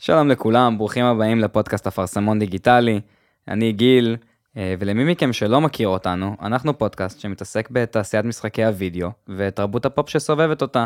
שלום 0.00 0.28
לכולם, 0.28 0.78
ברוכים 0.78 1.04
הבאים 1.04 1.38
לפודקאסט 1.38 1.86
אפרסמון 1.86 2.38
דיגיטלי. 2.38 3.00
אני 3.48 3.72
גיל, 3.72 4.16
אה, 4.56 4.74
ולמי 4.78 5.12
מכם 5.12 5.32
שלא 5.32 5.60
מכיר 5.60 5.88
אותנו, 5.88 6.36
אנחנו 6.42 6.78
פודקאסט 6.78 7.20
שמתעסק 7.20 7.68
בתעשיית 7.70 8.24
משחקי 8.24 8.64
הוידאו 8.64 9.08
ותרבות 9.28 9.86
הפופ 9.86 10.08
שסובבת 10.08 10.62
אותה. 10.62 10.84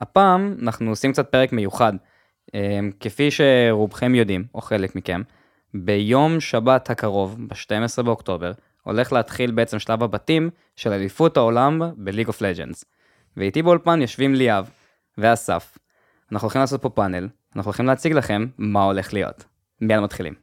הפעם 0.00 0.56
אנחנו 0.62 0.90
עושים 0.90 1.12
קצת 1.12 1.28
פרק 1.28 1.52
מיוחד. 1.52 1.92
אה, 2.54 2.78
כפי 3.00 3.30
שרובכם 3.30 4.14
יודעים, 4.14 4.44
או 4.54 4.60
חלק 4.60 4.96
מכם, 4.96 5.22
ביום 5.74 6.40
שבת 6.40 6.90
הקרוב, 6.90 7.36
ב-12 7.48 8.02
באוקטובר, 8.02 8.52
הולך 8.82 9.12
להתחיל 9.12 9.50
בעצם 9.50 9.78
שלב 9.78 10.02
הבתים 10.02 10.50
של 10.76 10.92
אליפות 10.92 11.36
העולם 11.36 11.82
ב 11.96 12.01
League 12.01 12.28
of 12.28 12.42
Legends. 12.42 12.84
ואיתי 13.36 13.62
באולפן 13.62 14.02
יושבים 14.02 14.34
ליאב 14.34 14.70
ואסף. 15.18 15.78
אנחנו 16.34 16.46
הולכים 16.46 16.60
לעשות 16.60 16.82
פה 16.82 16.88
פאנל, 16.88 17.28
אנחנו 17.56 17.68
הולכים 17.68 17.86
להציג 17.86 18.12
לכם 18.12 18.46
מה 18.58 18.82
הולך 18.82 19.12
להיות. 19.12 19.44
מיד 19.80 20.00
מתחילים. 20.00 20.34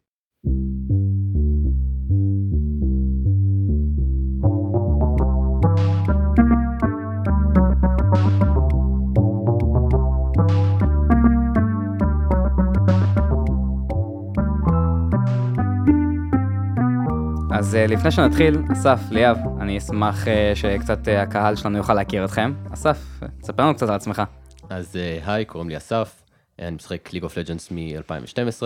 אז 17.54 17.76
אה, 17.76 17.88
לפני 17.88 18.12
שנתחיל, 18.12 18.58
אסף, 18.72 19.00
ליאב, 19.12 19.38
אני 19.60 19.78
אשמח 19.78 20.28
אה, 20.28 20.52
שקצת 20.56 21.08
אה, 21.08 21.22
הקהל 21.22 21.56
שלנו 21.56 21.78
יוכל 21.78 21.94
להכיר 21.94 22.26
אתכם. 22.26 22.54
אסף, 22.74 23.24
תספר 23.42 23.64
לנו 23.64 23.76
קצת 23.76 23.90
על 23.90 23.96
עצמך. 23.96 24.24
אז 24.72 25.00
היי, 25.26 25.46
קוראים 25.46 25.70
לי 25.70 25.78
אסף, 25.78 26.24
אני 26.60 26.76
משחק 26.76 27.14
League 27.14 27.24
of 27.24 27.38
Legends 27.38 27.72
מ-2012. 27.72 28.64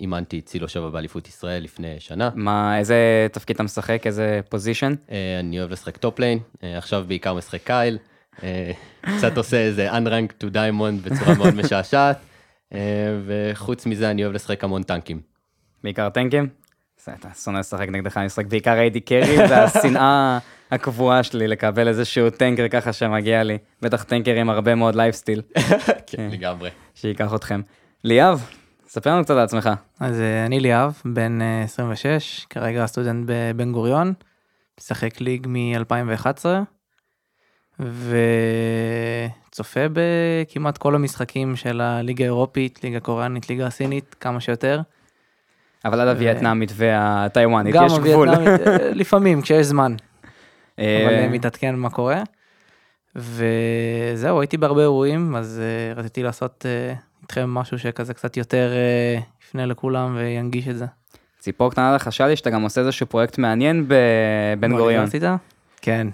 אימנתי 0.00 0.40
צילו 0.40 0.68
שבע 0.68 0.88
באליפות 0.88 1.28
ישראל 1.28 1.62
לפני 1.62 1.96
שנה. 1.98 2.30
מה, 2.34 2.78
איזה 2.78 3.26
תפקיד 3.32 3.54
אתה 3.54 3.62
משחק? 3.62 4.06
איזה 4.06 4.40
position? 4.48 4.94
אני 5.40 5.58
אוהב 5.58 5.70
לשחק 5.70 5.96
top 5.96 6.18
lane, 6.18 6.38
עכשיו 6.62 7.04
בעיקר 7.08 7.34
משחק 7.34 7.60
Kayle. 7.64 7.98
קצת 9.00 9.36
עושה 9.36 9.56
איזה 9.56 9.92
unranked 9.92 10.42
to 10.42 10.46
diamond 10.46 11.02
בצורה 11.10 11.34
מאוד 11.34 11.54
משעשעת. 11.64 12.18
וחוץ 13.26 13.86
מזה 13.86 14.10
אני 14.10 14.22
אוהב 14.24 14.34
לשחק 14.34 14.64
המון 14.64 14.82
טנקים. 14.82 15.20
בעיקר 15.84 16.08
טנקים? 16.08 16.48
אתה 17.02 17.28
שונא 17.44 17.58
לשחק 17.58 17.88
נגדך, 17.88 18.16
אני 18.16 18.26
משחק 18.26 18.46
בעיקר 18.46 18.72
AD 18.72 19.00
carry, 19.00 19.38
והשנאה 19.38 20.38
הקבועה 20.70 21.22
שלי 21.22 21.48
לקבל 21.48 21.88
איזשהו 21.88 22.30
טנקר 22.30 22.68
ככה 22.68 22.92
שמגיע 22.92 23.42
לי. 23.42 23.58
בטח 23.82 24.02
טנקר 24.02 24.34
עם 24.34 24.50
הרבה 24.50 24.74
מאוד 24.74 24.94
לייפסטיל. 24.94 25.42
כן, 26.10 26.28
לגמרי. 26.32 26.70
שייקח 26.94 27.34
אתכם. 27.34 27.60
ליאב, 28.04 28.50
ספר 28.88 29.10
לנו 29.10 29.24
קצת 29.24 29.30
על 29.30 29.38
עצמך. 29.38 29.70
אז 30.00 30.20
אה, 30.20 30.46
אני 30.46 30.60
ליאב, 30.60 31.02
בן 31.04 31.42
אה, 31.42 31.62
26, 31.64 32.46
כרגע 32.50 32.86
סטודנט 32.86 33.24
בבן 33.26 33.72
גוריון, 33.72 34.12
משחק 34.80 35.20
ליג 35.20 35.46
מ-2011, 35.50 36.44
וצופה 39.50 39.80
בכמעט 39.92 40.78
כל 40.78 40.94
המשחקים 40.94 41.56
של 41.56 41.80
הליגה 41.80 42.24
האירופית, 42.24 42.84
ליגה 42.84 43.00
קוריאנית, 43.00 43.48
ליגה 43.50 43.66
הסינית, 43.66 44.16
כמה 44.20 44.40
שיותר. 44.40 44.80
אבל 45.84 46.00
עד 46.00 46.08
הווייטנאמית 46.08 46.72
והטיוואנית, 46.74 47.74
יש 47.74 47.92
גבול. 47.92 48.28
הווייטנאמית, 48.28 48.66
אה, 48.82 48.90
לפעמים, 48.94 49.42
כשיש 49.42 49.66
זמן, 49.66 49.92
אה, 49.92 50.07
אבל 50.78 51.14
אה, 51.14 51.28
מתעדכן 51.28 51.74
מה 51.74 51.90
קורה. 51.90 52.22
וזהו, 53.16 54.40
הייתי 54.40 54.56
בהרבה 54.56 54.82
אירועים, 54.82 55.36
אז 55.36 55.60
אה, 55.62 55.94
רציתי 55.94 56.22
לעשות 56.22 56.66
אה, 56.66 56.94
איתכם 57.22 57.50
משהו 57.50 57.78
שכזה 57.78 58.14
קצת 58.14 58.36
יותר 58.36 58.70
אה, 58.72 59.20
יפנה 59.42 59.66
לכולם 59.66 60.16
וינגיש 60.16 60.68
את 60.68 60.76
זה. 60.76 60.86
ציפור 61.38 61.70
קטנה 61.70 61.94
לחשה 61.94 62.26
לי 62.26 62.36
שאתה 62.36 62.50
גם 62.50 62.62
עושה 62.62 62.80
איזשהו 62.80 63.06
פרויקט 63.06 63.38
מעניין 63.38 63.84
בבן 63.88 64.76
גוריון. 64.76 65.06
כן. 65.80 66.06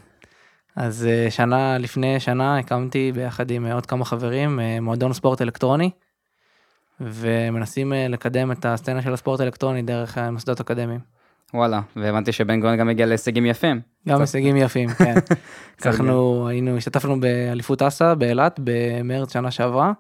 אז 0.77 1.06
אה, 1.06 1.31
שנה 1.31 1.78
לפני 1.78 2.21
שנה 2.21 2.59
הקמתי 2.59 3.12
ביחד 3.15 3.50
עם 3.50 3.67
אה, 3.67 3.75
עוד 3.75 3.87
כמה 3.87 4.05
חברים 4.05 4.61
אה, 4.61 4.81
מועדון 4.81 5.12
ספורט 5.12 5.43
אלקטרוני. 5.43 5.91
ומנסים 7.00 7.93
אה, 7.93 8.09
לקדם 8.09 8.53
את 8.53 8.65
הסצנה 8.65 9.03
של 9.03 9.12
הספורט 9.12 9.41
האלקטרוני 9.41 9.83
דרך 9.83 10.19
המוסדות 10.19 10.61
אקדמיים. 10.61 11.13
וואלה, 11.54 11.81
והבנתי 11.97 12.32
שבן 12.32 12.60
גוריון 12.60 12.78
גם 12.78 12.88
הגיע 12.88 13.06
להישגים 13.06 13.47
יפים. 13.47 13.81
גם 14.09 14.20
הישגים 14.20 14.56
יפים, 14.56 14.88
כן. 14.98 15.15
אנחנו 15.87 16.48
היינו, 16.48 16.76
השתתפנו 16.76 17.20
באליפות 17.20 17.82
אסא 17.82 18.15
באילת 18.15 18.60
במרץ 18.65 19.32
שנה 19.32 19.50
שעברה. 19.50 19.93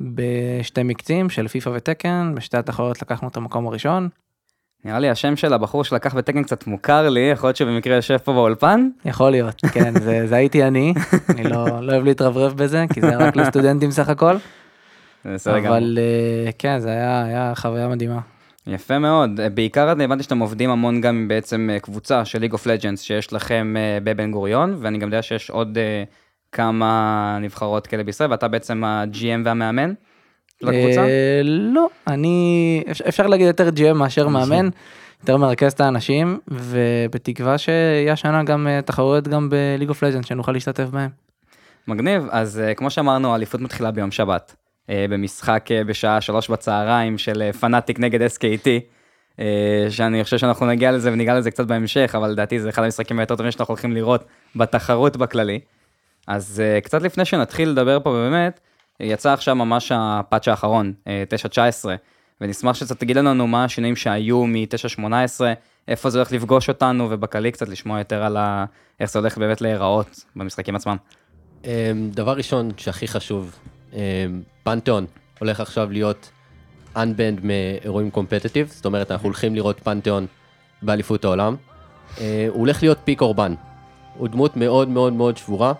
בשתי 0.00 0.82
מקצים 0.82 1.30
של 1.30 1.48
פיפא 1.48 1.68
ותקן, 1.68 2.32
בשתי 2.36 2.56
התחרויות 2.56 3.02
לקחנו 3.02 3.28
את 3.28 3.36
המקום 3.36 3.66
הראשון. 3.66 4.08
נראה 4.84 4.98
לי 4.98 5.10
השם 5.10 5.36
של 5.36 5.52
הבחור 5.52 5.84
שלקח 5.84 6.14
בתקן 6.14 6.42
קצת 6.42 6.66
מוכר 6.66 7.08
לי, 7.08 7.20
יכול 7.20 7.48
להיות 7.48 7.56
שבמקרה 7.56 7.96
יושב 7.96 8.16
פה 8.16 8.32
באולפן. 8.32 8.88
יכול 9.04 9.30
להיות, 9.30 9.60
כן, 9.72 10.00
זה, 10.00 10.22
זה 10.28 10.36
הייתי 10.36 10.64
אני, 10.64 10.94
אני 11.28 11.44
לא, 11.44 11.80
לא 11.82 11.92
אוהב 11.92 12.04
להתרברב 12.04 12.52
בזה, 12.56 12.84
כי 12.92 13.00
זה 13.00 13.16
רק 13.16 13.36
לסטודנטים 13.38 13.90
סך 13.90 14.08
הכל. 14.08 14.36
אבל 15.46 15.98
אה, 16.00 16.50
כן, 16.58 16.78
זה 16.78 16.90
היה, 16.90 17.24
היה 17.24 17.52
חוויה 17.54 17.88
מדהימה. 17.88 18.20
יפה 18.66 18.98
מאוד. 18.98 19.40
אה, 19.40 19.48
בעיקר 19.48 19.92
אני 19.92 20.04
הבנתי 20.04 20.22
שאתם 20.22 20.38
עובדים 20.38 20.70
המון 20.70 21.00
גם 21.00 21.16
עם 21.16 21.28
בעצם 21.28 21.70
אה, 21.72 21.80
קבוצה 21.80 22.24
של 22.24 22.38
League 22.38 22.52
of 22.52 22.66
Legends 22.66 23.00
שיש 23.00 23.32
לכם 23.32 23.74
אה, 23.76 23.98
בבן 24.04 24.30
גוריון, 24.30 24.76
ואני 24.78 24.98
גם 24.98 25.08
יודע 25.08 25.22
שיש 25.22 25.50
עוד 25.50 25.78
כמה 26.52 27.38
נבחרות 27.40 27.86
כאלה 27.86 28.04
בישראל, 28.04 28.30
ואתה 28.30 28.48
בעצם 28.48 28.84
ה-GM 28.84 29.40
והמאמן 29.44 29.92
של 30.60 30.68
הקבוצה. 30.68 31.06
לא, 31.44 31.88
אני, 32.06 32.82
אפשר, 33.08 33.26
להגיד 33.26 33.46
יותר 33.46 33.68
GM 33.68 33.92
מאשר 33.92 34.28
מאמן, 34.28 34.68
יותר 35.20 35.36
מרכז 35.36 35.72
את 35.72 35.80
האנשים, 35.80 36.38
ובתקווה 36.48 37.58
שיהיה 37.58 38.12
השנה 38.12 38.42
גם 38.42 38.68
תחרויות 38.84 39.28
גם 39.28 39.50
ב 39.50 39.55
League 39.55 39.88
of 39.88 40.02
Legends 40.02 40.26
שנוכל 40.26 40.52
להשתתף 40.52 40.84
בהם. 40.84 41.10
מגניב, 41.88 42.26
אז 42.30 42.62
כמו 42.76 42.90
שאמרנו, 42.90 43.32
האליפות 43.32 43.60
מתחילה 43.60 43.90
ביום 43.90 44.10
שבת, 44.10 44.56
במשחק 44.88 45.68
אה, 45.70 45.84
בשעה 45.84 46.20
שלוש 46.20 46.50
בצהריים 46.50 47.18
של 47.18 47.42
אה, 47.42 47.52
פנאטיק 47.52 48.00
נגד 48.00 48.26
SKT, 48.30 48.66
אה, 49.40 49.86
שאני 49.90 50.24
חושב 50.24 50.38
שאנחנו 50.38 50.66
נגיע 50.66 50.92
לזה 50.92 51.12
וניגע 51.12 51.34
לזה 51.34 51.50
קצת 51.50 51.66
בהמשך, 51.66 52.14
אבל 52.18 52.28
לדעתי 52.28 52.60
זה 52.60 52.68
אחד 52.68 52.82
המשחקים 52.82 53.18
היותר 53.18 53.36
טובים 53.36 53.52
שאנחנו 53.52 53.72
הולכים 53.72 53.92
לראות 53.92 54.24
בתחרות 54.56 55.16
בכללי. 55.16 55.60
אז 56.26 56.62
אה, 56.64 56.80
קצת 56.80 57.02
לפני 57.02 57.24
שנתחיל 57.24 57.68
לדבר 57.68 58.00
פה 58.00 58.10
באמת, 58.12 58.60
יצא 59.00 59.32
עכשיו 59.32 59.54
ממש 59.54 59.92
הפאצ' 59.94 60.48
האחרון, 60.48 60.92
אה, 61.06 61.24
9-19, 61.84 61.88
ונשמח 62.40 62.76
שקצת 62.76 63.00
תגיד 63.00 63.16
לנו 63.16 63.46
מה 63.46 63.64
השינויים 63.64 63.96
שהיו 63.96 64.46
מ-9-18, 64.46 65.04
איפה 65.88 66.10
זה 66.10 66.18
הולך 66.18 66.32
לפגוש 66.32 66.68
אותנו, 66.68 67.06
ובכללי 67.10 67.52
קצת 67.52 67.68
לשמוע 67.68 67.98
יותר 67.98 68.22
על 68.22 68.36
ה... 68.36 68.64
איך 69.00 69.10
זה 69.10 69.18
הולך 69.18 69.38
באמת 69.38 69.60
להיראות 69.60 70.24
במשחקים 70.36 70.76
עצמם. 70.76 70.96
אמ, 71.64 71.70
דבר 72.10 72.32
ראשון 72.32 72.70
שהכי 72.76 73.08
חשוב, 73.08 73.58
אמ, 73.92 73.98
פנתיאון 74.66 75.06
הולך 75.38 75.60
עכשיו 75.60 75.92
להיות 75.92 76.30
unbanned 76.96 77.40
מאירועים 77.42 78.10
קומפטטיב, 78.10 78.68
זאת 78.68 78.84
אומרת 78.86 79.10
אנחנו 79.10 79.26
הולכים 79.26 79.54
לראות 79.54 79.80
פנתיאון 79.80 80.26
באליפות 80.82 81.24
העולם. 81.24 81.56
אה, 82.20 82.46
הוא 82.48 82.58
הולך 82.58 82.82
להיות 82.82 82.98
פיק 83.04 83.20
אורבן, 83.20 83.54
הוא 84.16 84.28
דמות 84.28 84.56
מאוד 84.56 84.88
מאוד 84.88 85.12
מאוד 85.12 85.36
שבורה. 85.36 85.72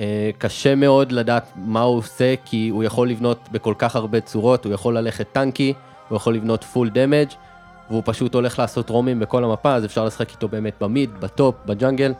אה, 0.00 0.30
קשה 0.38 0.74
מאוד 0.74 1.12
לדעת 1.12 1.52
מה 1.56 1.80
הוא 1.80 1.98
עושה 1.98 2.34
כי 2.44 2.68
הוא 2.68 2.84
יכול 2.84 3.10
לבנות 3.10 3.48
בכל 3.52 3.74
כך 3.78 3.96
הרבה 3.96 4.20
צורות, 4.20 4.64
הוא 4.64 4.74
יכול 4.74 4.98
ללכת 4.98 5.26
טנקי, 5.32 5.72
הוא 6.08 6.16
יכול 6.16 6.34
לבנות 6.34 6.64
פול 6.64 6.90
דמג' 6.90 7.28
והוא 7.90 8.02
פשוט 8.04 8.34
הולך 8.34 8.58
לעשות 8.58 8.90
רומים 8.90 9.20
בכל 9.20 9.44
המפה, 9.44 9.74
אז 9.74 9.84
אפשר 9.84 10.04
לשחק 10.04 10.30
איתו 10.30 10.48
באמת 10.48 10.74
ב 10.80 10.86
mid, 10.86 11.10
ב 11.20 11.27
top, 11.27 11.54
ב 11.66 11.72
jungle. 11.72 12.12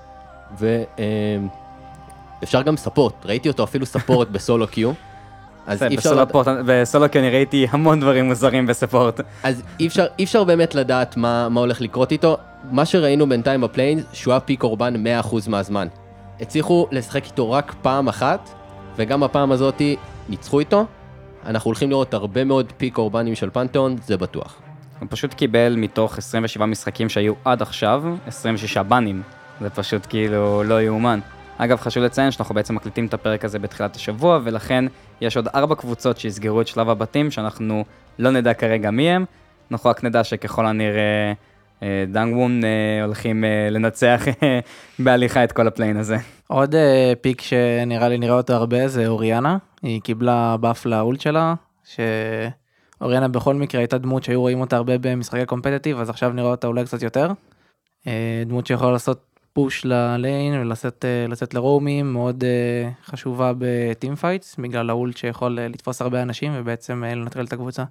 ו... 0.59 0.83
אמ, 0.99 1.49
אפשר 2.43 2.63
גם 2.63 2.77
support, 2.77 3.15
ראיתי 3.25 3.49
אותו 3.49 3.65
אפילו 3.65 3.87
support 3.87 4.29
ב 4.35 4.41
solo 4.41 4.67
queue. 4.67 4.93
אז 5.67 5.83
אי 5.83 5.95
אפשר. 5.97 6.25
בסולו- 6.25 6.45
בסולו 6.67 7.11
כי 7.11 7.19
אני 7.19 7.31
ראיתי 7.31 7.67
המון 7.71 8.01
דברים 8.01 8.25
מוזרים 8.25 8.67
ב 8.67 8.73
support. 8.73 9.21
אז 9.43 9.63
אי 9.81 9.87
אפשר, 9.87 10.07
אי 10.19 10.25
אפשר 10.25 10.45
באמת 10.45 10.75
לדעת 10.75 11.17
מה, 11.17 11.49
מה 11.49 11.61
הולך 11.61 11.81
לקרות 11.81 12.13
איתו. 12.13 12.37
מה 12.71 12.85
שראינו 12.85 13.29
בינתיים 13.29 13.61
ב 13.61 13.65
play-ins, 13.65 14.05
שהוא 14.13 14.33
היה 14.33 14.41
pick 14.41 14.57
or 14.57 14.72
ban 14.72 14.95
100% 15.23 15.49
מהזמן. 15.49 15.89
הצליחו 16.41 16.87
לשחק 16.91 17.25
איתו 17.25 17.51
רק 17.51 17.75
פעם 17.83 18.09
אחת, 18.09 18.51
וגם 18.97 19.23
הפעם 19.23 19.53
הזאתי 19.53 19.97
ניצחו 20.29 20.61
איתו. 20.61 20.85
אנחנו 21.47 21.69
הולכים 21.69 21.91
לראות 21.91 22.15
הרבה 22.15 22.45
מאוד 22.45 22.73
pick 22.77 22.91
or 22.91 23.03
ban 23.03 23.22
ים 23.22 23.35
של 23.35 23.51
פנתיאון, 23.53 23.97
זה 24.07 24.17
בטוח. 24.17 24.55
הוא 25.01 25.07
פשוט 25.11 25.35
קיבל 25.35 25.75
מתוך 25.77 26.19
27 26.19 26.67
משחקים 26.67 27.09
שהיו 27.09 27.33
עד 27.45 27.63
עכשיו, 27.63 28.03
26 28.27 28.77
ban 28.79 29.01
ים. 29.01 29.23
זה 29.61 29.71
פשוט 29.71 30.07
כאילו 30.09 30.63
לא 30.65 30.83
יאומן. 30.83 31.19
אגב, 31.59 31.81
חשוב 31.81 32.03
לציין 32.03 32.31
שאנחנו 32.31 32.55
בעצם 32.55 32.75
מקליטים 32.75 33.07
את 33.07 33.15
הפרק 33.15 33.45
הזה 33.45 33.59
בתחילת 33.59 33.97
השבוע, 33.97 34.39
ולכן 34.45 34.85
יש 35.21 35.37
עוד 35.37 35.49
ארבע 35.49 35.75
קבוצות 35.75 36.19
שיסגרו 36.19 36.61
את 36.61 36.67
שלב 36.67 36.89
הבתים, 36.89 37.31
שאנחנו 37.31 37.85
לא 38.19 38.31
נדע 38.31 38.55
כרגע 38.55 38.91
מי 38.91 39.11
הם. 39.11 39.25
אנחנו 39.71 39.91
רק 39.91 40.05
נדע 40.05 40.25
שככל 40.25 40.67
הנראה 40.67 41.33
אה, 41.83 42.05
דאמוון 42.09 42.65
אה, 42.65 43.05
הולכים 43.05 43.45
אה, 43.45 43.69
לנצח 43.71 44.25
בהליכה 45.05 45.45
את 45.45 45.53
כל 45.53 45.67
ה 45.67 45.71
play-in 45.71 45.97
הזה. 45.97 46.17
עוד 46.49 46.75
pick 47.21 47.41
שנראה 47.41 48.09
לי 48.09 48.19
נראה 48.19 48.35
אותו 48.37 48.53
הרבה 48.53 48.89
זה 48.89 49.07
אוריאנה, 49.07 49.57
היא 49.83 50.01
קיבלה 50.01 50.57
buff 50.57 50.87
ל 50.87 50.95
ult 50.95 51.21
שלה, 51.21 51.55
שאוריאנה 51.85 53.29
בכל 53.29 53.55
מקרה 53.55 53.81
הייתה 53.81 53.99
דמות 53.99 54.25
שהיו 54.25 54.41
רואים 54.41 54.61
אותה 54.61 54.77
הרבה 54.77 54.99
במשחקי 54.99 55.47
competitive, 55.47 56.01
אז 56.01 56.11
עכשיו 56.11 56.31
נראה 56.31 56.51
אותה 56.51 56.67
אולי 56.67 56.85
קצת 56.85 57.03
יותר. 57.03 57.31
דמות 58.47 58.67
שיכולה 58.67 58.93
לעשות 58.93 59.36
push 59.57 59.85
ל 59.85 60.00
lane 60.00 60.61
ולצאת 60.61 61.05
אה, 61.05 61.47
ל 61.55 61.62
roam 61.62 61.91
ים, 61.91 62.13
מאוד 62.13 62.45
אה, 62.45 62.91
חשובה 63.05 63.53
ב 63.59 63.70
team 63.70 64.17
fights, 64.17 64.57
בגלל 64.59 64.91
ה 64.91 64.97
ult 64.97 65.17
שיכול 65.17 65.59
אה, 65.59 65.69
לתפוס 65.69 66.03
הרבה 66.03 66.23
אנשים 66.23 66.53
ובעצם 66.57 67.05
לנטרל 67.05 67.45
את 67.45 67.53
הקבוצה. 67.53 67.85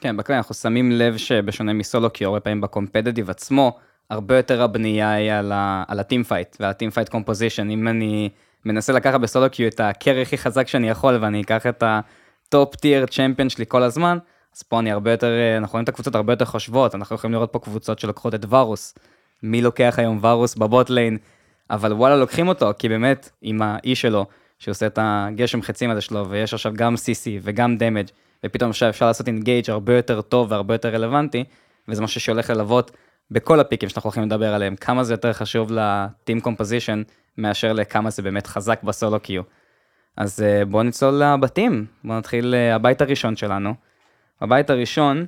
כן, 0.00 0.16
בכלל 0.16 0.36
אנחנו 0.36 0.54
שמים 0.54 0.92
לב 0.92 1.16
שבשונה 1.16 1.72
מ 1.72 1.80
solo 1.80 2.12
queue, 2.12 2.24
הרבה 2.24 2.40
פעמים 2.40 2.60
ב 2.60 2.66
competitive 2.66 3.30
עצמו, 3.30 3.78
הרבה 4.10 4.36
יותר 4.36 4.62
הבנייה 4.62 5.12
היא 5.12 5.32
על, 5.32 5.52
ה, 5.52 5.84
על 5.88 6.00
ה 6.00 6.05
team 6.05 6.24
fight 6.24 6.56
וה 6.60 6.70
team 6.70 6.90
fight 6.90 7.08
composition. 7.08 7.70
אם 7.70 7.88
אני 7.88 8.28
מנסה 8.64 8.92
לקחת 8.92 9.20
ב 9.20 9.26
solo 9.26 9.50
queue 9.50 9.68
את 9.68 9.80
ה 9.80 9.87
carry 9.87 10.22
הכי 10.22 10.38
חזק 10.38 10.68
שאני 10.68 10.88
יכול 10.88 11.18
ואני 11.20 11.42
אקח 11.42 11.66
את 11.66 11.82
ה 11.86 12.08
top 12.08 12.76
tier 12.76 13.06
champion 13.06 13.48
שלי 13.48 13.64
כל 13.68 13.82
הזמן, 13.82 14.18
אז 14.56 14.62
פה 14.62 14.80
אני 14.80 14.92
הרבה 14.92 15.10
יותר, 15.10 15.32
אנחנו 15.58 15.72
רואים 15.72 15.84
את 15.84 15.88
הקבוצות 15.88 16.14
הרבה 16.14 16.32
יותר 16.32 16.44
חושבות, 16.44 16.94
אנחנו 16.94 17.16
יכולים 17.16 17.34
לראות 17.34 17.52
פה 17.52 17.58
קבוצות 17.58 17.98
שלוקחות 17.98 18.34
את 18.34 18.44
ורוס. 18.48 18.94
מי 19.44 19.62
לוקח 19.62 19.94
היום 19.98 20.18
ורוס 20.22 20.54
ב 20.54 20.63
bot 20.63 20.90
lane, 20.90 21.18
אבל 21.70 21.92
וואלה 21.92 22.16
לוקחים 22.16 22.48
אותו, 22.48 22.70
כי 22.78 22.88
באמת 22.88 23.30
עם 23.42 23.62
ה 23.62 23.78
E 23.78 23.94
שלו, 23.94 24.26
שעושה 24.58 24.86
את 24.86 24.98
הגשם 25.02 25.62
חצים 25.62 25.90
הזה 25.90 26.00
שלו, 26.00 26.28
ויש 26.28 26.54
עכשיו 26.54 26.72
גם 26.76 26.94
CC 26.94 27.28
וגם 27.42 27.76
damage 27.76 28.06
ופתאום 28.46 28.70
עכשיו 28.70 28.88
אפשר 28.88 29.06
לעשות 29.06 29.26
engage 29.26 29.70
הרבה 29.70 29.96
יותר 29.96 30.20
טוב 30.20 30.50
והרבה 30.50 30.74
יותר 30.74 30.88
רלוונטי, 30.88 31.44
וזה 31.88 32.02
משהו 32.02 32.20
שהולך 32.20 32.50
ללוות 32.50 32.90
בכל 33.30 33.60
ה 33.60 33.64
pick 33.64 33.80
ים 33.80 33.88
שאנחנו 33.88 34.08
הולכים 34.08 34.22
לדבר 34.22 34.54
עליהם, 34.54 34.76
כמה 34.76 35.04
זה 35.04 35.12
יותר 35.12 35.32
חשוב 35.32 35.72
ל 35.72 35.86
team 35.86 36.40
composition, 36.40 37.02
מאשר 37.38 37.72
לכמה 37.72 38.10
זה 38.10 38.22
באמת 38.22 38.46
חזק 38.46 38.82
ב 38.82 38.90
solo 38.90 39.20
queue. 39.20 39.42
אז 40.16 40.42
אה, 40.42 40.64
בואו 40.64 40.82
נצלול 40.82 41.14
לבתים, 41.14 41.86
בואו 42.04 42.18
נתחיל 42.18 42.54
אה, 42.54 42.74
הבית 42.74 43.00
הראשון 43.00 43.36
שלנו. 43.36 43.74
הבית 44.40 44.70
הראשון, 44.70 45.26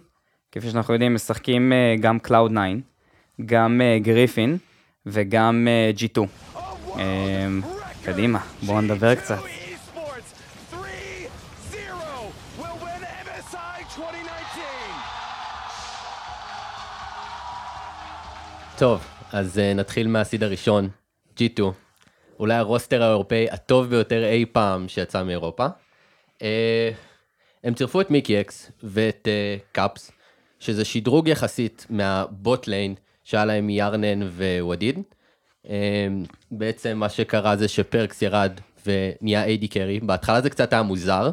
כפי 0.52 0.70
שאנחנו 0.70 0.94
יודעים, 0.94 1.14
משחקים 1.14 1.72
אה, 1.72 1.94
גם 2.00 2.18
Cloud 2.18 2.50
9, 2.50 2.60
גם 3.44 3.80
גריפין 4.02 4.58
וגם 5.06 5.68
G2. 5.98 6.20
קדימה, 8.04 8.38
בואו 8.62 8.80
נדבר 8.80 9.14
קצת. 9.14 9.38
טוב, 18.78 19.06
אז 19.32 19.58
אה, 19.58 19.76
נתחיל 19.76 20.08
מה 20.08 20.20
seed 20.20 20.42
הראשון, 20.42 20.88
G2. 21.38 21.60
אולי 22.38 22.54
ה 22.54 22.61
roster 22.61 23.02
האירופאי 23.02 23.50
הטוב 23.50 23.86
ביותר 23.86 24.24
אי 24.24 24.44
פעם 24.52 24.88
שיצא 24.88 25.22
מאירופה. 25.22 25.66
אה, 26.38 26.42
הם 27.64 27.74
צירפו 27.74 28.00
את 28.00 28.10
מיקי 28.10 28.40
אקס 28.40 28.70
ואת 28.82 29.28
אה, 29.28 29.62
קאפס, 29.72 30.12
שזה 30.60 30.84
שדרוג 30.84 31.28
יחסית 31.28 31.86
מה 31.90 32.22
bot 32.22 32.68
lane 32.68 32.94
שהיה 33.26 33.44
להם 33.44 33.70
היארנן 33.70 34.22
וואדיד. 34.60 34.98
אה, 35.66 35.68
בעצם 36.50 36.98
מה 36.98 37.08
שקרה 37.08 37.56
זה 37.56 37.68
שפרקס 37.68 38.22
ירד 38.22 38.52
ונהיה 38.86 39.44
AD 39.44 39.68
carry, 39.68 40.00
בהתחלה 40.00 40.40
זה 40.40 40.50
קצת 40.50 40.72
היה 40.72 40.82
מוזר, 40.82 41.30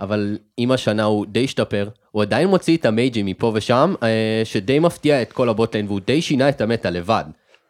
אבל 0.00 0.38
עם 0.56 0.72
השנה 0.72 1.04
הוא 1.04 1.26
די 1.26 1.44
השתפר, 1.44 1.88
הוא 2.10 2.22
עדיין 2.22 2.48
מוציא 2.48 2.76
את 2.76 2.84
ה 2.84 2.90
mage 2.90 3.14
ים 3.14 3.26
מפה 3.26 3.52
ושם, 3.54 3.94
אה, 4.02 4.42
שדי 4.44 4.78
מפתיע 4.78 5.22
את 5.22 5.32
כל 5.32 5.48
ה 5.48 5.52
bot 5.52 5.65
lane, 5.65 5.86
והוא 5.86 6.00
די 6.06 6.22
שינה 6.22 6.48
את 6.48 6.60
ה 6.60 6.66
meta 6.66 6.90
לבד. 6.90 7.24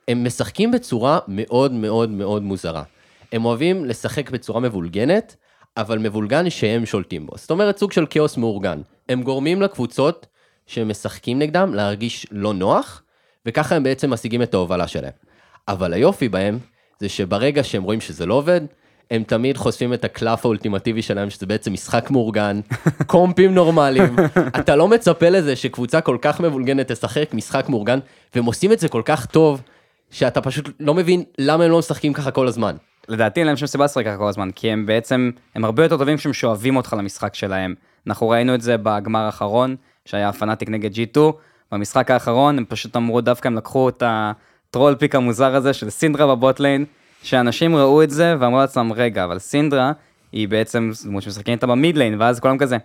הם 0.08 0.24
משחקים 0.24 0.70
בצורה 0.70 1.18
מאוד 1.28 1.72
מאוד 1.72 2.10
מאוד 2.10 2.42
מוזרה. 2.42 2.82
הם 3.32 3.44
אוהבים 3.44 3.84
לשחק 3.84 4.30
בצורה 4.30 4.60
מבולגנת, 4.60 5.36
אבל 5.76 5.98
מבולגן 5.98 6.50
שהם 6.50 6.86
שולטים 6.86 7.26
בו. 7.26 7.32
זאת 7.36 7.50
אומרת, 7.50 7.78
סוג 7.78 7.92
של 7.92 8.06
כאוס 8.10 8.36
מאורגן. 8.36 8.80
הם 9.08 9.22
גורמים 9.22 9.62
לקבוצות 9.62 10.26
שהם 10.66 10.88
משחקים 10.88 11.38
נגדם 11.38 11.74
להרגיש 11.74 12.26
לא 12.30 12.54
נוח, 12.54 13.02
וככה 13.46 13.76
הם 13.76 13.82
בעצם 13.82 14.12
משיגים 14.12 14.42
את 14.42 14.54
ההובלה 14.54 14.88
שלהם. 14.88 15.12
אבל 15.68 15.92
היופי 15.92 16.28
בהם, 16.28 16.58
זה 17.00 17.08
שברגע 17.08 17.64
שהם 17.64 17.82
רואים 17.82 18.00
שזה 18.00 18.26
לא 18.26 18.34
עובד, 18.34 18.60
הם 19.10 19.22
תמיד 19.22 19.56
חושפים 19.56 19.94
את 19.94 20.04
הקלף 20.04 20.44
האולטימטיבי 20.44 21.02
שלהם, 21.02 21.30
שזה 21.30 21.46
בעצם 21.46 21.72
משחק 21.72 22.10
מאורגן, 22.10 22.60
קומפים 23.06 23.54
נורמליים. 23.54 24.16
אתה 24.46 24.76
לא 24.76 24.88
מצפה 24.88 25.28
לזה 25.28 25.56
שקבוצה 25.56 26.00
כל 26.00 26.18
כך 26.20 26.40
מבולגנת 26.40 26.92
תשחק 26.92 27.34
משחק 27.34 27.68
מאורגן, 27.68 27.98
והם 28.34 28.44
עושים 28.44 28.72
את 28.72 28.78
זה 28.78 28.88
כל 28.88 29.02
כך 29.04 29.26
טוב, 29.26 29.62
שאתה 30.10 30.40
פשוט 30.40 30.68
לא 30.80 30.94
מבין 30.94 31.24
למה 31.38 31.64
הם 31.64 31.70
לא 31.70 31.78
משחקים 31.78 32.12
ככה 32.12 32.30
כל 32.30 32.46
הזמן. 32.48 32.76
לדעתי 33.08 33.40
אין 33.40 33.46
להם 33.46 33.56
שום 33.56 33.66
סיבה 33.66 33.84
לשחק 33.84 34.04
ככה 34.04 34.16
כל 34.16 34.28
הזמן, 34.28 34.50
כי 34.50 34.70
הם 34.70 34.86
בעצם, 34.86 35.30
הם 35.54 35.64
הרבה 35.64 35.82
יותר 35.82 35.96
טובים 35.96 36.16
כשהם 36.16 36.32
שואבים 36.32 36.76
אותך 36.76 36.96
למשחק 36.98 37.34
שלהם. 37.34 37.74
אנחנו 38.06 38.28
ראינו 38.28 38.54
את 38.54 38.60
זה 38.60 38.76
בגמר 38.76 39.20
האחרון, 39.20 39.76
שהיה 40.04 40.32
פנאטיק 40.32 40.68
נגד 40.68 40.90
G2, 40.94 41.18
במשחק 41.74 42.10
האחרון 42.10 42.58
הם 42.58 42.64
פשוט 42.68 42.96
אמרו 42.96 43.20
דווקא 43.20 43.48
הם 43.48 43.56
לקחו 43.56 43.88
את 43.88 44.02
הטרול 44.06 44.94
פיק 44.94 45.14
המוזר 45.14 45.54
הזה 45.54 45.72
של 45.72 45.90
סינדרה 45.90 46.26
בבוטליין, 46.26 46.84
שאנשים 47.22 47.76
ראו 47.76 48.02
את 48.02 48.10
זה 48.10 48.34
ואמרו 48.40 48.58
לעצמם, 48.58 48.92
רגע, 48.92 49.24
אבל 49.24 49.38
סינדרה 49.38 49.92
היא 50.32 50.48
בעצם 50.48 50.90
דמות 51.04 51.22
שמשחקים 51.22 51.54
איתה 51.54 51.66
במידליין, 51.66 52.20
ואז 52.20 52.40
כולם 52.40 52.58
כזה, 52.58 52.76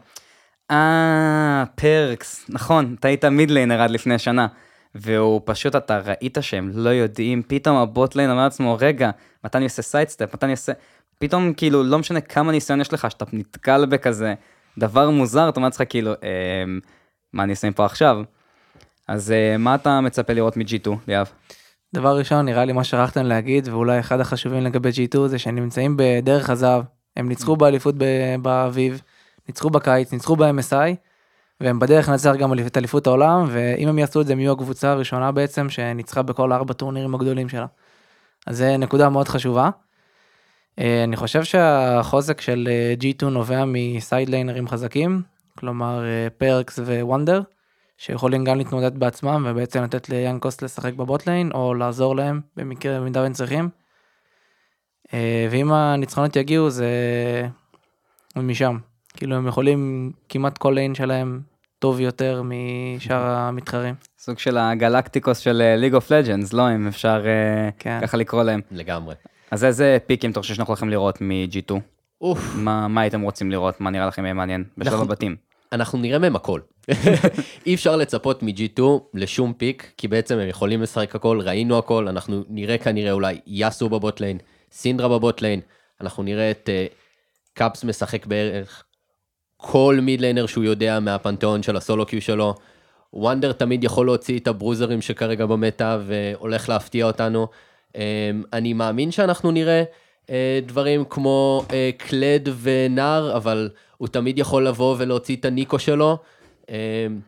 אה, 0.72 1.64
פרקס, 1.76 2.46
נכון, 2.50 2.96
אתה 3.00 3.08
היית 3.08 3.26
mid 3.26 3.47
laner 3.47 3.82
עד 3.82 3.90
לפני 3.92 4.20
שנה. 4.20 4.48
והוא 4.96 5.42
פשוט, 5.46 5.76
אתה 5.76 6.00
ראית 6.00 6.38
שהם 6.42 6.72
לא 6.74 6.90
יודעים, 6.90 7.42
פתאום 7.48 7.78
ה 7.78 7.84
bot 7.84 8.04
lane 8.04 8.30
אומר 8.30 8.44
לעצמו, 8.44 8.78
רגע, 8.80 9.10
מתי 9.46 9.58
אני 9.58 9.66
עושה 9.66 9.82
sidestep, 9.82 10.34
מתי 10.34 10.46
אני 10.46 10.54
עושה... 10.54 10.72
פתאום 11.20 11.54
כאילו, 11.54 11.84
לא 11.84 12.00
משנה 12.00 12.22
כמה 12.22 12.52
ניסיון 12.52 12.82
יש 12.82 12.94
לך, 12.94 13.12
שאתה 13.12 13.26
נתקל 13.34 13.86
בכזה 13.86 14.34
דבר 14.78 15.10
מוזר, 15.10 15.50
אתה 15.50 15.58
אומר 15.60 15.68
לעצמך 15.68 15.84
כאילו, 15.90 16.12
אה, 16.12 16.64
מה 17.34 17.44
אני 17.44 17.52
עושה 17.52 17.72
פה 17.76 17.86
עכשיו? 17.86 18.22
אז 19.10 19.32
אה, 19.32 19.58
מה 19.58 19.76
אתה 19.76 20.02
מצפה 20.02 20.34
לראות 20.34 20.58
מ-G2, 20.58 20.90
ליאב? 21.08 21.30
דבר 21.94 22.18
ראשון, 22.18 22.46
נראה 22.46 22.66
לי 22.66 22.74
מה 22.74 22.84
ששכחתם 22.84 23.26
להגיד, 23.26 23.68
ואולי 23.68 24.00
אחד 24.00 24.20
החשובים 24.20 24.64
לגבי 24.64 24.90
G2 24.90 25.28
זה 25.28 25.40
שהם 25.40 25.56
נמצאים 25.56 25.98
בדרך 25.98 26.50
הזהב. 26.50 26.84
הם 27.18 27.30
ניצחו 27.30 27.56
באליפות 27.56 27.96
באביב, 28.42 29.02
ניצחו 29.48 29.70
בקיץ, 29.70 30.14
ניצחו 30.14 30.36
ב-MSI, 30.36 30.96
והם 31.62 31.80
בדרך 31.80 32.10
לנצח 32.10 32.34
גם 32.40 32.54
את 32.68 32.78
אליפות 32.78 33.08
העולם, 33.08 33.48
ואם 33.52 33.88
הם 33.88 34.00
יעשו 34.00 34.22
את 34.22 34.28
זה 34.28 34.34
הם 34.34 34.40
יהיו 34.40 34.52
הקבוצה 34.52 34.92
הראשונה 34.92 35.32
בעצם 35.32 35.70
שניצחה 35.70 36.22
בכל 36.22 36.54
ארבע 36.54 36.74
טורנירים 36.74 37.16
הגדולים 37.16 37.50
שלה. 37.50 37.66
אז 38.48 38.58
זה 38.58 38.78
נקודה 38.78 39.10
מאוד 39.10 39.28
חשובה. 39.28 39.70
אה, 40.80 41.04
אני 41.04 41.16
חושב 41.16 41.44
שהחוזק 41.44 42.42
של 42.42 42.70
אה, 42.72 42.94
G2 43.02 43.26
נובע 43.26 43.64
מסיידליינרים 43.68 44.68
חזקים, 44.68 45.22
כלומר 45.58 46.04
פרקס 46.38 46.80
אה, 46.80 47.06
ווונדר. 47.06 47.42
שיכולים 48.00 48.44
גם 48.44 48.58
להתמודד 48.58 49.00
בעצמם 49.00 49.46
ובעצם 49.50 49.84
לתת 49.84 50.10
ליאנקוס 50.10 50.62
לשחק 50.62 50.94
בבוטליין 50.94 51.52
או 51.54 51.74
לעזור 51.74 52.16
להם 52.16 52.42
במקרה 52.56 53.00
במידה 53.00 53.22
והם 53.22 53.34
צריכים. 53.34 53.70
אה, 55.14 55.48
ואם 55.52 55.72
הניצחונות 55.72 56.36
יגיעו 56.36 56.70
זה 56.70 56.88
משם 58.36 58.78
כאילו 59.14 59.36
הם 59.36 59.48
יכולים 59.48 60.12
כמעט 60.30 60.58
כל 60.58 60.72
lane 60.76 60.96
שלהם 60.96 61.42
טוב 61.80 62.00
יותר 62.00 62.42
משאר 62.44 63.26
המתחרים. 63.26 63.96
סוג 64.20 64.40
של 64.40 64.58
הגלקטיקוס 64.58 65.38
של 65.38 65.76
League 65.78 65.94
of 65.94 66.12
Legends 66.12 66.54
לא 66.54 66.76
אם 66.76 66.88
אפשר 66.88 67.26
אה, 67.26 67.70
כן. 67.80 68.00
ככה 68.02 68.18
לקרוא 68.18 68.44
להם. 68.44 68.62
לגמרי. 68.72 69.16
אז 69.52 69.64
איזה 69.64 69.98
pick 70.08 70.24
ים 70.24 70.32
אתה 70.32 70.40
חושב 70.40 70.54
שאנחנו 70.54 70.72
הולכים 70.72 70.90
לראות 70.90 71.22
מ-G2? 71.22 71.76
מה, 72.56 72.88
מה 72.88 73.02
הייתם 73.02 73.22
רוצים 73.22 73.52
לראות 73.52 73.82
מה 73.82 73.90
נראה 73.90 74.08
לכם 74.08 74.36
מעניין 74.36 74.64
בשלב 74.78 74.94
אנחנו, 74.94 75.06
הבתים? 75.06 75.36
אנחנו 75.72 76.00
נראה 76.00 76.20
מהם 76.20 76.36
הכל. 76.36 76.60
אי 77.66 77.76
אפשר 77.76 77.96
לצפות 77.96 78.44
מ-G2 78.44 78.82
לשום 79.14 79.54
pick, 79.54 79.94
כי 79.98 80.08
בעצם 80.08 80.40
הם 80.40 80.48
יכולים 80.48 80.82
לשחק 80.82 81.16
הכל, 81.16 81.42
ראינו 81.44 81.78
הכל, 81.78 82.08
אנחנו 82.08 82.44
נראה 82.50 82.78
כנראה 82.78 83.12
אולי 83.12 83.40
יאסו 83.48 83.90
ב 83.90 83.95
bot 83.95 84.11
lane, 84.11 84.38
סינדרה 84.72 85.08
ב 85.08 85.14
bot 85.14 85.32
lane, 85.32 85.62
אנחנו 86.02 86.24
נראה 86.24 86.52
את 86.52 86.70
אה, 86.70 86.94
קאפס 87.54 87.84
משחק 87.84 88.26
בערך 88.26 88.84
כל 89.58 90.00
mid 90.02 90.18
laner 90.18 90.46
שהוא 90.46 90.64
יודע 90.64 91.00
מהפנתיאון 91.00 91.64
של 91.64 91.78
ה 91.78 91.83
solo 91.83 92.06
queue 92.06 92.22
שלו. 92.22 92.56
וונדר 93.14 93.52
תמיד 93.52 93.84
יכול 93.84 94.06
להוציא 94.06 94.40
את 94.40 94.48
ה 94.48 94.53
bruiser 94.53 94.91
ים 94.91 95.02
שכרגע 95.02 95.46
ב 95.46 95.56
meta 95.56 96.00
והולך 96.06 96.70
להפתיע 96.70 97.06
אותנו. 97.06 97.48
אמ, 97.94 97.98
אני 98.54 98.74
מאמין 98.74 99.12
שאנחנו 99.12 99.52
נראה 99.52 99.84
אה, 100.26 100.30
דברים 100.66 101.06
כמו 101.10 101.66
אה, 101.68 101.72
קלד 101.98 102.50
ונאר, 102.62 103.38
אבל 103.38 103.70
הוא 103.98 104.08
תמיד 104.08 104.40
יכול 104.40 104.68
לבוא 104.68 104.96
ולהוציא 105.00 105.36
את 105.36 105.46
הניקו 105.46 105.80
שלו. 105.80 106.18
אמ, 106.70 107.20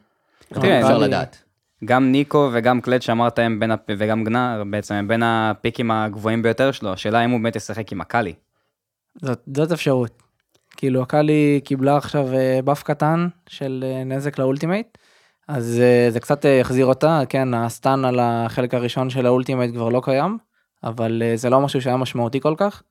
אפשר 0.52 0.98
לדעת. 0.98 1.44
גם 1.86 2.12
ניקו 2.12 2.50
וגם 2.54 2.82
קלד 2.82 3.02
שאמרת 3.02 3.40
הם 3.40 3.60
בין, 3.60 3.72
וגם 3.98 4.24
גנאר 4.24 4.64
בעצם 4.72 4.94
הם 4.96 5.08
בין 5.08 5.24
ה 5.24 5.34
pick 5.34 5.73
ים 5.73 5.92
הגבוהים 5.92 6.42
ביותר 6.42 6.72
שלו, 6.72 6.94
השאלה 6.94 7.26
אם 7.26 7.30
הוא 7.30 7.40
באמת 7.40 7.56
ישחק 7.56 7.92
עם 7.92 8.02
אקאלי. 8.02 8.34
זאת, 9.22 9.42
זאת 9.56 9.72
אפשרות. 9.72 10.22
כאילו 10.78 11.02
אקאלי 11.02 11.62
קיבלה 11.64 11.98
עכשיו 11.98 12.28
נרף 12.64 12.80
אה, 12.80 12.84
קטן 12.84 13.28
של 13.50 13.86
אה, 13.88 14.04
נזק 14.04 14.40
ל 14.40 14.46
ultimate, 14.46 14.98
אז 15.48 15.80
אה, 15.82 16.08
זה 16.12 16.20
קצת 16.20 16.46
יחזיר 16.46 16.86
אותה, 16.86 17.22
כן, 17.30 17.54
ה 17.54 17.64
stun 17.64 18.06
על 18.06 18.20
החלק 18.22 18.74
הראשון 18.74 19.10
של 19.10 19.26
ה 19.26 19.31
ultimate 19.31 19.74
כבר 19.74 19.90
לא 19.90 20.02
קיים, 20.04 20.38
אבל 20.84 21.22
זה 21.36 21.50
לא 21.50 21.62
משהו 21.62 21.82
שהיה 21.82 21.98
משמעותי 21.98 22.40
כל 22.40 22.54
כך. 22.58 22.84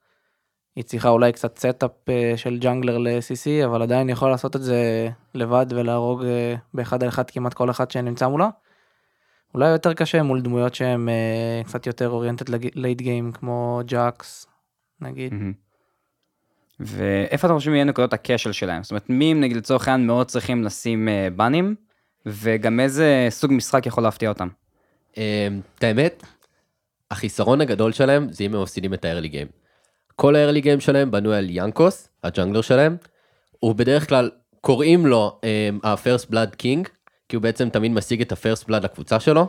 היא 0.77 0.85
צריכה 0.85 1.09
אולי 1.09 1.33
קצת 1.33 1.59
setup 1.59 1.90
אה, 2.09 2.33
של 2.37 2.59
jungler 2.59 2.99
ל-CC, 2.99 3.67
אבל 3.67 3.83
עדיין 3.83 4.09
יכול 4.09 4.31
לעשות 4.31 4.57
את 4.57 4.62
זה 4.62 5.09
לבד 5.35 5.67
ולהרוג 5.71 6.25
אה, 6.25 6.55
באחד 6.75 7.03
על 7.03 7.09
אחד 7.09 7.31
כמעט 7.31 7.55
כל 7.55 7.71
אחד 7.71 7.91
שנמצא 7.91 8.29
מולה. 8.29 8.49
אולי 9.55 9.69
יותר 9.69 9.95
קשה 9.95 10.23
מול 10.23 10.41
דמויות 10.41 10.75
שהן 10.75 11.09
אה, 11.09 11.62
קצת 11.65 11.87
יותר 11.87 12.09
oriented 12.09 12.49
late 12.75 13.00
game, 13.00 13.33
כמו 13.33 13.81
ג'אקס, 13.87 14.47
נגיד. 15.00 15.35
מהמם. 15.35 15.53
ואיפה 16.81 17.47
אתה 17.47 17.55
חושב 17.55 17.71
יהיה 17.71 17.85
נקודות 17.85 18.12
הכשל 18.12 18.53
שלהם? 18.53 18.83
זאת 18.83 18.91
אומרת, 18.91 19.11
מי 19.11 19.31
הם 19.31 19.41
נגיד 19.41 19.57
לצורך 19.57 19.89
העניין 19.89 20.07
מאוד 20.07 20.27
צריכים 20.27 20.65
לשים 20.65 21.09
אה, 21.09 21.29
ban 21.37 21.56
ים, 21.56 21.75
וגם 22.27 22.81
איזה 22.81 23.27
סוג 23.31 23.53
משחק 23.53 23.87
יכול 23.87 24.03
להפתיע 24.03 24.29
אותם? 24.29 24.49
אה, 25.19 25.49
את 25.79 25.85
האמת, 25.85 26.23
החיסרון 27.11 27.61
הגדול 27.61 27.93
שלהם 27.93 28.33
זה 28.33 28.45
אם 28.45 28.55
הם 28.55 28.62
מפסידים 28.62 28.95
את 28.95 29.05
ה-early 29.05 29.33
game. 29.33 29.60
כל 30.21 30.37
ה-early 30.37 30.65
game 30.65 30.81
שלהם 30.81 31.11
בנוי 31.11 31.37
על 31.37 31.47
ינקוס, 31.50 32.09
ה 32.25 32.29
jungler 32.29 32.61
שלהם, 32.61 32.97
הוא 33.59 33.75
בדרך 33.75 34.09
כלל 34.09 34.31
קוראים 34.61 35.07
לו 35.07 35.39
אה, 35.45 35.71
ה-first 35.83 36.27
blood 36.31 36.62
king, 36.62 36.89
כי 37.29 37.37
הוא 37.37 37.43
בעצם 37.43 37.69
תמיד 37.69 37.93
משיג 37.93 38.21
את 38.21 38.33
ה-first 38.33 38.65
blood 38.69 38.81
לקבוצה 38.83 39.21
שלו, 39.21 39.47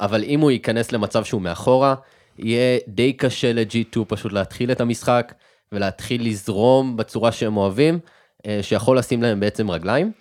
אבל 0.00 0.24
אם 0.24 0.40
הוא 0.40 0.50
ייכנס 0.50 0.92
למצב 0.92 1.24
שהוא 1.24 1.42
מאחורה, 1.42 1.94
יהיה 2.38 2.78
די 2.88 3.12
קשה 3.12 3.52
ל-G2 3.52 4.04
פשוט 4.08 4.32
להתחיל 4.32 4.72
את 4.72 4.80
המשחק, 4.80 5.34
ולהתחיל 5.72 6.26
לזרום 6.26 6.96
בצורה 6.96 7.32
שהם 7.32 7.56
אוהבים, 7.56 7.98
אה, 8.46 8.58
שיכול 8.62 8.98
לשים 8.98 9.22
להם 9.22 9.40
בעצם 9.40 9.70
רגליים. 9.70 10.12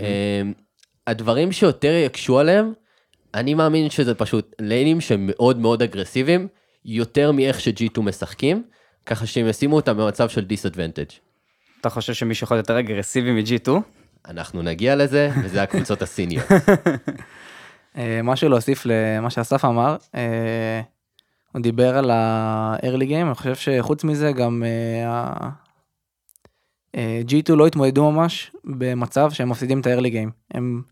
אה, 0.00 0.42
הדברים 1.06 1.52
שיותר 1.52 1.92
יקשו 2.06 2.38
עליהם, 2.38 2.72
אני 3.34 3.54
מאמין 3.54 3.90
שזה 3.90 4.14
פשוט 4.14 4.54
ליינים 4.60 5.00
שהם 5.00 5.30
מאוד 5.30 5.58
מאוד 5.58 5.82
אגרסיביים, 5.82 6.48
יותר 6.84 7.32
מאיך 7.32 7.60
ש-G2 7.60 8.00
משחקים, 8.00 8.62
ככה 9.06 9.26
שהם 9.26 9.48
ישימו 9.48 9.76
אותם 9.76 9.96
במצב 9.96 10.28
של 10.28 10.44
disadvantage. 10.44 11.04
אתה 11.80 11.90
חושב 11.90 12.12
שמישהו 12.12 12.44
יכול 12.44 12.56
להיות 12.56 12.68
יותר 12.68 12.80
אגרסיבי 12.80 13.32
מ-G2? 13.32 13.70
אנחנו 14.28 14.62
נגיע 14.62 14.96
לזה, 14.96 15.30
וזה 15.44 15.62
הקבוצות 15.62 16.02
הסיניות. 16.02 16.46
אה, 17.96 18.20
משהו 18.24 18.48
להוסיף 18.48 18.86
למה 18.86 19.30
שאסף 19.30 19.64
אמר, 19.64 19.96
אה, 20.14 20.80
הוא 21.52 21.62
דיבר 21.62 21.96
על 21.98 22.10
ה-early 22.10 23.08
game, 23.08 23.26
אני 23.26 23.34
חושב 23.34 23.54
שחוץ 23.54 24.04
מזה 24.04 24.32
גם 24.32 24.62
אה, 24.66 25.08
ה- 25.10 25.50
אה, 26.96 27.20
G2 27.28 27.54
לא 27.54 27.66
התמודדו 27.66 28.10
ממש 28.10 28.52
במצב 28.64 29.30
שהם 29.30 29.48
מפסידים 29.48 29.80
את 29.80 29.86
ה-early 29.86 30.12
game. 30.12 30.30
הם 30.54 30.82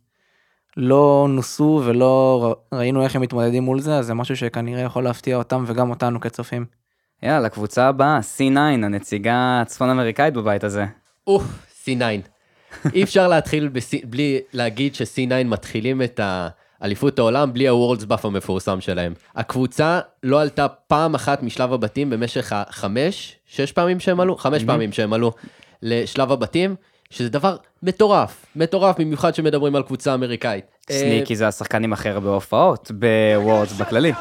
לא 0.77 1.27
נוסו 1.31 1.83
ולא 1.85 2.57
ראינו 2.75 3.05
איך 3.05 3.17
הם 3.17 3.23
מתמודדים 3.23 3.63
מול 3.63 3.81
זה, 3.81 3.99
אז 3.99 4.07
זה 4.07 4.15
משהו 4.15 4.37
שכנראה 4.37 4.83
יכול 4.83 5.05
להפתיע 5.05 5.37
אותם 5.37 5.65
וגם 5.67 5.91
אותנו 5.91 6.21
כצופים. 6.21 6.80
יאללה, 7.23 7.41
לקבוצה 7.41 7.89
הבאה, 7.89 8.19
C9, 8.37 8.59
הנציגה 8.59 9.35
הצפון 9.63 9.91
אמריקאית 9.91 10.35
בבית 10.35 10.65
הזה. 10.65 10.85
אוף, 11.27 11.43
C9. 11.85 11.91
אי 12.95 13.03
אפשר 13.03 13.29
להתחיל 13.29 13.69
בסי- 13.69 14.03
בלי 14.05 14.41
להגיד 14.53 14.95
ש-C9 14.95 15.45
מתחילים 15.45 16.03
את 16.03 16.21
האליפות 16.81 17.19
העולם 17.19 17.53
בלי 17.53 17.69
ה- 17.69 17.77
Worlds 17.77 18.03
buff 18.05 18.21
המפורסם 18.25 18.81
שלהם. 18.81 19.13
הקבוצה 19.37 20.01
לא 20.23 20.41
עלתה 20.41 20.69
פעם 20.69 21.15
אחת 21.15 21.43
משלב 21.43 21.73
הבתים 21.73 22.11
במשך 22.11 22.53
החמש, 22.57 23.37
שש 23.47 23.73
פעמים 23.73 24.01
שהם 24.01 24.21
עלו? 24.21 24.37
חמש 24.37 24.65
פעמים 24.65 24.93
שהם 24.93 25.13
עלו 25.13 25.33
לשלב 25.83 26.33
הבתים, 26.33 26.75
שזה 27.11 27.29
דבר 27.29 27.57
מטורף, 27.83 28.47
מטורף 28.57 29.01
במיוחד 29.01 29.35
שמדברים 29.35 29.77
על 29.77 29.83
קבוצה 29.83 30.15
אמריקאית. 30.15 30.65
אה, 30.91 30.99
סניקי 30.99 31.37
זה 31.37 31.49
השחקן 31.49 31.85
עם 31.85 31.93
הכי 31.93 32.09
הרבה 32.09 32.31
הופעות 32.31 32.91
ב 32.95 33.06
Worlds 33.06 33.73
בכללי. 33.73 34.13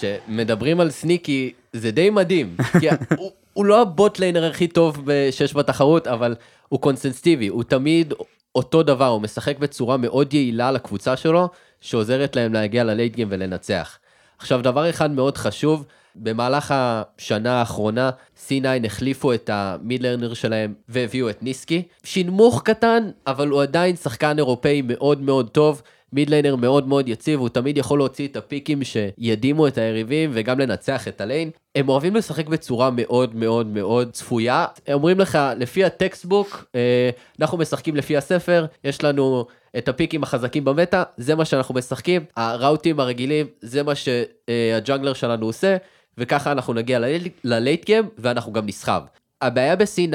שמדברים 0.00 0.80
על 0.80 0.90
סניקי 0.90 1.52
זה 1.72 1.90
די 1.90 2.10
מדהים, 2.10 2.56
כי 2.80 2.88
הוא, 3.18 3.30
הוא 3.52 3.64
לא 3.64 3.82
הבוטליינר 3.82 4.44
הכי 4.44 4.68
טוב 4.68 5.08
שיש 5.30 5.56
בתחרות, 5.56 6.06
אבל 6.06 6.34
הוא 6.68 6.80
קונסנסטיבי, 6.80 7.48
הוא 7.48 7.62
תמיד 7.62 8.14
אותו 8.54 8.82
דבר, 8.82 9.06
הוא 9.06 9.22
משחק 9.22 9.58
בצורה 9.58 9.96
מאוד 9.96 10.34
יעילה 10.34 10.70
לקבוצה 10.70 11.16
שלו, 11.16 11.48
שעוזרת 11.80 12.36
להם 12.36 12.52
להגיע 12.52 12.84
ללייט 12.84 13.14
גיים 13.14 13.28
ולנצח. 13.30 13.98
עכשיו 14.38 14.62
דבר 14.62 14.90
אחד 14.90 15.10
מאוד 15.10 15.36
חשוב, 15.36 15.86
במהלך 16.14 16.74
השנה 16.76 17.58
האחרונה 17.58 18.10
C9 18.48 18.86
החליפו 18.86 19.32
את 19.32 19.50
המידלרנר 19.52 20.34
שלהם 20.34 20.74
והביאו 20.88 21.30
את 21.30 21.42
ניסקי. 21.42 21.82
שינמוך 22.04 22.62
קטן, 22.64 23.10
אבל 23.26 23.48
הוא 23.48 23.62
עדיין 23.62 23.96
שחקן 23.96 24.38
אירופאי 24.38 24.82
מאוד 24.82 25.20
מאוד 25.20 25.48
טוב. 25.48 25.82
midlaner 26.12 26.56
מאוד 26.56 26.88
מאוד 26.88 27.08
יציב, 27.08 27.40
הוא 27.40 27.48
תמיד 27.48 27.78
יכול 27.78 27.98
להוציא 27.98 28.28
את 28.28 28.36
הפיקים 28.36 28.80
שידהימו 28.84 29.66
את 29.66 29.78
היריבים 29.78 30.30
וגם 30.34 30.58
לנצח 30.58 31.08
את 31.08 31.20
ה 31.20 31.25
lane. 31.25 31.50
הם 31.74 31.88
אוהבים 31.88 32.16
לשחק 32.16 32.48
בצורה 32.48 32.90
מאוד 32.90 33.34
מאוד 33.34 33.66
מאוד 33.66 34.10
צפויה. 34.12 34.66
הם 34.86 34.94
אומרים 34.94 35.20
לך, 35.20 35.38
לפי 35.56 35.84
ה 35.84 35.92
textbook, 35.92 36.64
אה, 36.74 37.10
אנחנו 37.40 37.58
משחקים 37.58 37.96
לפי 37.96 38.16
הספר, 38.16 38.66
יש 38.84 39.04
לנו 39.04 39.46
את 39.78 39.88
הפיקים 39.88 40.22
החזקים 40.22 40.64
ב 40.64 40.70
meta, 40.70 41.02
זה 41.16 41.34
מה 41.34 41.44
שאנחנו 41.44 41.74
משחקים, 41.74 42.24
הראוטים 42.36 43.00
הרגילים, 43.00 43.46
זה 43.60 43.82
מה 43.82 43.92
שה 43.94 44.29
jungler 44.29 45.12
שלנו 45.12 45.46
עושה, 45.46 45.76
וככה 46.18 46.52
אנחנו 46.52 46.74
נגיע 46.74 46.98
ל 47.44 47.52
late 47.52 47.84
game 47.84 48.08
ואנחנו 48.18 48.52
גם 48.52 48.66
נסחב. 48.66 49.02
הבעיה 49.42 49.76
ב-C9 49.76 50.14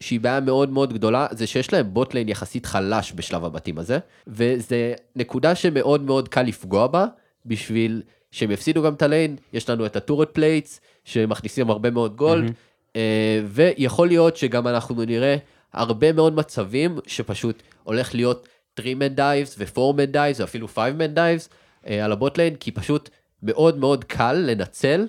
שהיא 0.00 0.20
בעיה 0.20 0.40
מאוד 0.40 0.70
מאוד 0.70 0.92
גדולה, 0.92 1.26
זה 1.30 1.46
שיש 1.46 1.72
להם 1.72 1.94
botlane 1.94 2.28
יחסית 2.28 2.66
חלש 2.66 3.12
בשלב 3.16 3.44
הבתים 3.44 3.78
הזה, 3.78 3.98
וזה 4.26 4.94
נקודה 5.16 5.54
שמאוד 5.54 6.02
מאוד 6.02 6.28
קל 6.28 6.42
לפגוע 6.42 6.86
בה, 6.86 7.06
בשביל 7.46 8.02
שהם 8.30 8.50
יפסידו 8.50 8.82
גם 8.82 8.94
את 8.94 9.02
ה 9.02 9.08
lane, 9.08 9.36
יש 9.52 9.70
לנו 9.70 9.86
את 9.86 9.96
ה 9.96 10.01
turret 10.01 10.30
plates, 10.32 10.80
שמכניסים 11.04 11.70
הרבה 11.70 11.90
מאוד 11.90 12.16
gold, 12.16 12.52
אה, 12.96 13.40
ויכול 13.46 14.08
להיות 14.08 14.36
שגם 14.36 14.68
אנחנו 14.68 15.04
נראה 15.04 15.36
הרבה 15.72 16.12
מאוד 16.12 16.34
מצבים 16.34 16.98
שפשוט 17.06 17.62
הולך 17.84 18.14
להיות 18.14 18.48
3-man 18.80 19.18
dives 19.18 19.54
ו-4-man 19.58 20.14
dives 20.14 20.40
ואפילו 20.40 20.66
5-man 20.66 21.16
dives 21.16 21.48
אה, 21.86 22.04
על 22.04 22.12
ה 22.12 22.17
botlane, 22.17 22.56
כי 22.56 22.70
פשוט 22.70 23.10
מאוד 23.42 23.78
מאוד 23.78 24.04
קל 24.04 24.32
לנצל 24.32 25.06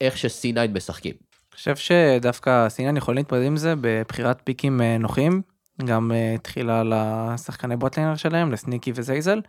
איך 0.00 0.18
ש-C9 0.18 0.70
משחקים. 0.74 1.29
חושב 1.54 1.76
שדווקא 1.76 2.68
C9 2.68 2.96
יכולים 2.96 3.18
להתמודד 3.18 3.44
עם 3.44 3.56
זה 3.56 3.74
בבחירת 3.80 4.40
פיקים 4.44 4.80
אה, 4.80 4.98
נוחים, 4.98 5.42
גם 5.84 6.12
אה, 6.12 6.36
תחילה 6.42 6.82
לשחקני 6.84 7.76
botlaner 7.76 8.16
שלהם, 8.16 8.52
לסניקי 8.52 8.92
וזייזל, 8.94 9.40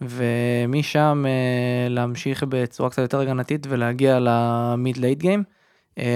ומשם 0.00 1.24
אה, 1.26 1.88
להמשיך 1.88 2.44
בצורה 2.48 2.90
קצת 2.90 3.02
יותר 3.02 3.20
הגנתית 3.20 3.66
ולהגיע 3.68 4.18
ל 4.20 4.39
mid 4.39 4.96
late 4.96 5.18
game. 5.18 5.44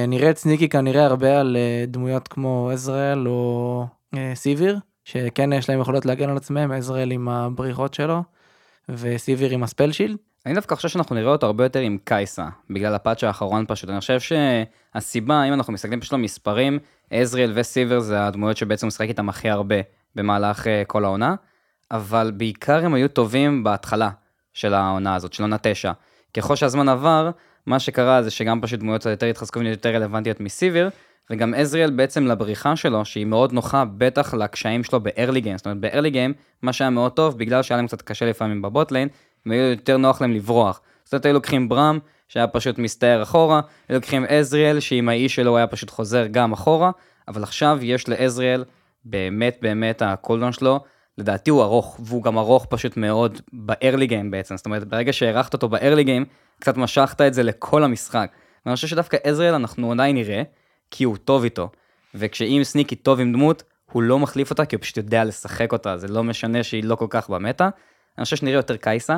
נראה 0.09 0.31
את 0.31 0.39
סניקי 0.39 0.69
כנראה 0.69 1.05
הרבה 1.05 1.41
על 1.41 1.57
דמויות 1.89 2.29
כמו 2.29 2.71
עזראל 2.73 3.29
או 3.29 3.87
סיביר, 4.35 4.79
שכן 5.05 5.53
יש 5.53 5.71
להם 5.71 5.81
יכולות 5.81 6.07
להגן 6.07 6.31
על 6.31 6.37
עצמם, 6.37 6.73
עזראל 6.73 7.11
עם 7.11 7.29
הבריחות 7.29 7.95
שלו, 7.95 8.23
וסיביר 8.89 9.51
עם 9.51 9.63
ה 9.63 9.68
spell 9.68 9.93
shield. 9.93 10.17
אני 10.47 10.55
דווקא 10.55 10.75
חושב 10.75 10.89
שאנחנו 10.89 11.15
נראה 11.15 11.33
אותו 11.33 11.47
הרבה 11.47 11.65
יותר 11.65 11.81
עם 11.81 11.99
קאי'סה, 12.05 12.47
בגלל 12.71 12.95
ה 12.95 13.00
patch 13.00 13.25
האחרון 13.25 13.65
פשוט. 13.69 13.91
אני 13.91 14.01
חושב 14.01 14.19
שהסיבה, 14.21 15.45
אם 15.45 15.53
אנחנו 15.53 15.73
מסתכלים 15.73 16.01
פשוט 16.01 16.13
על 16.13 16.21
מספרים, 16.21 16.79
עזריאל 17.11 17.53
וסיבר 17.55 18.01
זה 18.01 18.27
הדמויות 18.27 18.57
שבעצם 18.57 18.87
משחק 18.87 19.09
איתם 19.09 19.29
הכי 19.29 19.51
הרבה 19.51 19.77
במהלך 20.15 20.67
אה, 20.67 20.83
כל 20.87 21.05
העונה, 21.05 21.35
אבל 21.91 22.33
בעיקר 22.37 22.85
הם 22.85 22.95
היו 22.95 23.09
טובים 23.09 23.65
בהתחלה 23.65 24.11
של 24.53 24.75
העונה 24.75 25.15
הזאת, 25.15 25.33
של 25.33 25.43
עונה 25.43 25.57
תשע. 25.63 25.93
ככל 26.35 26.57
שהזמן 26.57 26.89
עבר, 26.89 27.31
מה 27.67 27.79
שקרה 27.79 28.23
זה 28.23 28.31
שגם 28.31 28.61
פשוט 28.61 28.81
דמויות 28.81 29.07
יותר 29.07 29.27
התחזקו 29.27 29.59
ונהיו 29.59 29.73
יותר 29.73 29.95
רלוונטיות 29.95 30.41
מסיביר, 30.41 30.91
וגם 31.31 31.55
עזריאל 31.55 31.91
בעצם 31.91 32.27
לבריחה 32.27 32.77
שלו, 32.77 33.05
שהיא 33.05 33.27
מאוד 33.27 33.53
נוחה, 33.53 33.85
בטח 33.99 34.35
לקשיים 34.35 34.85
שלו 34.85 35.01
ב-early 35.01 35.45
game. 35.45 35.57
זאת 35.57 35.67
אומרת, 35.67 35.81
ב-early 35.81 36.13
game, 36.13 36.33
מה 36.63 36.73
שהיה 36.73 36.91
מאוד 36.91 37.13
טוב, 37.13 37.39
בגלל 37.39 37.63
שהיה 37.63 37.77
להם 37.77 37.87
קצת 37.87 38.03
קשה 38.03 38.27
לפעמים 38.27 38.63
בבוטליין, 38.63 39.09
היו 39.51 39.71
יותר 39.71 39.97
נוח 39.97 40.21
להם 40.21 40.33
לברוח. 40.33 40.81
זאת 41.05 41.13
אומרת, 41.13 41.27
היו 41.27 41.35
לוקחים 41.35 41.69
ברם, 41.69 41.99
שהיה 42.29 42.47
פשוט 42.47 42.79
מסתער 42.79 43.23
אחורה, 43.23 43.61
היו 43.89 43.97
לוקחים 43.97 44.25
עזריאל, 44.29 44.81
שעם 44.81 45.09
האיש 45.09 45.35
שלו 45.35 45.57
היה 45.57 45.67
פשוט 45.67 45.91
חוזר 45.91 46.27
גם 46.27 46.53
אחורה, 46.53 46.91
אבל 47.29 47.43
עכשיו 47.43 47.79
יש 47.83 48.09
לעזריאל, 48.09 48.65
באמת 49.05 49.59
באמת 49.63 50.03
הקולדון 50.03 50.53
שלו, 50.53 50.81
לדעתי 51.19 51.51
הוא 51.51 51.63
ארוך, 51.63 52.01
והוא 52.05 52.23
גם 52.23 52.39
ארוך 52.39 52.67
פשוט 52.71 52.97
מאוד 52.97 53.41
ב-early 53.53 54.09
game 54.11 54.31
בעצם, 54.31 54.57
זאת 54.57 54.67
אומרת, 54.67 54.85
ברגע 54.85 55.13
שהערכת 55.13 55.55
אותו 55.55 55.69
ב-early 55.69 56.07
game, 56.07 56.25
קצת 56.61 56.77
משכת 56.77 57.21
את 57.21 57.35
זה 57.35 57.43
לכל 57.43 57.85
המשחק. 57.85 58.31
ואני 58.67 58.77
חושב 58.77 58.89
שדווקא 58.89 59.17
עזריאל 59.23 59.55
אנחנו 59.55 59.93
עדיין 59.93 60.17
נראה, 60.17 60.43
כי 60.91 61.05
הוא 61.05 61.17
טוב 61.17 61.45
איתו. 61.45 61.71
וכשאם 62.15 62.61
סניקי 62.65 62.97
טוב 62.97 63.21
עם 63.21 63.33
דמות, 63.33 63.63
הוא 63.93 64.03
לא 64.03 64.19
מחליף 64.19 64.51
אותה, 64.51 64.65
כי 64.65 64.77
הוא 64.77 64.83
פשוט 64.83 64.97
יודע 64.97 65.25
לשחק 65.25 65.73
אותה, 65.73 65.97
זה 65.97 66.09
לא 66.09 66.25
משנה 66.25 66.63
שהיא 66.63 66.85
לא 66.85 66.95
כל 66.95 67.07
כך 67.11 67.31
במטה. 67.31 67.69
אני 68.19 68.25
חושב 68.25 68.37
שנראה 68.37 68.57
יותר 68.57 68.77
קייסה, 68.77 69.17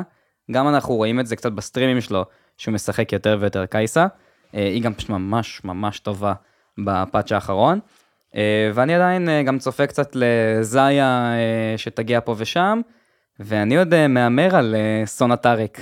גם 0.51 0.67
אנחנו 0.67 0.95
רואים 0.95 1.19
את 1.19 1.27
זה 1.27 1.35
קצת 1.35 1.51
בסטרימים 1.51 2.01
שלו, 2.01 2.25
שהוא 2.57 2.73
משחק 2.73 3.13
יותר 3.13 3.37
ויותר 3.39 3.65
קייסה. 3.65 4.07
אה, 4.55 4.67
היא 4.67 4.81
גם 4.81 4.93
פשוט 4.93 5.09
ממש 5.09 5.61
ממש 5.63 5.99
טובה 5.99 6.33
בפאצ' 6.77 7.31
האחרון. 7.31 7.79
אה, 8.35 8.71
ואני 8.73 8.95
עדיין 8.95 9.29
אה, 9.29 9.43
גם 9.43 9.59
צופה 9.59 9.87
קצת 9.87 10.11
לזיה 10.15 11.33
אה, 11.33 11.77
שתגיע 11.77 12.19
פה 12.21 12.35
ושם, 12.37 12.81
ואני 13.39 13.77
עוד 13.77 14.07
מהמר 14.07 14.55
על 14.55 14.75
סונה 15.05 15.35
טארק. 15.35 15.81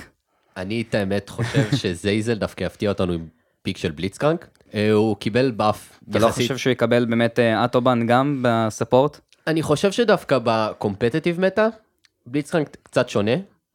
אני 0.56 0.84
את 0.88 0.94
האמת 0.94 1.28
חושב 1.28 1.64
שזייזל 1.80 2.34
דווקא 2.34 2.64
יפתיע 2.64 2.88
אותנו 2.88 3.12
עם 3.12 3.26
פיק 3.62 3.76
של 3.76 3.90
בליצקרנק. 3.90 4.48
הוא 4.92 5.16
קיבל 5.16 5.50
באף 5.50 6.00
אתה 6.10 6.18
לא 6.18 6.28
חושב 6.28 6.56
שהוא 6.56 6.70
יקבל 6.70 7.04
באמת 7.04 7.38
אטובן 7.38 8.06
גם 8.06 8.42
בספורט? 8.42 9.20
אני 9.46 9.62
חושב 9.62 9.92
שדווקא 9.92 10.38
בקומפטיטיב 10.44 11.40
מטה, 11.40 11.68
בליצקרנק 12.26 12.76
קצת 12.82 13.08
שונה, 13.08 13.32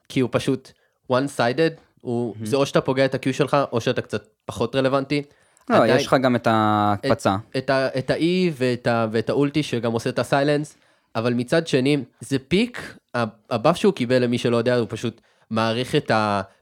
כי 0.09 0.19
הוא 0.19 0.29
פשוט 0.31 0.71
one 1.11 1.25
sided, 1.37 1.71
הוא, 2.01 2.35
זה 2.43 2.55
או 2.55 2.65
שאתה 2.65 2.81
פוגע 2.81 3.05
את 3.05 3.15
ה-Q 3.15 3.33
שלך, 3.33 3.57
או 3.71 3.81
שאתה 3.81 4.01
קצת 4.01 4.23
פחות 4.45 4.75
רלוונטי. 4.75 5.21
לא, 5.69 5.75
עדיין- 5.75 5.99
יש 5.99 6.07
לך 6.07 6.15
גם 6.23 6.35
את 6.35 6.47
ההקפצה. 6.47 7.35
את, 7.57 7.69
ה, 7.69 7.87
את 7.97 8.09
ה-E 8.09 8.21
ואת, 8.53 8.87
ה, 8.87 9.07
ואת 9.11 9.29
האולטי 9.29 9.63
שגם 9.63 9.91
עושה 9.91 10.09
את 10.09 10.19
הסיילנס, 10.19 10.77
אבל 11.15 11.33
מצד 11.33 11.67
שני, 11.67 11.97
זה 12.19 12.37
פיק, 12.47 12.95
ה- 13.15 13.23
הבאף 13.49 13.77
שהוא 13.77 13.93
קיבל 13.93 14.23
למי 14.23 14.37
שלא 14.37 14.57
יודע, 14.57 14.75
הוא 14.77 14.87
פשוט 14.89 15.21
מעריך 15.49 15.95
את 15.95 16.11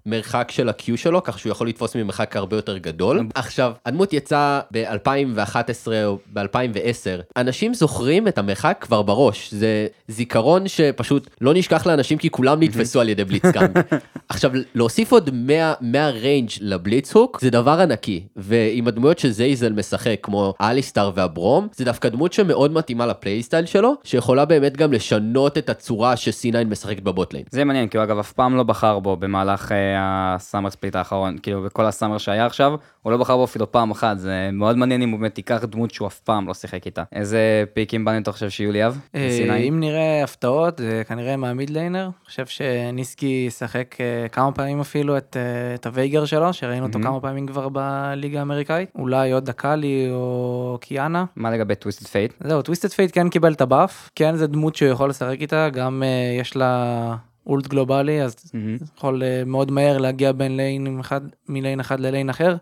המרחק 0.05 0.51
של 0.51 0.69
ה-Q 0.69 0.97
שלו, 0.97 1.23
כך 1.23 1.39
שהוא 1.39 1.51
יכול 1.51 1.67
לתפוס 1.67 1.95
ממרחק 1.95 2.35
הרבה 2.35 2.55
יותר 2.55 2.77
גדול. 2.77 3.27
עכשיו, 3.35 3.71
הדמות 3.85 4.13
יצאה 4.13 4.59
ב-2011 4.71 5.87
או 6.05 6.17
ב-2010, 6.33 7.21
אנשים 7.37 7.73
זוכרים 7.73 8.27
את 8.27 8.37
המרחק 8.37 8.77
כבר 8.81 9.01
בראש, 9.01 9.53
זה 9.53 9.87
זיכרון 10.07 10.67
שפשוט 10.67 11.29
לא 11.41 11.53
נשכח 11.53 11.87
לאנשים 11.87 12.17
כי 12.17 12.29
כולם 12.29 12.63
נתפסו 12.63 13.01
על 13.01 13.09
ידי 13.09 13.23
בליצקאנג. 13.23 13.79
עכשיו, 14.29 14.51
להוסיף 14.75 15.11
עוד 15.11 15.29
100, 15.33 15.73
100 15.81 16.09
range 16.09 16.49
לבליץ 16.61 17.08
hook 17.08 17.39
זה 17.41 17.49
דבר 17.49 17.79
ענקי, 17.81 18.23
ועם 18.35 18.87
הדמויות 18.87 19.19
שזייזל 19.19 19.73
משחק, 19.73 20.19
כמו 20.23 20.53
אליסטאר 20.61 21.11
והברום, 21.15 21.67
זה 21.75 21.85
דווקא 21.85 22.09
דמות 22.09 22.33
שמאוד 22.33 22.73
מתאימה 22.73 23.05
ל 23.05 23.11
playstyle 23.11 23.65
שלו, 23.65 23.93
שיכולה 24.03 24.45
באמת 24.45 24.77
גם 24.77 24.93
לשנות 24.93 25.57
את 25.57 25.69
הצורה 25.69 26.17
ש-C9 26.17 26.65
משחקת 26.65 27.03
ב 27.03 27.08
botlane. 27.08 27.45
זה 27.51 27.63
מעניין, 27.63 27.87
כי 27.87 27.97
הוא 27.97 28.03
אגב 28.03 28.19
אף 28.19 28.31
פעם 28.31 28.57
לא 28.57 28.63
בחר 28.63 28.99
בו 28.99 29.17
במהלך 29.17 29.71
אה, 29.71 29.90
ה 29.97 30.08
summer 30.08 30.69
split 30.69 30.95
האחרון, 30.95 31.37
כאילו 31.43 31.63
בכל 31.63 31.85
ה 31.85 31.90
summer 31.90 32.17
שהיה 32.17 32.45
עכשיו, 32.45 32.73
הוא 33.01 33.11
לא 33.11 33.17
בחר 33.17 33.37
בו 33.37 33.43
אפילו 33.43 33.71
פעם 33.71 33.91
אחת, 33.91 34.19
זה 34.19 34.49
מאוד 34.53 34.77
מעניין 34.77 35.01
אם 35.01 35.09
הוא 35.09 35.19
באמת 35.19 35.37
ייקח 35.37 35.63
דמות 35.63 35.91
שהוא 35.91 36.07
אף 36.07 36.19
פעם 36.19 36.47
לא 36.47 36.53
שיחק 36.53 36.85
איתה. 36.85 37.03
איזה 37.13 37.63
פיקים 37.73 38.05
בנו 38.05 38.17
אתה 38.17 38.31
חושב 38.31 38.49
שיהיו 38.49 38.71
לי 38.71 38.85
אב? 38.85 38.99
אה, 39.15 39.39
ב-C9? 39.47 39.53
אם 39.53 39.79
נראה 39.79 40.23
הפתעות, 40.23 40.77
זה 40.77 41.01
כנראה 41.07 41.37
מה 41.37 41.50
mid 41.50 41.69
laner. 41.69 42.03
אני 42.03 42.25
חושב 42.25 42.45
שניסקי 42.45 43.43
ישחק 43.47 43.95
אה, 43.99 44.29
כמה 44.29 44.51
פעמים 44.51 44.79
אפילו 44.79 45.17
את, 45.17 45.37
אה, 45.85 45.89
הוייגאר 45.89 46.25
שלו, 46.25 46.53
שראינו 46.53 46.85
אותו 46.85 46.99
מהמם. 46.99 47.11
כמה 47.11 47.21
פעמים 47.21 47.47
כבר 47.47 47.69
בליגה 47.69 48.39
האמריקאית. 48.39 48.89
אולי 48.95 49.31
עוד 49.31 49.45
אקאלי 49.45 50.07
או 50.11 50.77
קיאנה. 50.81 51.25
מה 51.35 51.51
לגבי 51.51 51.75
טוויסטד 51.75 52.07
פייט? 52.07 52.33
זהו, 52.39 52.61
טוויסטד 52.61 52.89
פייט 52.89 53.11
כן 53.13 53.29
קיבל 53.29 53.53
את 53.53 53.61
ה 53.61 53.69
buff, 53.69 54.09
כן 54.15 54.35
זה 54.35 54.47
דמות 54.47 54.75
שהוא 54.75 54.89
יכול 54.89 55.09
לשחק 55.09 55.37
איתה, 55.41 55.69
גם 55.69 56.03
יש 56.39 56.55
לה 56.55 57.15
ult 57.45 57.67
גלובלי, 57.67 58.21
אז 58.23 58.51
יכול 58.97 59.23
אה, 59.23 59.43
מאוד 59.45 59.71
מהר 59.71 59.97
להגיע 59.97 60.31
בין 60.31 60.57
lane 60.57 60.99
אחד, 60.99 61.21
מ 61.49 61.55
lane 61.55 61.79
אחד 61.79 61.99
ל 61.99 62.05
lane 62.05 62.29
אחר, 62.29 62.55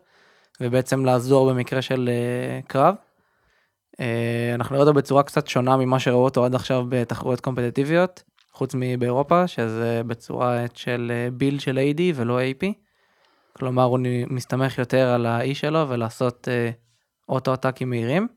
ובעצם 0.62 1.06
לעזור 1.06 1.50
במקרה 1.50 1.82
של 1.82 2.10
אה, 2.12 2.60
קרב. 2.68 2.96
אה, 4.00 4.52
אנחנו 4.54 4.74
נראה 4.76 4.88
אותו 4.88 4.94
בצורה 4.94 5.24
קצת 5.24 5.48
שונה 5.48 5.78
ממה 5.78 6.00
שראו 6.00 6.24
אותו 6.24 6.46
עד 6.46 6.56
עכשיו 6.56 6.86
בתחרויות 6.90 7.42
קומפטטיביות, 7.42 8.24
חוץ 8.54 8.76
מבאירופה, 8.76 9.48
שזה 9.48 10.02
בצורה 10.08 10.66
של 10.74 11.12
בילד 11.34 11.60
של 11.60 11.80
AD 11.80 12.02
ולא 12.16 12.40
AP. 12.42 12.66
כלומר, 13.54 13.84
הוא 13.84 14.00
מסתמך 14.30 14.78
יותר 14.80 15.08
על 15.08 15.26
האי 15.26 15.56
שלו 15.56 15.90
ולעשות 15.90 16.48
אוטו-אטאקים 17.30 17.90
מהירים. 17.90 18.28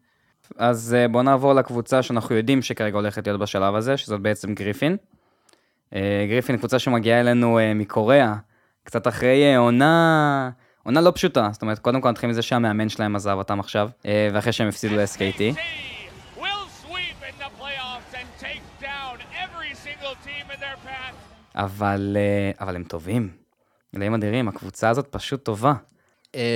אז 0.57 0.97
בואו 1.11 1.23
נעבור 1.23 1.55
לקבוצה 1.55 2.03
שאנחנו 2.03 2.35
יודעים 2.35 2.63
שכרגע 2.63 2.97
הולכת 2.97 3.27
להיות 3.27 3.41
בשלב 3.41 3.75
הזה, 3.75 3.97
שזאת 3.97 4.21
בעצם 4.21 4.55
גריפין. 4.55 4.97
אה, 5.95 6.27
גריפין 6.29 6.57
קבוצה 6.57 6.79
שמגיעה 6.79 7.21
אלינו 7.21 7.59
אה, 7.59 7.75
מקוריאה, 7.75 8.35
קצת 8.85 9.09
אחרי 9.09 9.45
אה, 9.45 9.59
עונה, 9.59 10.51
עונה 10.83 11.01
לא 11.01 11.13
פשוטה, 11.15 11.49
זאת 11.53 11.63
אומרת, 11.63 11.79
קודם 11.79 12.01
כל 12.01 12.11
נתחיל 12.11 12.31
מזה 12.31 12.43
שהמאמן 12.43 12.89
שלהם 12.89 13.17
עזב 13.17 13.35
אותם 13.39 13.61
עכשיו, 13.61 13.91
ואחרי 14.33 14.53
שהם 14.53 14.69
הפסידו 14.69 14.97
ל-SKT. 14.97 15.59
אבל, 21.55 22.17
אבל 22.61 22.77
הם 22.77 22.85
טובים. 22.85 23.31
אלוהים 23.97 24.15
אדירים, 24.15 24.49
הקבוצה 24.49 24.91
הזאת 24.91 25.07
פשוט 25.11 25.45
טובה. 25.45 25.73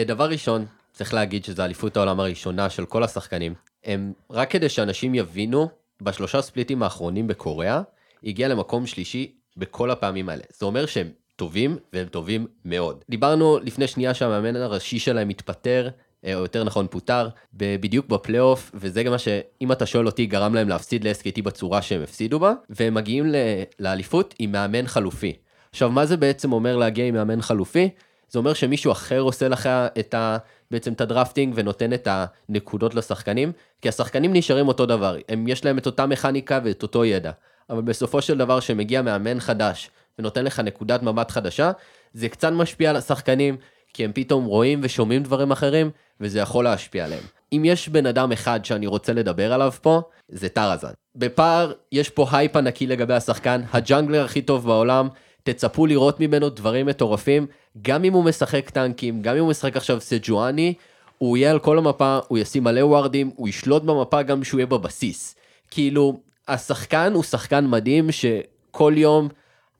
דבר 0.06 0.30
ראשון, 0.30 0.66
צריך 0.92 1.14
להגיד 1.14 1.44
שזו 1.44 1.64
אליפות 1.64 1.96
העולם 1.96 2.20
הראשונה 2.20 2.70
של 2.70 2.86
כל 2.86 3.02
השחקנים. 3.02 3.54
הם, 3.84 4.12
רק 4.30 4.50
כדי 4.50 4.68
שאנשים 4.68 5.14
יבינו, 5.14 5.68
בשלושה 6.02 6.42
ספליטים 6.42 6.82
האחרונים 6.82 7.26
בקוריאה, 7.26 7.82
הגיע 8.24 8.48
למקום 8.48 8.86
שלישי 8.86 9.32
בכל 9.56 9.90
הפעמים 9.90 10.28
האלה. 10.28 10.42
זה 10.58 10.66
אומר 10.66 10.86
שהם 10.86 11.08
טובים, 11.36 11.76
והם 11.92 12.06
טובים 12.06 12.46
מאוד. 12.64 13.04
דיברנו 13.10 13.58
לפני 13.62 13.86
שנייה 13.86 14.14
שהמאמן 14.14 14.56
הראשי 14.56 14.98
שלהם 14.98 15.28
התפטר, 15.28 15.88
אה, 16.24 16.34
או 16.34 16.40
יותר 16.40 16.64
נכון 16.64 16.86
פוטר, 16.90 17.28
בדיוק 17.52 18.06
בפלייאוף, 18.06 18.70
וזה 18.74 19.02
גם 19.02 19.12
מה 19.12 19.18
שאם 19.18 19.72
אתה 19.72 19.86
שואל 19.86 20.06
אותי 20.06 20.26
גרם 20.26 20.54
להם 20.54 20.68
להפסיד 20.68 21.06
ל-SKT 21.06 21.42
בצורה 21.42 21.82
שהם 21.82 22.02
הפסידו 22.02 22.38
בה, 22.38 22.52
והם 22.70 22.94
מגיעים 22.94 23.32
לאליפות 23.78 24.34
עם 24.38 24.52
מאמן 24.52 24.86
חלופי. 24.86 25.36
עכשיו, 25.70 25.90
מה 25.90 26.06
זה 26.06 26.16
בעצם 26.16 26.52
אומר 26.52 26.76
להגיע 26.76 27.06
עם 27.06 27.14
מאמן 27.14 27.42
חלופי? 27.42 27.88
זה 28.28 28.38
אומר 28.38 28.54
שמישהו 28.54 28.92
אחר 28.92 29.20
עושה 29.20 29.48
לך 29.48 29.68
את 29.98 30.14
ה... 30.14 30.36
בעצם 30.70 30.92
את 30.92 31.00
הדרפטינג 31.00 31.52
ונותן 31.56 31.92
את 31.92 32.08
הנקודות 32.10 32.94
לשחקנים, 32.94 33.52
כי 33.82 33.88
השחקנים 33.88 34.32
נשארים 34.32 34.68
אותו 34.68 34.86
דבר, 34.86 35.16
הם 35.28 35.48
יש 35.48 35.64
להם 35.64 35.78
את 35.78 35.86
אותה 35.86 36.06
מכניקה 36.06 36.60
ואת 36.64 36.82
אותו 36.82 37.04
ידע, 37.04 37.30
אבל 37.70 37.82
בסופו 37.82 38.22
של 38.22 38.38
דבר 38.38 38.60
שמגיע 38.60 39.02
מאמן 39.02 39.40
חדש 39.40 39.90
ונותן 40.18 40.44
לך 40.44 40.60
נקודת 40.60 41.02
מבט 41.02 41.30
חדשה, 41.30 41.70
זה 42.12 42.28
קצת 42.28 42.52
משפיע 42.52 42.90
על 42.90 42.96
השחקנים, 42.96 43.56
כי 43.94 44.04
הם 44.04 44.12
פתאום 44.14 44.44
רואים 44.44 44.80
ושומעים 44.82 45.22
דברים 45.22 45.50
אחרים, 45.50 45.90
וזה 46.20 46.38
יכול 46.38 46.64
להשפיע 46.64 47.04
עליהם. 47.04 47.22
אם 47.52 47.62
יש 47.64 47.88
בן 47.88 48.06
אדם 48.06 48.32
אחד 48.32 48.64
שאני 48.64 48.86
רוצה 48.86 49.12
לדבר 49.12 49.52
עליו 49.52 49.72
פה, 49.82 50.02
זה 50.28 50.48
טארזן. 50.48 50.92
בפער, 51.16 51.72
יש 51.92 52.10
פה 52.10 52.26
הייפ 52.32 52.56
ענקי 52.56 52.86
לגבי 52.86 53.14
השחקן, 53.14 53.60
ה 53.72 53.79
jungler 53.79 54.24
הכי 54.24 54.42
טוב 54.42 54.66
בעולם, 54.66 55.08
תצפו 55.42 55.86
לראות 55.86 56.20
ממנו 56.20 56.48
דברים 56.48 56.86
מטורפים, 56.86 57.46
גם 57.82 58.04
אם 58.04 58.12
הוא 58.12 58.24
משחק 58.24 58.70
טנקים, 58.70 59.22
גם 59.22 59.34
אם 59.34 59.40
הוא 59.40 59.50
משחק 59.50 59.76
עכשיו 59.76 60.00
סג'ואני, 60.00 60.74
הוא 61.18 61.36
יהיה 61.36 61.50
על 61.50 61.58
כל 61.58 61.78
המפה, 61.78 62.18
הוא 62.28 62.38
ישים 62.38 62.64
מלא 62.64 62.80
ווארדים, 62.80 63.30
הוא 63.36 63.48
ישלוט 63.48 63.82
במפה 63.82 64.22
גם 64.22 64.40
כשהוא 64.40 64.58
יהיה 64.58 64.66
בבסיס. 64.66 65.36
כאילו, 65.70 66.20
השחקן 66.48 67.12
הוא 67.14 67.22
שחקן 67.22 67.66
מדהים 67.66 68.12
שכל 68.12 68.92
יום 68.96 69.28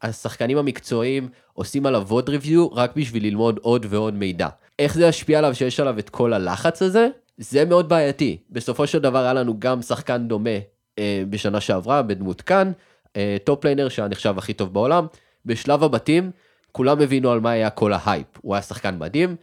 השחקנים 0.02 0.59
המקצועיים 0.59 1.29
עושים 1.55 1.87
עליו 1.87 2.07
עוד 2.11 2.29
review 2.29 2.73
רק 2.72 2.96
בשביל 2.96 3.22
ללמוד 3.22 3.59
עוד 3.62 3.87
ועוד 3.88 4.14
מידע. 4.14 4.48
איך 4.79 4.94
זה 4.94 5.07
ישפיע 5.07 5.38
עליו 5.38 5.55
שיש 5.55 5.81
עליו 5.81 5.98
את 5.98 6.11
כל 6.11 6.33
הלחץ 6.33 6.83
הזה? 6.83 7.09
זה 7.38 7.64
מאוד 7.64 7.88
בעייתי. 7.88 8.37
בסופו 8.50 8.87
של 8.87 8.98
דבר 8.98 9.18
היה 9.18 9.33
לנו 9.33 9.61
גם 9.61 9.83
שחקן 9.83 10.29
דומה 10.29 10.50
אה, 10.98 11.22
בשנה 11.31 11.61
שעברה 11.61 12.02
בדמות 12.02 12.40
קין, 12.40 12.73
אה, 13.16 13.37
top 13.45 13.64
laner 13.64 13.88
שהיה 13.88 14.09
נחשב 14.09 14.35
הכי 14.38 14.52
טוב 14.52 14.72
בעולם. 14.72 15.07
בשלב 15.46 15.85
הבתים 15.85 16.31
כולם 16.72 17.00
הבינו 17.00 17.31
על 17.31 17.40
מה 17.40 17.50
היה 17.50 17.70
כל 17.70 17.92
ההייפ. 17.92 18.26
הוא 18.40 18.55
היה 18.55 18.62
שחקן 18.62 18.98
מדהים, 18.98 19.37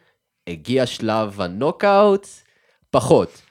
הגיע 0.48 0.86
שלב 0.86 1.42
הנוקאוט, 1.42 2.28
פחות. 2.92 3.42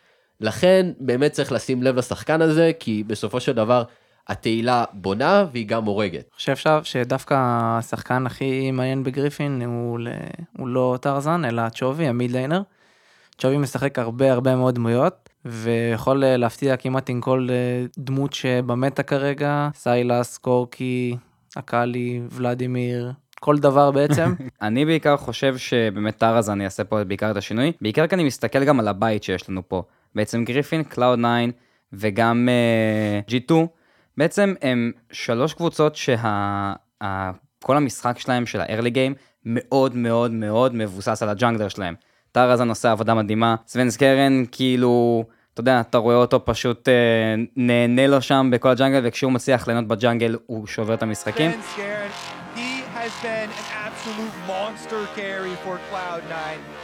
לכן 0.42 0.86
באמת 1.00 1.32
צריך 1.32 1.52
לשים 1.52 1.82
לב 1.82 1.96
לשחקן 1.96 2.42
הזה, 2.42 2.72
כי 2.78 3.04
בסופו 3.06 3.40
של 3.40 3.52
דבר 3.52 3.82
התהילה 4.28 4.84
בונה 4.92 5.46
והיא 5.52 5.66
גם 5.66 5.84
הורגת. 5.84 6.14
אני 6.14 6.36
חושב 6.36 6.52
עכשיו 6.52 6.80
שדווקא 6.84 7.34
השחקן 7.78 8.26
הכי 8.26 8.70
מעניין 8.70 9.02
בגריפין 9.02 9.62
הוא, 9.62 9.98
ל... 9.98 10.08
הוא 10.58 10.68
לא 10.68 10.98
טרזן 11.00 11.44
אלא 11.44 11.68
צ'ובי 11.68 12.06
המיד 12.06 12.30
ליינר. 12.30 12.62
צ'ובי 13.38 13.58
משחק 13.58 13.98
הרבה 13.98 14.32
הרבה 14.32 14.56
מאוד 14.56 14.74
דמויות 14.74 15.28
ויכול 15.44 16.24
אה, 16.24 16.36
להפתיע 16.36 16.76
כמעט 16.76 17.10
עם 17.10 17.20
כל 17.20 17.48
אה, 17.50 17.84
דמות 17.98 18.32
שבמטה 18.32 19.02
כרגע 19.02 19.68
סיילס 19.74 20.38
קורקי 20.38 21.16
אקאלי 21.58 22.20
ולדימיר 22.30 23.12
כל 23.40 23.58
דבר 23.58 23.90
בעצם 23.90 24.34
אני 24.62 24.84
בעיקר 24.84 25.16
חושב 25.16 25.56
שבאמת 25.56 26.16
טארזן 26.16 26.60
יעשה 26.60 26.84
פה 26.84 27.04
בעיקר 27.04 27.30
את 27.30 27.36
השינוי, 27.36 27.72
בעיקר 27.80 28.06
כי 28.06 28.14
אני 28.14 28.24
מסתכל 28.24 28.64
גם 28.64 28.80
על 28.80 28.88
הבית 28.88 29.22
שיש 29.22 29.48
לנו 29.48 29.62
פה. 29.68 29.82
בעצם 30.14 30.44
גריפין, 30.44 30.84
קלאוד 30.84 31.18
9 31.18 31.28
וגם 31.92 32.48
אה, 32.48 33.30
G2, 33.30 33.54
בעצם 34.16 34.54
הם 34.62 34.92
שלוש 35.12 35.54
קבוצות 35.54 35.96
שכל 35.96 37.76
המשחק 37.76 38.18
שלהם, 38.18 38.46
של 38.46 38.60
ה-early 38.60 38.94
game, 38.94 39.14
מאוד 39.44 39.96
מאוד 39.96 40.30
מאוד 40.30 40.74
מבוסס 40.74 41.22
על 41.22 41.28
ה 41.28 41.33
jungler 41.33 41.68
שלהם. 41.68 41.94
טארזן 42.32 42.68
עושה 42.68 42.90
עבודה 42.90 43.14
מדהימה, 43.14 43.54
סוונסקרן 43.66 44.44
כאילו, 44.52 45.24
אתה 45.54 45.60
יודע, 45.60 45.80
אתה 45.80 45.98
רואה 45.98 46.16
אותו 46.16 46.44
פשוט 46.44 46.88
אה, 46.88 46.92
נהנה 47.56 48.06
לו 48.06 48.22
שם 48.22 48.50
בכל 48.52 48.68
ה 48.68 48.72
jungle, 48.72 49.00
וכשהוא 49.04 49.32
מצליח 49.32 49.68
ליהנות 49.68 49.88
ב 49.88 49.95
jungle 49.95 50.36
הוא 50.46 50.66
שובר 50.66 50.94
את 50.94 51.02
המשחקים. 51.02 51.50
סוונסקרן, 51.50 52.12
he 52.56 52.82
has 52.98 53.12
been 53.22 53.50
an 53.60 53.66
absolute 53.86 54.36
monster 54.46 55.02
carry 55.16 55.54
for 55.64 55.78
Cloud9. 55.90 56.81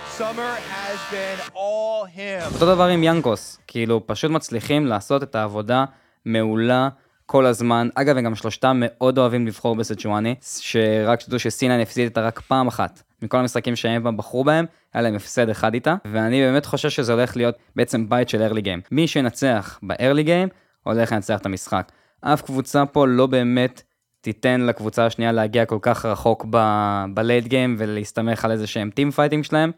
אותו 2.55 2.67
דבר 2.67 2.85
עם 2.85 3.03
ינקוס, 3.03 3.59
כאילו 3.67 4.07
פשוט 4.07 4.31
מצליחים 4.31 4.87
לעשות 4.87 5.23
את 5.23 5.35
העבודה 5.35 5.85
מעולה 6.25 6.89
כל 7.27 7.47
הזמן. 7.47 7.89
אגב, 7.95 8.17
הם 8.17 8.25
גם 8.25 8.35
שלושתם 8.35 8.77
מאוד 8.81 9.19
אוהבים 9.19 9.47
לבחור 9.47 9.77
בסצ'ואני, 9.77 10.35
שרק 10.43 11.21
שתדעו 11.21 11.39
שסינן 11.39 11.81
הפסיד 11.81 12.05
איתה 12.05 12.21
רק 12.21 12.41
פעם 12.41 12.67
אחת. 12.67 13.03
מכל 13.23 13.37
המשחקים 13.37 13.77
שהם 13.77 14.03
פעם 14.03 14.17
בחרו 14.17 14.45
בהם, 14.45 14.67
היה 14.95 15.03
להם 15.03 15.15
הפסד 15.15 15.49
אחד 15.49 15.75
איתה, 15.75 15.95
ואני 16.05 16.41
באמת 16.41 16.67
חושב 16.67 16.91
שזה 16.91 17.13
הולך 17.13 17.37
להיות 17.37 17.55
בעצם 17.77 18.09
בית 18.09 18.29
של 18.29 18.49
early 18.51 18.63
game. 18.63 18.89
מי 18.91 19.07
שינצח 19.07 19.79
ב-early 19.83 20.27
game, 20.27 20.55
הולך 20.83 21.13
לנצח 21.13 21.39
את 21.39 21.47
המשחק. 21.47 21.93
אף 22.21 22.43
קבוצה 22.43 22.87
פה 22.87 23.07
לא 23.07 23.27
באמת 23.27 23.83
תיתן 24.21 24.61
לקבוצה 24.61 25.07
השנייה 25.07 25.33
להגיע 25.33 25.65
כל 25.65 25.79
כך 25.83 26.07
רחוק 26.07 26.47
ב-late 26.51 27.47
game 27.47 27.75
ולהסתמך 27.79 28.45
על 28.45 28.51
איזה 28.51 28.67
שהם 28.67 28.91
team 28.91 29.11
fighting 29.11 29.45
שלהם, 29.45 29.71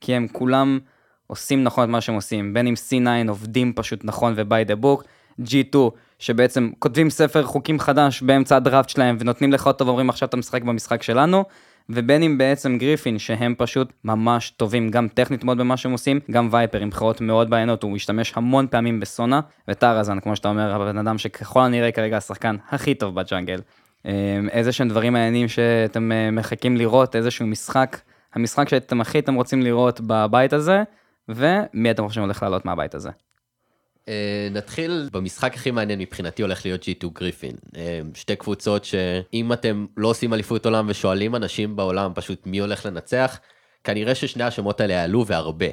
כי 0.00 0.14
הם 0.14 0.26
כולם 0.32 0.78
עושים 1.26 1.64
נכון 1.64 1.84
את 1.84 1.88
מה 1.88 2.00
שהם 2.00 2.14
עושים, 2.14 2.54
בין 2.54 2.66
אם 2.66 2.74
C9 2.74 3.28
עובדים 3.28 3.72
פשוט 3.76 4.00
נכון 4.04 4.34
ו-by 4.36 4.70
the 4.70 4.84
book, 4.84 5.04
G2 5.40 5.76
שבעצם 6.18 6.70
כותבים 6.78 7.10
ספר 7.10 7.42
חוקים 7.42 7.78
חדש 7.78 8.22
באמצע 8.22 8.56
הדראפט 8.56 8.88
שלהם 8.88 9.16
ונותנים 9.20 9.52
לך 9.52 9.66
אותו 9.66 9.86
ואומרים 9.86 10.08
עכשיו 10.08 10.28
אתה 10.28 10.36
משחק 10.36 10.62
במשחק 10.62 11.02
שלנו, 11.02 11.44
ובין 11.90 12.22
אם 12.22 12.38
בעצם 12.38 12.78
גריפין 12.78 13.18
שהם 13.18 13.54
פשוט 13.58 13.92
ממש 14.04 14.50
טובים 14.50 14.90
גם 14.90 15.08
טכנית 15.08 15.44
מאוד 15.44 15.58
במה 15.58 15.76
שהם 15.76 15.92
עושים, 15.92 16.20
גם 16.30 16.48
ווייפר 16.50 16.80
עם 16.80 16.90
בחירות 16.90 17.20
מאוד 17.20 17.50
מעניינות, 17.50 17.82
הוא 17.82 17.90
משתמש 17.90 18.32
המון 18.36 18.66
פעמים 18.70 19.00
בסונה, 19.00 19.40
וטראזן 19.68 20.20
כמו 20.20 20.36
שאתה 20.36 20.48
אומר, 20.48 20.82
הבן 20.82 20.98
אדם 20.98 21.18
שככל 21.18 21.60
הנראה 21.60 21.92
כרגע 21.92 22.16
השחקן 22.16 22.56
הכי 22.68 22.94
טוב 22.94 23.14
בג'אנגל. 23.14 23.60
אמ, 24.04 24.10
איזה 24.52 24.72
שהם 24.72 24.88
דברים 24.88 25.12
מעניינים 25.12 25.48
שאתם 25.48 26.12
אה, 26.12 26.30
מחכים 26.30 26.76
לראות, 26.76 27.16
איזשהו 27.16 27.46
משחק, 27.46 27.96
המשחק 28.34 28.68
שאתם 28.68 29.00
הכי 29.00 29.18
אתם 29.18 29.34
רוצים 29.34 29.62
לראות 29.62 30.00
בבית 30.06 30.52
הזה, 30.52 30.82
ומי 31.28 31.90
אתם 31.90 32.06
חושבים 32.06 32.24
הולך 32.24 32.42
לעלות 32.42 32.64
מהבית 32.64 32.94
הזה. 32.94 33.10
אה, 34.08 34.48
נתחיל 34.50 35.08
במשחק 35.12 35.54
הכי 35.54 35.70
מעניין 35.70 35.98
מבחינתי 35.98 36.42
הולך 36.42 36.64
להיות 36.66 36.82
G2 36.82 37.08
גריפין. 37.12 37.56
אה, 37.76 38.00
שתי 38.14 38.36
קבוצות 38.36 38.84
שאם 38.84 39.52
אתם 39.52 39.86
לא 39.96 40.08
עושים 40.08 40.34
אליפות 40.34 40.66
עולם 40.66 40.86
ושואלים 40.88 41.36
אנשים 41.36 41.76
בעולם 41.76 42.12
פשוט 42.14 42.46
מי 42.46 42.58
הולך 42.58 42.86
לנצח, 42.86 43.38
כנראה 43.84 44.14
ששני 44.14 44.44
השמות 44.44 44.80
האלה 44.80 44.94
יעלו 44.94 45.26
והרבה. 45.26 45.66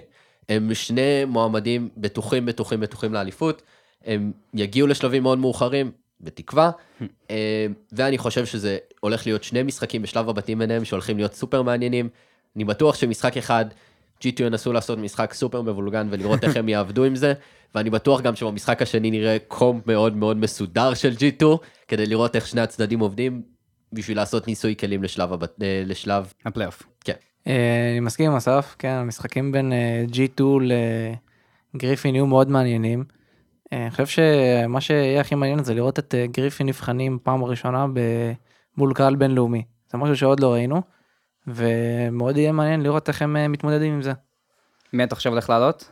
הם 0.49 0.73
שני 0.73 1.25
מועמדים 1.25 1.89
בטוחים 1.97 2.45
בטוחים 2.45 2.79
בטוחים 2.79 3.13
לאליפות, 3.13 3.61
הם 4.05 4.31
יגיעו 4.53 4.87
לשלבים 4.87 5.23
מאוד 5.23 5.37
מאוחרים, 5.37 5.91
בתקווה, 6.21 6.71
אה, 7.31 7.65
ואני 7.91 8.17
חושב 8.17 8.45
שזה 8.45 8.77
הולך 8.99 9.25
להיות 9.25 9.43
שני 9.43 9.63
משחקים 9.63 10.01
בשלב 10.01 10.29
הבתים 10.29 10.59
ביניהם 10.59 10.85
שהולכים 10.85 11.17
להיות 11.17 11.33
סופר 11.33 11.61
מעניינים. 11.61 12.09
אני 12.55 12.65
בטוח 12.65 12.95
שמשחק 12.95 13.37
אחד 13.37 13.65
G2 14.23 14.43
ינסו 14.43 14.73
לעשות 14.73 14.99
משחק 14.99 15.33
סופר 15.33 15.61
מבולגן 15.61 16.07
ולראות 16.11 16.43
איך 16.43 16.57
הם 16.57 16.69
יעבדו 16.69 17.03
עם 17.03 17.15
זה, 17.15 17.33
ואני 17.75 17.89
בטוח 17.89 18.21
גם 18.21 18.35
שבמשחק 18.35 18.81
השני 18.81 19.11
נראה 19.11 19.37
comp 19.47 19.87
מאוד 19.87 20.17
מאוד 20.17 20.37
מסודר 20.37 20.93
של 20.93 21.13
G2, 21.13 21.45
כדי 21.87 22.05
לראות 22.05 22.35
איך 22.35 22.47
שני 22.47 22.61
הצדדים 22.61 22.99
עובדים, 22.99 23.41
בשביל 23.93 24.17
לעשות 24.17 24.47
ניסוי 24.47 24.75
כלים 24.75 25.03
לשלב, 25.03 25.33
הבת... 25.33 25.61
אה, 25.61 25.83
לשלב... 25.85 26.33
הפלייאוף. 26.45 26.83
כן. 27.05 27.13
אה, 27.47 27.89
אני 27.91 27.99
מסכים 27.99 28.31
עם 28.31 28.37
אסף, 28.37 28.75
כן, 28.79 28.89
המשחקים 28.89 29.51
בין 29.51 29.73
אה, 29.73 30.05
G2 30.11 30.43
לגריפין 31.75 32.15
יהיו 32.15 32.25
מאוד 32.25 32.49
מעניינים. 32.49 33.03
אני 33.71 33.91
חושב 33.91 34.05
שמה 34.05 34.81
שיהיה 34.81 35.21
הכי 35.21 35.35
מעניין 35.35 35.63
זה 35.63 35.73
לראות 35.73 35.99
את 35.99 36.15
גריפין 36.31 36.67
נבחנים 36.67 37.19
פעם 37.23 37.43
ראשונה 37.43 37.85
מול 38.77 38.93
קהל 38.93 39.15
בינלאומי. 39.15 39.63
זה 39.91 39.97
משהו 39.97 40.17
שעוד 40.17 40.39
לא 40.39 40.53
ראינו, 40.53 40.81
ומאוד 41.47 42.37
יהיה 42.37 42.51
מעניין 42.51 42.81
לראות 42.81 43.09
איך 43.09 43.21
הם 43.21 43.51
מתמודדים 43.51 43.93
עם 43.93 44.01
זה. 44.01 44.13
מי 44.93 45.03
אתה 45.03 45.15
חושב 45.15 45.29
הולך 45.29 45.49
לעלות? 45.49 45.91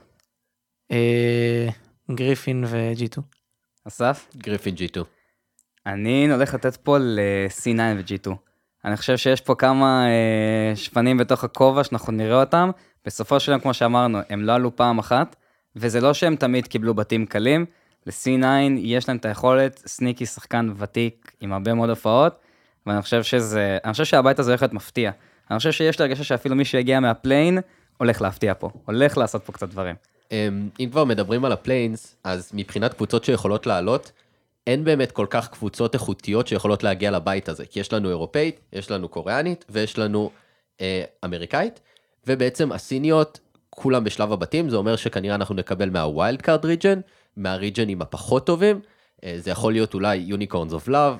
גריפין 2.11 2.63
ו-G2. 2.67 3.21
אסף? 3.87 4.27
גריפין 4.37 4.75
G2. 4.75 4.99
אני 5.85 6.31
הולך 6.31 6.53
לתת 6.53 6.75
פה 6.75 6.97
ל-C9 6.97 7.79
ו-G2. 7.97 8.31
אני 8.85 8.97
חושב 8.97 9.17
שיש 9.17 9.41
פה 9.41 9.55
כמה 9.55 10.05
אה, 10.07 10.75
שפנים 10.75 11.17
בתוך 11.17 11.43
הכובע 11.43 11.83
שאנחנו 11.83 12.13
נראה 12.13 12.39
אותם. 12.39 12.71
בסופו 13.05 13.39
של 13.39 13.51
יום, 13.51 13.61
כמו 13.61 13.73
שאמרנו, 13.73 14.19
הם 14.29 14.41
לא 14.41 14.53
עלו 14.53 14.75
פעם 14.75 14.99
אחת, 14.99 15.35
וזה 15.75 16.01
לא 16.01 16.13
שהם 16.13 16.35
תמיד 16.35 16.67
קיבלו 16.67 16.93
בתים 16.93 17.25
קלים. 17.25 17.65
ל-C9 18.05 18.45
יש 18.77 19.07
להם 19.07 19.17
את 19.17 19.25
היכולת, 19.25 19.83
סניקי 19.85 20.25
שחקן 20.25 20.69
ותיק 20.77 21.31
עם 21.41 21.53
הרבה 21.53 21.73
מאוד 21.73 21.89
הופעות, 21.89 22.39
ואני 22.85 23.01
חושב 23.01 23.23
שזה, 23.23 23.77
אני 23.83 23.91
חושב 23.91 24.05
שהבית 24.05 24.39
הזה 24.39 24.51
הולך 24.51 24.61
להיות 24.61 24.73
מפתיע. 24.73 25.11
אני 25.51 25.57
חושב 25.57 25.71
שיש 25.71 25.99
לי 25.99 26.05
הרגשה 26.05 26.23
שאפילו 26.23 26.55
מי 26.55 26.65
שיגיע 26.65 26.99
מה 26.99 27.11
play-in, 27.11 27.59
הולך 27.97 28.21
להפתיע 28.21 28.53
פה, 28.59 28.69
הולך 28.85 29.17
לעשות 29.17 29.43
פה 29.43 29.51
קצת 29.51 29.69
דברים. 29.69 29.95
אמ, 30.31 30.69
אם 30.79 30.89
כבר 30.91 31.03
מדברים 31.03 31.45
על 31.45 31.51
ה 31.51 31.58
play-ins, 31.58 32.15
אז 32.23 32.51
מבחינת 32.53 32.93
קבוצות 32.93 33.23
שיכולות 33.23 33.67
לעלות, 33.67 34.11
אין 34.67 34.83
באמת 34.83 35.11
כל 35.11 35.27
כך 35.29 35.49
קבוצות 35.49 35.93
איכותיות 35.93 36.47
שיכולות 36.47 36.83
להגיע 36.83 37.11
לבית 37.11 37.49
הזה, 37.49 37.65
כי 37.65 37.79
יש 37.79 37.93
לנו 37.93 38.09
אירופאית, 38.09 38.59
יש 38.73 38.91
לנו 38.91 39.09
קוריאנית 39.09 39.65
ויש 39.69 39.97
לנו 39.97 40.29
אה, 40.81 41.03
אמריקאית, 41.25 41.79
ובעצם 42.27 42.71
הסיניות, 42.71 43.39
כולם 43.69 44.03
בשלב 44.03 44.31
הבתים, 44.31 44.69
זה 44.69 44.75
אומר 44.75 44.95
שכנראה 44.95 45.35
אנחנו 45.35 45.55
נקבל 45.55 45.89
מה 45.89 46.07
wild 46.07 46.41
card 46.41 46.65
region, 46.65 46.99
מהריג'נים 47.37 48.01
הפחות 48.01 48.45
טובים, 48.45 48.79
זה 49.37 49.51
יכול 49.51 49.73
להיות 49.73 49.93
אולי 49.93 50.15
יוניקורנס 50.15 50.73
אוף 50.73 50.87
לאב, 50.87 51.17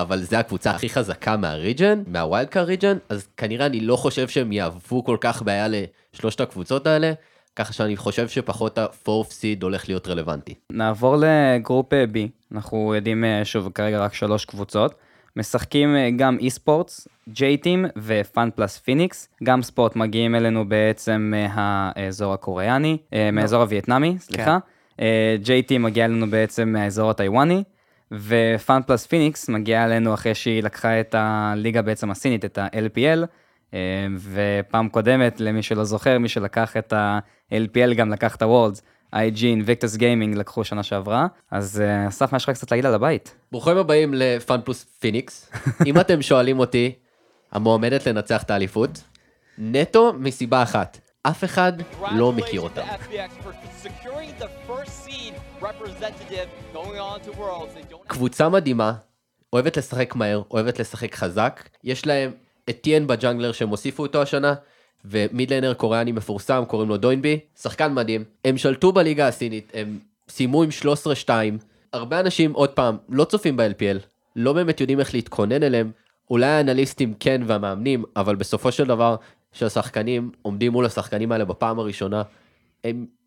אבל 0.00 0.22
זה 0.22 0.38
הקבוצה 0.38 0.70
הכי 0.70 0.88
חזקה 0.88 1.36
מה 1.36 1.51
region, 1.51 2.02
מה 2.06 2.20
wild 2.20 2.48
card 2.48 2.66
region, 2.66 2.96
אז 3.08 3.28
כנראה 3.36 3.66
אני 3.66 3.80
לא 3.80 3.96
חושב 3.96 4.28
שהם 4.28 4.52
יהוו 4.52 5.04
כל 5.04 5.16
כך 5.20 5.42
בעיה 5.42 5.66
לשלושת 6.12 6.40
הקבוצות 6.40 6.86
האלה. 6.86 7.12
ככה 7.56 7.72
שאני 7.72 7.96
חושב 7.96 8.28
שפחות 8.28 8.78
ה-4th 8.78 9.30
seed 9.30 9.62
הולך 9.62 9.88
להיות 9.88 10.08
רלוונטי. 10.08 10.54
נעבור 10.70 11.16
ל 11.18 11.30
group 11.30 11.92
B, 11.92 12.16
אנחנו 12.54 12.94
יודעים 12.94 13.24
אה, 13.24 13.44
שוב 13.44 13.70
כרגע 13.74 13.98
רק 13.98 14.14
שלוש 14.14 14.44
קבוצות. 14.44 14.94
משחקים 15.36 15.96
אה, 15.96 16.10
GAM 16.16 16.38
Esports, 16.40 17.08
J 17.28 17.38
Team 17.38 17.76
ו 17.76 17.86
FunPlus 17.96 18.78
Phoenix. 18.78 19.28
GAM 19.42 19.62
Esports 19.62 19.96
מגיעים 19.96 20.34
אלינו 20.34 20.68
בעצם 20.68 21.32
מהאזור 21.34 22.32
הקוריאני, 22.32 22.96
אה, 23.12 23.24
לא. 23.24 23.30
מהאזור 23.30 23.60
הווייטנאמי, 23.60 24.16
סליחה. 24.18 24.44
כן. 24.44 24.73
J 25.42 25.50
Team 25.50 25.82
מגיע 25.82 26.04
אלינו 26.04 26.30
בעצם 26.30 26.68
מהאזור 26.68 27.10
הטיוואני. 27.10 27.62
ו 28.12 28.80
FunPlus 28.86 29.06
Phoenix 29.06 29.48
מגיע 29.48 29.84
אלינו 29.84 30.14
אחרי 30.14 30.34
שהיא 30.34 30.62
לקחה 30.62 31.00
את 31.00 31.14
הליגה 31.18 31.82
בעצם 31.82 32.10
הסינית, 32.10 32.44
את 32.44 32.58
ה-LPL, 32.58 33.26
ופעם 34.18 34.88
קודמת, 34.88 35.40
למי 35.40 35.62
שלא 35.62 35.84
זוכר, 35.84 36.18
מי 36.18 36.28
שלקח 36.28 36.76
את 36.76 36.92
ה-LPL 36.92 37.94
גם 37.94 38.10
לקח 38.10 38.36
את 38.36 38.42
ה 38.42 38.47
Worlds. 38.47 38.82
IG 39.14 39.40
Invictus 39.40 39.98
Gaming 39.98 40.38
לקחו 40.38 40.64
שנה 40.64 40.82
שעברה, 40.82 41.26
אז 41.50 41.80
אה, 41.80 42.08
אסף, 42.08 42.32
מה 42.32 42.36
יש 42.36 42.44
לך 42.44 42.50
קצת 42.50 42.70
להגיד 42.70 42.86
על 42.86 42.94
הבית? 42.94 43.34
ברוכים 43.52 43.76
הבאים 43.76 44.14
ל 44.14 44.60
FunPlus 44.64 44.84
Phoenix. 44.84 45.50
אם 45.86 46.00
אתם 46.00 46.22
שואלים 46.22 46.58
אותי, 46.58 46.92
המועמדת 47.52 48.06
לנצח 48.06 48.42
את 48.42 48.50
האליפות, 48.50 49.02
נטו 49.58 50.12
מסיבה 50.18 50.62
אחת, 50.62 51.00
אף 51.22 51.44
אחד 51.44 51.72
לא 52.10 52.32
מכיר 52.32 52.60
אותם. 52.60 52.82
קבוצה 58.06 58.48
מדהימה, 58.48 58.92
אוהבת 59.52 59.76
לשחק 59.76 60.14
מהר, 60.14 60.42
אוהבת 60.50 60.78
לשחק 60.78 61.14
חזק, 61.14 61.68
יש 61.84 62.06
להם 62.06 62.30
את 62.70 62.78
טיאן 62.80 63.06
ב 63.06 63.12
jungler 63.12 63.52
שהם 63.52 63.68
הוסיפו 63.68 64.02
אותו 64.02 64.22
השנה, 64.22 64.54
ומידליינר 65.04 65.74
קוריאני 65.74 66.12
מפורסם, 66.12 66.64
קוראים 66.68 66.88
לו 66.88 66.96
דוינבי, 66.96 67.40
שחקן 67.60 67.94
מדהים. 67.94 68.24
הם 68.44 68.58
שלטו 68.58 68.92
בליגה 68.92 69.28
הסינית, 69.28 69.72
הם 69.74 69.98
סיימו 70.28 70.62
עם 70.62 70.68
13-2. 71.26 71.30
הרבה 71.92 72.20
אנשים, 72.20 72.52
עוד 72.52 72.70
פעם, 72.70 72.96
לא 73.08 73.24
צופים 73.24 73.56
ב-LPL, 73.56 73.98
לא 74.36 74.52
באמת 74.52 74.80
יודעים 74.80 75.00
איך 75.00 75.14
להתכונן 75.14 75.62
אליהם. 75.62 75.90
אולי 76.30 76.46
האנליסטים 76.46 77.14
כן 77.20 77.42
והמאמנים, 77.46 78.04
אבל 78.16 78.36
בסופו 78.36 78.72
של 78.72 78.84
דבר, 78.84 79.16
שהשחקנים 79.52 80.30
עומדים 80.42 80.72
מול 80.72 80.86
השחקנים 80.86 81.32
האלה 81.32 81.44
בפעם 81.44 81.78
הראשונה, 81.78 82.22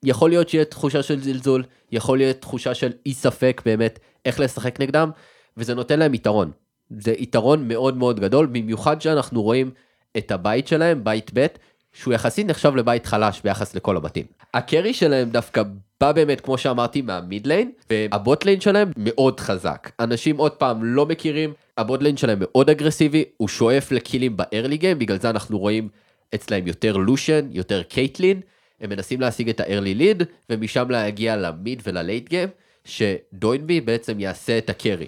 יכול 0.04 0.30
להיות 0.30 0.50
שיהיה 0.50 0.66
תחושה 0.66 1.04
של 1.04 1.20
זלזול, 1.20 1.64
יכול 1.92 2.18
להיות 2.18 2.42
תחושה 2.42 2.74
של 2.74 2.92
אי 3.06 3.14
ספק 3.14 3.62
באמת 3.66 4.00
איך 4.26 4.40
לשחק 4.40 4.80
נגדם, 4.80 5.12
וזה 5.58 5.76
נותן 5.76 6.00
להם 6.00 6.14
יתרון. 6.14 6.52
זה 7.00 7.12
יתרון 7.18 7.68
מאוד 7.68 7.98
מאוד 7.98 8.20
גדול, 8.20 8.46
במיוחד 8.46 9.02
שאנחנו 9.02 9.44
רואים 9.44 9.72
את 10.18 10.32
הבית 10.32 10.68
שלהם, 10.68 11.04
בית 11.04 11.32
ב', 11.34 11.46
שהוא 11.94 12.14
יחסית 12.14 12.48
נחשב 12.48 12.76
לבית 12.76 13.06
חלש 13.06 13.42
ביחס 13.44 13.76
לכל 13.76 13.98
הבתים. 13.98 14.26
ה 14.54 14.61
carry 14.61 14.94
שלהם 14.94 15.30
דווקא 15.30 15.64
בא 16.00 16.12
באמת, 16.12 16.42
כמו 16.42 16.58
שאמרתי, 16.58 17.02
מה 17.02 17.20
mid 17.20 17.48
lane, 17.48 17.72
וה 17.90 18.12
bot 18.12 18.46
lane 18.46 18.62
שלהם 18.62 18.92
מאוד 18.98 19.40
חזק. 19.40 19.92
אנשים 20.00 20.38
עוד 20.38 20.52
פעם 20.52 20.84
לא 20.84 21.06
מכירים, 21.06 21.54
ה 21.78 21.84
bot 21.84 22.02
lane 22.02 22.18
שלהם 22.18 22.38
מאוד 22.42 22.70
אגרסיבי, 22.70 23.24
הוא 23.38 23.48
שואף 23.48 23.92
לקילים 23.92 24.38
ב 24.38 24.45
early 24.45 24.78
game, 24.78 25.00
בגלל 25.00 25.20
זה 25.20 25.30
אנחנו 25.30 25.60
רואים 25.60 25.90
אצלהם 26.36 26.68
יותר 26.68 26.98
Lucian, 26.98 27.48
יותר 27.52 27.84
Caitlyn, 27.84 28.42
הם 28.82 28.90
מנסים 28.90 29.22
להשיג 29.22 29.50
את 29.50 29.60
ה 29.60 29.65
early 29.65 29.94
lead, 29.94 30.24
ומשם 30.50 30.90
להגיע 30.90 31.36
ל 31.36 31.47
mid 31.47 31.82
ול 31.86 32.01
late 32.01 32.30
game, 32.30 32.50
שדוינבי 32.86 33.82
בעצם 33.82 34.20
יעשה 34.20 34.58
את 34.58 34.70
ה 34.70 34.75
carry. 34.75 35.08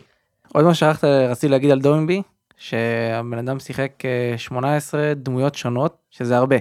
עוד 0.54 0.66
מה 0.66 0.74
שרציתי 0.74 1.48
להגיד 1.48 1.72
על 1.72 1.80
דוינבי, 1.80 2.22
שהבן 2.58 3.38
אדם 3.38 3.60
שיחק 3.60 4.04
18 4.38 5.02
אה, 5.02 5.14
דמויות 5.14 5.56
שונות, 5.56 5.98
שזה 6.12 6.38
הרבה. 6.38 6.56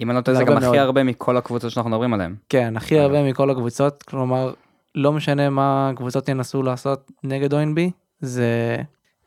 אם 0.00 0.10
אני 0.10 0.16
לא 0.16 0.22
טועה 0.22 0.36
זה 0.36 0.44
גם 0.44 0.56
הכי 0.56 0.78
הרבה 0.78 1.02
מכל 1.02 1.36
הקבוצות 1.36 1.70
שאנחנו 1.70 1.90
מדברים 1.90 2.14
עליהן. 2.14 2.34
כן, 2.48 2.76
הכי 2.76 2.98
הרבה 2.98 3.22
מכל 3.22 3.50
הקבוצות, 3.50 4.02
כלומר, 4.02 4.52
לא 4.94 5.12
משנה 5.12 5.50
מה 5.50 5.90
הקבוצות 5.90 6.28
ינסו 6.28 6.62
לעשות 6.62 7.10
נגד 7.24 7.52
דוינבי, 7.52 7.90
זה 8.20 8.76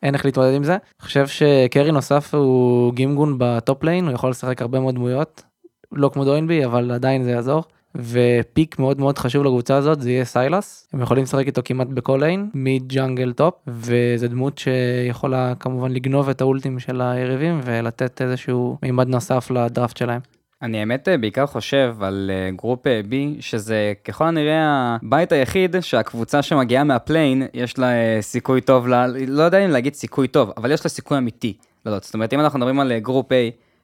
אין 0.02 0.14
איך 0.14 0.24
להתמודד 0.24 0.54
עם 0.54 0.64
זה. 0.64 0.72
אני 0.72 0.80
חושב 1.00 1.26
ש 1.26 1.45
carry 1.45 1.92
נוסף 1.92 2.34
הוא 2.34 2.94
GimGoon 2.94 3.34
ב 3.38 3.49
top 3.49 3.84
lane, 3.84 4.04
הוא 4.04 4.14
יכול 4.14 4.30
לשחק 4.30 4.62
הרבה 4.62 4.80
מאוד 4.80 4.94
דמויות, 4.94 5.42
לא 5.92 6.10
כמו 6.12 6.24
דוינבי, 6.24 6.64
אבל 6.64 6.90
עדיין 6.90 7.24
זה 7.24 7.30
יעזור. 7.30 7.64
ו 7.94 8.11
pick 8.11 8.78
מאוד 8.78 9.00
מאוד 9.00 9.18
חשוב 9.18 9.44
לקבוצה 9.44 9.76
הזאת 9.76 10.00
זה 10.00 10.10
יהיה 10.10 10.24
Sylas 10.24 10.88
הם 10.92 11.02
יכולים 11.02 11.24
לשחק 11.24 11.46
איתו 11.46 11.62
כמעט 11.64 11.86
בכל 11.86 12.18
lane 12.22 12.50
מ 12.54 12.65
jungle 12.65 13.32
top 13.32 13.54
וזה 13.66 14.28
דמות 14.28 14.58
שיכולה 14.58 15.54
כמובן 15.60 15.92
לגנוב 15.92 16.28
את 16.28 16.40
האולטים 16.40 16.78
של 16.78 17.00
היריבים 17.00 17.60
ולתת 17.64 18.22
איזשהו 18.22 18.78
מימד 18.82 19.08
נוסף 19.08 19.50
לדראפט 19.50 19.96
שלהם. 19.96 20.20
אני 20.62 20.80
האמת 20.80 21.08
אה, 21.08 21.18
בעיקר 21.18 21.46
חושב 21.46 21.96
על 22.00 22.30
אה, 22.34 22.50
group 22.56 22.86
אה, 22.86 23.00
B, 23.10 23.14
שזה 23.40 23.92
ככל 24.04 24.24
הנראה 24.24 24.96
הבית 25.02 25.32
היחיד 25.32 25.76
שהקבוצה 25.80 26.42
שמגיעה 26.42 26.84
מה 26.84 26.96
play-in, 26.96 27.42
יש 27.54 27.78
לה 27.78 27.88
סיכוי 28.20 28.60
טוב, 28.60 28.88
לה, 28.88 29.06
לא 29.28 29.42
יודע 29.42 29.64
אם 29.64 29.70
להגיד 29.70 29.94
סיכוי 29.94 30.28
טוב, 30.28 30.52
אבל 30.56 30.72
יש 30.72 30.84
לה 30.84 30.88
סיכוי 30.88 31.18
אמיתי. 31.18 31.56
לא, 31.86 31.92
לא, 31.92 31.98
זאת 32.02 32.14
אומרת, 32.14 32.34
אם 32.34 32.40
אנחנו 32.40 32.58
מדברים 32.58 32.80
על 32.80 32.98
group 32.98 33.32
A, 33.32 33.34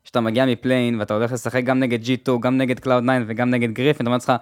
שאתה 0.05 0.21
מגיע 0.21 0.47
מפליין 0.47 1.01
ואתה 1.01 1.15
הולך 1.15 1.33
לשחק 1.33 1.65
גם 1.65 1.79
נגד 1.79 1.99
G2, 2.05 2.41
גם 2.41 2.59
נגד 2.59 2.79
Cloud 2.79 3.03
9 3.03 3.13
וגם 3.27 3.51
נגד 3.51 3.73
גריפין, 3.73 4.07
אתה 4.07 4.11
אומר 4.11 4.17
לך, 4.17 4.33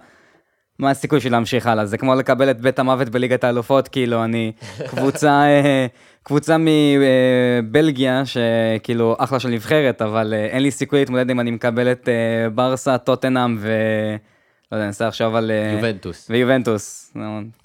מה 0.79 0.89
הסיכוי 0.89 1.19
שלי 1.19 1.29
להמשיך 1.29 1.67
הלאה? 1.67 1.85
זה 1.85 1.97
כמו 1.97 2.15
לקבל 2.15 2.51
את 2.51 2.61
בית 2.61 2.79
המוות 2.79 3.09
בליגת 3.09 3.43
האלופות, 3.43 3.87
כאילו, 3.87 4.23
אני 4.23 4.51
קבוצה, 4.89 5.45
קבוצה 6.23 6.57
מבלגיה, 6.59 8.23
שכאילו 8.25 9.15
אחלה 9.19 9.39
של 9.39 9.49
נבחרת, 9.49 10.01
אבל 10.01 10.33
אה, 10.33 10.45
אין 10.45 10.63
לי 10.63 10.71
סיכוי 10.71 10.99
להתמודד 10.99 11.29
אם 11.29 11.39
אני 11.39 11.51
מקבל 11.51 11.91
את 11.91 12.09
אה, 12.09 12.49
ברסה, 12.49 12.97
טוטנאם 12.97 13.57
ו... 13.59 13.71
לא 14.71 14.77
יודע, 14.77 14.83
אני 14.83 14.87
אנסה 14.87 15.07
עכשיו 15.07 15.37
על... 15.37 15.51
אה, 15.51 15.73
יובנטוס. 15.75 16.27
ויובנטוס. 16.29 17.13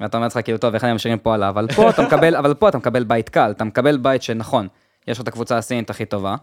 ואתה 0.00 0.16
אומר 0.16 0.26
לעצמך, 0.26 0.44
כאילו, 0.44 0.58
טוב, 0.58 0.74
איך 0.74 0.84
אני 0.84 0.92
ממשיכים 0.92 1.18
פה 1.18 1.34
הלאה? 1.34 1.48
אבל 1.48 1.66
פה 1.76 1.90
אתה 1.90 2.02
מקבל, 2.02 2.36
אבל 2.36 2.54
פה 2.54 2.68
אתה 2.68 2.78
מקבל 2.78 3.04
בית 3.04 3.28
קל, 3.28 3.50
אתה 3.50 3.64
מקבל 3.64 3.96
בית 3.96 4.22
שנכון, 4.22 4.68
יש 5.08 5.18
לך 5.18 5.22
את 5.22 5.28
הקבוצה 5.28 5.58
הסינית 5.58 5.90
הכי 5.90 6.04
טובה, 6.04 6.36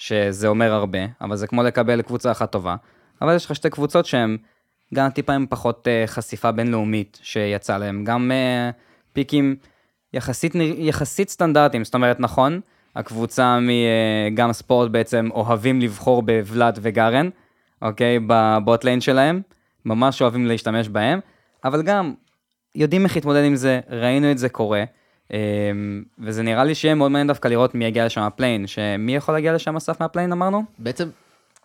שזה 0.00 0.48
אומר 0.48 0.72
הרבה, 0.72 0.98
אבל 1.20 1.36
זה 1.36 1.46
כמו 1.46 1.62
לקבל 1.62 2.02
קבוצה 2.02 2.30
אחת 2.30 2.52
טובה, 2.52 2.76
אבל 3.22 3.36
יש 3.36 3.46
לך 3.46 3.54
שתי 3.54 3.70
קבוצות 3.70 4.06
שהן 4.06 4.36
גם 4.94 5.10
טיפה 5.10 5.32
עם 5.32 5.46
פחות 5.50 5.86
uh, 5.86 6.10
חשיפה 6.10 6.52
בינלאומית 6.52 7.18
שיצא 7.22 7.78
להם, 7.78 8.04
גם 8.04 8.30
uh, 8.30 8.74
פיקים 9.12 9.56
יחסית, 10.12 10.54
יחסית 10.78 11.28
סטנדרטיים, 11.30 11.84
זאת 11.84 11.94
אומרת, 11.94 12.20
נכון, 12.20 12.60
הקבוצה 12.96 13.58
מגם 13.60 14.50
uh, 14.50 14.52
ספורט 14.52 14.90
בעצם 14.90 15.28
אוהבים 15.34 15.80
לבחור 15.80 16.22
בוולאד 16.22 16.78
וגארן, 16.82 17.28
אוקיי, 17.82 18.18
בבוט 18.26 18.84
ליין 18.84 19.00
שלהם, 19.00 19.40
ממש 19.84 20.22
אוהבים 20.22 20.46
להשתמש 20.46 20.88
בהם, 20.88 21.20
אבל 21.64 21.82
גם 21.82 22.14
יודעים 22.74 23.04
איך 23.04 23.16
להתמודד 23.16 23.44
עם 23.44 23.56
זה, 23.56 23.80
ראינו 23.88 24.30
את 24.30 24.38
זה 24.38 24.48
קורה. 24.48 24.84
אמ, 25.30 26.02
וזה 26.18 26.42
נראה 26.42 26.64
לי 26.64 26.74
שיהיה 26.74 26.94
מאוד 26.94 27.10
מעניין 27.10 27.26
דווקא 27.26 27.48
לראות 27.48 27.74
מי 27.74 27.84
יגיע 27.84 28.06
לשם 28.06 28.20
ה 28.20 28.25
play-in, 28.25 28.66
שמי 28.66 29.16
יכול 29.16 29.34
להגיע 29.34 29.52
לשם 29.52 29.76
אסף 29.76 30.00
מה 30.00 30.07
play-in 30.07 30.32
אמרנו? 30.32 30.62
בעצם 30.78 31.08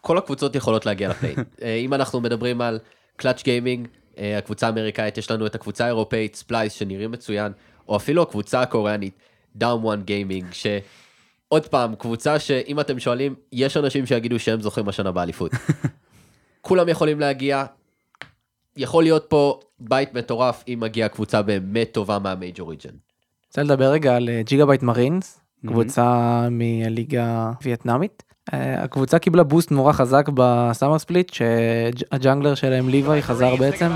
כל 0.01 0.17
הקבוצות 0.17 0.55
יכולות 0.55 0.85
להגיע 0.85 1.09
ל 1.09 1.12
play-in. 1.12 1.35
אה, 1.61 1.75
אם 1.75 1.93
אנחנו 1.93 2.21
מדברים 2.21 2.61
על 2.61 2.79
Clutch 3.15 3.43
Gaming, 3.43 3.87
אה, 4.17 4.37
הקבוצה 4.37 4.67
האמריקאית, 4.67 5.17
יש 5.17 5.31
לנו 5.31 5.45
את 5.45 5.55
הקבוצה 5.55 5.83
האירופאית 5.83 6.35
Splyce 6.35 6.73
שנראים 6.73 7.11
מצוין, 7.11 7.51
או 7.87 7.95
אפילו 7.95 8.21
הקבוצה 8.21 8.61
הקוריאנית, 8.61 9.13
DAMWON 9.55 10.01
Gaming, 10.01 10.45
שעוד 10.51 11.67
פעם, 11.67 11.95
קבוצה 11.95 12.39
שאם 12.39 12.79
אתם 12.79 12.99
שואלים, 12.99 13.35
יש 13.51 13.77
אנשים 13.77 14.05
שיגידו 14.05 14.39
שהם 14.39 14.61
זוכים 14.61 14.89
השנה 14.89 15.11
באליפות. 15.11 15.51
כולם 16.61 16.89
יכולים 16.89 17.19
להגיע, 17.19 17.65
יכול 18.77 19.03
להיות 19.03 19.25
פה 19.29 19.59
בית 19.79 20.13
מטורף 20.13 20.63
אם 20.67 20.79
מגיעה 20.79 21.09
קבוצה 21.09 21.41
באמת 21.41 21.89
טובה 21.91 22.19
מה 22.19 22.34
major 22.34 22.69
region. 22.69 23.04
רוצה 23.55 23.63
לדבר 23.73 23.91
רגע 23.91 24.15
על 24.15 24.29
Gigabyte 24.45 24.83
Marines, 24.83 25.41
קבוצה 25.67 26.47
מהליגה 26.51 27.51
וייטנאמית. 27.63 28.23
אה, 28.53 28.83
הקבוצה 28.83 29.19
קיבלה 29.19 29.43
boost 29.43 29.71
נורא 29.71 29.93
חזק 29.93 30.29
ב 30.33 30.43
summer 30.43 30.99
split 30.99 31.33
שה 31.33 31.70
jungler 31.70 32.55
שלהם 32.55 32.89
ליוואי 32.89 33.21
חזר 33.21 33.55
בעצם. 33.55 33.91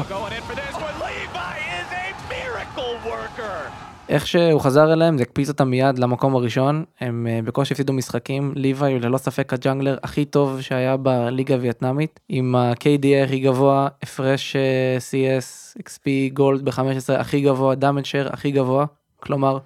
איך 4.10 4.28
שהוא 4.28 4.62
חזר 4.62 4.94
אליהם 4.94 5.18
זה 5.18 5.24
הקפיץ 5.24 5.50
אותם 5.50 5.70
מיד 5.70 6.00
למקום 6.00 6.36
הראשון. 6.36 6.84
הם 7.00 7.28
אה, 7.30 7.40
בקושי 7.46 7.74
הפסידו 7.74 7.94
משחקים. 7.94 8.54
ליוואי 8.56 9.00
ללא 9.00 9.18
ספק 9.18 9.54
ה 9.54 9.59
jungler 9.59 9.98
הכי 10.04 10.26
טוב 10.26 10.62
שהיה 10.62 10.98
בליגה 10.98 11.56
הווייטנאמית 11.56 12.20
עם 12.30 12.56
ה-KDA 12.56 13.24
הכי 13.24 13.40
גבוה 13.40 13.88
הפרש 14.04 14.56
אה, 14.56 14.98
CS 14.98 15.78
XP 15.80 16.34
gold 16.34 16.66
ב-15 16.66 17.14
הכי 17.18 17.42
גבוה 17.42 17.76
damage 17.76 18.06
share 18.06 18.30
הכי 18.34 18.52
גבוה 18.52 18.86
כלומר 19.20 19.58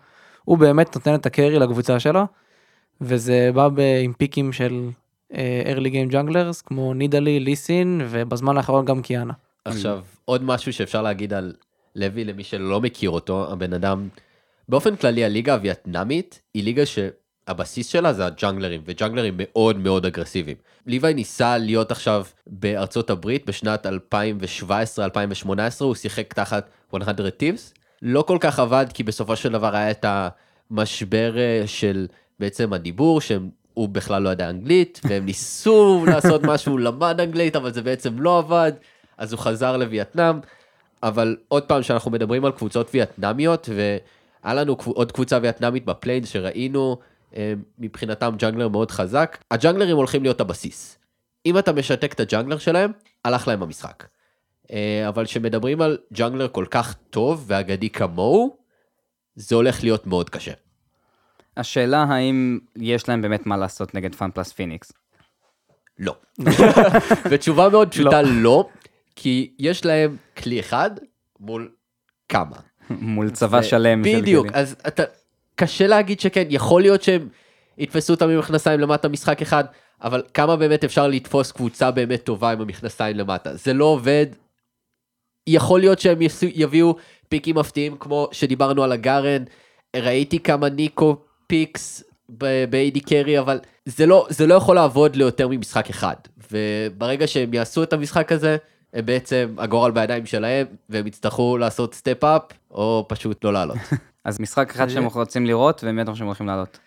הוא 0.43 0.57
באמת 0.57 0.95
נותן 0.95 1.15
את 1.15 1.25
הקרי 1.25 1.59
לקבוצה 1.59 1.99
שלו. 1.99 2.25
וזה 3.01 3.49
בא 3.53 3.69
עם 4.03 4.13
פיקים 4.13 4.53
של 4.53 4.89
uh, 5.31 5.35
early 5.65 5.89
game 5.89 6.13
junglers 6.13 6.63
כמו 6.65 6.93
נידלי, 6.93 7.39
ליסין 7.39 8.01
ובזמן 8.09 8.57
האחרון 8.57 8.85
גם 8.85 9.01
קיאנה. 9.01 9.33
עכשיו 9.65 10.01
עוד 10.25 10.43
משהו 10.43 10.73
שאפשר 10.73 11.01
להגיד 11.01 11.33
על 11.33 11.53
לוי 11.95 12.23
למי 12.23 12.43
שלא 12.43 12.81
מכיר 12.81 13.09
אותו 13.09 13.51
הבן 13.51 13.73
אדם 13.73 14.07
באופן 14.69 14.95
כללי 14.95 15.25
הליגה 15.25 15.53
הווייטנאמית 15.53 16.41
היא 16.53 16.63
ליגה 16.63 16.83
שהבסיס 16.85 17.87
שלה 17.87 18.13
זה 18.13 18.25
הג'אנגלרים 18.25 18.81
וג'אנגלרים 18.85 19.33
מאוד 19.37 19.77
מאוד 19.77 20.05
אגרסיביים. 20.05 20.57
ליוואי 20.85 21.13
ניסה 21.13 21.57
להיות 21.57 21.91
עכשיו 21.91 22.25
בארצות 22.47 23.09
הברית 23.09 23.45
בשנת 23.45 23.85
2017-2018 23.85 23.89
הוא 25.79 25.95
שיחק 25.95 26.33
תחת 26.33 26.69
100 26.93 27.31
טיבס 27.37 27.73
לא 28.05 28.21
כל 28.21 28.37
כך 28.39 28.59
עבד 28.59 28.85
כי 28.93 29.03
בסופו 29.03 29.35
של 29.35 29.51
דבר 29.51 29.75
היה 29.75 29.91
את 29.91 30.05
המשבר 30.71 31.37
אה, 31.37 31.63
של 31.65 32.07
בעצם 32.39 32.73
הדיבור 32.73 33.21
שהוא 33.21 33.89
בכלל 33.89 34.21
לא 34.21 34.29
ידע 34.29 34.49
אנגלית 34.49 34.99
והם 35.09 35.25
ניסו 35.25 36.05
לעשות 36.07 36.43
משהו, 36.43 36.77
למד 36.77 37.19
אנגלית 37.19 37.55
אבל 37.55 37.73
זה 37.73 37.81
בעצם 37.81 38.19
לא 38.19 38.37
עבד, 38.37 38.71
אז 39.17 39.33
הוא 39.33 39.39
חזר 39.39 39.77
לווייטנאם. 39.77 40.39
אבל 41.03 41.37
עוד 41.47 41.63
פעם 41.63 41.83
שאנחנו 41.83 42.11
מדברים 42.11 42.45
על 42.45 42.51
קבוצות 42.51 42.89
וייטנמיות 42.93 43.69
והיה 43.75 44.53
לנו 44.53 44.77
עוד 44.85 45.11
קבוצה 45.11 45.39
וייטנמית 45.41 45.85
בפליין 45.85 46.25
שראינו 46.25 46.97
אה, 47.35 47.53
מבחינתם 47.79 48.35
ג'אנגלר 48.37 48.67
מאוד 48.67 48.91
חזק, 48.91 49.37
הג'אנגלרים 49.51 49.95
הולכים 49.95 50.23
להיות 50.23 50.41
הבסיס. 50.41 50.97
אם 51.45 51.57
אתה 51.57 51.73
משתק 51.73 52.13
את 52.13 52.19
ה 52.19 52.24
jungler 52.24 52.57
שלהם, 52.57 52.91
הלך 53.25 53.47
להם 53.47 53.63
המשחק. 53.63 54.03
אה, 54.73 55.07
אבל 55.07 55.25
כשמדברים 55.25 55.81
על 55.81 55.97
jungler 56.13 56.47
כל 56.47 56.65
כך 56.69 56.95
טוב 57.09 57.43
ואגדי 57.47 57.89
כמוהו, 57.89 58.57
זה 59.35 59.55
הולך 59.55 59.83
להיות 59.83 60.07
מאוד 60.07 60.29
קשה. 60.29 60.51
השאלה 61.57 62.03
האם 62.03 62.59
יש 62.75 63.09
להם 63.09 63.21
באמת 63.21 63.45
מה 63.45 63.57
לעשות 63.57 63.95
נגד 63.95 64.15
FunPlus 64.15 64.51
Phoenix. 64.51 64.91
לא. 65.99 66.15
ותשובה 67.29 67.69
מאוד 67.69 67.91
פשוטה 67.91 68.21
לא. 68.21 68.29
לא, 68.33 68.69
כי 69.15 69.53
יש 69.59 69.85
להם 69.85 70.17
כלי 70.37 70.59
אחד 70.59 70.91
מול 71.39 71.71
כמה. 72.29 72.55
מול 72.89 73.29
צבא. 73.29 73.61
שלם. 73.61 74.01
בדיוק, 74.01 74.47
אז 74.53 74.75
אתה, 74.87 75.03
קשה 75.55 75.87
להגיד 75.87 76.19
שכן, 76.19 76.43
יכול 76.49 76.81
להיות 76.81 77.03
שהם 77.03 77.27
יתפסו 77.77 78.13
אותם 78.13 78.29
עם 78.29 78.39
מכנסיים 78.39 78.79
למטה 78.79 79.07
משחק 79.07 79.41
אחד, 79.41 79.63
אבל 80.01 80.23
כמה 80.33 80.55
באמת 80.55 80.83
אפשר 80.83 81.07
לתפוס 81.07 81.51
קבוצה 81.51 81.91
באמת 81.91 82.23
טובה 82.23 82.51
עם 82.51 82.61
המכנסיים 82.61 83.17
למטה? 83.17 83.55
זה 83.55 83.73
לא 83.73 83.85
עובד. 83.85 84.25
יכול 85.47 85.79
להיות 85.79 85.99
שהם 85.99 86.17
יביאו 86.41 86.95
פיקים 87.29 87.57
מפתיעים 87.57 87.95
כמו 87.99 88.27
שדיברנו 88.31 88.83
על 88.83 88.91
ה 88.91 88.99
Garen, 88.99 89.43
ראיתי 89.95 90.39
כמה 90.39 90.69
Neeko 90.69 91.17
picks 91.47 92.03
ב- 92.29 92.64
AD 92.64 92.99
carry, 93.05 93.39
אבל 93.39 93.59
זה 93.85 94.05
לא, 94.05 94.27
זה 94.29 94.47
לא 94.47 94.55
יכול 94.55 94.75
לעבוד 94.75 95.15
ליותר 95.15 95.47
ממשחק 95.47 95.89
אחד. 95.89 96.15
וברגע 96.51 97.27
שהם 97.27 97.53
יעשו 97.53 97.83
את 97.83 97.93
המשחק 97.93 98.31
הזה, 98.31 98.57
הם 98.93 99.05
בעצם 99.05 99.55
הגורל 99.57 99.91
בידיים 99.91 100.25
שלהם, 100.25 100.67
והם 100.89 101.07
יצטרכו 101.07 101.57
לעשות 101.57 101.93
step-up, 101.93 102.41
או 102.71 103.05
פשוט 103.09 103.43
לא 103.43 103.53
לעלות. 103.53 103.77
אז 104.25 104.39
משחק 104.39 104.71
אחד 104.71 104.89
שהם 104.89 105.05
רוצים 105.05 105.45
לראות, 105.45 105.83
ומי 105.83 106.01
אתם 106.01 106.11
הולכים 106.23 106.47
לעלות? 106.47 106.79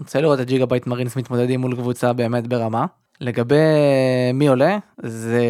רוצה 0.00 0.20
לראות 0.20 0.40
את 0.40 0.46
Gigabyte 0.46 0.86
Marines 0.86 1.16
מתמודדים 1.16 1.60
מול 1.60 1.76
קבוצה 1.76 2.12
באמת 2.12 2.46
ברמה. 2.46 2.86
לגבי 3.20 3.54
מי 4.34 4.48
עולה, 4.48 4.78
זה 5.02 5.42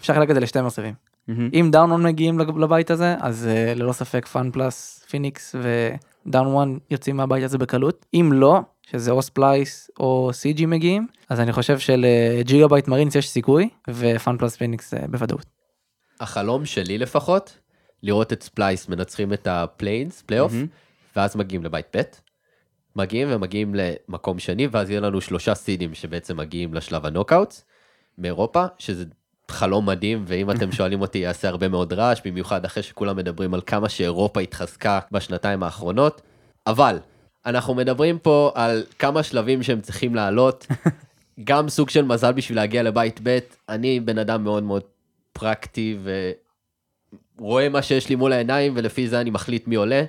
אפשר 0.00 0.12
לחלק 0.12 0.30
את 0.30 0.34
זה 0.34 0.40
לשתי 0.40 0.60
מצבים. 0.60 1.11
Mm-hmm. 1.30 1.54
אם 1.54 1.68
DAMWON 1.72 2.02
מגיעים 2.02 2.38
לבית 2.38 2.90
הזה, 2.90 3.16
אז 3.20 3.48
uh, 3.48 3.78
ללא 3.78 3.92
ספק 3.92 4.26
FunPlus 4.26 5.04
Phoenix 5.10 5.54
ו 6.26 6.46
DAMWON 6.46 6.78
יוצאים 6.90 7.16
מהבית 7.16 7.44
הזה 7.44 7.58
בקלות. 7.58 8.06
אם 8.14 8.30
לא, 8.32 8.60
שזה 8.90 9.10
או 9.10 9.22
Splyce 9.22 9.90
או 10.00 10.30
CG 10.32 10.66
מגיעים, 10.66 11.06
אז 11.28 11.40
אני 11.40 11.52
חושב 11.52 11.78
של 11.78 12.68
Gigabyte 12.68 12.88
Marines 12.88 13.14
יש 13.14 13.28
סיכוי, 13.28 13.68
ו 13.90 14.38
FunPlus 14.38 14.56
Phoenix 14.56 14.94
uh, 14.94 14.96
בוודאות. 15.10 15.46
החלום 16.20 16.66
שלי 16.66 16.98
לפחות, 16.98 17.58
לראות 18.02 18.32
את 18.32 18.42
Splyce 18.42 18.88
מנצחים 18.88 19.32
את 19.32 19.46
ה 19.46 19.54
play-ins, 19.54 20.22
פלייאוף, 20.22 20.52
mm-hmm. 20.52 21.16
ואז 21.16 21.36
מגיעים 21.36 21.64
לבית 21.64 21.86
ב'. 21.96 22.02
מגיעים 22.96 23.28
ומגיעים 23.30 23.74
למקום 23.74 24.38
שני, 24.38 24.66
ואז 24.70 24.90
יהיה 24.90 25.00
לנו 25.00 25.20
שלושה 25.20 25.54
סידים 25.54 25.94
שבעצם 25.94 26.36
מגיעים 26.36 26.74
לשלב 26.74 27.06
ה 27.06 27.12
knockouts 27.12 27.64
מאירופה, 28.18 28.64
שזה 28.78 29.04
חלום 29.52 29.86
מדהים, 29.86 30.24
ואם 30.26 30.50
אתם 30.50 30.72
שואלים 30.76 31.00
אותי, 31.00 31.18
יעשה 31.18 31.48
הרבה 31.48 31.68
מאוד 31.68 31.92
רעש, 31.92 32.20
במיוחד 32.24 32.64
אחרי 32.64 32.82
שכולם 32.82 33.16
מדברים 33.16 33.54
על 33.54 33.60
כמה 33.66 33.88
שאירופה 33.88 34.40
התחזקה 34.40 35.00
בשנתיים 35.12 35.62
האחרונות. 35.62 36.22
אבל, 36.66 36.98
אנחנו 37.46 37.74
מדברים 37.74 38.18
פה 38.18 38.52
על 38.54 38.84
כמה 38.98 39.22
שלבים 39.22 39.62
שהם 39.62 39.80
צריכים 39.80 40.14
לעלות, 40.14 40.66
גם 41.44 41.68
סוג 41.68 41.90
של 41.90 42.02
מזל 42.04 42.32
בשביל 42.32 42.58
להגיע 42.58 42.82
לבית 42.82 43.20
ב', 43.22 43.38
אני 43.68 44.00
בן 44.00 44.18
אדם 44.18 44.44
מאוד 44.44 44.62
מאוד 44.62 44.82
פרקטי 45.32 45.98
ורואה 47.38 47.68
מה 47.68 47.82
שיש 47.82 48.08
לי 48.08 48.14
מול 48.14 48.32
העיניים 48.32 48.72
ולפי 48.76 49.08
זה 49.08 49.20
אני 49.20 49.30
מחליט 49.30 49.66
מי 49.66 49.74
עולה. 49.74 50.04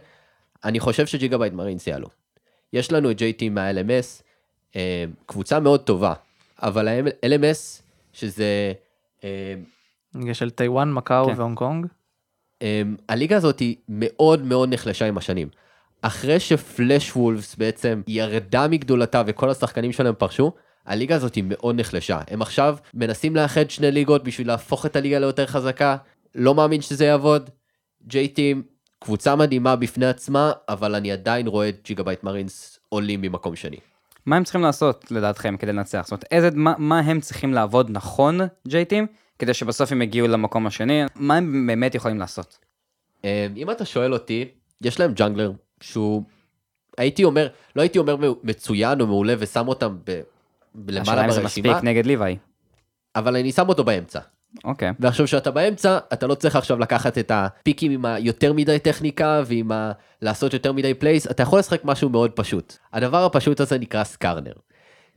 אני 0.64 0.80
חושב 0.80 1.06
ש 1.06 1.38
Gigabyte 1.38 1.54
Marines 1.54 1.88
יעלו. 1.88 2.08
יש 2.74 2.92
לנו 2.92 3.12
את 3.12 3.18
JT 3.20 3.50
מה-LMS, 3.52 4.24
אה, 4.76 5.06
קבוצה 5.26 5.60
מאוד 5.60 5.80
טובה, 5.80 6.14
אבל 6.62 6.88
ה-LMS, 6.88 7.82
שזה 8.14 8.74
ליגה 10.16 10.34
של 10.34 10.50
טיוואן, 10.50 10.94
מקאו 10.94 11.26
כן. 11.26 11.34
והונג 11.38 11.58
קונג. 11.58 11.86
um, 11.86 12.66
הליגה 13.10 13.38
הזאת 13.38 13.60
היא 13.60 13.76
מאוד 13.90 14.44
מאוד 14.44 14.74
נחלשה 14.74 15.06
עם 15.06 15.18
השנים. 15.18 15.48
אחרי 16.02 16.40
ש 16.40 16.62
Flash 16.62 17.16
Wolves 17.16 17.56
בעצם 17.56 18.02
ירדה 18.08 18.68
מגדולתה 18.68 19.24
וכל 19.26 19.50
השחקנים 19.50 19.92
שלהם 19.92 20.14
פרשו, 20.18 20.52
הליגה 20.86 21.16
הזאת 21.16 21.36
היא 21.36 21.44
מאוד 21.48 21.80
נחלשה. 21.80 22.20
הם 22.28 22.42
עכשיו 22.42 22.78
מנסים 22.94 23.36
לאחד 23.36 23.70
שני 23.70 23.92
ליגות 23.92 24.24
בשביל 24.24 24.48
להפוך 24.48 24.86
את 24.86 24.96
הליגה 24.96 25.20
ליותר 25.20 25.46
חזקה, 25.46 25.98
לא 26.36 26.56
מאמין 26.56 26.82
שזה 26.82 27.06
יעבוד. 27.06 27.50
J 28.08 28.17
Team, 28.17 28.64
קבוצה 29.00 29.36
מדהימה 29.36 29.76
בפני 29.76 30.06
עצמה, 30.06 30.52
אבל 30.70 30.96
אני 30.96 31.12
עדיין 31.12 31.48
רואה 31.48 31.70
את 31.70 31.80
Gigabyte 31.86 32.24
Marines 32.24 32.80
עולים 32.90 33.22
ממקום 33.22 33.56
שני. 33.56 33.78
מה 34.26 34.36
הם 34.36 34.44
צריכים 34.44 34.62
לעשות 34.62 35.12
לדעתכם 35.12 35.58
כדי 35.58 35.74
לנצח? 35.74 36.02
זאת 36.04 36.12
אומרת, 36.12 36.26
איזה, 36.32 36.50
מה, 36.54 36.74
מה 36.78 37.00
הם 37.00 37.20
צריכים 37.20 37.54
לעבוד 37.54 37.88
נכון, 37.92 38.40
J 38.68 38.75
Team, 38.75 39.08
כדי 39.40 39.54
שבסוף 39.54 39.92
הם 39.92 40.02
יגיעו 40.02 40.28
למקום 40.28 40.68
השני? 40.68 41.02
מה 41.16 41.36
הם 41.36 41.68
באמת 41.68 41.96
יכולים 41.96 42.20
לעשות? 42.20 42.60
אמ, 43.24 43.30
אם 43.58 43.72
אתה 43.72 43.86
שואל 43.86 44.14
אותי, 44.14 44.48
יש 44.82 45.00
להם 45.00 45.14
jungler 45.14 45.52
שהוא, 45.82 46.24
הייתי 46.98 47.24
אומר, 47.24 47.48
לא 47.76 47.82
הייתי 47.82 48.00
אומר 48.00 48.34
מצוין 48.44 49.02
או 49.02 49.08
מעולה 49.08 49.34
ושם 49.40 49.68
אותם 49.68 49.98
ב... 50.06 50.22
למעלה 50.76 51.02
השאלה 51.02 51.26
אם 51.26 51.32
זה 51.32 51.42
ברשימה, 51.42 51.70
מספיק 51.70 51.84
נגד 51.84 52.06
Levi. 52.06 52.38
אבל 53.16 53.36
אני 53.36 53.52
שם 53.52 53.70
אותו 53.70 53.84
באמצע. 53.84 54.20
אוקיי. 54.64 54.92
ועכשיו 55.00 55.28
שאתה 55.28 55.52
באמצע, 55.52 55.98
אתה 56.14 56.28
לא 56.28 56.36
צריך 56.36 56.56
עכשיו 56.56 56.80
לקחת 56.80 57.18
את 57.18 57.32
הפיקים 57.34 57.92
עם 57.92 58.06
היותר 58.06 58.54
מדי 58.54 58.80
טכניקה 58.80 59.44
ועם 59.46 59.72
ה... 59.72 59.92
לעשות 60.22 60.54
יותר 60.54 60.72
מדי 60.72 60.94
plays, 60.94 61.28
אתה 61.28 61.44
יכול 61.44 61.60
לשחק 61.60 61.86
משהו 61.86 62.10
מאוד 62.10 62.32
פשוט. 62.32 62.78
הדבר 62.94 63.26
הפשוט 63.26 63.60
הזה 63.60 63.78
נקרא 63.78 64.04
Skarner. 64.04 64.54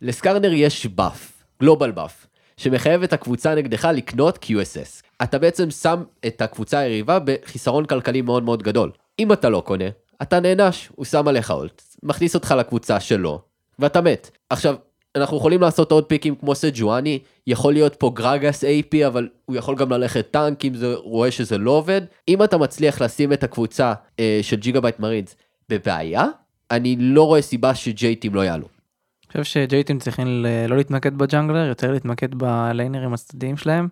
ל 0.03 0.09
Skarner 0.09 0.53
יש 0.53 0.87
buff, 0.87 1.43
global 1.61 1.91
buff, 1.91 2.27
שמחייב 2.57 3.03
את 3.03 3.13
הקבוצה 3.13 3.55
נגדך 3.55 3.89
לקנות 3.95 4.45
QSS. 4.45 5.03
אתה 5.23 5.39
בעצם 5.39 5.71
שם 5.71 6.03
את 6.27 6.43
הקבוצה 6.43 6.79
היריבה 6.79 7.19
בחיסרון 7.25 7.85
כלכלי 7.85 8.21
מאוד 8.21 8.43
מאוד 8.43 8.63
גדול. 8.63 8.91
אם 9.19 9.33
אתה 9.33 9.49
לא 9.49 9.63
קונה, 9.67 9.85
אתה 10.23 10.41
נענש, 10.41 10.89
הוא 10.95 11.05
שם 11.05 11.29
עליך 11.29 11.51
ult, 11.51 11.83
מכניס 12.03 12.35
אותך 12.35 12.55
לקבוצה 12.59 13.01
שלו, 13.01 13.41
ואתה 13.79 14.01
מת. 14.01 14.31
עכשיו, 14.51 14.77
אנחנו 15.17 15.37
יכולים 15.37 15.61
לעשות 15.61 15.93
עוד 15.93 16.05
פיקים 16.05 16.35
כמו 16.35 16.55
Sejuani, 16.55 17.19
יכול 17.47 17.73
להיות 17.73 17.95
פה 17.95 18.11
Gragas 18.15 18.65
AP, 18.65 19.07
אבל 19.07 19.29
הוא 19.45 19.57
יכול 19.57 19.75
גם 19.75 19.93
ללכת 19.93 20.27
טנק 20.31 20.65
אם 20.65 20.75
זה 20.75 20.95
רואה 20.95 21.31
שזה 21.31 21.59
לא 21.59 21.71
עובד. 21.71 22.01
אם 22.29 22.43
אתה 22.43 22.59
מצליח 22.59 23.03
לשים 23.03 23.33
את 23.33 23.45
הקבוצה 23.45 23.93
אה, 24.21 24.39
של 24.43 24.57
Gigabyte 24.57 25.01
Marines 25.01 25.37
בבעיה, 25.69 26.25
אני 26.71 26.97
לא 26.99 27.23
רואה 27.23 27.43
סיבה 27.43 27.75
ש 27.75 27.92
J 27.92 28.00
Team 28.00 28.35
לא 28.35 28.41
יעלו. 28.41 28.67
אני 28.67 29.43
חושב 29.43 29.45
ש 29.45 29.60
J 29.60 29.68
Team 29.68 29.99
צריכים 29.99 30.45
לא 30.69 30.77
להתמקד 30.77 31.19
ב 31.19 31.24
jungler, 31.24 31.67
יותר 31.67 31.93
להתמקד 31.93 32.35
בליינרים 32.35 33.13
הצדדיים 33.13 33.57
שלהם, 33.57 33.89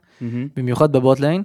במיוחד 0.57 0.93
ב 0.93 1.00
bot 1.00 1.21
lane. 1.21 1.43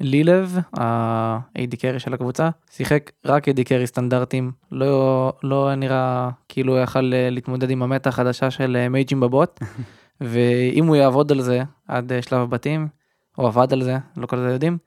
Lilv, 0.00 0.58
ה-AD 0.78 1.76
carry 1.80 1.98
של 1.98 2.14
הקבוצה, 2.14 2.48
שיחק 2.70 3.10
רק 3.24 3.48
AD 3.48 3.64
carry 3.64 3.86
סטנדרטים, 3.86 4.52
לא, 4.72 5.32
לא 5.42 5.74
נראה 5.74 6.30
כאילו 6.48 6.72
הוא 6.72 6.82
יכל 6.82 7.12
אה, 7.14 7.30
להתמודד 7.30 7.70
עם 7.70 7.82
ה 7.82 7.87
meta 7.87 8.08
החדשה 8.08 8.50
של 8.50 8.76
אה, 8.76 8.88
מייג'ים 8.88 9.20
בבוט, 9.20 9.60
ואם 10.20 10.86
הוא 10.86 10.96
יעבוד 10.96 11.32
על 11.32 11.40
זה 11.40 11.62
עד 11.88 12.12
אה, 12.12 12.22
שלב 12.22 12.40
הבתים, 12.40 12.88
או 13.38 13.46
עבד 13.46 13.72
על 13.72 13.82
זה, 13.82 13.96
לא 14.16 14.26
כזה 14.26 14.50
יודעים, 14.50 14.78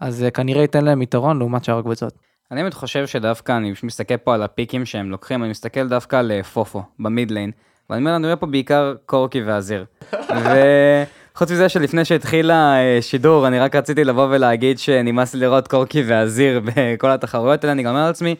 אז 0.00 0.22
אה, 0.22 0.30
כנראה 0.30 0.62
ייתן 0.62 0.84
להם 0.84 1.02
יתרון 1.02 1.38
לעומת 1.38 1.64
שאר 1.64 1.78
הקבוצות. 1.78 2.14
אני 2.50 2.62
באמת 2.62 2.74
חושב 2.74 3.06
שדווקא, 3.06 3.56
אני 3.56 3.72
מסתכל 3.82 4.16
פה 4.16 4.34
על 4.34 4.42
הפיקים 4.42 4.84
שהם 4.84 5.10
לוקחים, 5.10 5.42
אני 5.42 5.50
מסתכל 5.50 5.88
דווקא 5.88 6.16
על 6.16 6.42
FoFo, 6.42 6.82
ב 6.98 7.06
mid 7.06 7.30
lane, 7.30 7.50
ואני 7.90 8.00
אומר, 8.00 8.16
אני 8.16 8.26
רואה 8.26 8.36
פה 8.36 8.46
בעיקר 8.46 8.94
Corki 9.06 9.42
ו 9.42 9.49
Azir. 9.49 9.84
וחוץ 11.36 11.50
מזה 11.50 11.68
שלפני 11.68 12.04
שהתחיל 12.04 12.50
השידור, 12.50 13.46
אני 13.46 13.58
רק 13.58 13.76
רציתי 13.76 14.04
לבוא 14.04 14.26
ולהגיד 14.30 14.78
שנמאס 14.78 15.34
לי 15.34 15.40
לראות 15.40 15.68
קורקי 15.68 16.02
ואזיר 16.06 16.60
בכל 16.66 17.10
התחרויות 17.10 17.64
האלה, 17.64 17.72
אני 17.72 17.82
גם 17.82 17.90
אומר 17.94 18.06
לעצמי, 18.06 18.34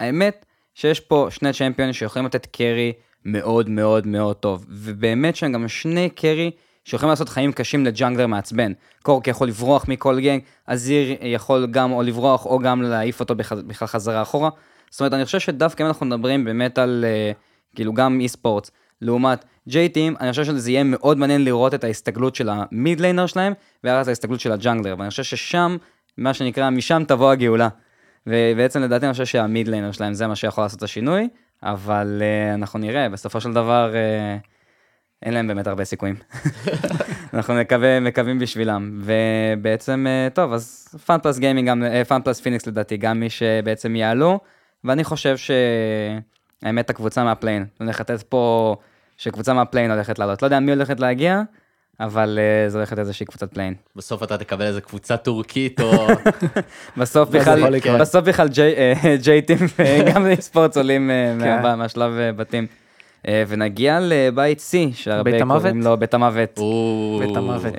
האמת 0.00 0.46
שיש 0.74 1.00
פה 1.00 1.26
שני 1.30 1.52
צ'מפיונים 1.52 1.92
שיכולים 1.92 2.26
לתת 2.26 2.46
קרי 2.46 2.92
מאוד 3.24 3.68
מאוד 3.68 4.06
מאוד 4.06 4.36
טוב, 4.36 4.66
ובאמת 4.68 5.36
שהם 5.36 5.52
גם 5.52 5.68
שני 5.68 6.10
קרי 6.10 6.50
שיכולים 6.84 7.10
לעשות 7.10 7.28
חיים 7.28 7.52
קשים 7.52 7.86
לג'אנגלר 7.86 8.26
מעצבן. 8.26 8.72
קורקי 9.02 9.30
יכול 9.30 9.48
לברוח 9.48 9.88
מכל 9.88 10.20
גנג, 10.20 10.40
אזיר 10.66 11.16
יכול 11.22 11.66
גם 11.70 11.92
או 11.92 12.02
לברוח 12.02 12.46
או 12.46 12.58
גם 12.58 12.82
להעיף 12.82 13.20
אותו 13.20 13.34
בכ- 13.34 13.52
בכלל 13.52 13.88
חזרה 13.88 14.22
אחורה. 14.22 14.50
זאת 14.90 15.00
אומרת, 15.00 15.12
אני 15.12 15.24
חושב 15.24 15.38
שדווקא 15.38 15.82
אם 15.82 15.88
אנחנו 15.88 16.06
מדברים 16.06 16.44
באמת 16.44 16.78
על 16.78 17.04
אה, 17.08 17.32
כאילו 17.76 17.94
גם 17.94 18.20
e-sport, 18.20 18.70
לעומת 19.02 19.44
J 19.68 19.76
Team, 19.76 20.14
אני 20.20 20.30
חושב 20.30 20.44
שזה 20.44 20.70
יהיה 20.70 20.84
מאוד 20.84 21.18
מעניין 21.18 21.44
לראות 21.44 21.74
את 21.74 21.84
ההסתגלות 21.84 22.34
של 22.34 22.48
ה 22.48 22.61
mid 22.61 23.00
laner 23.00 23.26
שלהם, 23.26 23.52
ואז 23.84 24.08
ההסתגלות 24.08 24.40
של 24.40 24.52
ה 24.52 24.57
jungler, 24.57 24.94
ואני 24.98 25.10
חושב 25.10 25.22
ששם, 25.22 25.76
מה 26.16 26.34
שנקרא, 26.34 26.70
משם 26.70 27.02
תבוא 27.08 27.30
הגאולה. 27.30 27.68
ובעצם 28.26 28.82
לדעתי 28.82 29.06
אני 29.06 29.12
חושב 29.12 29.26
שה 29.26 29.47
mid 29.47 29.68
laner 29.68 29.92
שלהם 29.92 30.14
זה 30.14 30.26
מה 30.26 30.36
שיכול 30.36 30.64
לעשות 30.64 30.78
את 30.78 30.82
השינוי, 30.82 31.28
אבל 31.62 32.22
uh, 32.22 32.54
אנחנו 32.54 32.78
נראה, 32.78 33.08
בסופו 33.08 33.40
של 33.40 33.52
דבר 33.52 33.92
uh, 33.92 34.48
אין 35.22 35.34
להם 35.34 35.46
באמת 35.46 35.66
הרבה 35.66 35.84
סיכויים. 35.84 36.16
אנחנו 37.34 37.54
מקווה, 37.54 38.00
מקווים 38.00 38.38
בשבילם, 38.38 39.00
ובעצם, 39.02 40.06
uh, 40.06 40.34
טוב, 40.34 40.52
אז 40.52 40.88
FunPlus 41.06 41.38
Gaming, 41.38 41.68
גם, 41.68 41.82
FunPlus 42.08 42.40
Phoenix 42.40 42.66
לדעתי, 42.66 42.96
גם 42.96 43.20
מי 43.20 43.30
שבעצם 43.30 43.96
יעלו, 43.96 44.40
ואני 44.84 45.04
חושב 45.04 45.36
שהאמת 45.36 46.90
הקבוצה 46.90 47.24
מה 47.24 47.32
play-in, 47.32 47.66
הולכת 47.80 48.10
לתת 48.10 48.22
פה, 48.22 48.76
שקבוצה 49.18 49.52
מה 49.52 49.60
play-in 49.60 49.90
הולכת 49.90 50.18
לעלות, 50.18 50.42
לא 50.42 50.46
יודע 50.46 50.60
מי 50.60 50.72
הולכת 50.72 51.00
להגיע, 51.00 51.42
אבל 52.00 52.38
uh, 52.38 52.70
זה 52.70 52.78
הולכת 52.78 52.98
איזושהי 52.98 53.26
קבוצת 53.26 53.54
play-in. 53.54 53.74
בסוף 53.96 54.22
אתה 54.22 54.38
תקבל 54.38 54.66
איזה 54.66 54.80
קבוצה 54.80 55.16
טורקית 55.16 55.80
או... 55.80 56.06
בסוף 56.96 57.28
בכלל. 57.28 57.78
בסוף 58.00 58.24
בכלל 58.24 58.48
אה, 58.58 59.16
J 59.24 59.31
Team 59.31 59.58
וגם 59.78 60.26
עולים 60.76 61.10
אה, 61.10 61.34
כן. 61.40 61.62
מה- 61.62 61.76
מהשלב 61.76 62.12
אה, 62.18 62.32
בתים. 62.32 62.66
אה, 63.28 63.44
ונגיע 63.48 63.98
לבית 64.02 64.58
C, 64.58 64.72
שהרבה 64.94 65.30
בית 65.30 65.40
המוות? 65.40 65.62
קוראים 65.62 65.82
לו 65.82 65.96
בית 65.96 66.14
המוות. 66.14 66.58
או, 66.58 67.20
בית 67.26 67.36
המוות. 67.36 67.74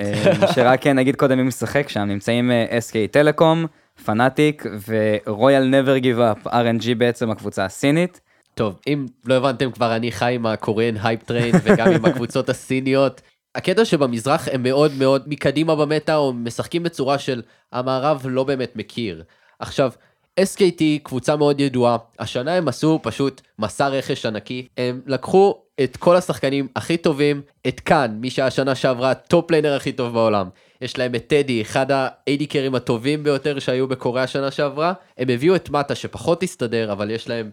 שרק 0.54 0.86
נגיד 0.86 1.16
קודם 1.16 1.38
מי 1.38 1.42
משחק 1.44 1.88
שם, 1.88 2.00
נמצאים 2.00 2.50
SK 2.70 3.10
Telecom, 3.10 3.66
Fnatic 4.04 4.64
ו 4.88 5.01
Royal 5.01 5.64
Never 5.68 5.96
Give 5.98 6.20
Up, 6.20 6.46
RNG 6.46 6.94
בעצם 6.98 7.30
הקבוצה 7.30 7.64
הסינית. 7.64 8.20
טוב, 8.60 8.78
אם 8.86 9.06
לא 9.24 9.34
הבנתם 9.34 9.70
כבר, 9.70 9.96
אני 9.96 10.12
חי 10.12 10.34
עם 10.34 10.46
ה 10.46 10.53
Korean 10.53 10.96
hype 11.02 11.22
train 11.22 11.54
וגם 11.64 11.92
עם 11.92 12.04
הקבוצות 12.04 12.48
הסיניות. 12.48 13.20
הקטע 13.54 13.84
שבמזרח 13.84 14.48
הם 14.52 14.62
מאוד 14.62 14.92
מאוד 14.98 15.24
מקדימה 15.26 15.76
ב 15.76 15.83
meta, 15.83 16.16
או 16.16 16.32
משחקים 16.32 16.82
בצורה 16.82 17.18
של 17.18 17.42
המערב 17.72 18.26
לא 18.28 18.44
באמת 18.44 18.76
מכיר. 18.76 19.22
עכשיו, 19.58 19.92
SKT 20.40 20.82
קבוצה 21.02 21.36
מאוד 21.36 21.60
ידועה, 21.60 21.96
השנה 22.18 22.54
הם 22.54 22.68
עשו 22.68 22.98
פשוט 23.02 23.40
מסע 23.58 23.88
רכש 23.88 24.26
ענקי, 24.26 24.66
הם 24.76 25.00
לקחו 25.06 25.62
את 25.82 25.96
כל 25.96 26.16
השחקנים 26.16 26.68
הכי 26.76 26.96
טובים, 26.96 27.42
את 27.68 27.80
Khan, 27.80 28.16
מי 28.20 28.30
שהשנה 28.30 28.74
שעברה 28.74 29.10
ה 29.10 29.20
top 29.20 29.50
laner 29.50 29.76
הכי 29.76 29.92
טוב 29.92 30.12
בעולם. 30.12 30.48
יש 30.80 30.98
להם 30.98 31.14
את 31.14 31.26
Teddy, 31.26 31.62
אחד 31.62 31.90
ה-AD 31.90 32.46
קרים 32.48 32.74
הטובים 32.74 33.22
ביותר 33.22 33.58
שהיו 33.58 33.88
בקוריאה 33.88 34.26
שנה 34.26 34.50
שעברה. 34.50 34.92
הם 35.18 35.28
הביאו 35.30 35.56
את 35.56 35.70
Mata 35.70 35.94
שפחות 35.94 36.42
הסתדר, 36.42 36.92
אבל 36.92 37.10
יש 37.10 37.28
להם 37.28 37.50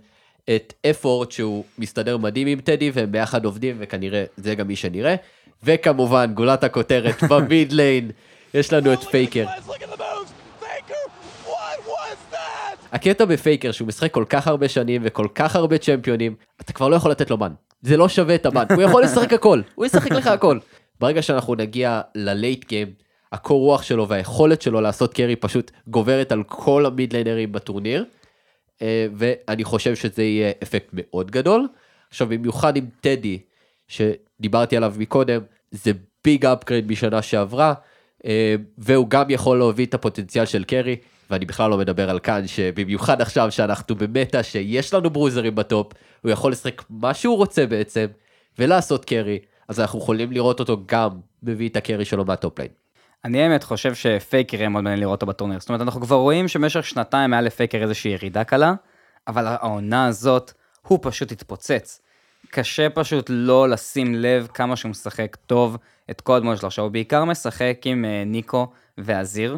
את 0.56 0.74
Effort 0.90 1.32
שהוא 1.32 1.64
מסתדר 1.78 2.18
מדהים 2.18 2.48
עם 2.48 2.60
Teddy 2.60 2.92
והם 2.94 3.12
ביחד 3.12 3.46
עובדים 3.46 3.76
וכנראה 3.80 4.24
זה 4.38 4.56
גם 4.56 4.68
מי 4.68 4.76
שנראה. 4.76 5.16
וכמובן 5.64 6.34
גולת 6.34 6.64
הכותרת 6.64 7.24
ב 7.30 7.40
mid 7.40 7.72
lane 7.72 8.12
יש 8.54 8.74
לנו 8.74 8.94
את 8.94 9.04
Faker. 9.04 9.46
That? 12.32 12.38
הקטע 12.92 13.26
ב 13.26 13.33
Faker 13.33 13.72
שהוא 13.72 13.88
משחק 13.88 14.12
כל 14.12 14.26
כך 14.30 14.48
הרבה 14.48 14.70
שנים 14.70 15.02
וכל 15.06 15.28
כך 15.36 15.56
הרבה 15.56 15.78
צ'מפיונים 15.78 16.36
אתה 16.62 16.74
כבר 16.74 16.88
לא 16.88 16.96
יכול 16.96 17.12
לתת 17.12 17.30
לו 17.30 17.38
ban. 17.38 17.52
זה 17.82 17.98
לא 17.98 18.10
שווה 18.10 18.36
את 18.36 18.46
ה 18.46 18.50
ban. 18.50 18.66
הוא 18.76 18.84
יכול 18.84 19.04
לשחק 19.04 19.34
הכל. 19.34 19.62
הוא 19.76 19.86
ישחק 19.86 20.12
לך 20.12 20.28
הכל. 20.28 20.60
ברגע 21.00 21.22
שאנחנו 21.22 21.56
נגיע 21.56 22.02
ל 22.16 22.26
late 22.26 22.66
game 22.68 22.88
הקור 23.32 23.60
רוח 23.60 23.84
שלו 23.84 24.08
והיכולת 24.08 24.62
שלו 24.62 24.82
לעשות 24.82 25.14
carry 25.14 25.36
פשוט 25.36 25.72
גוברת 25.88 26.32
על 26.32 26.44
כל 26.44 26.86
ה 26.86 26.93
mid 26.93 27.14
ליינרים 27.14 27.52
בטורניר. 27.52 28.06
אה, 28.82 29.08
ואני 29.14 29.64
חושב 29.64 29.96
שזה 29.96 30.24
יהיה 30.24 30.52
אפקט 30.64 30.90
מאוד 30.94 31.32
גדול. 31.32 31.68
עכשיו 32.10 32.28
במיוחד 32.28 32.78
עם 32.78 32.86
Teddy 33.02 33.40
שדיברתי 33.88 34.78
עליו 34.78 34.94
מקודם 34.98 35.42
זה 35.72 35.92
big 36.24 36.46
upgrade 36.46 36.92
משנה 36.92 37.22
שעברה 37.22 37.74
אה, 38.26 38.56
והוא 38.78 39.10
גם 39.10 39.30
יכול 39.30 39.60
להביא 39.60 39.86
את 39.86 39.94
הפוטנציאל 39.94 40.46
של 40.46 40.64
carry. 40.64 40.96
ואני 41.30 41.46
בכלל 41.46 41.70
לא 41.70 41.78
מדבר 41.78 42.10
על 42.10 42.20
Khan, 42.20 42.48
שבמיוחד 42.48 43.22
עכשיו 43.22 43.52
שאנחנו 43.52 43.96
ב 43.96 44.04
meta, 44.04 44.44
שיש 44.44 44.94
לנו 44.94 45.10
ברוזרים 45.10 45.56
ב 45.56 45.63
top, 45.63 45.94
הוא 46.22 46.32
יכול 46.32 46.52
לשחק 46.52 46.84
מה 46.90 47.14
שהוא 47.14 47.38
רוצה 47.38 47.66
בעצם, 47.66 48.06
ולעשות 48.60 49.06
carry, 49.06 49.40
אז 49.68 49.80
אנחנו 49.80 50.00
יכולים 50.00 50.32
לראות 50.32 50.60
אותו 50.60 50.78
גם 50.86 51.10
מביא 51.44 51.70
את 51.70 51.76
ה 51.76 51.81
carry 51.81 52.06
שלו 52.06 52.26
מה 52.26 52.39
top 52.39 52.60
lane. 52.60 52.72
אני 53.26 53.42
האמת 53.42 53.64
חושב 53.64 53.96
ש 53.96 54.13
Faker 54.13 54.58
יהיה 54.58 54.70
מאוד 54.70 54.84
מעניין 54.84 55.00
לראות 55.00 55.22
אותו 55.22 55.26
בטורניר. 55.26 55.60
זאת 55.60 55.70
אומרת, 55.70 55.82
אנחנו 55.82 56.02
כבר 56.02 56.16
רואים 56.16 56.48
שבמשך 56.48 56.86
שנתיים 56.86 57.34
היה 57.34 57.42
ל 57.42 57.48
Faker 57.48 57.82
איזושהי 57.82 58.12
ירידה 58.12 58.44
קלה, 58.44 58.74
אבל 59.28 59.48
העונה 59.48 60.08
הזאת, 60.08 60.52
הוא 60.88 61.00
פשוט 61.02 61.32
התפוצץ. 61.32 62.02
קשה 62.52 62.90
פשוט 62.90 63.26
לא 63.30 63.70
לשים 63.70 64.16
לב 64.16 64.48
כמה 64.54 64.76
שהוא 64.76 64.90
משחק 64.90 65.38
טוב 65.46 65.78
את 66.12 66.22
כל 66.22 66.36
הדמות 66.36 66.58
שלו. 66.58 66.68
עכשיו, 66.68 66.86
הוא 66.86 66.92
בעיקר 66.92 67.26
משחק 67.26 67.82
עם 67.86 68.06
אה, 68.06 68.24
Neeko 68.26 68.68
ו 68.98 69.08
Azir, 69.08 69.58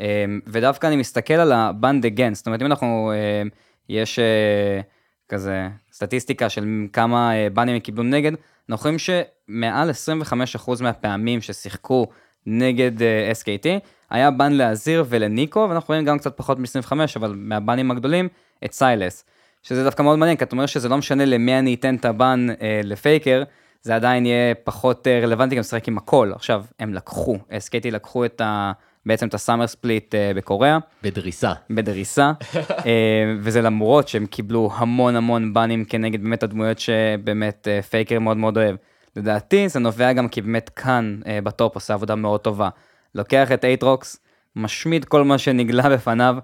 אה, 0.00 0.24
ודווקא 0.46 0.86
אני 0.86 0.96
מסתכל 0.96 1.34
על 1.34 1.52
הבנד 1.52 2.06
אגן, 2.06 2.34
זאת 2.34 2.46
אומרת, 2.46 2.60
אם 2.60 2.66
אנחנו, 2.66 3.12
אה, 3.14 3.42
יש 3.88 4.18
אה, 4.18 4.80
כזה 5.28 5.68
סטטיסטיקה 5.92 6.48
של 6.48 6.86
כמה 6.92 7.32
בנים 7.52 7.74
הם 7.74 7.80
קיבלו 7.80 8.02
נגד, 8.02 8.32
אנחנו 8.70 8.84
רואים 8.84 8.98
שמעל 8.98 9.90
25% 9.90 10.82
מהפעמים 10.82 11.40
ששיחקו 11.40 12.06
נגד 12.46 13.02
אה, 13.02 13.32
SKT, 13.32 13.68
היה 14.10 14.30
בן 14.30 14.52
לאזיר 14.52 15.04
ולניקו, 15.08 15.66
ואנחנו 15.70 15.92
רואים 15.92 16.04
גם 16.04 16.18
קצת 16.18 16.36
פחות 16.36 16.58
מ-25, 16.58 16.92
אבל 17.16 17.34
מהבנים 17.36 17.90
הגדולים, 17.90 18.28
את 18.64 18.72
סיילס. 18.72 19.24
שזה 19.62 19.84
דווקא 19.84 20.02
מאוד 20.02 20.18
מעניין, 20.18 20.36
כי 20.36 20.44
אתה 20.44 20.52
אומר 20.52 20.66
שזה 20.66 20.88
לא 20.88 20.96
משנה 20.98 21.24
למי 21.24 21.58
אני 21.58 21.74
אתן 21.74 21.96
את 21.96 22.04
הבן 22.04 22.46
אה, 22.62 22.80
לפייקר, 22.84 23.42
זה 23.82 23.94
עדיין 23.94 24.26
יהיה 24.26 24.54
פחות 24.54 25.06
אה, 25.06 25.20
רלוונטי 25.20 25.54
גם 25.54 25.60
לשחק 25.60 25.88
עם 25.88 25.98
הכל. 25.98 26.32
עכשיו, 26.34 26.64
הם 26.78 26.94
לקחו, 26.94 27.38
SKT 27.50 27.90
לקחו 27.90 28.24
את 28.24 28.40
ה... 28.40 28.72
בעצם 29.06 29.28
את 29.28 29.34
summer 29.34 29.66
split 29.66 30.14
אה, 30.14 30.32
בקוריאה, 30.36 30.78
בדריסה. 31.02 31.52
בדריסה, 31.70 32.32
אה, 32.86 33.34
וזה 33.40 33.62
למרות 33.62 34.08
שהם 34.08 34.26
קיבלו 34.26 34.70
המון 34.74 35.16
המון 35.16 35.54
בנים 35.54 35.84
כנגד 35.84 36.22
באמת 36.22 36.42
הדמויות 36.42 36.78
שבאמת 36.78 37.68
אה, 37.70 37.82
Faker 37.82 38.18
מאוד 38.18 38.36
מאוד 38.36 38.58
אוהב. 38.58 38.76
לדעתי 39.16 39.68
זה 39.68 39.80
נובע 39.80 40.12
גם 40.12 40.28
כי 40.28 40.42
באמת 40.42 40.68
Khan 40.68 41.20
אה, 41.26 41.40
ב 41.40 41.48
top 41.48 41.74
עושה 41.74 41.94
עבודה 41.94 42.14
מאוד 42.14 42.40
טובה. 42.40 42.68
לוקח 43.14 43.52
את 43.52 43.64
Aatrox, 43.64 44.20
משמיד 44.56 45.04
כל 45.04 45.24
מה 45.24 45.38
שנגלה 45.38 45.88
בפניו. 45.94 46.36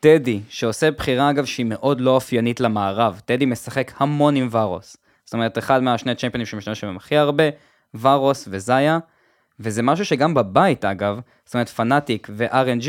Teddy, 0.00 0.40
שעושה 0.48 0.90
בחירה 0.90 1.30
אגב 1.30 1.44
שהיא 1.44 1.66
מאוד 1.66 2.00
לא 2.00 2.10
אופיינית 2.10 2.60
למערב, 2.60 3.20
Teddy 3.24 3.46
משחק 3.46 3.92
המון 3.96 4.36
עם 4.36 4.48
Varus. 4.50 4.96
זאת 5.24 5.34
אומרת, 5.34 5.58
אחד 5.58 5.82
מהשני 5.82 6.14
צ'מפיונים 6.14 6.46
שמשתמש 6.46 6.84
בהם 6.84 6.96
הכי 6.96 7.16
הרבה, 7.16 7.44
ורוס 8.00 8.48
וזיה, 8.50 8.98
וזה 9.60 9.82
משהו 9.82 10.04
שגם 10.04 10.34
בבית 10.34 10.84
אגב, 10.84 11.20
זאת 11.44 11.54
אומרת 11.54 11.68
פנאטיק 11.68 12.28
ו-RNG 12.30 12.88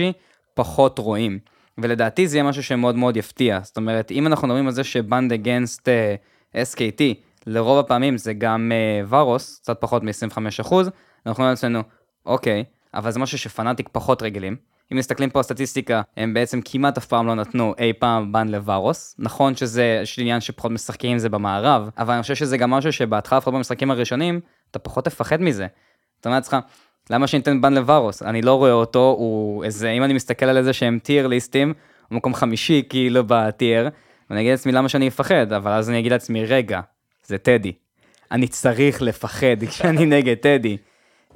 פחות 0.54 1.00
רואים. 1.00 1.40
ולדעתי 1.78 2.28
זה 2.28 2.38
יהיה 2.38 2.44
משהו 2.44 2.64
שמאוד 2.64 2.96
מאוד 2.96 3.18
יפתיע. 3.18 3.60
זאת 3.64 3.78
אומרת, 3.78 4.12
אם 4.12 4.28
אנחנו 4.28 4.48
מדברים 4.48 4.68
על 4.68 4.74
זה 4.74 4.84
שבנד 4.84 5.34
אגנסט 5.34 5.88
uh, 5.88 6.56
SKT, 6.56 7.02
לרוב 7.48 7.80
הפעמים 7.80 8.18
זה 8.18 8.34
גם 8.34 8.72
uh, 8.72 9.08
ורוס, 9.10 9.60
קצת 9.60 9.78
פחות 9.82 10.04
מ-25%, 10.04 10.10
אנחנו 10.38 10.74
אומרים 11.26 11.50
לעצמנו, 11.50 11.84
אוקיי, 12.26 12.64
אבל 12.94 13.12
זה 13.12 13.20
משהו 13.20 13.38
שפנאטיק 13.38 13.90
פחות 13.92 14.24
רגילים. 14.24 14.56
אם 14.92 14.98
מסתכלים 14.98 15.30
פה 15.30 15.40
על 15.40 15.44
סטטיסטיקה, 15.44 16.02
הם 16.18 16.34
בעצם 16.34 16.60
כמעט 16.66 16.98
אף 16.98 17.06
פעם 17.06 17.28
לא 17.28 17.36
נתנו 17.36 17.74
אי 17.80 17.94
פעם 17.94 18.32
בן 18.32 18.48
לוורוס. 18.48 19.16
נכון 19.20 19.56
שזה, 19.56 20.00
יש 20.04 20.20
עניין 20.20 20.42
שפחות 20.42 20.72
משחקים 20.72 21.12
עם 21.12 21.18
זה 21.18 21.30
במערב, 21.30 21.90
אבל 21.98 22.14
אני 22.14 22.22
חושב 22.22 22.36
שזה 22.36 22.58
גם 22.58 22.70
משהו 22.70 22.94
שבהתחלה, 22.94 23.38
לפחות 23.38 23.54
במשחקים 23.54 23.92
הראשונים, 23.92 24.40
אתה 24.72 24.80
פחות 24.80 25.06
תפחד 25.06 25.42
מזה. 25.42 25.68
אתה 26.20 26.30
אומר 26.30 26.38
לעצמך, 26.38 26.58
למה 27.10 27.28
שניתן 27.28 27.62
בן 27.62 27.74
לוורוס? 27.74 28.24
אני 28.24 28.42
לא 28.42 28.54
רואה 28.54 28.72
אותו, 28.72 29.16
הוא 29.20 29.64
איזה, 29.64 29.90
אם 29.90 30.04
אני 30.04 30.14
מסתכל 30.14 30.46
על 30.46 30.58
איזה 30.58 30.74
שהם 30.74 31.00
טיר 31.04 31.28
ליסטים, 31.28 31.74
הוא 32.10 32.16
מקום 32.18 32.34
חמישי 32.34 32.84
כאילו 32.90 33.24
בטיר, 33.28 33.90
ואני 34.30 34.42
אגיד 34.42 34.52
לעצמי 34.52 34.72
למה 34.72 34.90
שאני 34.90 35.08
אפחד, 35.08 35.54
אבל 35.54 35.72
אז 35.72 35.90
אני 35.90 36.00
אגיד 36.00 36.12
לעצמי, 36.12 36.46
רגע, 36.46 36.82
זה 37.30 37.38
טדי. 37.38 37.72
אני 38.32 38.48
צריך 38.48 39.02
לפחד 39.02 39.64
כשאני 39.70 40.06
נגד 40.06 40.36
טדי. 40.38 40.78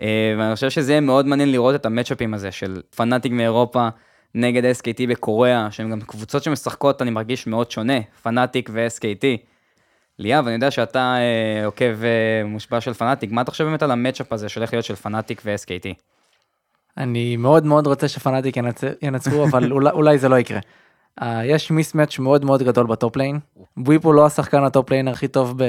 אה, 0.02 0.36
ואני 0.38 0.56
חושב 0.56 0.70
שזה 0.70 0.92
יהיה 0.92 1.02
מאוד 1.02 1.26
מעניין 1.26 1.52
לראות 1.52 1.76
את 1.76 1.86
המצ'אפים 1.86 2.34
הזה 2.34 2.52
של 2.52 2.82
פנאטיק 2.96 3.32
מאירופה 3.32 3.88
נגד 4.36 4.72
SKT 4.76 5.08
בקוריאה, 5.10 5.72
שהן 5.72 5.92
גם 5.92 6.02
קבוצות 6.02 6.44
שמשחקות, 6.44 7.02
אני 7.02 7.12
מרגיש 7.12 7.48
מאוד 7.48 7.72
שונה, 7.72 7.94
פנאטיק 8.24 8.70
ו-SKT. 8.74 9.26
ליאב, 10.20 10.46
אני 10.46 10.56
יודע 10.56 10.72
שאתה 10.72 11.16
אה, 11.18 11.66
עוקב 11.66 12.04
אה, 12.04 12.44
מושפע 12.46 12.82
של 12.82 12.94
Fnatic, 12.94 13.32
מה 13.32 13.42
אתה 13.42 13.52
חושב 13.52 13.64
באמת 13.64 13.84
על 13.84 13.92
ה 13.92 13.97
matchup 13.97 14.34
הזה 14.34 14.50
שהולך 14.50 14.74
להיות 14.74 14.86
של 14.86 14.96
Fnatic 14.96 15.42
ו-SKT? 15.46 15.94
אני 16.98 17.38
מאוד 17.38 17.66
מאוד 17.66 17.88
רוצה 17.88 18.08
ש 18.08 18.20
Fnatic 18.20 18.58
ינצ- 18.58 18.96
ינצחו, 19.02 19.44
אבל 19.44 19.72
אולי, 19.72 19.90
אולי 19.90 20.18
זה 20.18 20.30
לא 20.30 20.40
יקרה. 20.40 20.60
Uh, 21.20 21.26
יש 21.46 21.72
mismatch 21.72 22.20
מאוד 22.20 22.46
מאוד 22.46 22.64
גדול 22.64 22.88
ב 22.88 22.95
top 22.95 23.16
lane. 23.16 23.40
Bwipo 23.78 24.14
לא 24.14 24.26
השחקן 24.26 24.64
ה 24.64 24.70
top 24.70 24.90
lane 24.90 25.08
הכי 25.08 25.28
טוב 25.28 25.54
ב... 25.58 25.64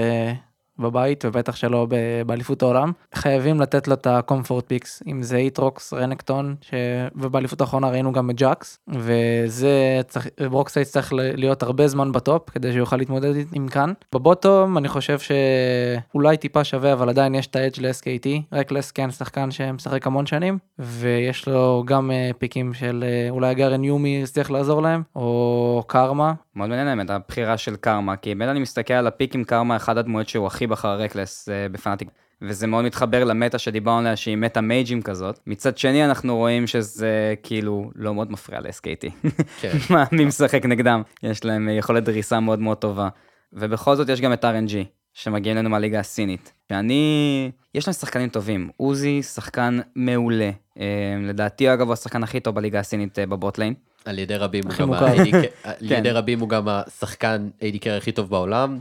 בבית, 0.79 1.25
ובטח 1.25 1.57
שלא 1.57 1.87
באליפות 2.27 2.63
העולם. 2.63 2.93
חייבים 3.15 3.61
לתת 3.61 3.89
לו 3.89 3.95
את 3.95 4.07
ה 4.07 4.14
comfort 4.15 4.69
picks, 4.69 5.03
אם 5.07 5.23
זה 5.23 5.37
Aatrox, 5.37 5.93
Renekton, 5.93 6.55
ש... 6.61 6.75
ובאליפות 7.17 7.61
האחרונה 7.61 7.89
ראינו 7.89 8.13
גם 8.13 8.31
את 8.31 8.37
Jax, 8.37 8.79
וזה 8.89 10.01
צריך, 10.09 10.29
Broxah 10.51 10.89
צריך 10.89 11.13
להיות 11.17 11.63
הרבה 11.63 11.89
זמן 11.89 12.13
ב 12.13 12.20
top, 12.20 12.51
כדי 12.51 12.69
שהוא 12.73 12.79
יוכל 12.79 12.97
להתמודד 12.97 13.35
עם 13.53 13.69
Khan. 13.69 13.93
ב 14.15 14.24
bottom 14.24 14.79
אני 14.79 14.89
חושב 14.89 15.19
שאולי 15.19 16.37
טיפה 16.37 16.65
שווה, 16.65 16.93
אבל 16.93 17.09
עדיין 17.09 17.35
יש 17.35 17.47
את 17.47 17.57
ה 17.57 17.62
edge 17.62 17.81
ל-SKT, 17.81 18.29
Rekkles 18.53 18.91
כן 18.91 19.11
שחקן 19.11 19.51
שמשחק 19.51 20.07
המון 20.07 20.27
שנים, 20.27 20.59
ויש 20.79 21.49
לו 21.49 21.83
גם 21.87 22.11
אה, 22.11 22.31
פיקים 22.39 22.75
של 22.75 23.05
אה, 23.07 23.31
אולי 23.31 23.55
Garen 23.55 23.85
Yuumi 23.85 24.21
יצליח 24.23 24.51
לעזור 24.51 24.83
להם, 24.83 25.03
או 25.17 25.83
קרמה, 25.87 26.33
מאוד 26.57 26.69
מעניין 26.69 26.89
האמת, 26.89 27.11
הבחירה 27.11 27.57
של 27.57 27.77
קרמה, 27.77 28.17
כי 28.17 28.35
באמת 28.35 28.51
אני 28.51 28.61
מסתכל 28.61 28.95
על 28.95 29.07
הפיק 29.07 29.35
עם 29.35 29.45
קרמה, 29.45 29.77
אחד 29.77 29.99
הדמויות 29.99 30.29
שהוא 30.29 30.47
הכי 30.47 30.67
בחר 30.67 30.99
רקלס 30.99 31.49
אה, 31.49 31.69
בפנאטיק, 31.73 32.09
וזה 32.43 32.67
מאוד 32.67 32.85
מתחבר 32.85 33.25
למטה 33.25 33.59
שדיברנו 33.59 33.99
עליה, 33.99 34.17
שהיא 34.17 34.37
מטה 34.37 34.61
מייג'ים 34.61 35.03
כזאת. 35.03 35.39
מצד 35.47 35.79
שני, 35.79 36.05
אנחנו 36.05 36.37
רואים 36.37 36.67
שזה 36.67 37.35
כאילו 37.43 37.91
לא 37.95 38.15
מאוד 38.15 38.33
מפריע 38.33 38.61
ל-SKT. 38.61 39.29
כן. 39.61 39.73
מה, 39.91 40.05
מי 40.13 40.25
משחק 40.25 40.65
נגדם? 40.65 41.03
יש 41.23 41.45
להם 41.45 41.69
אה, 41.69 41.75
יכולת 41.75 42.05
דריסה 42.05 42.41
מאוד 42.41 42.59
מאוד 42.59 42.77
טובה. 42.77 43.09
ובכל 43.53 43.97
זאת 43.97 44.09
יש 44.09 44.21
גם 44.21 44.33
את 44.33 44.45
RNG, 44.45 44.75
שמגיעים 45.13 45.57
לנו 45.57 45.71
מהליגה 45.71 46.01
הסינית. 46.01 46.53
שאני... 46.69 47.51
יש 47.75 47.89
להם 47.89 47.93
שחקנים 47.93 48.29
טובים. 48.29 48.71
עוזי, 48.77 49.23
שחקן 49.23 49.81
מעולה. 49.97 50.51
אה, 50.79 50.85
לדעתי, 51.23 51.73
אגב, 51.73 51.87
הוא 51.87 51.93
השחקן 51.93 52.23
הכי 52.23 52.41
טוב 52.41 52.55
בליגה 52.55 52.79
הסינית 52.79 53.19
אה, 53.19 53.27
ב 53.27 53.32
bot 53.32 53.48
lane. 53.48 53.75
על 54.05 54.19
ידי 54.19 54.37
רבים 54.37 54.65
הוא 54.65 54.73
גם 54.79 54.89
מוכר. 54.89 55.05
ה-AD 55.05 55.31
כן. 55.33 55.49
על 55.65 55.93
ידי 55.93 56.11
רבים 56.11 56.41
הוא 56.41 56.49
גם 56.49 56.69
השחקן 56.69 57.49
AD 57.61 57.79
carry 57.81 57.97
הכי 57.97 58.13
טוב 58.13 58.31
בעולם. 58.31 58.79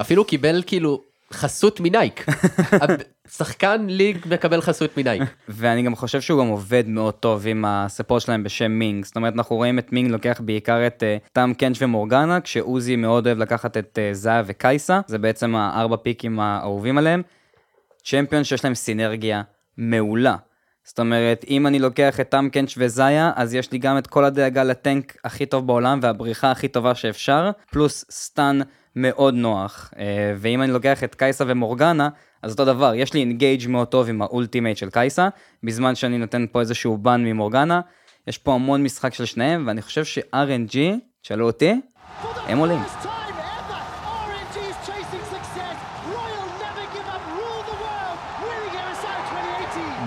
אפילו 0.00 0.24
קיבל 0.24 0.62
כאילו 0.66 1.02
חסות 1.32 1.80
מנייק. 1.80 2.26
שחקן 3.36 3.86
League 3.88 4.18
מקבל 4.30 4.60
חסות 4.60 4.96
מנייק. 4.96 5.22
ואני 5.48 5.82
גם 5.82 5.96
חושב 5.96 6.20
שהוא 6.20 6.40
גם 6.40 6.48
עובד 6.48 6.88
מאוד 6.88 7.14
טוב 7.14 7.46
עם 7.46 7.64
ה 7.64 7.71
support 7.71 8.22
שלהם 8.22 8.42
בשם 8.42 8.72
מינג. 8.72 9.04
זאת 9.04 9.16
אומרת, 9.16 9.34
אנחנו 9.34 9.56
רואים 9.56 9.78
את 9.78 9.92
מינג 9.92 10.10
לוקח 10.10 10.40
בעיקר 10.44 10.86
את 10.86 11.02
אה, 11.02 11.28
טאם 11.32 11.54
קנץ' 11.54 11.82
ומורגנה, 11.82 12.40
כשעוזי 12.40 12.96
מאוד 12.96 13.26
אוהב 13.26 13.38
לקחת 13.38 13.76
את 13.76 13.98
אה, 13.98 14.14
זיה 14.14 14.42
וקייסה, 14.46 15.00
זה 15.06 15.18
בעצם 15.18 15.56
הארבע 15.56 15.96
פיקים 15.96 16.40
האהובים 16.40 16.98
עליהם. 16.98 17.22
champion 18.04 18.44
שיש 18.44 18.64
להם 18.64 18.74
סינרגיה 18.74 19.42
מעולה. 19.76 20.36
זאת 20.86 20.98
אומרת, 20.98 21.44
אם 21.48 21.66
אני 21.66 21.78
לוקח 21.78 22.20
את 22.20 22.28
טאם 22.28 22.48
קנץ' 22.48 22.74
וזיה, 22.78 23.32
אז 23.36 23.54
יש 23.54 23.72
לי 23.72 23.78
גם 23.78 23.98
את 23.98 24.06
כל 24.06 24.24
הדאגה 24.24 24.64
לטנק 24.64 25.16
הכי 25.24 25.46
טוב 25.46 25.66
בעולם 25.66 25.98
והבריחה 26.02 26.50
הכי 26.50 26.68
טובה 26.68 26.94
שאפשר, 26.94 27.50
פלוס 27.70 28.04
stun 28.10 28.58
מאוד 28.96 29.34
נוח. 29.34 29.90
אה, 29.98 30.34
ואם 30.36 30.62
אני 30.62 30.72
לוקח 30.72 31.04
את 31.04 31.14
קייסה 31.14 31.44
ומורגנה, 31.46 32.08
אז 32.42 32.52
אותו 32.52 32.64
דבר, 32.64 32.94
יש 32.94 33.14
לי 33.14 33.20
engage 33.20 33.68
מאוד 33.68 33.88
טוב 33.88 34.08
עם 34.08 34.22
ה 34.22 34.28
ultimate 34.28 34.76
של 34.76 34.90
קייסה, 34.90 35.28
בזמן 35.62 35.94
שאני 35.94 36.18
נותן 36.18 36.46
פה 36.52 36.60
איזשהו 36.60 36.98
bind 36.98 37.24
ממורגנה. 37.24 37.80
יש 38.26 38.38
פה 38.38 38.54
המון 38.54 38.82
משחק 38.82 39.14
של 39.14 39.24
שניהם, 39.24 39.64
ואני 39.66 39.82
חושב 39.82 40.04
ש-RNG, 40.04 40.76
תשאלו 41.22 41.46
אותי, 41.46 41.80
הם 42.46 42.58
עולים. 42.58 42.80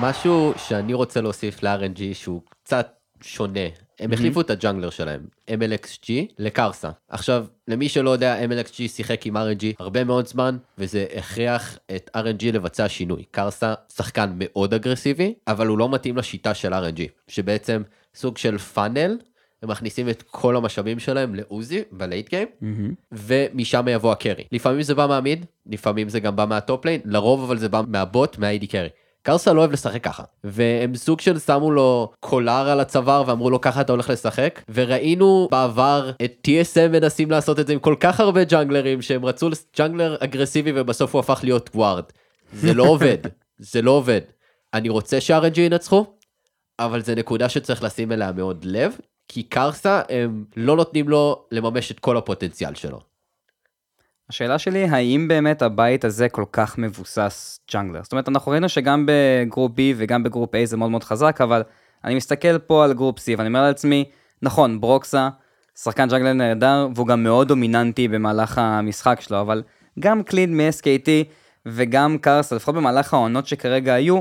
משהו 0.01 0.53
שאני 0.57 0.93
רוצה 0.93 1.21
להוסיף 1.21 1.63
ל-RNG 1.63 2.01
שהוא 2.13 2.41
קצת 2.63 2.93
שונה. 3.21 3.59
הם 3.99 4.13
החליפו 4.13 4.41
את 4.41 4.49
ה 4.49 4.54
jungler 4.54 4.89
שלהם, 4.89 5.25
MLXG, 5.49 6.09
לקרסה. 6.37 6.89
עכשיו, 7.09 7.45
למי 7.67 7.89
שלא 7.89 8.09
יודע, 8.09 8.45
MLXG 8.45 8.87
שיחק 8.87 9.25
עם 9.25 9.37
RNG 9.37 9.65
הרבה 9.79 10.03
מאוד 10.03 10.27
זמן, 10.27 10.57
וזה 10.77 11.05
הכריח 11.15 11.77
את 11.95 12.09
RNG 12.17 12.45
לבצע 12.53 12.89
שינוי. 12.89 13.23
קרסה 13.31 13.73
שחקן 13.95 14.31
מאוד 14.35 14.73
אגרסיבי, 14.73 15.33
אבל 15.47 15.67
הוא 15.67 15.77
לא 15.77 15.89
מתאים 15.89 16.17
לשיטה 16.17 16.53
של 16.53 16.73
RNG, 16.73 17.01
שבעצם 17.27 17.81
סוג 18.15 18.37
של 18.37 18.57
funnel, 18.57 19.17
הם 19.63 19.69
מכניסים 19.69 20.09
את 20.09 20.21
כל 20.21 20.55
המשאבים 20.55 20.99
שלהם 20.99 21.35
לעוזי 21.35 21.81
ב 21.91 21.99
late 21.99 22.29
game, 22.29 22.47
ומשם 23.11 23.85
יבוא 23.91 24.11
ה 24.11 24.16
carry. 24.16 24.43
לפעמים 24.51 24.81
זה 24.81 24.95
בא 24.95 25.07
מה 25.07 25.20
mid, 25.20 25.45
לפעמים 25.65 26.09
זה 26.09 26.19
גם 26.19 26.35
בא 26.35 26.45
מה 26.45 26.61
top 26.61 26.85
lane, 26.85 27.01
לרוב 27.05 27.43
אבל 27.43 27.57
זה 27.57 27.69
בא 27.69 27.81
מהבוט, 27.87 28.37
מה- 28.37 28.55
AD 28.55 28.67
carry. 28.67 28.89
קרסה 29.21 29.53
לא 29.53 29.59
אוהב 29.59 29.71
לשחק 29.71 30.03
ככה 30.03 30.23
והם 30.43 30.95
סוג 30.95 31.19
של 31.19 31.39
שמו 31.39 31.71
לו 31.71 32.11
קולר 32.19 32.69
על 32.69 32.79
הצוואר 32.79 33.23
ואמרו 33.27 33.49
לו 33.49 33.61
ככה 33.61 33.81
אתה 33.81 33.91
הולך 33.91 34.09
לשחק 34.09 34.61
וראינו 34.73 35.47
בעבר 35.51 36.11
את 36.25 36.47
TSM 36.47 36.87
מנסים 36.91 37.31
לעשות 37.31 37.59
את 37.59 37.67
זה 37.67 37.73
עם 37.73 37.79
כל 37.79 37.95
כך 37.99 38.19
הרבה 38.19 38.43
ג'אנגלרים 38.43 39.01
שהם 39.01 39.25
רצו 39.25 39.49
ג'אנגלר 39.77 40.17
אגרסיבי 40.19 40.71
ובסוף 40.75 41.15
הוא 41.15 41.19
הפך 41.19 41.39
להיות 41.43 41.69
ווארד. 41.75 42.03
זה 42.53 42.73
לא 42.73 42.83
עובד 42.93 43.17
זה 43.59 43.81
לא 43.81 43.91
עובד. 43.91 44.21
אני 44.73 44.89
רוצה 44.89 45.21
שה-RNG 45.21 45.59
ינצחו 45.59 46.05
אבל 46.79 47.01
זה 47.01 47.15
נקודה 47.15 47.49
שצריך 47.49 47.83
לשים 47.83 48.11
אליה 48.11 48.31
מאוד 48.31 48.65
לב 48.65 48.97
כי 49.27 49.43
קרסה 49.43 50.01
הם 50.09 50.45
לא 50.55 50.75
נותנים 50.75 51.09
לו 51.09 51.45
לממש 51.51 51.91
את 51.91 51.99
כל 51.99 52.17
הפוטנציאל 52.17 52.75
שלו. 52.75 53.08
השאלה 54.29 54.59
שלי, 54.59 54.83
האם 54.83 55.27
באמת 55.27 55.61
הבית 55.61 56.05
הזה 56.05 56.29
כל 56.29 56.45
כך 56.51 56.77
מבוסס 56.77 57.59
jungler? 57.73 58.03
זאת 58.03 58.11
אומרת, 58.11 58.29
אנחנו 58.29 58.51
ראינו 58.51 58.69
שגם 58.69 59.05
ב 59.07 59.18
group 59.18 59.71
B 59.71 59.79
וגם 59.97 60.23
ב 60.23 60.29
group 60.29 60.55
A 60.55 60.57
זה 60.63 60.77
מאוד 60.77 60.91
מאוד 60.91 61.03
חזק, 61.03 61.39
אבל 61.43 61.63
אני 62.03 62.15
מסתכל 62.15 62.57
פה 62.57 62.83
על 62.83 62.93
group 62.93 63.19
C 63.19 63.21
ואני 63.37 63.47
אומר 63.47 63.61
לעצמי, 63.61 64.05
נכון, 64.41 64.81
ברוקסה, 64.81 65.29
שחקן 65.75 66.09
jungler 66.09 66.33
נהדר, 66.33 66.87
והוא 66.95 67.07
גם 67.07 67.23
מאוד 67.23 67.47
דומיננטי 67.47 68.07
במהלך 68.07 68.57
המשחק 68.57 69.21
שלו, 69.21 69.41
אבל 69.41 69.63
גם 69.99 70.23
קליד 70.23 70.49
מ-SKT 70.49 71.09
וגם 71.65 72.17
קרסה, 72.17 72.55
לפחות 72.55 72.75
במהלך 72.75 73.13
העונות 73.13 73.47
שכרגע 73.47 73.93
היו, 73.93 74.19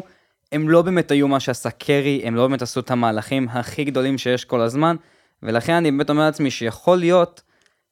הם 0.52 0.68
לא 0.68 0.82
באמת 0.82 1.10
היו 1.10 1.28
מה 1.28 1.40
שעשה 1.40 1.70
carry, 1.70 2.22
הם 2.24 2.34
לא 2.34 2.46
באמת 2.46 2.62
עשו 2.62 2.80
את 2.80 2.90
המהלכים 2.90 3.48
הכי 3.48 3.84
גדולים 3.84 4.18
שיש 4.18 4.44
כל 4.44 4.60
הזמן, 4.60 4.96
ולכן 5.42 5.72
אני 5.72 5.90
באמת 5.90 6.10
אומר 6.10 6.22
לעצמי 6.22 6.50
שיכול 6.50 6.98
להיות 6.98 7.42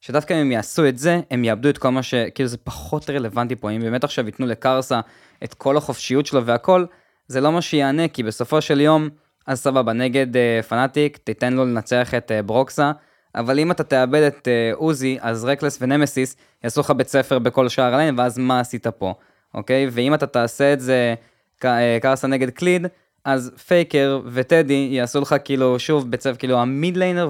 שדווקא 0.01 0.33
אם 0.33 0.39
הם 0.39 0.51
יעשו 0.51 0.87
את 0.87 0.97
זה, 0.97 1.19
הם 1.31 1.43
יאבדו 1.43 1.69
את 1.69 1.77
כל 1.77 1.89
מה 1.89 2.03
ש... 2.03 2.13
כאילו 2.35 2.49
זה 2.49 2.57
פחות 2.57 3.09
רלוונטי 3.09 3.55
פה, 3.55 3.71
אם 3.71 3.79
באמת 3.79 4.03
עכשיו 4.03 4.25
ייתנו 4.25 4.45
לקרסה 4.45 4.99
את 5.43 5.53
כל 5.53 5.77
החופשיות 5.77 6.25
שלו 6.25 6.45
והכל, 6.45 6.85
זה 7.27 7.41
לא 7.41 7.51
מה 7.51 7.61
שיענה, 7.61 8.07
כי 8.07 8.23
בסופו 8.23 8.61
של 8.61 8.81
יום, 8.81 9.09
אז 9.47 9.59
סבבה, 9.59 9.93
נגד 9.93 10.27
uh, 10.35 10.63
פנאטיק, 10.63 11.17
תיתן 11.17 11.53
לו 11.53 11.65
לנצח 11.65 12.13
את 12.13 12.31
uh, 12.31 12.45
ברוקסה, 12.45 12.91
אבל 13.35 13.59
אם 13.59 13.71
אתה 13.71 13.83
תאבד 13.83 14.21
את 14.21 14.47
uh, 14.47 14.75
עוזי, 14.75 15.17
אז 15.21 15.45
רקלס 15.45 15.77
ונמסיס 15.81 16.35
יעשו 16.63 16.81
לך 16.81 16.91
בית 16.91 17.07
ספר 17.07 17.39
בכל 17.39 17.69
שער 17.69 17.93
הליין, 17.93 18.19
ואז 18.19 18.37
מה 18.37 18.59
עשית 18.59 18.87
פה, 18.87 19.13
אוקיי? 19.53 19.87
ואם 19.91 20.13
אתה 20.13 20.27
תעשה 20.27 20.73
את 20.73 20.79
זה 20.79 21.13
ק- 21.59 21.65
אה, 21.65 21.97
קרסה 22.01 22.27
נגד 22.27 22.49
קליד, 22.49 22.87
אז 23.25 23.51
פייקר 23.67 24.21
וטדי 24.25 24.87
יעשו 24.91 25.21
לך 25.21 25.35
כאילו, 25.43 25.79
שוב, 25.79 26.11
בית 26.11 26.21
ספר, 26.21 26.35
כאילו 26.35 26.59
ה 26.59 26.68
mid 26.68 26.97
laner 26.97 27.29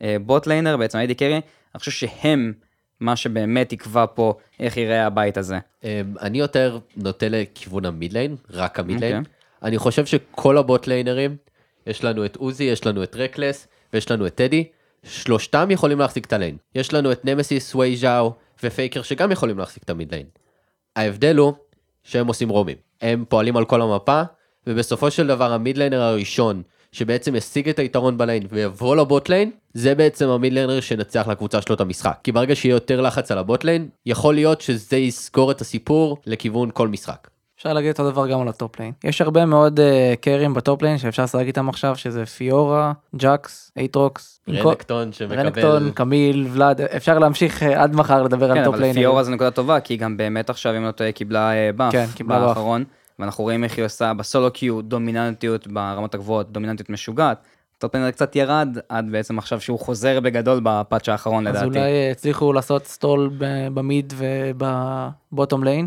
וה 0.00 0.18
bot 0.18 0.46
laner, 0.46 0.76
בעצם 0.76 0.98
ה 0.98 1.03
AD 1.03 1.14
carry, 1.14 1.40
אני 1.74 1.78
חושב 1.78 1.90
שהם 1.90 2.52
מה 3.00 3.16
שבאמת 3.16 3.72
יקבע 3.72 4.04
פה 4.14 4.34
איך 4.60 4.76
ייראה 4.76 5.06
הבית 5.06 5.36
הזה. 5.36 5.58
אמ, 5.84 5.88
אני 6.20 6.38
יותר 6.38 6.78
נוטה 6.96 7.26
לכיוון 7.28 7.84
ה 7.84 7.91
mid 7.91 8.12
lane, 8.12 8.36
רק 8.50 8.78
ה 8.78 8.84
mid 8.84 9.00
lane. 9.00 9.18
אוקיי. 9.18 9.32
אני 9.62 9.78
חושב 9.78 10.06
שכל 10.06 10.58
הבוט 10.58 10.86
ליינרים, 10.86 11.36
יש 11.86 12.04
לנו 12.04 12.24
את 12.24 12.36
עוזי, 12.36 12.64
יש 12.64 12.86
לנו 12.86 13.02
את 13.02 13.16
רקלס, 13.16 13.66
ויש 13.92 14.10
לנו 14.10 14.26
את 14.26 14.34
טדי, 14.34 14.64
שלושתם 15.04 15.70
יכולים 15.70 15.98
להחזיק 15.98 16.24
את 16.24 16.32
ה 16.32 16.36
lane. 16.36 16.56
יש 16.74 16.92
לנו 16.92 17.12
את 17.12 17.24
נמסיס, 17.24 17.74
ווי 17.74 17.96
ז'או 17.96 18.32
ופייקר 18.62 19.02
שגם 19.02 19.32
יכולים 19.32 19.58
להחזיק 19.58 19.82
את 19.82 19.90
ה 19.90 19.96
mid 19.96 20.14
lane. 20.14 20.26
ההבדל 20.96 21.36
הוא 21.36 21.52
שהם 22.04 22.26
עושים 22.26 22.48
רומים. 22.48 22.76
הם 23.00 23.24
פועלים 23.28 23.56
על 23.56 23.64
כל 23.64 23.82
המפה, 23.82 24.22
ובסופו 24.66 25.10
של 25.10 25.26
דבר 25.26 25.52
ה 25.52 25.59
mid 25.59 25.78
laner 25.78 26.00
הראשון, 26.00 26.62
שבעצם 26.92 27.34
ישיג 27.34 27.68
את 27.68 27.78
היתרון 27.78 28.18
ב 28.18 28.23
lane 28.23 28.42
ויבוא 28.50 28.96
ל 28.96 29.04
bot 29.04 29.28
lane, 29.28 29.50
זה 29.74 29.94
בעצם 29.94 30.28
ה 30.28 30.34
mid 30.34 30.52
laner 30.52 30.80
שנצח 30.80 31.26
לקבוצה 31.28 31.62
שלו 31.62 31.74
את 31.74 31.80
המשחק. 31.80 32.18
כי 32.24 32.32
ברגע 32.32 32.56
שיהיה 32.56 32.72
יותר 32.72 33.00
לחץ 33.00 33.30
על 33.30 33.38
ה 33.38 33.44
bot 33.44 33.64
lane, 33.64 33.88
יכול 34.06 34.34
להיות 34.34 34.60
שזה 34.60 34.96
יסגור 34.96 35.50
את 35.50 35.60
הסיפור 35.60 36.16
לכיוון 36.26 36.70
כל 36.74 36.88
משחק. 36.88 37.28
אפשר 37.60 37.72
להגיד 37.72 37.90
אותו 37.90 38.10
דבר 38.10 38.26
גם 38.28 38.40
על 38.40 38.48
ה 38.48 38.56
top 38.56 38.80
lane. 38.80 38.92
יש 39.04 39.20
הרבה 39.20 39.46
מאוד 39.46 39.80
אה, 39.80 39.82
קרים 40.20 40.54
ב 40.54 40.61
top 40.61 40.82
lane 40.82 40.98
שאפשר 40.98 41.22
לשחק 41.22 41.44
איתם 41.46 41.68
עכשיו, 41.68 41.96
שזה 41.96 42.26
פיורה, 42.26 42.92
ג'קס, 43.16 43.72
אייטרוקס, 43.76 44.40
רנקטון 44.48 45.12
שמקבל... 45.12 45.38
רנקטון, 45.38 45.90
קמיל, 45.90 46.48
ולאד, 46.52 46.80
אפשר 46.80 47.18
להמשיך 47.18 47.62
אה, 47.62 47.66
עד 47.66 47.94
מחר 47.94 48.22
לדבר 48.22 48.52
כן, 48.52 48.58
על 48.58 48.64
top 48.64 48.74
אבל 48.74 48.82
lane. 48.82 48.94
פיורה 48.94 49.24
זה 49.24 49.30
נקודה 49.30 49.50
טובה, 49.50 49.80
כי 49.80 49.94
היא 49.94 50.00
גם 50.00 50.16
באמת 50.16 50.50
עכשיו, 50.50 50.76
אם 50.76 50.84
לא 50.84 50.90
טועה, 50.90 51.12
קיבלה 51.12 51.52
אה, 51.52 51.70
buff 51.76 51.92
כן, 51.92 52.06
קיבלה 52.14 52.38
buff. 52.38 52.48
באחרון, 52.48 52.84
ואנחנו 53.20 53.44
רואים 53.44 53.64
איך 53.64 53.76
היא 53.76 53.84
עושה 53.84 54.14
ב 54.14 54.21
solo 54.21 54.50
queue 54.50 54.82
דומיננטיות 54.82 55.66
ברמות 55.66 56.14
הגבוהות, 56.14 56.52
דומיננטיות 56.52 56.90
משוגעת. 56.90 57.38
top 57.78 57.90
laner 57.90 58.10
קצת 58.10 58.36
ירד 58.36 58.78
עד 58.88 59.12
בעצם 59.12 59.38
עכשיו 59.38 59.60
שהוא 59.60 59.78
חוזר 59.78 60.20
בגדול 60.20 60.60
ב 60.62 60.70
patch 60.70 61.08
האחרון 61.08 61.46
אז 61.46 61.54
לדעתי. 61.54 61.66
אולי 61.66 61.80
אה, 61.80 62.10
הצליחו 62.10 62.52
לעשות 62.52 62.86
stall 62.86 63.30
ב 63.74 63.84
mid 63.84 64.12
וב 64.16 64.53
bottom 64.53 65.64
lane, 65.64 65.86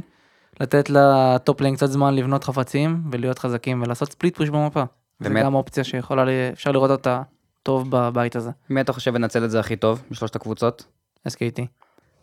לתת 0.60 0.90
ל 0.90 1.08
top 1.08 1.62
lane 1.62 1.76
קצת 1.76 1.88
זמן 1.88 2.16
לבנות 2.16 2.44
חפצים 2.44 3.04
ולהיות 3.12 3.40
חזקים 3.40 3.82
ולעשות 3.82 4.12
split 4.12 4.38
push 4.38 4.50
במפה. 4.50 4.84
זה 5.20 5.30
באמת? 5.30 5.44
גם 5.44 5.54
אופציה 5.54 5.84
שיכולה, 5.84 6.24
אפשר 6.54 6.72
לראות 6.72 6.92
אותה 6.92 7.22
טוב 7.64 7.88
בבית 7.90 8.36
הזה, 8.36 8.52
מי 8.70 8.82
אתה 8.82 8.94
חושב 8.94 9.16
ינצל 9.16 9.46
את 9.46 9.52
זה 9.52 9.60
הכי 9.60 9.76
טוב 9.76 10.04
משלושת 10.12 10.36
הקבוצות? 10.36 10.86
SKT. 11.28 11.62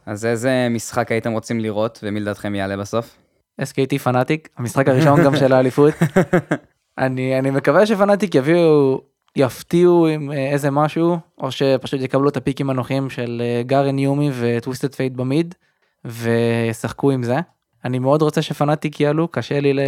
אז 0.07 0.27
איזה 0.27 0.69
משחק 0.71 1.13
הייתם 1.13 1.33
רוצים 1.33 1.61
לראות, 1.61 2.01
ומי 2.03 2.21
לדעתכם 2.21 2.55
יעלה 2.55 2.77
בסוף? 2.77 3.17
SKT 3.61 3.99
פנאטיק, 3.99 4.49
המשחק 4.57 4.89
הראשון 4.89 5.25
גם 5.25 5.37
של 5.37 5.53
האליפות. 5.53 5.95
אני, 6.99 7.39
אני 7.39 7.51
מקווה 7.51 7.87
שפנאטיק 7.87 8.35
יביאו, 8.35 9.01
יפתיעו 9.37 10.07
עם 10.07 10.33
אה, 10.33 10.51
איזה 10.51 10.71
משהו, 10.71 11.17
או 11.39 11.51
שפשוט 11.51 12.01
יקבלו 12.01 12.29
את 12.29 12.37
הפיקים 12.37 12.71
הנוחים 12.71 13.11
של 13.11 13.43
אה, 13.45 13.63
גארן 13.63 13.99
יומי 13.99 14.31
וטוויסטד 14.41 14.95
פייט 14.95 15.13
ב 15.13 15.21
mid, 15.21 15.55
וישחקו 16.05 17.11
עם 17.11 17.23
זה. 17.23 17.37
אני 17.85 17.99
מאוד 17.99 18.23
רוצה 18.23 18.43
שפנאטיק 18.43 19.01
יעלו, 19.01 19.29
קשה 19.29 19.61
לי 19.61 19.73
ל- 19.75 19.81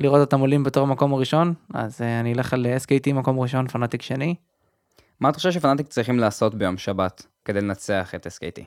לראות 0.00 0.20
אותם 0.20 0.40
עולים 0.40 0.64
בתור 0.64 0.86
מקום 0.86 1.12
הראשון, 1.12 1.54
אז 1.74 2.02
אה, 2.02 2.20
אני 2.20 2.32
אלך 2.32 2.52
על 2.52 2.66
SKT 2.66 3.12
מקום 3.12 3.40
ראשון, 3.40 3.68
פנאטיק 3.68 4.02
שני, 4.02 4.34
מה 5.20 5.28
אתה 5.28 5.36
חושב 5.36 5.52
שפנאטיק 5.52 5.86
צריכים 5.86 6.18
לעשות 6.18 6.54
ביום 6.54 6.78
שבת 6.78 7.26
כדי 7.44 7.60
לנצח 7.60 8.14
את 8.14 8.26
SKT? 8.26 8.62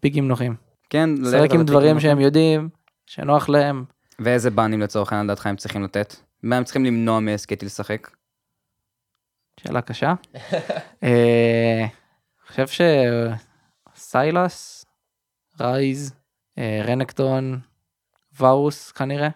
פיקים 0.00 0.28
נוחים. 0.28 0.54
כן, 0.90 1.10
לשחק 1.20 1.54
עם 1.54 1.62
דברים 1.62 2.00
שהם 2.00 2.20
יודעים, 2.20 2.68
שנוח 3.06 3.48
להם. 3.48 3.84
ואיזה 4.18 4.50
באנים 4.50 4.80
לצורך 4.80 5.12
העניין 5.12 5.26
לדעתך 5.26 5.46
הם 5.46 5.56
צריכים 5.56 5.82
לתת? 5.82 6.14
מה 6.42 6.56
הם 6.56 6.64
צריכים 6.64 6.84
למנוע 6.84 7.20
מ-SKT 7.20 7.64
לשחק? 7.64 8.10
שאלה 9.60 9.82
קשה. 9.82 10.14
אה, 11.02 11.80
אני 11.80 12.66
חושב 12.66 12.86
שסיילס, 13.96 14.84
רייז, 15.60 16.12
אה, 16.58 16.82
רנקטון, 16.86 17.60
ואוס 18.32 18.92
כנראה. 18.92 19.28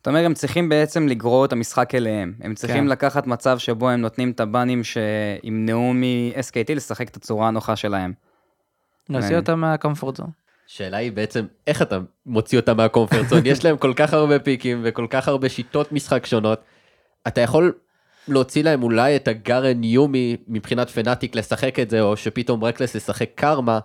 אתה 0.00 0.10
אומר, 0.10 0.24
הם 0.24 0.34
צריכים 0.34 0.68
בעצם 0.68 1.08
לגרור 1.08 1.44
את 1.44 1.52
המשחק 1.52 1.94
אליהם. 1.94 2.34
הם 2.40 2.54
צריכים 2.54 2.84
כן. 2.84 2.86
לקחת 2.86 3.26
מצב 3.26 3.58
שבו 3.58 3.90
הם 3.90 4.00
נותנים 4.00 4.30
את 4.30 4.40
הבאנים 4.40 4.82
שימנעו 4.84 5.92
מ-SKT 5.94 6.74
לשחק 6.74 7.08
את 7.08 7.16
הצורה 7.16 7.48
הנוחה 7.48 7.76
שלהם. 7.76 8.12
מעניין. 9.08 9.34
אותם 9.34 9.60
מהקומפורט 9.60 10.16
זון. 10.16 10.30
השאלה 10.68 10.96
היא 10.96 11.12
בעצם 11.12 11.46
איך 11.66 11.82
אתה 11.82 11.98
מוציא 12.26 12.58
אותם 12.58 12.76
מהקומפרט 12.76 13.28
זון 13.28 13.46
יש 13.46 13.64
להם 13.64 13.76
כל 13.76 13.92
כך 13.96 14.14
הרבה 14.14 14.38
פיקים 14.38 14.80
וכל 14.84 15.06
כך 15.10 15.28
הרבה 15.28 15.48
שיטות 15.48 15.92
משחק 15.92 16.26
שונות. 16.26 16.60
אתה 17.28 17.40
יכול 17.40 17.72
להוציא 18.28 18.64
להם 18.64 18.82
אולי 18.82 19.16
את 19.16 19.28
הגארן 19.28 19.84
יומי 19.84 20.36
מבחינת 20.48 20.90
פנאטיק 20.90 21.36
לשחק 21.36 21.78
את 21.78 21.90
זה 21.90 22.00
או 22.00 22.16
שפתאום 22.16 22.64
רקלס 22.64 22.96
לשחק 22.96 23.30
קרמה 23.34 23.78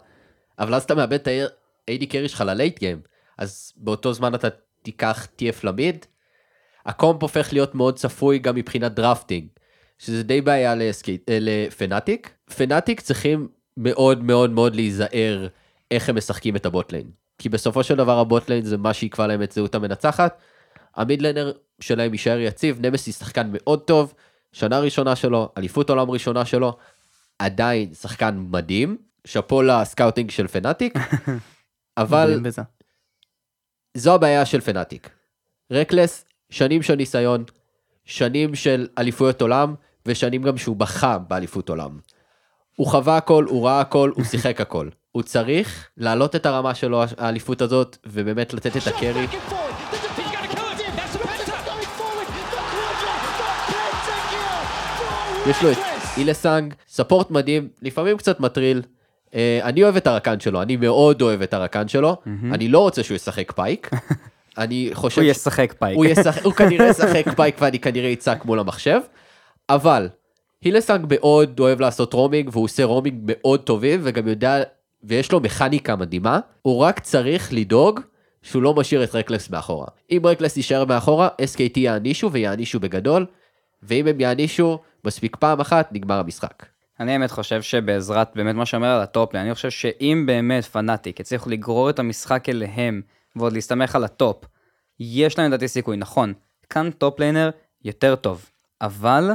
אבל 0.59 0.73
אז 0.73 0.83
אתה 0.83 0.95
מאבד 0.95 1.13
את 1.13 1.27
ה-AD 1.27 2.05
קרי 2.09 2.27
שלך 2.29 2.41
ללייט 2.41 2.79
גיים 2.79 3.01
אז 3.37 3.73
באותו 3.77 4.13
זמן 4.13 4.35
אתה 4.35 4.47
תיקח 4.81 5.27
TF 5.39 5.55
ל 5.63 5.72
mid. 5.72 6.05
ה 6.85 6.92
comp 6.92 7.21
הופך 7.21 7.53
להיות 7.53 7.75
מאוד 7.75 7.95
צפוי 7.95 8.39
גם 8.39 8.55
מבחינת 8.55 8.93
drafting 8.93 9.47
שזה 9.97 10.23
די 10.23 10.41
בעיה 10.41 10.73
אה, 10.73 11.37
לפנאטיק. 11.41 12.33
פנאטיק 12.57 13.01
צריכים 13.01 13.47
מאוד 13.77 14.23
מאוד 14.23 14.49
מאוד 14.49 14.75
להיזהר 14.75 15.47
איך 15.91 16.09
הם 16.09 16.17
משחקים 16.17 16.55
את 16.55 16.65
ה 16.65 16.70
bot 16.70 16.86
lane. 16.86 17.11
כי 17.37 17.49
בסופו 17.49 17.83
של 17.83 17.95
דבר 17.95 18.19
ה 18.19 18.25
bot 18.25 18.42
lane 18.42 18.65
זה 18.65 18.77
מה 18.77 18.93
שיקבע 18.93 19.27
להם 19.27 19.43
את 19.43 19.51
זהות 19.51 19.75
המנצחת. 19.75 20.37
ה 20.95 21.01
mid 21.01 21.20
laner 21.20 21.51
שלהם 21.79 22.11
יישאר 22.11 22.39
יציב, 22.39 22.85
נמסיס 22.85 23.19
שחקן 23.19 23.49
מאוד 23.51 23.79
טוב, 23.79 24.13
שנה 24.51 24.79
ראשונה 24.79 25.15
שלו, 25.15 25.51
אליפות 25.57 25.89
עולם 25.89 26.11
ראשונה 26.11 26.45
שלו, 26.45 26.77
עדיין 27.39 27.93
שחקן 27.93 28.45
מדהים, 28.49 28.97
שאפו 29.27 29.61
לסקאוטינג 29.61 30.31
של 30.31 30.47
פנאטיק, 30.47 30.93
אבל. 31.97 32.39
זו 33.97 34.15
הבעיה 34.15 34.45
של 34.45 34.61
פנאטיק. 34.61 35.09
רקלס, 35.71 36.25
שנים 36.49 36.81
של 36.81 36.95
ניסיון, 36.95 37.43
שנים 38.05 38.55
של 38.55 38.87
אליפויות 38.97 39.41
עולם, 39.41 39.75
ושנים 40.05 40.43
גם 40.43 40.57
שהוא 40.57 40.75
בכה 40.75 41.17
באליפות 41.17 41.69
עולם. 41.69 41.99
הוא 42.75 42.87
חווה 42.87 43.17
הכל, 43.17 43.45
הוא 43.49 43.65
ראה 43.65 43.81
הכל, 43.81 44.11
הוא 44.15 44.23
שיחק 44.23 44.61
הכל. 44.61 44.89
הוא 45.11 45.23
צריך 45.23 45.87
להעלות 45.97 46.35
את 46.35 46.45
הרמה 46.45 46.75
שלו, 46.75 47.03
האליפות 47.17 47.61
הזאת, 47.61 47.97
ובאמת 48.05 48.53
לתת 48.53 48.77
את 48.77 48.87
הקרי. 48.87 49.27
יש 55.49 55.63
לו 55.63 55.71
את. 55.71 55.77
אילסנג, 56.17 56.73
support 56.87 57.31
מדהים, 57.31 57.67
לפעמים 57.81 58.17
קצת 58.17 58.39
מטריל. 58.39 58.81
אה, 59.35 59.59
אני 59.63 59.83
אוהב 59.83 59.95
את 59.95 60.07
הרקן 60.07 60.39
שלו, 60.39 60.61
אני 60.61 60.75
מאוד 60.75 61.21
אוהב 61.21 61.41
את 61.41 61.53
הרקן 61.53 61.87
שלו. 61.87 62.17
אני 62.51 62.67
לא 62.67 62.79
רוצה 62.79 63.03
שהוא 63.03 63.15
ישחק 63.15 63.51
פייק, 63.51 63.89
אני 64.57 64.89
חושב... 64.93 65.21
הוא 65.21 65.29
ישחק 65.31 65.73
פייק. 65.79 65.97
הוא, 66.43 66.53
כנראה 66.53 66.87
ישחק 66.87 67.25
פייק 67.35 67.55
ואני 67.59 67.79
כנראה 67.79 68.13
אצעק 68.13 68.45
מול 68.45 68.59
המחשב, 68.59 68.99
אבל 69.69 70.09
הילסנג 70.61 71.05
מאוד 71.09 71.59
אוהב 71.59 71.79
לעשות 71.79 72.13
roaming 72.13 72.49
והוא 72.51 72.63
עושה 72.63 72.83
roaming 72.83 73.21
מאוד 73.25 73.59
טובים 73.59 73.99
וגם 74.03 74.27
יודע, 74.27 74.63
ויש 75.03 75.31
לו 75.31 75.39
מכניקה 75.39 75.95
מדהימה, 75.95 76.39
הוא 76.61 76.79
רק 76.79 76.99
צריך 76.99 77.53
לדאוג 77.53 77.99
שהוא 78.41 78.63
לא 78.63 78.73
משאיר 78.73 79.03
את 79.03 79.15
רקלס 79.15 79.49
מאחורה. 79.49 79.87
אם 80.11 80.21
רקלס 80.23 80.57
יישאר 80.57 80.85
מאחורה, 80.85 81.27
SKT 81.41 81.79
יענישו 81.79 82.31
ויענישו 82.31 82.79
בגדול, 82.79 83.25
ואם 83.83 84.07
הם 84.07 84.19
יענישו 84.19 84.79
מספיק 85.05 85.35
פעם 85.35 85.59
אחת, 85.59 85.89
נגמר 85.91 86.19
המשחק. 86.19 86.65
אני 86.99 87.11
באמת 87.11 87.31
חושב 87.31 87.61
שבעזרת 87.61 88.31
באמת 88.35 88.55
מה 88.55 88.65
שאומר 88.65 88.87
על 88.87 89.01
ה 89.01 89.06
top 89.06 89.21
lane, 89.21 89.45
אני 89.45 89.55
חושב 89.55 89.69
שאם 89.69 90.23
באמת 90.27 90.65
פנאטיק 90.65 91.19
הצליחו 91.19 91.49
לגרור 91.49 91.89
את 91.89 91.99
המשחק 91.99 92.49
אליהם 92.49 93.01
ועוד 93.35 93.53
להסתמך 93.53 93.95
על 93.95 94.03
ה 94.03 94.12
top, 94.12 94.45
יש 94.99 95.37
להם 95.37 95.47
לדעתי 95.47 95.67
סיכוי, 95.67 95.97
נכון, 95.97 96.33
כאן 96.69 96.89
top 96.91 97.13
laner 97.13 97.49
יותר 97.83 98.15
טוב, 98.15 98.49
אבל, 98.81 99.31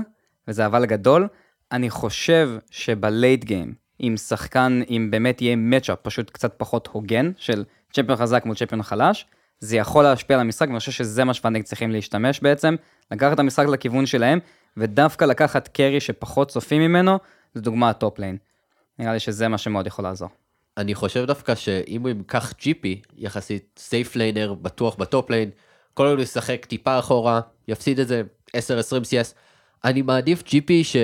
וזה 0.48 0.66
אבל 0.66 0.86
גדול, 0.86 1.28
אני 1.72 1.90
חושב 1.90 2.50
שב 2.70 3.02
late 3.02 3.44
game, 3.44 3.74
עם 3.99 4.16
שחקן, 4.16 4.80
אם 4.90 5.09
באמת 5.11 5.42
יהיה 5.42 5.57
matchup 5.57 5.98
פשוט 6.03 6.30
קצת 6.30 6.55
פחות 6.57 6.88
הוגן, 6.92 7.32
של 7.36 7.64
champion 7.92 8.18
חזק 8.18 8.42
מול 8.47 8.57
champion 8.57 8.82
חלש, 8.82 9.26
זה 9.61 9.76
יכול 9.76 10.05
להשפיע 10.05 10.36
על 10.36 10.40
המשחק, 10.40 10.68
ואני 10.68 10.78
חושב 10.78 10.92
שזה 10.92 11.24
מה 11.24 11.34
שפנאטיק 11.34 11.66
צריכים 11.66 11.90
להשתמש 11.90 12.40
בעצם, 12.40 12.74
לקחת 13.11 13.32
את 13.32 13.38
המשחק 13.38 13.66
לכיוון 13.66 14.07
שלהם, 14.07 14.38
ודווקא 14.76 15.24
לקחת 15.24 15.68
carry 15.68 16.00
שפחות 16.01 16.49
צופים 16.49 16.82
ממנו, 16.82 17.18
זו 17.55 17.61
דוגמה 17.61 17.90
ה 17.90 17.96
top 17.96 18.11
lane. 18.11 18.36
נראה 18.99 19.12
לי 19.12 19.20
שזה 19.20 19.49
מה 19.49 19.59
שמאוד 19.59 19.86
יכול 19.86 20.05
לעזור. 20.05 20.28
אני 20.76 20.95
חושב 20.95 21.24
דווקא 21.24 21.55
שאם 21.55 22.01
הוא 22.03 22.09
ייקח 22.09 22.53
GP, 22.61 23.00
יחסית 23.16 23.64
safe 23.78 24.16
laner, 24.16 24.55
בטוח 24.55 24.95
ב 24.96 25.05
top 25.05 25.30
lane, 25.30 25.50
כל 25.95 26.07
הוא 26.07 26.20
ישחק 26.20 26.64
טיפה 26.64 26.99
אחורה, 26.99 27.40
יפסיד 27.68 28.01
את 28.01 28.09
זה 28.09 28.22
10-20 28.51 28.57
CS, 28.57 29.34
אני 29.84 30.03
מעדיף 30.03 30.42
GP 30.42 30.84
ש... 30.84 30.97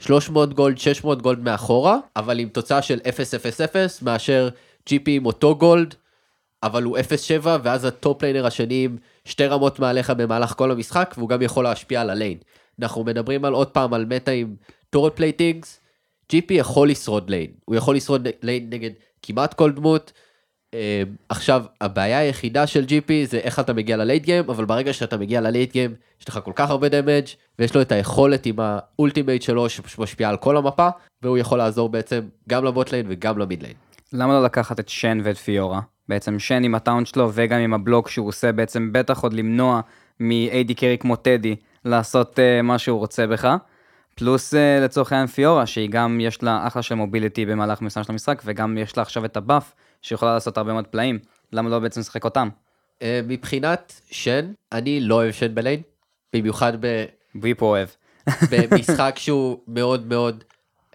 300 0.00 0.54
gold, 0.54 0.78
600 0.78 1.22
gold 1.22 1.38
מאחורה, 1.38 1.98
אבל 2.16 2.38
עם 2.38 2.48
תוצאה 2.48 2.82
של 2.82 2.98
0-0-0, 2.98 3.76
מאשר 4.02 4.48
GP 4.88 5.16
עם 5.16 5.26
אותו 5.26 5.56
גולד, 5.56 5.94
אבל 6.62 6.82
הוא 6.82 6.98
0-7, 7.42 7.46
ואז 7.62 7.84
ה 7.84 7.93
top 7.93 8.22
laner 8.22 8.46
השני 8.46 8.84
עם 8.84 8.96
שתי 9.24 9.46
רמות 9.46 9.78
מעליך 9.78 10.10
במהלך 10.10 10.52
כל 10.56 10.70
המשחק, 10.70 11.14
והוא 11.18 11.28
גם 11.28 11.42
יכול 11.42 11.64
להשפיע 11.64 12.00
על 12.00 12.10
ה 12.10 12.15
lane. 12.15 12.38
אנחנו 12.80 13.04
מדברים 13.04 13.44
על 13.44 13.52
עוד 13.52 13.68
פעם 13.68 13.94
על 13.94 14.04
meta 14.04 14.30
עם 14.30 14.54
turret 14.90 15.16
platings, 15.16 15.80
GP 16.30 16.54
יכול 16.54 16.90
לשרוד 16.90 17.30
lane, 17.30 17.50
הוא 17.64 17.76
יכול 17.76 17.96
לשרוד 17.96 18.28
lane 18.42 18.70
נגד 18.70 18.90
כמעט 19.22 19.54
כל 19.54 19.72
דמות. 19.72 20.12
אה, 20.74 21.02
עכשיו, 21.28 21.64
הבעיה 21.80 22.18
היחידה 22.18 22.66
של 22.66 22.84
GP 22.84 23.26
זה 23.26 23.38
איך 23.38 23.58
אתה 23.58 23.72
מגיע 23.72 23.96
ל 23.96 24.01
late 24.01 24.22
game, 24.24 24.44
אבל 24.50 24.64
ברגע 24.64 24.92
שאתה 24.92 25.16
מגיע 25.16 25.40
ל 25.40 25.46
late 25.46 25.72
game, 25.72 25.94
יש 26.20 26.28
לך 26.28 26.40
כל 26.44 26.52
כך 26.54 26.70
הרבה 26.70 26.88
damage 26.88 27.24
ויש 27.58 27.74
לו 27.74 27.82
את 27.82 27.92
היכולת 27.92 28.46
עם 28.46 28.54
ה 28.58 28.67
ultimate 28.67 29.42
שלו 29.42 29.68
שמשפיעה 29.68 30.30
על 30.30 30.36
כל 30.36 30.56
המפה, 30.56 30.88
והוא 31.22 31.38
יכול 31.38 31.58
לעזור 31.58 31.88
בעצם 31.88 32.20
גם 32.48 32.64
ל 32.64 32.71
bot 32.71 32.92
lane 32.92 33.06
וגם 33.08 33.38
ל 33.38 33.44
mid 33.44 33.62
lane. 33.62 33.74
למה 34.12 34.32
לא 34.32 34.44
לקחת 34.44 34.80
את 34.80 34.88
שן 34.88 35.20
ואת 35.24 35.36
פיורה? 35.36 35.80
בעצם 36.08 36.38
שן 36.38 36.64
עם 36.64 36.74
ה 36.74 36.79
taunt 36.79 37.06
שלו 37.06 37.30
וגם 37.34 37.60
עם 37.60 37.74
הבלוק 37.74 38.08
שהוא 38.08 38.28
עושה, 38.28 38.52
בעצם 38.52 38.92
בטח 38.92 39.20
עוד 39.20 39.32
למנוע 39.32 39.80
מ- 40.20 40.47
AD 40.47 40.74
carry 40.76 40.98
כמו 40.98 41.16
טדי 41.16 41.56
לעשות 41.84 42.38
uh, 42.38 42.62
מה 42.62 42.78
שהוא 42.78 42.98
רוצה 42.98 43.26
בך. 43.26 43.56
פלוס 44.14 44.54
uh, 44.54 44.56
לצורך 44.84 45.12
העניין 45.12 45.26
פיורה, 45.26 45.66
שהיא 45.66 45.90
גם 45.90 46.20
יש 46.20 46.42
לה 46.42 46.66
אחלה 46.66 46.82
של 46.82 46.94
mobility 46.94 47.46
במהלך 47.46 47.82
מסוים 47.82 48.04
של 48.04 48.12
המשחק, 48.12 48.42
וגם 48.44 48.78
יש 48.78 48.96
לה 48.96 49.02
עכשיו 49.02 49.24
את 49.24 49.36
ה 49.36 49.42
buff, 49.42 49.74
שיכולה 50.02 50.34
לעשות 50.34 50.56
הרבה 50.58 50.72
מאוד 50.72 50.86
פלאים. 50.86 51.18
למה 51.52 51.70
לא 51.70 51.78
בעצם 51.78 52.00
לשחק 52.00 52.24
אותם? 52.24 52.48
אה, 53.02 53.20
מבחינת 53.24 54.00
שן, 54.10 54.52
אני 54.72 55.00
לא 55.00 55.14
אוהב 55.14 55.32
שן 55.32 55.54
ב 55.54 55.59
lane, 55.59 55.82
במיוחד 56.32 56.72
ב... 56.80 57.04
בוויפו 57.42 57.66
אוהב. 57.66 57.88
במשחק 58.50 59.14
שהוא 59.18 59.58
מאוד 59.68 60.06
מאוד 60.06 60.44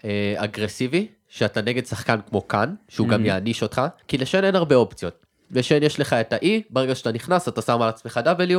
אה, 0.04 0.34
אגרסיבי, 0.36 1.08
שאתה 1.28 1.62
נגד 1.62 1.86
שחקן 1.86 2.18
כמו 2.28 2.48
כאן, 2.48 2.74
שהוא 2.88 3.08
גם 3.08 3.26
יעניש 3.26 3.62
אותך, 3.62 3.82
כי 4.08 4.18
לשן 4.18 4.44
אין 4.44 4.56
הרבה 4.56 4.74
אופציות. 4.74 5.26
לשן 5.50 5.82
יש 5.82 6.00
לך 6.00 6.12
את 6.12 6.32
ה-E, 6.32 6.46
ברגע 6.70 6.94
שאתה 6.94 7.12
נכנס 7.12 7.48
אתה 7.48 7.62
שם 7.62 7.82
על 7.82 7.88
עצמך 7.88 8.20
W, 8.24 8.58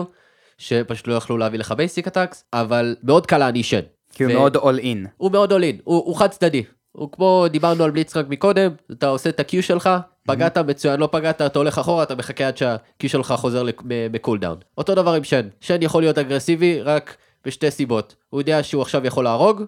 שפשוט 0.58 1.08
לא 1.08 1.14
יכלו 1.14 1.38
להביא 1.38 1.60
לך 1.60 1.72
basic 1.72 2.08
attacks, 2.08 2.43
אבל 2.54 2.95
מאוד 3.04 3.26
קל 3.26 3.38
להעניש 3.38 3.70
שן. 3.70 3.82
כי 4.14 4.24
הוא 4.24 4.34
מאוד 4.34 4.56
all 4.56 4.80
in. 4.80 5.08
הוא 5.18 5.32
מאוד 5.32 5.52
all 5.52 5.64
in, 5.64 5.78
הוא, 5.84 6.06
הוא 6.06 6.16
חד 6.16 6.28
צדדי. 6.28 6.64
הוא 6.98 7.12
כמו 7.12 7.45
דיברנו 7.50 7.84
על 7.84 7.91
בליצקרק 7.91 8.26
מקודם, 8.30 8.72
אתה 8.91 9.08
עושה 9.08 9.30
את 9.30 9.39
ה-Q 9.39 9.62
שלך, 9.62 9.89
פגעת 10.24 10.58
מצוין, 10.58 11.00
לא 11.00 11.10
פגעת, 11.12 11.41
אתה 11.41 11.60
הולך 11.60 11.78
אחורה, 11.78 12.04
אתה 12.04 12.16
מחכה 12.16 12.48
עד 12.48 12.58
שה-Q 12.58 13.08
שלך 13.08 13.34
חוזר 13.38 13.64
ב 13.86 13.93
cooldown. 13.93 14.58
אותו 14.78 14.95
דבר 14.95 15.14
עם 15.14 15.24
שן, 15.24 15.48
שן 15.62 15.82
יכול 15.82 16.04
להיות 16.04 16.18
אגרסיבי 16.18 16.82
רק 16.82 17.18
בשתי 17.45 17.72
סיבות. 17.72 18.16
הוא 18.30 18.41
יודע 18.41 18.64
שהוא 18.64 18.82
עכשיו 18.82 19.06
יכול 19.06 19.24
להרוג, 19.24 19.64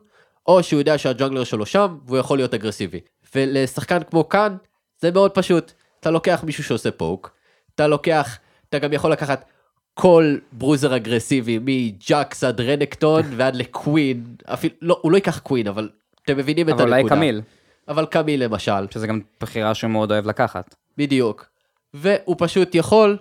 או 0.48 0.64
שהוא 0.64 0.80
יודע 0.80 0.98
שה 0.98 1.11
jungler 1.11 1.44
שלו 1.44 1.66
שם, 1.66 1.98
והוא 2.06 2.18
יכול 2.18 2.38
להיות 2.38 2.54
אגרסיבי. 2.54 3.00
ולשחקן 3.36 4.00
כמו 4.10 4.30
כאן, 4.30 4.56
זה 5.02 5.12
מאוד 5.12 5.32
פשוט. 5.32 5.72
אתה 6.00 6.12
לוקח 6.12 6.44
מישהו 6.44 6.64
שעושה 6.64 6.92
poke, 6.92 7.32
אתה 7.76 7.88
לוקח, 7.88 8.38
אתה 8.70 8.80
גם 8.80 8.94
יכול 8.94 9.12
לקחת 9.12 9.46
כל 9.94 10.38
bruiser 10.52 10.96
אגרסיבי, 10.96 11.60
מג'אקס 11.62 12.44
עד 12.44 12.62
רנקטון 12.62 13.24
ועד 13.36 13.56
לקווין, 13.56 14.24
אפילו, 14.46 14.76
לא, 14.82 15.00
הוא 15.02 15.12
לא 15.12 15.18
ייקח 15.18 15.40
קווין, 15.40 15.68
אבל 15.68 15.90
אתם 16.32 16.38
מבינים 16.38 16.70
את 16.70 16.74
אבל 16.74 16.82
הנקודה. 16.82 17.02
אולי 17.02 17.10
קמיל, 17.10 17.42
אבל 17.88 18.06
קמיל 18.06 18.44
למשל, 18.44 18.88
שזה 18.92 19.08
גם 19.08 19.20
בחירה 19.42 19.76
שהוא 19.76 19.92
מאוד 19.92 20.12
אוהב 20.12 20.28
לקחת. 20.28 20.76
בדיוק. 20.98 21.46
והוא 21.94 22.36
פשוט 22.40 22.76
יכול 22.76 23.18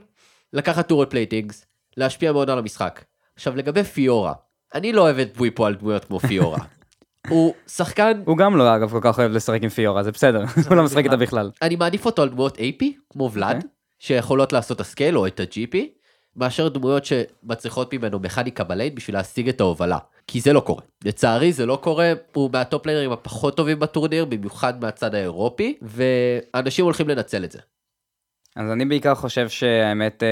לקחת 0.52 0.88
turret 0.88 1.10
platings, 1.10 1.66
להשפיע 1.96 2.32
מאוד 2.32 2.50
על 2.50 2.58
המשחק. 2.58 3.04
עכשיו 3.36 3.56
לגבי 3.56 3.84
פיורה, 3.84 4.32
אני 4.74 4.92
לא 4.92 5.00
אוהב 5.00 5.18
את 5.18 5.36
בוויפו 5.36 5.66
על 5.66 5.74
דמויות 5.74 6.04
כמו 6.04 6.20
פיורה. 6.20 6.58
הוא 7.28 7.54
שחקן, 7.68 8.22
הוא 8.24 8.36
גם 8.36 8.56
לא 8.56 8.76
אגב 8.76 8.90
כל 8.90 9.00
כך 9.02 9.18
אוהב 9.18 9.32
לשחק 9.32 9.62
עם 9.62 9.68
פיורה, 9.68 10.02
זה 10.02 10.12
בסדר, 10.12 10.44
הוא 10.68 10.76
לא 10.76 10.84
משחק 10.84 11.04
איתה 11.04 11.16
בכלל. 11.16 11.50
אני 11.62 11.76
מעדיף 11.76 12.06
אותו 12.06 12.22
על 12.22 12.28
דמויות 12.28 12.58
AP, 12.58 12.84
כמו 13.10 13.30
ולאד, 13.32 13.56
אוקיי. 13.56 13.70
שיכולות 13.98 14.52
לעשות 14.52 14.80
scale 14.80 15.18
או 15.18 15.26
את 15.26 15.40
ה-GP, 15.40 15.76
מאשר 16.38 16.68
דמויות 16.68 17.04
שמצריכות 17.04 17.94
ממנו 17.94 18.18
מכניקה 18.18 18.64
ב 18.64 18.70
lane 18.70 18.94
בשביל 18.94 19.16
להשיג 19.16 19.48
את 19.48 19.60
ההובלה. 19.60 19.98
כי 20.26 20.40
זה 20.40 20.52
לא 20.52 20.60
קורה. 20.60 20.82
לצערי 21.04 21.52
זה 21.52 21.66
לא 21.66 21.78
קורה, 21.82 22.12
הוא 22.32 22.50
מה 22.52 22.66
top 22.66 22.86
laner-ים 22.86 23.12
הפחות 23.12 23.56
טובים 23.56 23.78
בטורניר, 23.78 24.24
במיוחד 24.24 24.80
מהצד 24.80 25.14
האירופי, 25.14 25.78
ואנשים 25.82 26.84
הולכים 26.84 27.08
לנצל 27.08 27.44
את 27.44 27.52
זה. 27.52 27.58
אז 28.56 28.70
אני 28.70 28.84
בעיקר 28.84 29.14
חושב 29.14 29.48
שהאמת 29.48 30.22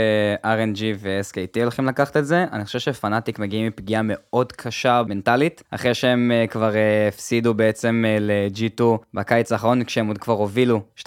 אה, 0.42 0.54
RNG 0.54 0.80
ו-SKT 0.98 1.62
הולכים 1.62 1.86
לקחת 1.86 2.16
את 2.16 2.26
זה. 2.26 2.44
אני 2.52 2.64
חושב 2.64 2.78
שפנאטיק 2.78 3.38
מגיעים 3.38 3.66
מפגיעה 3.66 4.02
מאוד 4.04 4.52
קשה 4.52 5.02
מנטלית, 5.08 5.62
אחרי 5.70 5.94
שהם 5.94 6.32
אה, 6.32 6.46
כבר 6.46 6.76
אה, 6.76 7.08
הפסידו 7.08 7.54
בעצם 7.54 8.04
אה, 8.06 8.16
ל-G2 8.20 8.82
בקיץ 9.14 9.52
האחרון, 9.52 9.84
כשהם 9.84 10.06
עוד 10.06 10.18
כבר 10.18 10.34
הובילו 10.34 10.82
2-1, 10.98 11.06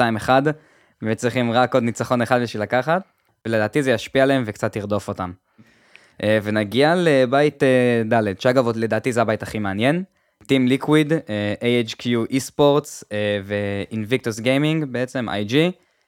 וצריכים 1.03 1.51
רק 1.51 1.73
עוד 1.73 1.83
ניצחון 1.83 2.21
אחד 2.21 2.41
בשביל 2.41 2.63
לקחת, 2.63 3.01
ולדעתי 3.45 3.83
זה 3.83 3.91
ישפיע 3.91 4.23
עליהם 4.23 4.43
וקצת 4.45 4.75
ירדוף 4.75 5.07
אותם. 5.07 5.31
אה, 6.23 6.39
ונגיע 6.43 6.93
לבית 6.97 7.63
אה, 7.63 8.01
ד', 8.13 8.41
שאגב 8.41 8.77
לדעתי 8.77 9.11
זה 9.11 9.21
הבית 9.21 9.43
הכי 9.43 9.59
מעניין. 9.59 10.03
טים 10.45 10.67
ליקוויד, 10.67 11.13
AHQ 11.13 12.05
eSports 12.31 13.03
אה, 13.11 13.39
ו-Invictus 13.43 14.41
Gaming, 14.43 14.85
בעצם 14.85 15.29
IG. 15.29 15.55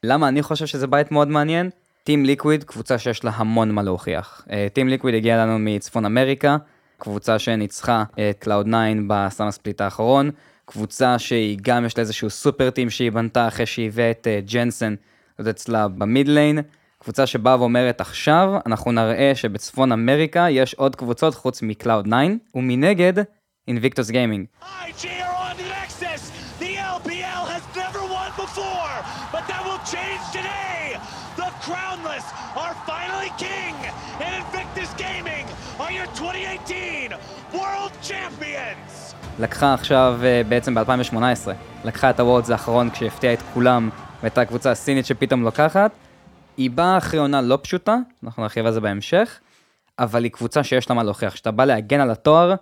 למה 0.04 0.28
אני 0.28 0.42
חושב 0.42 0.66
שזה 0.66 0.88
בית 0.88 1.12
מאוד 1.12 1.28
מעניין? 1.28 1.70
Team 2.04 2.26
Liquid, 2.26 2.64
קבוצה 2.64 2.98
שיש 2.98 3.24
לה 3.24 3.32
המון 3.36 3.72
מה 3.72 3.84
להוכיח. 3.84 4.46
Team 4.74 4.88
Liquid 4.88 5.16
הגיע 5.16 5.38
לנו 5.38 5.60
מצפון 5.60 6.06
אמריקה, 6.06 6.58
קבוצה 6.98 7.40
שניצחה 7.40 8.04
את 8.14 8.38
Cloud 8.40 8.66
9 8.66 8.76
ב 9.08 9.14
summer 9.14 9.52
split 9.52 9.82
האחרון, 9.82 10.32
קבוצה 10.66 11.20
שהיא 11.20 11.58
גם 11.62 11.86
יש 11.86 11.98
לה 11.98 12.02
איזשהו 12.02 12.30
super 12.30 12.70
team 12.70 12.90
שהיא 12.90 13.12
בנתה 13.12 13.48
אחרי 13.48 13.66
שהיא 13.66 13.88
הביאה 13.88 14.12
את 14.12 14.28
אה, 14.28 14.40
ג'נסן 14.46 14.96
להיות 15.40 15.56
אצלה 15.56 15.88
ב 15.88 15.98
mid 15.98 16.28
lane. 16.28 16.60
קבוצה 17.04 17.26
שבאה 17.26 17.60
ואומרת 17.60 18.02
עכשיו 18.02 18.50
אנחנו 18.66 18.92
נראה 18.92 19.32
שבצפון 19.36 19.92
אמריקה 19.92 20.50
יש 20.50 20.74
עוד 20.74 20.96
קבוצות 20.96 21.36
חוץ 21.36 21.62
מ 21.62 21.69
Cloud 21.69 22.06
9 22.06 22.16
ומנגד 22.56 23.14
Invictus 23.68 24.10
Gaming. 24.10 24.46
IG 24.62 25.04
are 25.04 25.36
on 25.50 25.56
the 25.58 25.68
Nexus. 25.76 26.24
The 26.60 26.74
LPL 26.98 27.44
has 27.56 27.64
never 27.82 28.02
won 28.16 28.30
before, 28.46 28.96
but 29.34 29.44
that 29.50 29.62
will 29.68 29.82
change 29.94 30.24
today. 30.38 31.00
The 31.42 31.50
Crownless 31.66 32.28
are 32.64 32.76
finally 32.92 33.32
king, 33.46 33.76
and 34.26 34.32
Invictus 34.40 34.92
Gaming 35.04 35.46
are 35.80 35.92
your 35.98 36.08
2018 36.16 37.12
World 37.54 37.94
Champions. 38.10 39.16
לקחה 39.40 39.74
עכשיו, 39.74 40.20
אה, 40.24 40.42
בעצם 40.50 40.76
ב-2018, 40.76 41.52
לקחה 41.84 42.10
את 42.10 42.20
ה 42.20 42.24
Worlds 42.24 42.50
האחרון 42.50 42.90
כשהפתיעה 42.90 43.34
את 43.34 43.42
כולם, 43.54 43.90
והייתה 44.22 44.46
קבוצה 44.46 44.76
סינית 44.76 45.06
שפתאום 45.06 45.44
לוקחת. 45.44 45.92
היא 46.58 46.70
באה 46.72 46.98
אחרי 46.98 47.20
עונה 47.20 47.42
לא 47.42 47.60
פשוטה, 47.62 47.98
אנחנו 48.24 48.44
נרחיב 48.44 48.66
על 48.66 48.74
זה 48.74 48.82
בהמשך, 48.82 49.40
אבל 50.00 50.24
היא 50.24 50.32
קבוצה 50.32 50.64
שיש 50.64 50.90
לה 50.90 50.96
מה 50.96 51.04
להוכיח. 51.04 51.34
כשאתה 51.34 51.52
בא 51.52 51.66
להגן 51.66 52.00
על 52.00 52.12
התואר, 52.12 52.56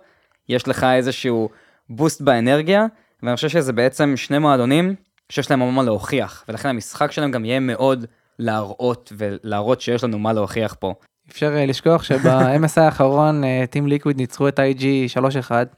יש 0.48 0.68
לך 0.68 0.84
איזשהו 0.84 1.48
בוסט 1.88 2.20
באנרגיה, 2.20 2.86
ואני 3.22 3.36
חושב 3.36 3.48
שזה 3.48 3.72
בעצם 3.72 4.16
שני 4.16 4.38
מועדונים 4.38 4.94
שיש 5.28 5.50
להם 5.50 5.62
המון 5.62 5.74
מה 5.74 5.82
להוכיח, 5.82 6.44
ולכן 6.48 6.68
המשחק 6.68 7.12
שלהם 7.12 7.30
גם 7.30 7.44
יהיה 7.44 7.60
מאוד 7.60 8.06
להראות 8.38 9.12
ולהראות 9.16 9.80
שיש 9.80 10.04
לנו 10.04 10.18
מה 10.18 10.32
להוכיח 10.32 10.76
פה. 10.78 10.94
אפשר 11.30 11.56
אה, 11.56 11.66
לשכוח 11.66 12.02
שב-MSI 12.02 12.80
האחרון 12.80 13.44
אה, 13.44 13.64
טים 13.70 13.86
ליקוויד 13.86 14.16
ניצחו 14.16 14.48
את 14.48 14.58
IG 14.58 14.82
3-1 15.16 15.20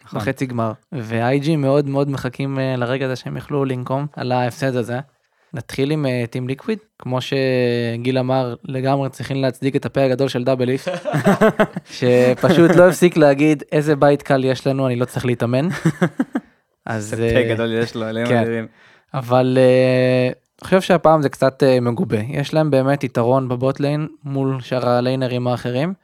נכון. 0.04 0.20
בחצי 0.20 0.46
גמר 0.46 0.72
ו-IG 0.92 1.56
מאוד 1.56 1.88
מאוד 1.88 2.10
מחכים 2.10 2.58
אה, 2.58 2.76
לרגע 2.76 3.04
הזה 3.06 3.16
שהם 3.16 3.36
יוכלו 3.36 3.64
לנקום 3.64 4.06
על 4.16 4.32
ההפסד 4.32 4.76
הזה. 4.76 5.00
נתחיל 5.54 5.90
עם 5.90 6.06
אה, 6.06 6.24
Team 6.30 6.48
Liquid 6.48 6.78
כמו 6.98 7.18
שגיל 7.20 8.18
אמר 8.18 8.54
לגמרי 8.64 9.10
צריכים 9.10 9.36
להצדיק 9.36 9.76
את 9.76 9.86
הפה 9.86 10.02
הגדול 10.02 10.28
של 10.28 10.44
דאבל 10.44 10.70
ליפט 10.70 10.88
שפשוט 11.96 12.70
לא 12.70 12.88
הפסיק 12.88 13.16
להגיד 13.16 13.62
איזה 13.72 13.96
בית 13.96 14.22
קל 14.22 14.44
יש 14.44 14.66
לנו 14.66 14.86
אני 14.86 14.96
לא 14.96 15.04
צריך 15.04 15.26
להתאמן. 15.26 15.68
אז 16.86 17.14
אה, 17.20 17.32
פה 17.34 17.54
גדול 17.54 17.72
יש 17.72 17.94
לו, 17.94 18.08
אלוהים 18.08 18.26
כן. 18.26 18.36
אדירים. 18.36 18.66
אבל 19.14 19.58
אה, 19.60 20.26
אני 20.62 20.64
חושב 20.64 20.80
שהפעם 20.80 21.22
זה 21.22 21.28
קצת 21.28 21.62
אה, 21.62 21.80
מגובה 21.80 22.18
יש 22.18 22.54
להם 22.54 22.70
באמת 22.70 23.04
יתרון 23.04 23.48
ב 23.48 23.56
bot 23.56 23.80
lane 23.80 24.08
מול 24.24 24.60
שאר 24.60 24.88
ה 24.88 24.95
laner-ים 24.95 25.48
האחרים. 25.48 25.94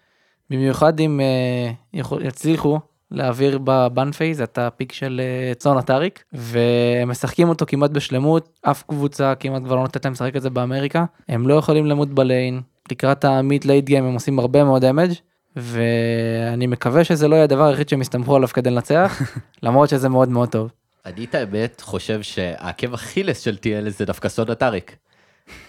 במיוחד 0.51 1.01
אם 1.01 1.21
אה, 1.21 2.01
יצליחו 2.21 2.81
להעביר 3.11 3.59
ב 3.65 3.77
ban 3.77 4.13
phase 4.13 4.41
את 4.41 4.59
ה 4.59 4.66
pick 4.66 4.93
של 4.93 5.21
אה, 5.25 5.55
סונה 5.55 5.77
טאריק 5.77 6.25
והם 6.33 7.09
משחקים 7.09 7.49
אותו 7.49 7.67
כמעט 7.69 7.91
בשלמות 7.91 8.59
אף 8.63 8.83
קבוצה 8.83 9.35
כמעט 9.35 9.63
כבר 9.63 9.75
לא 9.75 9.83
נותנת 9.83 10.05
להם 10.05 10.13
לשחק 10.13 10.37
את 10.37 10.43
זה 10.43 10.51
באמריקה 10.51 11.05
הם 11.29 11.49
לא 11.49 11.55
יכולים 11.55 11.87
למות 11.87 12.09
ב 12.09 12.19
lane 12.19 12.61
לקראת 12.91 13.25
ה 13.25 13.35
mid 13.35 13.65
late 13.65 13.85
game 13.85 14.05
הם 14.05 14.15
עושים 14.15 14.39
הרבה 14.39 14.65
מאוד 14.65 14.85
damage 14.85 15.13
ואני 15.57 16.67
מקווה 16.67 17.05
שזה 17.05 17.29
לא 17.29 17.35
יהיה 17.35 17.45
הדבר 17.45 17.65
היחיד 17.65 17.89
שהם 17.89 18.01
יסתמכו 18.01 18.37
עליו 18.37 18.49
כדי 18.49 18.71
לנצח 18.71 19.23
למרות 19.63 19.89
שזה 19.89 20.09
מאוד 20.09 20.29
מאוד 20.29 20.49
טוב. 20.49 20.71
אני 21.07 21.25
את 21.25 21.35
האמת 21.35 21.81
חושב 21.81 22.23
שהעקב 22.23 22.95
אכילס 22.95 23.41
של 23.41 23.57
TL 23.63 23.89
זה 23.89 24.05
דווקא 24.05 24.29
סונה 24.29 24.55
טאריק. 24.55 24.97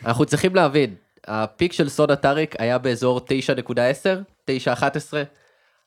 אנחנו 0.05 0.25
צריכים 0.25 0.55
להבין, 0.55 0.95
ה 1.27 1.36
pick 1.36 1.73
של 1.73 1.89
סונה 1.89 2.15
טאריק 2.15 2.55
היה 2.59 2.77
באזור 2.77 3.21
9.10, 4.47 4.49
9.11, 4.49 4.83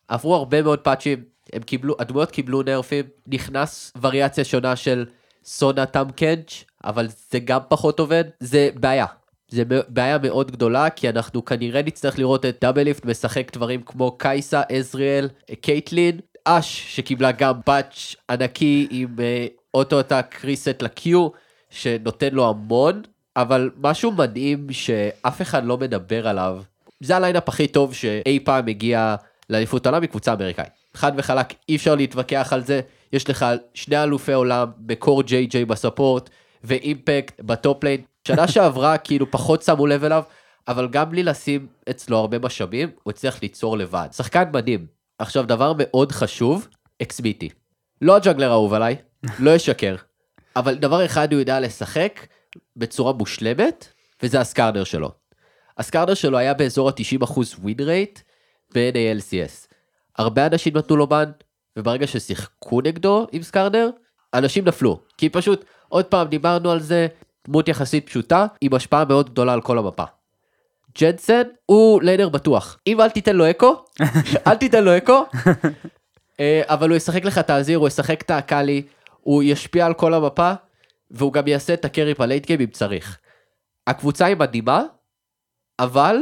עברו 0.09 0.35
הרבה 0.35 0.63
מאוד 0.63 0.79
patch-ים, 0.79 1.23
הם 1.53 1.63
קיבלו, 1.63 1.97
הדמויות 1.99 2.31
קיבלו 2.31 2.63
nerf-ים, 2.63 3.05
נכנס 3.27 3.93
וריאציה 4.03 4.45
שונה 4.45 4.77
של 4.77 5.07
סונה 5.45 5.87
טאם 5.87 6.11
קנץ', 6.11 6.65
אבל 6.85 7.09
זה 7.31 7.39
גם 7.39 7.61
פחות 7.69 8.01
עובד, 8.01 8.25
זה 8.41 8.71
בעיה. 8.75 9.07
זה 9.49 9.63
בעיה 9.89 10.19
מאוד 10.19 10.51
גדולה, 10.51 10.91
כי 10.91 11.09
אנחנו 11.09 11.45
כנראה 11.45 11.83
נצטרך 11.83 12.19
לראות 12.19 12.45
את 12.45 12.57
דאבל 12.61 12.83
ליפט 12.83 13.05
משחק 13.05 13.53
דברים 13.53 13.83
כמו 13.83 14.19
קייסה, 14.19 14.63
עזריאל, 14.69 15.29
קייטלין, 15.61 16.21
אש, 16.45 16.97
שקיבלה 16.97 17.33
גם 17.33 17.63
פאץ' 17.65 18.15
ענקי 18.31 18.89
עם 18.91 19.17
אה, 19.21 19.47
auto-attack 19.75 20.45
reset 20.45 20.83
ל-Q, 20.83 21.09
שנותן 21.71 22.35
לו 22.35 22.49
המון, 22.49 23.03
אבל 23.37 23.71
משהו 23.77 24.13
מדהים 24.13 24.67
שאף 24.73 25.43
אחד 25.43 25.65
לא 25.65 25.79
מדבר 25.79 26.29
עליו, 26.29 26.63
זה 27.01 27.17
ה 27.17 27.22
lineup 27.22 27.49
הכי 27.49 27.67
טוב 27.67 27.95
שאי 27.95 28.41
פעם 28.45 28.69
הגיע 28.69 29.15
לאליפות 29.51 29.87
העולם 29.87 30.03
מקבוצה 30.03 30.33
אמריקאית. 30.33 30.82
חד 30.95 31.13
וחלק, 31.17 31.55
אי 31.69 31.77
אפשר 31.77 31.95
להתווכח 31.95 32.49
על 32.53 32.65
זה, 32.65 32.81
יש 33.13 33.31
לך 33.31 33.47
שני 33.75 34.03
אלופי 34.03 34.33
עולם 34.33 34.69
ב 34.79 35.23
CoreJJ 35.23 35.47
ב 35.47 35.65
support, 35.65 36.31
ואימפקט 36.65 37.41
ב 37.41 37.52
top 37.52 37.85
lane. 37.85 38.01
שנה 38.29 38.49
שעברה 38.53 38.99
כאילו 38.99 39.31
פחות 39.31 39.63
שמו 39.63 39.87
לב 39.87 40.05
אליו, 40.05 40.23
אבל 40.69 40.89
גם 40.89 41.11
בלי 41.11 41.23
לשים 41.23 41.67
אצלו 41.91 42.19
הרבה 42.19 42.39
משאבים, 42.39 42.91
הוא 43.03 43.11
הצליח 43.11 43.43
ליצור 43.43 43.79
לבד. 43.79 44.09
שחקן 44.13 44.45
מדהים. 44.53 44.87
עכשיו 45.19 45.47
דבר 45.47 45.73
מאוד 45.79 46.13
חשוב, 46.13 46.69
אקסמיטי. 47.03 47.49
לא 48.03 48.17
ה 48.17 48.21
jungler 48.21 48.51
האהוב 48.51 48.75
עליי, 48.75 48.97
לא 49.39 49.57
אשקר, 49.57 49.97
אבל 50.57 50.75
דבר 50.75 51.05
אחד 51.05 51.33
הוא 51.33 51.41
יודע 51.41 51.61
לשחק 51.61 52.27
בצורה 52.77 53.13
מושלמת, 53.13 53.89
וזה 54.23 54.41
הסקארנר 54.41 54.85
שלו. 54.85 55.11
הסקארנר 55.79 56.15
שלו 56.15 56.39
היה 56.39 56.55
באזור 56.55 56.89
ה-90% 56.89 57.41
win 57.59 57.81
rate 57.81 58.21
ב-NALCS. 58.75 59.72
הרבה 60.19 60.47
אנשים 60.47 60.77
נתנו 60.77 60.97
לו 60.97 61.07
ban, 61.07 61.31
וברגע 61.79 62.07
ששיחקו 62.07 62.81
נגדו 62.81 63.27
עם 63.33 63.43
סקארנר, 63.43 63.91
אנשים 64.35 64.65
נפלו. 64.65 65.01
כי 65.19 65.29
פשוט, 65.29 65.65
עוד 65.89 66.05
פעם, 66.05 66.29
דיברנו 66.29 66.71
על 66.71 66.81
זה, 66.81 67.07
דמות 67.47 67.69
יחסית 67.69 68.07
פשוטה, 68.07 68.47
עם 68.61 68.75
השפעה 68.75 69.05
מאוד 69.05 69.31
גדולה 69.31 69.53
על 69.53 69.61
כל 69.61 69.79
המפה. 69.79 70.05
ג'נסן 71.01 71.43
הוא 71.67 72.03
ליינר 72.03 72.29
בטוח. 72.29 72.79
אם 72.87 73.01
אל 73.01 73.11
תיתן 73.11 73.37
לו 73.37 73.51
אקו, 73.51 73.85
אל 74.47 74.57
תיתן 74.57 74.85
לו 74.85 74.97
אקו, 74.97 75.25
אה, 76.41 76.63
אבל 76.65 76.89
הוא 76.89 76.97
ישחק 76.97 77.25
לך 77.25 77.39
את 77.39 77.51
האזיר, 77.51 77.79
הוא 77.79 77.89
ישחק 77.89 78.23
את 78.23 78.31
הקאלי, 78.31 78.83
הוא 79.21 79.43
ישפיע 79.43 79.87
על 79.87 79.95
כל 79.95 80.15
המפה, 80.15 80.53
והוא 81.11 81.33
גם 81.33 81.49
יעשה 81.49 81.75
את 81.75 81.85
הקרי 81.85 82.15
בלייט 82.15 82.47
גיים 82.47 82.61
אם 82.61 82.67
צריך. 82.67 83.19
הקבוצה 83.87 84.27
היא 84.27 84.37
מדהימה, 84.37 84.83
אבל 85.79 86.17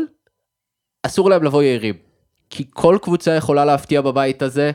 אסור 1.03 1.30
להם 1.30 1.45
לבוא 1.45 1.62
יעירים. 1.62 2.09
כי 2.51 2.64
כל 2.70 2.98
קבוצה 3.03 3.34
יכולה 3.34 3.64
להפתיע 3.64 4.01
בבית 4.01 4.42
הזה, 4.42 4.70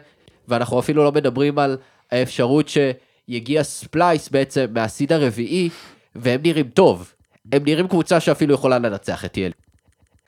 ואנחנו 0.47 0.79
אפילו 0.79 1.03
לא 1.03 1.11
מדברים 1.11 1.59
על 1.59 1.77
האפשרות 2.11 2.67
שיגיע 2.67 3.63
ספלייס 3.63 4.29
בעצם 4.29 4.65
מהסיד 4.71 5.13
הרביעי, 5.13 5.69
והם 6.15 6.41
נראים 6.43 6.69
טוב. 6.69 7.13
הם 7.51 7.63
נראים 7.65 7.87
קבוצה 7.87 8.19
שאפילו 8.19 8.53
יכולה 8.53 8.79
לנצח 8.79 9.25
את 9.25 9.37
יל. 9.37 9.51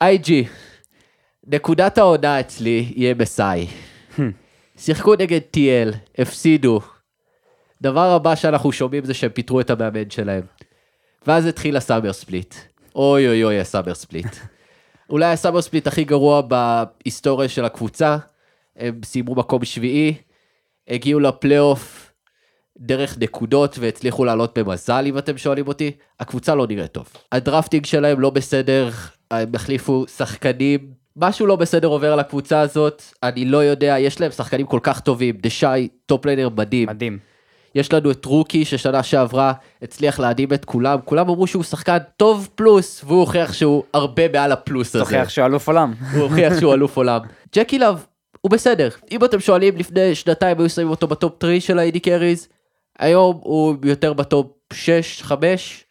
IG, 0.04 0.30
נקודת 1.46 1.98
העונה 1.98 2.40
אצלי 2.40 2.92
יהיה 2.96 3.14
מסאי. 3.14 3.66
שיחקו 4.78 5.14
נגד 5.14 5.40
TL, 5.56 5.94
הפסידו. 6.18 6.80
דבר 7.82 8.10
הבא 8.10 8.34
שאנחנו 8.34 8.72
שומעים 8.72 9.04
זה 9.04 9.14
שהם 9.14 9.30
פיטרו 9.30 9.60
את 9.60 9.70
המאמן 9.70 10.10
שלהם. 10.10 10.42
ואז 11.26 11.46
התחיל 11.46 11.76
ה 11.76 11.81
summer 11.81 12.12
split. 12.12 12.54
אוי 12.96 13.28
אוי 13.28 13.44
אוי 13.44 13.60
ה 13.60 13.65
summer 13.65 13.94
split. 13.94 14.36
אולי 15.10 15.32
ה 15.32 15.36
summer 15.36 15.62
split 15.62 15.86
הכי 15.86 16.04
גרוע 16.04 16.40
בהיסטוריה 16.40 17.48
של 17.48 17.64
הקבוצה. 17.64 18.16
הם 18.76 19.00
סיימו 19.04 19.34
מקום 19.34 19.64
שביעי, 19.64 20.14
הגיעו 20.88 21.20
לפלייאוף 21.20 22.12
דרך 22.78 23.18
נקודות 23.18 23.78
והצליחו 23.78 24.24
לעלות 24.24 24.58
במזל 24.58 25.04
אם 25.06 25.18
אתם 25.18 25.38
שואלים 25.38 25.68
אותי. 25.68 25.90
הקבוצה 26.20 26.54
לא 26.54 26.66
נראית 26.66 26.92
טוב. 26.92 27.08
ה 27.32 27.38
drafting 27.38 27.86
שלהם 27.86 28.20
לא 28.20 28.30
בסדר, 28.30 28.90
הם 29.30 29.54
החליפו 29.54 30.04
שחקנים. 30.16 30.92
משהו 31.16 31.46
לא 31.46 31.56
בסדר 31.56 31.88
עובר 31.88 32.12
על 32.12 32.20
הקבוצה 32.20 32.60
הזאת, 32.60 33.02
אני 33.22 33.44
לא 33.44 33.58
יודע, 33.64 33.96
יש 33.98 34.20
להם 34.20 34.30
שחקנים 34.30 34.66
כל 34.66 34.80
כך 34.82 35.00
טובים, 35.00 35.36
דה 35.40 35.54
שאי, 35.54 35.88
top 36.06 36.22
laner 36.22 36.48
מדהים. 36.48 36.88
מדהים. 36.88 37.18
יש 37.74 37.92
לנו 37.92 38.10
את 38.10 38.24
Rookie 38.24 38.64
ששנה 38.64 39.02
שעברה 39.02 39.52
הצליח 39.82 40.20
להדהים 40.20 40.52
את 40.52 40.64
כולם, 40.64 40.98
כולם 41.04 41.28
אמרו 41.28 41.46
שהוא 41.46 41.62
שחקן 41.62 41.98
טוב 42.16 42.48
פלוס, 42.54 43.04
והוא 43.04 43.20
הוכיח 43.20 43.52
שהוא 43.52 43.82
הרבה 43.92 44.28
מעל 44.28 44.52
הפלוס 44.52 44.96
הזה. 44.96 45.04
תוכיח 45.04 45.28
שהוא 45.28 45.46
אלוף 45.46 45.68
עולם. 45.68 45.94
הוא 46.12 46.22
הוכיח 46.22 46.60
שהוא 46.60 46.74
אלוף 46.74 46.96
עולם. 46.96 47.20
JackeyLove, 47.56 48.06
הוא 48.40 48.50
בסדר. 48.50 48.88
אם 49.10 49.24
אתם 49.24 49.40
שואלים, 49.40 49.76
לפני 49.76 50.14
שנתיים 50.14 50.60
היו 50.60 50.70
שמים 50.70 50.90
אותו 50.90 51.06
ב-top 51.06 51.32
3 51.42 51.66
של 51.66 51.78
ה-AD 51.78 52.00
carries, 52.00 52.48
היום 52.98 53.40
הוא 53.42 53.76
יותר 53.84 54.12
ב-top 54.12 54.46
6, 54.72 55.22
5, 55.22 55.84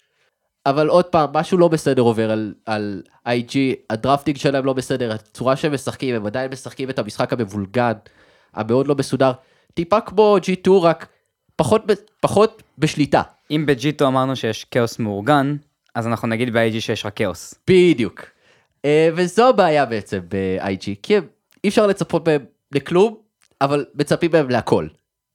אבל 0.65 0.87
עוד 0.87 1.05
פעם, 1.05 1.29
משהו 1.33 1.57
לא 1.57 1.67
בסדר 1.67 2.01
עובר 2.01 2.31
על, 2.31 2.53
על 2.65 3.01
IG, 3.27 3.55
ה-drafting 3.89 4.37
שלהם 4.37 4.65
לא 4.65 4.73
בסדר, 4.73 5.11
הצורה 5.11 5.55
שהם 5.55 5.73
משחקים, 5.73 6.15
הם 6.15 6.25
עדיין 6.25 6.51
משחקים 6.51 6.89
את 6.89 6.99
המשחק 6.99 7.33
המבולגן, 7.33 7.93
המאוד 8.53 8.87
לא 8.87 8.95
מסודר, 8.95 9.31
טיפה 9.73 10.01
כמו 10.01 10.37
G2, 10.41 10.71
רק 10.71 11.07
פחות, 11.57 11.81
ב- 11.87 11.93
פחות 12.19 12.63
בשליטה. 12.77 13.21
אם 13.51 13.63
בג'יטו 13.67 14.07
אמרנו 14.07 14.35
שיש 14.35 14.63
כאוס 14.63 14.99
מאורגן, 14.99 15.55
אז 15.95 16.07
אנחנו 16.07 16.27
נגיד 16.27 16.53
ב-IG 16.53 16.79
שיש 16.79 17.05
רק 17.05 17.13
כאוס. 17.13 17.55
בדיוק. 17.69 18.21
אה, 18.85 19.09
וזו 19.15 19.49
הבעיה 19.49 19.85
בעצם 19.85 20.19
ב-IG, 20.29 20.95
כי 21.03 21.15
אי 21.63 21.69
אפשר 21.69 21.87
לצפות 21.87 22.27
מהם 22.27 22.45
לכלום, 22.71 23.15
אבל 23.61 23.85
מצפים 23.95 24.31
מהם 24.31 24.49
להכל. 24.49 24.87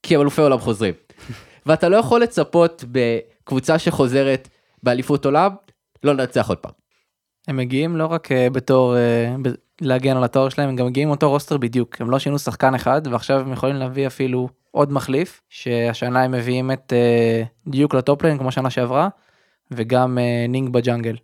כי 0.03 0.15
הם 0.15 0.21
אלופי 0.21 0.41
עולם 0.43 0.59
חוזרים. 0.59 0.95
ואתה 1.67 1.89
לא 1.89 1.97
יכול 1.97 2.23
לצפות 2.23 2.85
בקבוצה 2.93 3.79
שחוזרת 3.79 4.49
באליפות 4.83 5.25
עולם, 5.25 5.51
לא 6.05 6.13
לנצח 6.15 6.49
עוד 6.49 6.59
פעם. 6.59 6.73
הם 7.49 7.57
מגיעים 7.57 7.97
לא 7.97 8.07
רק 8.07 8.33
אה, 8.33 8.51
בתור 8.51 8.97
אה, 8.97 9.35
ב- 9.43 9.55
להגן 9.81 10.17
על 10.17 10.25
התואר 10.25 10.49
שלהם, 10.49 10.69
הם 10.69 10.77
גם 10.77 10.87
מגיעים 10.87 11.09
עם 11.09 11.15
אותו 11.15 11.31
roster 11.31 11.57
בדיוק. 11.57 12.01
הם 12.01 12.11
לא 12.11 12.19
שינו 12.19 12.39
שחקן 12.39 12.75
אחד, 12.75 13.03
ועכשיו 13.11 13.41
הם 13.41 13.53
יכולים 13.53 13.77
להביא 13.77 14.07
אפילו 14.07 14.49
עוד 14.73 14.93
מחליף, 14.93 15.41
שהשנה 15.49 16.23
הם 16.23 16.33
מביאים 16.33 16.71
את 16.71 16.93
אה, 16.93 17.43
Duke 17.67 17.95
ל-top 17.95 18.19
lane 18.19 18.39
כמו 18.39 18.53
שנה 18.53 18.71
שעברה, 18.71 19.09
וגם 19.71 20.19
אה, 20.19 20.47
Ning 20.49 20.69
ב-jungle. 20.69 21.17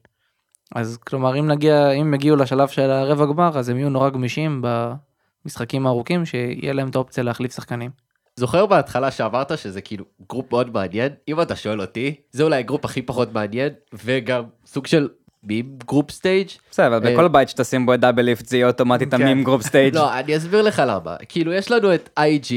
אז 0.75 0.97
כלומר 0.97 1.39
אם 1.39 1.49
נגיע, 1.49 1.91
אם 1.91 2.01
הם 2.01 2.15
יגיעו 2.15 2.37
לשלב 2.37 2.69
של 2.69 2.91
הרבע 2.91 3.27
גמר, 3.27 3.59
אז 3.59 3.69
הם 3.69 3.77
יהיו 3.77 3.91
נורא 3.91 4.11
גמישים 4.11 4.63
במשחקים 4.65 5.87
הארוכים, 5.87 6.27
שיהיה 6.27 6.73
להם 6.73 6.89
את 6.89 6.95
האופציה 6.95 7.25
להחליף 7.25 7.55
שחקנים. 7.55 7.91
זוכר 8.37 8.67
בהתחלה 8.67 9.11
שאמרת 9.11 9.59
שזה 9.59 9.81
כאילו 9.81 10.05
group 10.29 10.53
מאוד 10.53 10.75
מעניין? 10.75 11.13
אם 11.29 11.41
אתה 11.41 11.57
שואל 11.57 11.81
אותי, 11.81 12.15
זה 12.33 12.43
אולי 12.43 12.59
ה-group 12.59 12.85
הכי 12.85 13.03
פחות 13.03 13.33
מעניין, 13.33 13.73
וגם 14.05 14.43
סוג 14.67 14.87
של 14.87 15.09
meme 15.43 15.79
group 15.87 16.11
stage. 16.11 16.49
בסדר, 16.71 16.87
אבל 16.87 17.07
אה, 17.07 17.13
בכל 17.13 17.29
בית 17.29 17.49
שתשים 17.49 17.87
בו 17.87 17.95
את 17.95 18.01
Doublelift 18.01 18.47
זה 18.47 18.57
יהיה 18.57 18.67
אוטומטית 18.67 19.15
כן. 19.15 19.23
ה-meme 19.23 19.45
group 19.45 19.63
stage. 19.63 19.95
לא, 19.95 20.19
אני 20.19 20.37
אסביר 20.37 20.63
לך 20.63 20.83
למה. 20.87 21.17
כאילו, 21.29 21.53
יש 21.53 21.71
לנו 21.71 21.95
את 21.95 22.19
IG 22.19 22.53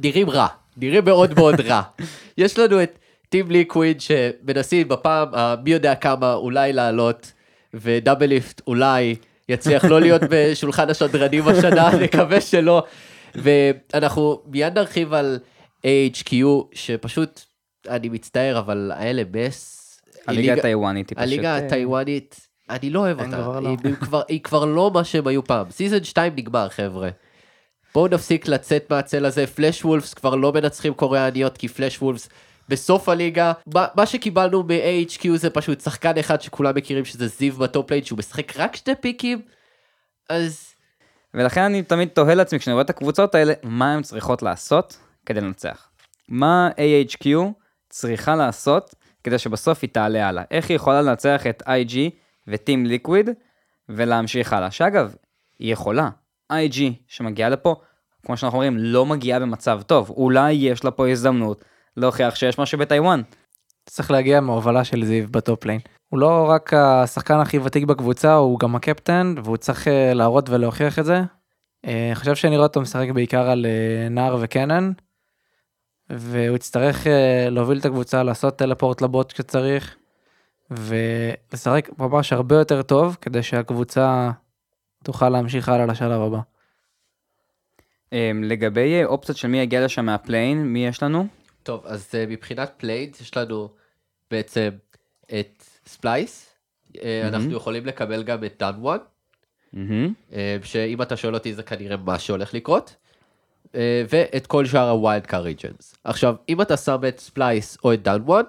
שנראים 0.00 0.30
רע, 0.30 0.46
נראים 0.76 1.04
מאוד 1.04 1.34
מאוד 1.34 1.60
רע. 1.60 1.82
יש 2.38 2.58
לנו 2.58 2.82
את 2.82 2.98
Team 3.28 3.50
Liquid 3.50 4.00
שמנסים 4.00 4.88
בפעם 4.88 5.28
המי 5.32 5.70
יודע 5.70 5.94
כמה 5.94 6.34
אולי 6.34 6.72
לעלות. 6.72 7.32
ו-Doublelift 7.74 8.62
אולי 8.66 9.14
יצליח 9.48 9.84
לא 9.84 10.00
להיות 10.00 10.22
בשולחן 10.30 10.90
השדרנים 10.90 11.48
השנה, 11.48 11.90
נקווה 12.00 12.40
שלא. 12.40 12.84
ואנחנו 13.34 14.42
מיד 14.46 14.78
נרחיב 14.78 15.12
על 15.12 15.38
AHQ, 15.86 16.32
שפשוט, 16.72 17.40
אני 17.88 18.08
מצטער, 18.08 18.58
אבל 18.58 18.92
ה-LMS... 18.94 19.82
הליגה 20.26 20.54
הטיוואנית 20.54 21.10
היא 21.10 21.16
פשוט... 21.16 21.28
הליגה 21.28 21.58
אה, 21.58 21.66
הטיוואנית, 21.66 22.48
אני 22.70 22.90
לא 22.90 22.98
אוהב 22.98 23.20
אותה. 23.20 23.60
לא. 23.60 23.68
היא, 23.84 23.94
כבר, 23.94 24.22
היא 24.28 24.40
כבר 24.40 24.64
לא 24.64 24.90
מה 24.94 25.04
שהם 25.04 25.26
היו 25.26 25.44
פעם. 25.44 25.70
season 25.70 26.04
2 26.04 26.32
נגמר, 26.36 26.68
חבר'ה. 26.68 27.08
בואו 27.94 28.08
נפסיק 28.08 28.48
לצאת 28.48 28.90
מהצל 28.90 29.26
הזה. 29.26 29.46
Flash 29.46 29.84
Wolves 29.84 30.14
כבר 30.14 30.34
לא 30.34 30.52
מנצחים 30.52 30.94
קוריאניות, 30.94 31.56
כי 31.56 31.68
Flash 31.68 32.02
Wolves 32.02 32.28
בסוף 32.68 33.08
הליגה. 33.08 33.52
מה, 33.96 34.06
שקיבלנו 34.06 34.62
מ-AHQ 34.62 35.28
זה 35.36 35.50
פשוט 35.50 35.80
שחקן 35.80 36.18
אחד 36.18 36.42
שכולם 36.42 36.74
מכירים 36.76 37.04
שזה 37.04 37.26
Ziv 37.26 37.52
ב-top 37.52 37.90
lane, 37.90 38.04
שהוא 38.04 38.18
משחק 38.18 38.56
רק 38.56 38.76
שני 38.76 38.94
פיקים. 39.00 39.42
אז 40.28 40.74
ולכן 41.34 41.60
אני 41.60 41.82
תמיד 41.82 42.08
תוהה 42.08 42.34
לעצמי 42.34 42.58
כשאני 42.58 42.72
רואה 42.72 42.84
את 42.84 42.90
הקבוצות 42.90 43.34
האלה, 43.34 43.52
מה 43.62 43.94
הן 43.94 44.02
צריכות 44.02 44.42
לעשות 44.42 44.98
כדי 45.26 45.40
לנצח. 45.40 45.88
מה 46.28 46.70
AHQ 46.70 47.26
צריכה 47.88 48.36
לעשות 48.36 48.94
כדי 49.24 49.38
שבסוף 49.38 49.78
היא 49.82 49.90
תעלה 49.90 50.28
הלאה. 50.28 50.42
איך 50.50 50.68
היא 50.68 50.76
יכולה 50.76 51.02
לנצח 51.02 51.46
את 51.46 51.62
IG 51.62 51.96
ו-Team 52.48 52.86
Liquid 52.86 53.30
ולהמשיך 53.88 54.52
הלאה. 54.52 54.70
שאגב, 54.70 55.14
היא 55.58 55.72
יכולה. 55.72 56.08
IG 56.52 56.80
שמגיעה 57.08 57.48
לפה, 57.48 57.74
כמו 58.26 58.36
שאנחנו 58.36 58.56
אומרים, 58.56 58.78
לא 58.78 59.06
מגיעה 59.06 59.40
במצב 59.40 59.80
טוב. 59.86 60.10
אולי 60.10 60.52
יש 60.52 60.84
לה 60.84 60.90
פה 60.90 61.08
הזדמנות 61.08 61.64
להוכיח 61.96 62.34
שיש 62.34 62.58
משהו 62.58 62.78
בטיוואן. 62.78 63.22
צריך 63.86 64.10
להגיע 64.10 64.40
מההובלה 64.40 64.84
של 64.84 65.04
Ziv 65.04 65.28
ב-top 65.30 65.64
lane. 65.64 65.80
הוא 66.08 66.18
לא 66.20 66.46
רק 66.50 66.74
השחקן 66.74 67.40
הכי 67.40 67.58
ותיק 67.58 67.84
בקבוצה, 67.84 68.34
הוא 68.34 68.58
גם 68.58 68.76
הקפטן, 68.76 69.34
והוא 69.44 69.56
צריך 69.56 69.88
אה, 69.88 70.14
להראות 70.14 70.50
ולהוכיח 70.50 70.98
את 70.98 71.04
זה. 71.04 71.22
אה, 71.86 72.06
אני 72.06 72.14
חושב 72.14 72.34
שאני 72.34 72.56
רואה 72.56 72.66
אותו 72.66 72.80
משחק 72.80 73.10
בעיקר 73.14 73.50
על 73.50 73.66
אה, 73.66 74.08
Gnar 74.08 74.36
ו-Kennen, 74.40 74.92
והוא 76.10 76.56
יצטרך 76.56 77.06
להוביל 77.50 77.78
את 77.78 77.84
הקבוצה, 77.84 78.22
לעשות 78.22 78.56
teleport 78.56 79.00
ל-bot 79.00 79.32
כשצריך, 79.32 79.96
ולשחק 80.70 81.90
ממש 81.98 82.32
הרבה 82.32 82.56
יותר 82.56 82.82
טוב, 82.82 83.16
כדי 83.20 83.42
שהקבוצה 83.42 84.30
תוכל 85.02 85.28
להמשיך 85.28 85.68
הלאה 85.68 85.86
לשלב 85.86 86.20
הבא. 86.20 86.40
אמ, 88.12 88.44
לגבי 88.44 88.94
אה, 88.94 89.04
אופציות 89.04 89.38
של 89.38 89.48
מי 89.48 89.60
יגיע 89.60 89.84
לשם 89.84 90.06
מה-play-in, 90.06 90.62
מי 90.66 90.86
יש 90.86 91.02
לנו? 91.02 91.26
טוב, 91.62 91.86
אז 91.86 92.08
אה, 92.10 92.30
מבחינת 92.30 92.72
play-in 92.76 93.16
יש 93.20 93.36
לנו 93.36 93.68
בעצם 94.30 94.68
את 95.40 95.64
Splyce, 95.86 96.56
אה, 96.92 96.98
אנחנו 97.22 97.52
יכולים 97.52 97.86
לקבל 97.86 98.22
גם 98.22 98.44
את 98.44 98.54
Damwon, 98.58 98.98
מהמם. 99.72 100.12
אה, 100.30 100.34
שאם 100.62 101.02
אתה 101.02 101.16
שואל 101.16 101.34
אותי 101.34 101.54
זה 101.54 101.62
כנראה 101.62 101.96
מה 101.96 102.18
שהולך 102.18 102.54
לקרות, 102.54 102.96
אה, 103.66 103.76
ואת 104.08 104.46
כל 104.46 104.66
שאר 104.66 104.88
ה-wild 104.88 105.26
card 105.26 105.42
regions. 105.42 105.94
עכשיו, 106.04 106.34
אם 106.48 106.62
אתה 106.62 106.76
שם 106.76 106.98
את 107.08 107.20
Splyce 107.20 107.78
או 107.84 107.92
את 107.92 108.02
Damwon, 108.02 108.44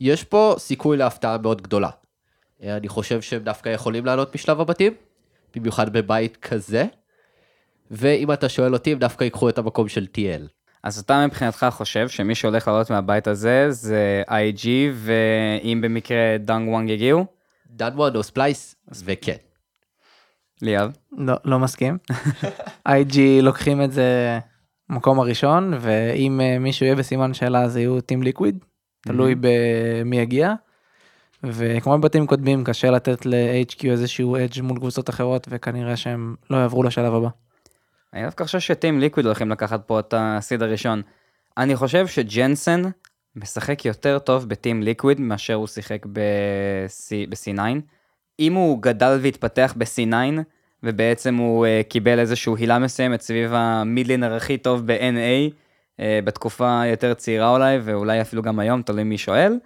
יש 0.00 0.24
פה 0.24 0.54
סיכוי 0.58 0.96
להפתעה 0.96 1.38
מאוד 1.38 1.62
גדולה. 1.62 1.90
אני 2.62 2.88
חושב 2.88 3.20
שהם 3.20 3.42
דווקא 3.42 3.68
יכולים 3.68 4.06
לעלות 4.06 4.34
משלב 4.34 4.60
הבתים, 4.60 4.94
במיוחד 5.56 5.92
בבית 5.92 6.36
כזה, 6.36 6.86
ואם 7.90 8.32
אתה 8.32 8.48
שואל 8.48 8.74
אותי, 8.74 8.92
הם 8.92 8.98
דווקא 8.98 9.24
ייקחו 9.24 9.48
את 9.48 9.58
המקום 9.58 9.88
של 9.88 10.06
TL. 10.16 10.48
אז 10.82 10.98
אתה 10.98 11.26
מבחינתך 11.26 11.66
חושב 11.70 12.08
שמי 12.08 12.34
שהולך 12.34 12.68
לעלות 12.68 12.90
מהבית 12.90 13.26
הזה 13.26 13.66
זה 13.70 14.22
IG, 14.28 14.66
ואם 14.94 15.80
במקרה 15.82 16.38
דאנג 16.38 16.68
וואנג 16.68 16.90
יגיעו? 16.90 17.26
Damwon 17.70 18.16
או 18.16 18.22
Splyce, 18.22 18.76
וכן. 19.04 19.36
ליאב. 20.62 20.90
לא, 21.12 21.34
לא 21.44 21.58
מסכים. 21.58 21.98
IG 22.88 23.18
לוקחים 23.42 23.82
את 23.82 23.92
זה 23.92 24.38
מקום 24.88 25.20
הראשון, 25.20 25.74
ואם 25.80 26.40
אה, 26.40 26.58
מישהו 26.58 26.86
יהיה 26.86 26.96
בסימן 26.96 27.34
שאלה 27.34 27.62
אז 27.62 27.76
יהיו 27.76 28.00
Team 28.00 28.22
Liquid, 28.22 28.64
תלוי 29.00 29.34
במי 29.40 30.16
יגיע. 30.16 30.54
וכמו 31.44 31.98
בבתים 31.98 32.26
קודמים 32.26 32.64
קשה 32.64 32.90
לתת 32.90 33.26
ל-AHQ 33.26 33.86
איזשהו 33.90 34.36
edge 34.36 34.60
מול 34.62 34.78
קבוצות 34.78 35.10
אחרות 35.10 35.46
וכנראה 35.50 35.96
שהם 35.96 36.34
לא 36.50 36.56
יעברו 36.56 36.82
לשלב 36.82 37.14
הבא. 37.14 37.28
אני 38.14 38.24
דווקא 38.24 38.44
חושב 38.44 38.60
שטים 38.60 39.00
ליקוויד 39.00 39.26
הולכים 39.26 39.50
לקחת 39.50 39.82
פה 39.86 40.00
את 40.00 40.14
הסיד 40.16 40.62
הראשון. 40.62 41.02
אני 41.58 41.76
חושב 41.76 42.06
שג'נסן 42.06 42.82
משחק 43.36 43.84
יותר 43.84 44.18
טוב 44.18 44.48
בטים 44.48 44.82
ליקוויד 44.82 45.20
מאשר 45.20 45.54
הוא 45.54 45.66
שיחק 45.66 46.06
ב-C- 46.06 47.28
ב-C9. 47.28 47.60
אם 48.40 48.54
הוא 48.54 48.82
גדל 48.82 49.18
והתפתח 49.22 49.74
ב-C9, 49.76 50.14
ובעצם 50.82 51.34
הוא 51.34 51.66
uh, 51.66 51.88
קיבל 51.88 52.18
איזשהו 52.18 52.56
הילה 52.56 52.78
מסוימת 52.78 53.20
סביב 53.20 53.52
המידלינר 53.54 54.34
הכי 54.34 54.58
טוב 54.58 54.86
ב-NA, 54.86 55.52
uh, 55.96 56.02
בתקופה 56.24 56.82
יותר 56.86 57.14
צעירה 57.14 57.50
אולי, 57.50 57.78
ואולי 57.82 58.20
אפילו 58.20 58.42
גם 58.42 58.58
היום, 58.58 58.82
תלוי 58.82 59.04
מי 59.04 59.18
שואל, 59.18 59.56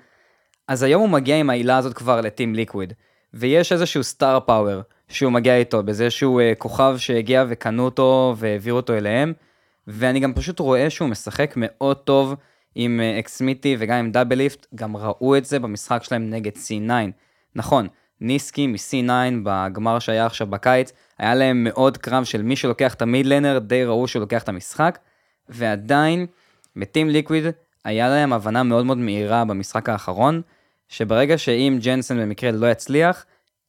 אז 0.69 0.83
היום 0.83 1.01
הוא 1.01 1.11
מגיע 1.11 1.37
עם 1.37 1.51
העילה 1.51 1.77
הזאת 1.77 1.95
כבר 1.95 2.21
לטים 2.21 2.55
ליקוויד. 2.55 2.93
ויש 3.35 3.73
איזשהו 3.73 4.05
סטאר 4.05 4.41
פאוור 4.41 4.81
שהוא 5.09 5.33
מגיע 5.33 5.57
איתו, 5.57 5.83
בזה 5.83 6.11
שהוא 6.11 6.41
uh, 6.41 6.59
כוכב 6.59 6.95
שהגיע 6.99 7.45
וקנו 7.49 7.85
אותו 7.85 8.35
והעבירו 8.37 8.77
אותו 8.77 8.95
אליהם, 8.95 9.33
ואני 9.87 10.21
גם 10.21 10.35
פשוט 10.35 10.59
רואה 10.59 10.91
שהוא 10.91 11.09
משחק 11.09 11.55
מאוד 11.57 11.97
טוב 11.97 12.35
עם 12.75 13.01
אקסמיטי 13.19 13.77
וגם 13.79 13.99
עם 13.99 14.11
דאבל 14.13 14.37
ליפט, 14.37 14.67
גם 14.75 14.97
ראו 14.97 15.37
את 15.37 15.45
זה 15.45 15.59
במשחק 15.59 16.03
שלהם 16.03 16.31
נגד 16.31 16.53
C9. 16.53 16.91
נכון, 17.55 17.89
ניסקי 18.21 18.67
מ-C9 18.67 19.11
בגמר 19.45 19.99
שהיה 19.99 20.27
עכשיו 20.27 20.47
בקיץ, 20.47 20.93
היה 21.19 21.35
להם 21.35 21.65
מאוד 21.65 21.97
קרב 21.97 22.25
של 22.25 22.43
מי 22.43 22.57
שלוקח 22.57 22.95
את 22.95 23.03
המידלנר, 23.03 23.59
די 23.59 23.85
ראו 23.85 24.09
שהוא 24.09 24.21
לוקח 24.21 24.43
את 24.43 24.49
המשחק, 24.49 24.99
ועדיין, 25.49 26.27
בטים 26.77 27.09
ליקוויד, 27.09 27.45
היה 27.85 28.09
להם 28.09 28.33
הבנה 28.33 28.63
מאוד 28.63 28.87
מאוד 28.87 28.99
מהירה 28.99 29.45
במשחק 29.45 29.89
האחרון, 29.89 30.43
שברגע 30.89 31.39
שאם 31.39 31.79
Jensen 31.83 32.19
במקרה 32.19 32.51
לא 32.51 32.71
יצליח, 32.71 33.25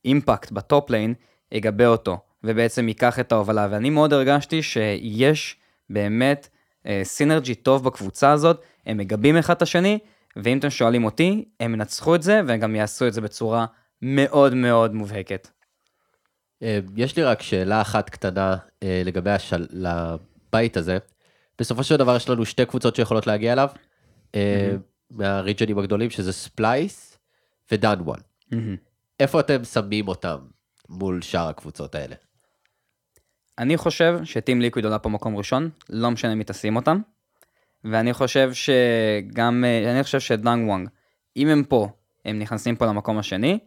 Impact 0.06 0.52
ב-top 0.52 0.90
lane 0.90 1.14
יגבה 1.52 1.88
אותו, 1.88 2.18
ובעצם 2.44 2.88
ייקח 2.88 3.20
את 3.20 3.32
ההובלה. 3.32 3.68
ואני 3.72 3.90
מאוד 3.90 4.14
הרגשתי 4.14 4.64
שיש 4.64 5.56
באמת 5.90 6.50
אה, 6.86 7.02
synergy 7.04 7.56
טוב 7.56 7.84
בקבוצה 7.84 8.32
הזאת, 8.32 8.62
הם 8.86 8.98
מגבים 8.98 9.38
אחד 9.38 9.56
את 9.56 9.62
השני, 9.62 10.00
ואם 10.36 10.58
אתם 10.58 10.70
שואלים 10.70 11.06
אותי, 11.06 11.46
הם 11.60 11.74
ינצחו 11.74 12.16
את 12.16 12.24
זה, 12.24 12.42
והם 12.48 12.60
גם 12.60 12.76
יעשו 12.76 13.08
את 13.08 13.14
זה 13.14 13.22
בצורה 13.22 13.66
מאוד 14.02 14.54
מאוד 14.54 14.94
מובהקת. 14.96 15.48
אה, 16.64 16.80
יש 16.96 17.16
לי 17.18 17.24
רק 17.24 17.42
שאלה 17.42 17.82
אחת 17.82 18.10
קטנה 18.10 18.58
אה, 18.84 19.02
לגבי 19.06 19.32
השל... 19.32 19.68
לבית 19.72 20.78
הזה. 20.78 20.98
בסופו 21.60 21.84
של 21.84 21.96
דבר 21.96 22.16
יש 22.16 22.30
לנו 22.30 22.46
שתי 22.46 22.66
קבוצות 22.66 22.96
שיכולות 22.96 23.28
להגיע 23.28 23.54
אליו, 23.54 23.70
אה, 24.36 24.72
מה-region 25.12 25.67
ים 25.67 25.80
הגדולים, 25.80 26.10
שזה 26.10 26.34
Splyce 26.34 27.07
ו-Damwon. 27.72 28.20
איפה 29.20 29.40
אתם 29.40 29.64
שמים 29.64 30.08
אותם 30.08 30.38
מול 30.90 31.22
שאר 31.22 31.48
הקבוצות 31.50 31.96
האלה? 31.96 32.16
אני 33.58 33.78
חושב 33.78 34.20
ש 34.24 34.36
Team 34.36 34.62
Liquid 34.62 34.86
עולה 34.86 35.00
פה 35.00 35.10
מקום 35.10 35.38
ראשון, 35.38 35.70
לא 35.90 36.12
משנה 36.12 36.36
מי 36.36 36.44
תשים 36.44 36.76
אותם. 36.76 37.02
ואני 37.84 38.14
חושב 38.14 38.52
שגם, 38.54 39.64
אה, 39.68 39.92
אני 39.92 40.04
חושב 40.04 40.20
שדאנג 40.20 40.68
וואנג, 40.68 40.90
אם 41.38 41.48
הם 41.48 41.64
פה, 41.64 41.90
הם 42.26 42.40
נכנסים 42.40 42.76
פה 42.76 42.86
למקום 42.86 43.18
השני, 43.18 43.60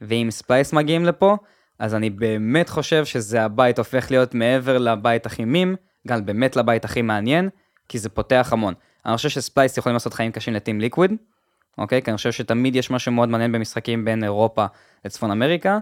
ואם 0.00 0.28
Splyce 0.30 0.72
מגיעים 0.72 1.04
לפה, 1.04 1.36
אז 1.78 1.94
אני 1.94 2.10
באמת 2.10 2.68
חושב 2.68 3.04
שזה 3.04 3.42
הבית 3.42 3.78
הופך 3.78 4.10
להיות 4.10 4.34
מעבר 4.34 4.78
לבית 4.78 5.26
הכי 5.26 5.44
מים, 5.44 5.76
גם 6.08 6.26
באמת 6.26 6.56
לבית 6.56 6.84
הכי 6.84 7.02
מעניין, 7.02 7.48
כי 7.88 7.98
זה 7.98 8.08
פותח 8.08 8.48
המון. 8.52 8.74
אני 9.06 9.16
חושב 9.16 9.28
ש 9.28 9.41
Splyce 9.41 9.78
יכולים 9.78 9.94
לעשות 9.94 10.14
חיים 10.14 10.32
קשים 10.32 10.54
ל-Team 10.54 10.80
Liquid, 10.80 11.12
אוקיי? 11.78 12.02
כי 12.02 12.10
אני 12.10 12.16
חושב 12.16 12.32
שתמיד 12.32 12.76
יש 12.76 12.90
משהו 12.90 13.12
מאוד 13.12 13.28
מעניין 13.28 13.52
במשחקים 13.52 14.04
בין 14.04 14.24
אירופה 14.24 14.64
לצפון 15.04 15.30
אמריקה, 15.30 15.78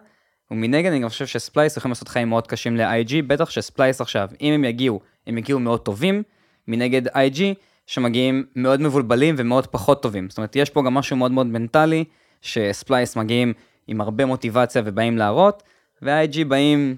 ומנגד 0.50 0.90
אני 0.90 1.00
גם 1.00 1.08
חושב 1.08 1.26
ש-Splyce 1.26 1.76
יכולים 1.76 1.90
לעשות 1.90 2.08
חיים 2.08 2.28
מאוד 2.28 2.46
קשים 2.46 2.76
ל-IG, 2.76 3.12
בטח 3.26 3.50
ש-Splyce 3.50 4.00
עכשיו, 4.00 4.28
אם 4.40 4.52
הם 4.52 4.64
יגיעו, 4.64 5.00
הם 5.26 5.38
יגיעו 5.38 5.60
מאוד 5.60 5.80
טובים, 5.80 6.22
מנגד 6.68 7.08
IG, 7.08 7.40
שמגיעים 7.86 8.46
מאוד 8.56 8.80
מבולבלים 8.80 9.34
ומאוד 9.38 9.66
פחות 9.66 10.02
טובים. 10.02 10.28
זאת 10.30 10.38
אומרת, 10.38 10.56
יש 10.56 10.70
פה 10.70 10.82
גם 10.82 10.94
משהו 10.94 11.16
מאוד 11.16 11.32
מאוד 11.32 11.46
מנטלי, 11.46 12.04
ש-Splyce 12.40 13.16
מגיעים 13.16 13.52
עם 13.86 14.00
הרבה 14.00 14.26
מוטיבציה 14.26 14.82
ובאים 14.84 15.18
להראות, 15.18 15.62
ו-IG 16.02 16.44
באים 16.48 16.96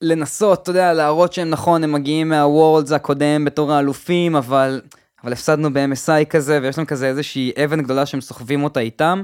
לנסות, 0.00 0.62
אתה 0.62 0.70
יודע, 0.70 0.92
להראות 0.92 1.32
שהם 1.32 1.50
נכון, 1.50 1.84
הם 1.84 1.92
מגיעים 1.92 2.28
מה-Worlds 2.28 2.92
הקודם 2.92 3.44
בתור 3.44 3.72
האלופים, 3.72 4.36
אבל, 4.36 4.80
אבל 5.24 5.32
הפסדנו 5.32 5.72
ב-MSI 5.72 6.24
כזה, 6.30 6.58
ויש 6.62 6.78
להם 6.78 6.86
כזה 6.86 7.06
איזושהי 7.06 7.52
אבן 7.64 7.82
גדולה 7.82 8.06
שהם 8.06 8.20
סוחבים 8.20 8.64
אותה 8.64 8.80
איתם, 8.80 9.22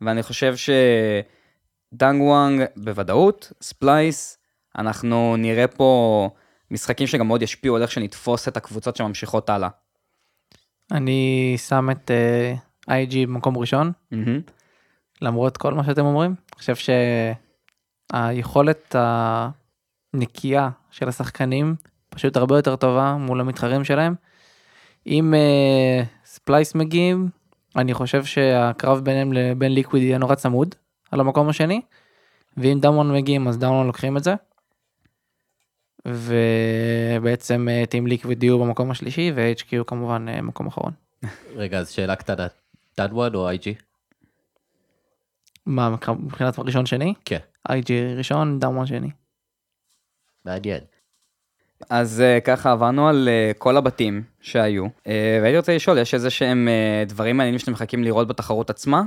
ואני 0.00 0.22
חושב 0.22 0.54
שדאנג 1.92 2.22
וואנג 2.22 2.64
בוודאות, 2.76 3.52
Splyce, 3.62 4.38
אנחנו 4.78 5.36
נראה 5.36 5.66
פה 5.66 6.30
משחקים 6.70 7.06
שגם 7.06 7.28
מאוד 7.28 7.42
ישפיעו 7.42 7.76
על 7.76 7.82
איך 7.82 7.90
שנתפוס 7.90 8.48
את 8.48 8.56
הקבוצות 8.56 8.96
שממשיכות 8.96 9.50
הלאה. 9.50 9.68
אני 10.92 11.54
שם 11.68 11.90
את 11.90 12.10
אה, 12.88 13.04
IG 13.04 13.14
במקום 13.14 13.58
ראשון. 13.58 13.92
מהמם. 14.10 14.40
למרות 15.22 15.56
כל 15.56 15.74
מה 15.74 15.84
שאתם 15.84 16.04
אומרים. 16.04 16.30
אני 16.30 16.58
חושב 16.58 16.92
שהיכולת 18.12 18.96
הנקייה 20.14 20.70
של 20.90 21.08
השחקנים 21.08 21.74
פשוט 22.08 22.36
הרבה 22.36 22.56
יותר 22.56 22.76
טובה 22.76 23.16
מול 23.16 23.40
המתחרים 23.40 23.84
שלהם. 23.84 24.14
אם 25.08 25.34
uh, 25.34 26.06
Splyce 26.24 26.74
מגיעים, 26.74 27.28
אני 27.76 27.94
חושב 27.94 28.24
שהקרב 28.24 29.04
ביניהם 29.04 29.32
לבין 29.32 29.72
Liquid 29.72 30.02
יהיה 30.02 30.18
נורא 30.18 30.34
צמוד 30.34 30.74
על 31.10 31.20
המקום 31.20 31.48
השני, 31.48 31.80
ואם 32.56 32.78
DAMWON 32.80 33.14
מגיעים 33.14 33.48
אז 33.48 33.58
DAMWON 33.58 33.86
לוקחים 33.86 34.16
את 34.16 34.24
זה. 34.24 34.34
ובעצם 36.06 37.68
אה, 37.70 37.86
Team 37.86 38.06
Liquid 38.06 38.42
יהיו 38.42 38.58
במקום 38.58 38.90
השלישי 38.90 39.32
ו-AHQ 39.34 39.84
כמובן 39.86 40.26
אה, 40.28 40.42
מקום 40.42 40.66
אחרון. 40.66 40.92
רגע, 41.56 41.78
אז 41.78 41.90
שאלה 41.90 42.16
קטנה, 42.16 42.46
דנוואן 42.96 43.34
או 43.34 43.48
איי-ג'י? 43.48 43.74
מה 45.66 45.96
מבחינת 46.18 46.58
ראשון 46.58 46.86
שני? 46.86 47.14
כן. 47.24 47.38
IG 47.68 47.90
ראשון, 48.16 48.58
דאמון 48.58 48.86
שני. 48.86 49.10
מעניין. 50.44 50.80
אז 51.90 52.22
uh, 52.38 52.40
ככה 52.44 52.72
עברנו 52.72 53.08
על 53.08 53.28
uh, 53.28 53.58
כל 53.58 53.76
הבתים 53.76 54.22
שהיו, 54.40 54.86
uh, 54.86 55.08
והייתי 55.42 55.56
רוצה 55.56 55.74
לשאול, 55.76 55.98
יש 55.98 56.14
איזה 56.14 56.30
שהם 56.30 56.68
uh, 56.68 57.08
דברים 57.08 57.36
מעניינים 57.36 57.58
שאתם 57.58 57.72
מחכים 57.72 58.04
לראות 58.04 58.28
בתחרות 58.28 58.70
עצמה? 58.70 59.02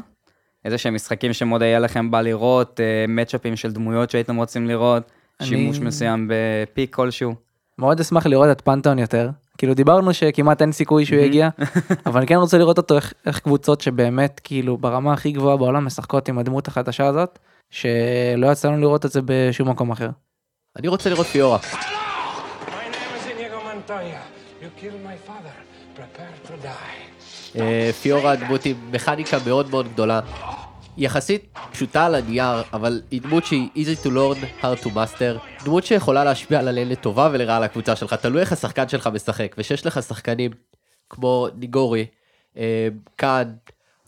איזה 0.66 0.78
שהם 0.78 0.96
משחקים 0.96 1.34
שמאוד 1.34 1.62
היה 1.62 1.80
לכם 1.80 2.12
בא 2.12 2.22
לראות, 2.22 2.80
uh, 2.80 3.12
מצ'אפים 3.12 3.56
של 3.56 3.72
דמויות 3.72 4.10
שהייתם 4.10 4.36
רוצים 4.36 4.68
לראות, 4.68 5.04
אני- 5.40 5.50
שימוש 5.50 5.80
מסוים 5.80 6.30
בפיק 6.32 6.96
כלשהו? 6.96 7.36
מאוד 7.78 8.00
אשמח 8.00 8.26
לראות 8.26 8.48
את 8.52 8.62
פנתון 8.62 9.00
יותר. 9.00 9.30
כאילו 9.58 9.74
דיברנו 9.74 10.14
שכמעט 10.14 10.62
אין 10.62 10.72
סיכוי 10.72 11.06
שהוא 11.06 11.20
יגיע, 11.20 11.50
אבל 12.06 12.18
אני 12.18 12.28
כן 12.28 12.36
רוצה 12.36 12.58
לראות 12.58 12.78
אותו 12.78 12.96
איך, 12.96 13.14
איך 13.26 13.40
קבוצות 13.40 13.82
שבאמת 13.82 14.42
כאילו 14.44 14.78
ברמה 14.78 15.14
הכי 15.14 15.32
גבוהה 15.32 15.58
בעולם 15.58 15.86
משחקות 15.86 16.30
עם 16.30 16.38
הדמות 16.40 16.68
החדשה 16.68 17.08
הזאת, 17.08 17.40
שלא 17.70 18.52
יצא 18.52 18.68
לנו 18.68 18.78
לראות 18.82 19.06
את 19.06 19.12
זה 19.12 19.20
בשום 19.26 19.70
מקום 19.70 19.92
אחר. 19.92 20.10
אני 20.80 20.88
רוצה 20.88 21.10
לראות 21.10 21.28
פיורה. 21.28 21.58
פיורה 28.02 28.36
דמות 28.36 28.66
עם 28.66 28.92
מכניקה 28.92 29.38
מאוד 29.46 29.70
מאוד 29.70 29.88
גדולה. 29.94 30.20
יחסית 30.98 31.58
פשוטה 31.72 32.06
על 32.06 32.16
הנייר, 32.16 32.62
אבל 32.74 33.02
היא 33.12 33.22
דמות 33.22 33.46
שהיא 33.46 33.70
easy 33.76 34.06
to 34.06 34.10
learn, 34.10 34.64
hard 34.64 34.86
to 34.86 34.88
master. 34.88 35.64
דמות 35.66 35.84
שיכולה 35.84 36.24
להשפיע 36.24 36.60
על 36.60 36.68
הלב 36.68 36.88
לטובה 36.88 37.30
ולרעה 37.34 37.58
על 37.58 37.64
הקבוצה 37.64 37.96
שלך, 37.96 38.14
תלוי 38.14 38.42
איך 38.42 38.52
השחקן 38.52 38.90
שלך 38.90 39.08
משחק. 39.08 39.56
ושיש 39.58 39.86
לך 39.86 40.04
שחקנים 40.04 40.52
כמו 41.10 41.48
Nuguri, 41.56 42.06
אה, 42.58 42.88
Khan, 43.16 43.54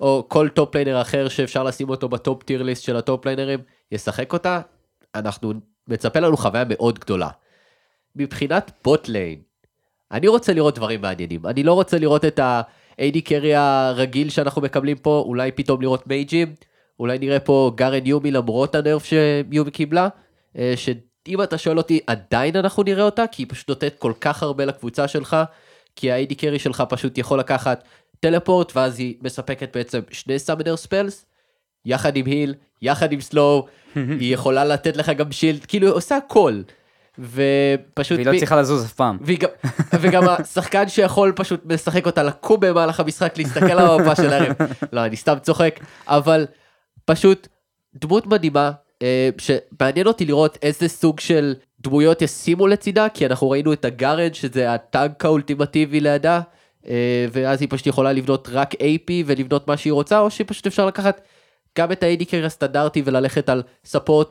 או 0.02 0.26
כל 0.28 0.50
top 0.50 0.76
laner 0.76 1.02
אחר 1.02 1.30
שאפשר 1.30 1.64
לשים 1.64 1.90
אותו 1.90 2.10
ב 2.10 2.18
top 2.18 2.44
tier 2.44 2.64
list 2.64 2.84
של 2.84 2.96
ה 2.96 3.03
top 3.03 3.26
ליינרים, 3.26 3.60
ישחק 3.92 4.34
אותה, 4.34 4.62
אנחנו, 5.16 5.54
מצפה 5.88 6.20
לנו 6.20 6.38
חוויה 6.38 6.64
מאוד 6.70 7.00
גדולה. 7.00 7.30
מבחינת 8.16 8.72
bot 8.84 9.08
lane, 9.08 9.42
אני 10.14 10.28
רוצה 10.28 10.54
לראות 10.54 10.76
דברים 10.76 11.02
מעניינים. 11.02 11.46
אני 11.46 11.64
לא 11.64 11.74
רוצה 11.74 11.98
לראות 11.98 12.26
את 12.26 12.40
ה- 12.40 12.81
AD 12.81 13.22
carry 13.26 13.56
הרגיל 13.56 14.30
שאנחנו 14.30 14.62
מקבלים 14.62 14.98
פה, 14.98 15.24
אולי 15.26 15.52
פתאום 15.52 15.82
לראות 15.82 16.08
מייג'ים, 16.08 16.56
אולי 17.00 17.20
נראה 17.20 17.40
פה 17.40 17.72
Garen 17.76 18.06
Yuumi 18.06 18.32
למרות 18.32 18.76
ה 18.76 18.82
nerf 18.82 19.06
ש 19.06 19.25
Yuumi 19.25 19.72
קיבלה, 19.72 20.08
אה, 20.58 20.74
שאם 20.76 21.42
אתה 21.44 21.58
שואל 21.58 21.78
אותי, 21.78 22.00
עדיין 22.08 22.56
אנחנו 22.56 22.84
נראה 22.84 23.04
אותה, 23.04 23.28
כי 23.32 23.42
היא 23.42 23.48
פשוט 23.50 23.70
נותנת 23.70 23.96
כל 24.00 24.14
כך 24.22 24.44
הרבה 24.44 24.66
לקבוצה 24.66 25.08
שלך, 25.08 25.38
כי 25.96 26.12
ה-AD 26.12 26.36
קרי 26.38 26.60
שלך 26.60 26.84
פשוט 26.90 27.18
יכול 27.18 27.40
לקחת 27.40 27.84
טלפורט, 28.20 28.72
ואז 28.76 29.00
היא 29.00 29.16
מספקת 29.22 29.76
בעצם 29.78 30.00
שני 30.12 30.40
סאמנר 30.40 30.78
ספלס, 30.78 31.26
יחד 31.86 32.16
עם 32.16 32.26
היל, 32.26 32.56
יחד 32.82 33.12
עם 33.12 33.22
סלואו, 33.22 33.66
היא 33.96 34.34
יכולה 34.34 34.66
לתת 34.66 34.98
לך 34.98 35.10
גם 35.10 35.32
שילד, 35.32 35.66
כאילו 35.66 35.88
היא 35.88 35.94
עושה 35.94 36.18
הכל. 36.18 36.62
ופשוט... 37.20 38.18
והיא 38.18 38.28
לא 38.28 38.38
צריכה 38.38 38.56
לזוז 38.56 38.86
אף 38.86 38.94
פעם. 38.94 39.18
והיא 39.22 39.40
גם, 39.40 39.50
וגם 40.02 40.24
השחקן 40.28 40.90
שיכול 40.90 41.32
פשוט 41.36 41.62
לשחק 41.70 42.06
אותה 42.06 42.24
לקום 42.24 42.60
במהלך 42.60 43.00
המשחק, 43.00 43.38
להסתכל 43.38 43.72
על 43.72 43.80
המפה 43.80 44.16
של 44.16 44.34
הרב. 44.34 44.56
לא, 44.94 45.06
אני 45.06 45.16
סתם 45.16 45.36
צוחק, 45.42 45.80
אבל 46.08 46.46
פשוט 47.06 47.48
דמות 47.96 48.28
מדהימה, 48.28 48.72
אה, 49.02 49.30
שמעניין 49.38 50.08
אותי 50.08 50.26
לראות 50.26 50.58
איזה 50.62 50.88
סוג 50.88 51.20
של 51.20 51.54
דמויות 51.80 52.22
ישימו 52.22 52.68
לצידה, 52.68 53.10
כי 53.10 53.26
אנחנו 53.26 53.50
ראינו 53.50 53.74
את 53.74 53.86
ה 53.86 53.93
Garen, 53.93 54.34
שזה 54.34 54.74
הטאנק 54.74 55.26
האולטימטיבי 55.26 56.00
לידה, 56.00 56.42
אה, 56.88 57.26
ואז 57.32 57.62
היא 57.62 57.70
פשוט 57.72 57.88
יכולה 57.88 58.14
לבנות 58.14 58.50
רק 58.52 58.74
AP 58.74 59.12
ולבנות 59.26 59.68
מה 59.68 59.78
שהיא 59.78 59.94
רוצה, 59.94 60.20
או 60.20 60.30
שפשוט 60.30 60.68
אפשר 60.68 60.86
לקחת 60.86 61.22
גם 61.78 61.92
את 61.92 62.04
carry 62.26 62.46
הסטנדרטי 62.46 63.02
וללכת 63.06 63.50
על 63.50 63.64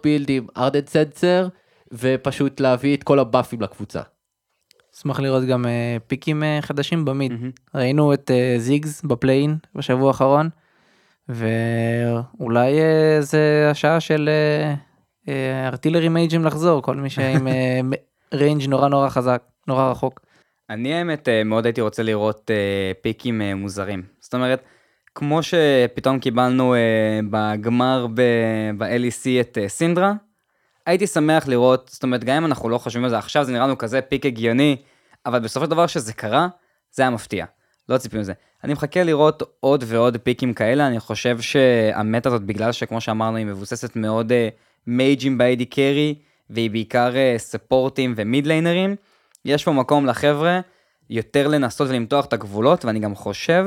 build 0.04 0.30
עם 0.30 0.46
Ardent 0.56 0.86
Censer, 0.86 1.48
ופשוט 1.92 2.60
להביא 2.60 2.96
את 2.96 3.02
כל 3.02 3.18
הבאפים 3.18 3.60
לקבוצה. 3.60 4.00
אשמח 4.96 5.20
לראות 5.20 5.44
גם 5.44 5.66
אה, 5.66 5.96
פיקים 6.06 6.42
אה, 6.42 6.58
חדשים 6.62 7.04
ב 7.04 7.10
mid. 7.10 7.32
ראינו 7.74 8.14
את 8.14 8.30
אה, 8.30 8.54
Ziggs 8.58 9.02
ב 9.02 9.09
play-in 9.09 9.56
בשבוע 9.74 10.08
האחרון, 10.08 10.48
ואולי 11.28 12.80
אה, 12.80 13.20
זה 13.20 13.68
השעה 13.70 14.00
של 14.00 14.30
artillery 15.66 16.08
מייג'ים 16.08 16.44
לחזור, 16.44 16.82
כל 16.82 16.96
מי 16.96 17.10
שעם 17.10 17.48
range 18.34 18.68
נורא 18.68 18.88
נורא 18.88 19.08
חזק, 19.08 19.42
נורא 19.68 19.90
רחוק. 19.90 20.20
אני 20.72 20.94
האמת 20.94 21.28
אה, 21.28 21.44
מאוד 21.44 21.66
הייתי 21.66 21.80
רוצה 21.80 22.02
לראות 22.02 22.50
אה, 22.50 22.92
פיקים 23.00 23.42
אה, 23.42 23.54
מוזרים. 23.54 24.02
זאת 24.20 24.34
אומרת, 24.34 24.62
כמו 25.14 25.40
שפתאום 25.42 26.18
קיבלנו 26.18 26.74
אה, 26.74 27.20
בגמר 27.30 28.06
ב-LEC 28.14 29.40
את 29.40 29.58
אה, 29.58 29.68
Syndra, 29.68 30.12
הייתי 30.86 31.06
שמח 31.06 31.48
לראות, 31.48 31.90
זאת 31.92 32.02
אומרת, 32.02 32.24
גם 32.24 32.36
אם 32.36 32.46
אנחנו 32.46 32.68
לא 32.68 32.78
חושבים 32.78 33.04
על 33.04 33.10
זה 33.10 33.18
עכשיו, 33.18 33.44
זה 33.44 33.52
נראה 33.52 33.66
לנו 33.66 33.78
כזה 33.78 34.00
pick 34.00 34.26
הגיוני, 34.26 34.76
אבל 35.26 35.38
בסופו 35.38 35.64
של 35.64 35.70
דבר 35.70 35.86
שזה 35.86 36.12
קרה, 36.12 36.48
זה 36.92 37.02
היה 37.02 37.10
מפתיע. 37.10 37.46
לא 37.88 37.98
ציפינו 37.98 38.22
לזה. 38.22 38.32
אני 38.64 38.72
מחכה 38.72 39.02
לראות 39.02 39.42
עוד 39.60 39.84
ועוד 39.86 40.16
פיקים 40.16 40.54
כאלה, 40.54 40.86
אני 40.86 41.00
חושב 41.00 41.40
שה 41.40 41.78
meta 41.78 42.28
הזאת, 42.28 42.42
בגלל 42.42 42.72
שכמו 42.72 43.00
שאמרנו, 43.00 43.36
היא 43.36 43.46
מבוססת 43.46 43.96
מאוד 43.96 44.32
אה, 44.32 44.48
מייג'ים 44.86 45.38
ב- 45.38 45.51
AD 45.51 45.64
carry, 45.70 46.14
והיא 46.50 46.70
בעיקר 46.70 47.16
אה, 47.16 47.34
ספורטים 47.38 48.14
ו 48.16 48.24
mid 48.24 48.46
ליינרים, 48.46 48.96
יש 49.44 49.64
פה 49.64 49.72
מקום 49.72 50.06
לחבר'ה 50.06 50.60
יותר 51.10 51.48
לנסות 51.48 51.88
ולמתוח 51.88 52.24
את 52.24 52.32
הגבולות, 52.32 52.84
ואני 52.84 53.00
גם 53.00 53.14
חושב 53.14 53.66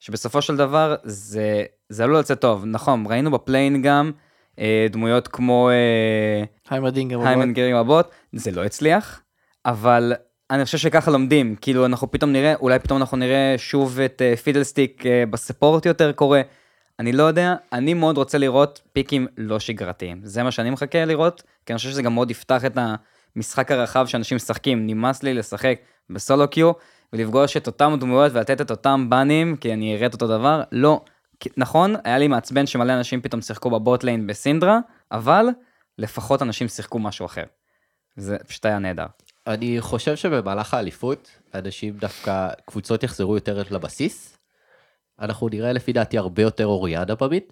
שבסופו 0.00 0.42
של 0.42 0.56
דבר 0.56 0.94
זה, 1.04 1.64
זה 1.88 2.04
עלול 2.04 2.18
לצאת 2.18 2.40
טוב. 2.40 2.64
נכון, 2.66 3.04
ראינו 3.08 3.30
ב 3.30 3.37
play-in 3.37 3.82
גם 3.82 4.10
אה, 4.14 4.29
דמויות 4.90 5.28
כמו 5.28 5.70
אה, 5.70 6.44
Heimerdinger 7.28 7.74
בבוט, 7.74 8.06
זה 8.32 8.50
לא 8.50 8.64
הצליח, 8.64 9.22
אבל 9.66 10.12
אני 10.50 10.64
חושב 10.64 10.78
שככה 10.78 11.10
לומדים, 11.10 11.56
כאילו 11.60 11.86
אנחנו 11.86 12.10
פתאום 12.10 12.32
נראה, 12.32 12.54
אולי 12.54 12.78
פתאום 12.78 13.00
אנחנו 13.00 13.16
נראה 13.16 13.54
שוב 13.58 14.00
את 14.00 14.22
אה, 14.22 14.36
Fiddlesticks 14.36 15.06
אה, 15.06 15.24
ב 15.30 15.37
support 15.37 15.86
יותר 15.86 16.12
קורה, 16.12 16.42
אני 16.98 17.12
לא 17.12 17.22
יודע, 17.22 17.54
אני 17.72 17.94
מאוד 17.94 18.16
רוצה 18.16 18.38
לראות 18.38 18.80
פיקים 18.92 19.26
לא 19.36 19.58
שגרתיים, 19.58 20.20
זה 20.22 20.42
מה 20.42 20.50
שאני 20.50 20.70
מחכה 20.70 21.04
לראות, 21.04 21.42
כי 21.66 21.72
אני 21.72 21.76
חושב 21.76 21.90
שזה 21.90 22.02
גם 22.02 22.14
מאוד 22.14 22.30
יפתח 22.30 22.64
את 22.64 22.78
המשחק 23.36 23.70
הרחב 23.70 24.06
שאנשים 24.06 24.36
משחקים, 24.36 24.86
נמאס 24.86 25.22
לי 25.22 25.34
לשחק 25.34 25.78
בסולו 26.10 26.48
קיו, 26.48 26.72
ולפגוש 27.12 27.56
את 27.56 27.66
אותם 27.66 27.96
דמויות 28.00 28.32
ולתת 28.32 28.60
את 28.60 28.70
אותם 28.70 29.06
באנים, 29.10 29.56
כי 29.56 29.72
אני 29.72 29.96
אראה 29.96 30.06
את 30.06 30.14
אותו 30.14 30.26
דבר, 30.26 30.62
לא. 30.72 31.00
נכון, 31.56 31.94
היה 32.04 32.18
לי 32.18 32.28
מעצבן 32.28 32.66
שמלא 32.66 32.92
אנשים 32.92 33.20
פתאום 33.20 33.42
שיחקו 33.42 33.70
בבוט 33.70 34.04
ליין 34.04 34.26
בסינדרה, 34.26 34.78
אבל 35.12 35.46
לפחות 35.98 36.42
אנשים 36.42 36.68
שיחקו 36.68 36.98
משהו 36.98 37.26
אחר. 37.26 37.44
זה 38.16 38.36
פשוט 38.48 38.66
היה 38.66 38.78
נהדר. 38.78 39.06
אני 39.46 39.76
חושב 39.80 40.16
שבמהלך 40.16 40.74
האליפות, 40.74 41.30
אנשים 41.54 41.96
דווקא, 41.96 42.48
קבוצות 42.64 43.02
יחזרו 43.02 43.34
יותר 43.34 43.62
לבסיס. 43.70 44.38
אנחנו 45.20 45.48
נראה 45.48 45.72
לפי 45.72 45.92
דעתי 45.92 46.18
הרבה 46.18 46.42
יותר 46.42 46.66
Orianna 46.66 47.14
ב 47.14 47.20
mid, 47.20 47.42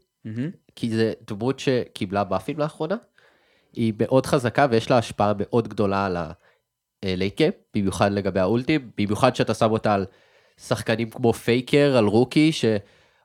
כי 0.76 0.91
זה 0.91 1.12
דמות 1.26 1.59
שקיבלה 1.59 2.24
באפים 2.24 2.59
לאחרונה. 2.59 2.97
היא 3.72 3.93
מאוד 3.99 4.26
חזקה 4.26 4.66
ויש 4.70 4.91
לה 4.91 4.99
השפעה 4.99 5.32
מאוד 5.39 5.68
גדולה 5.68 6.07
על 6.07 6.16
ה 7.03 7.09
lineup, 7.09 7.55
במיוחד 7.74 8.12
לגבי 8.12 8.41
האולטים, 8.41 8.91
במיוחד 8.99 9.36
שאתה 9.36 9.55
שם 9.55 9.70
אותה 9.70 9.95
על 9.95 10.07
שחקנים 10.61 11.11
כמו 11.11 11.32
Faker, 11.32 11.96
על 11.97 12.05
Rookie, 12.05 12.51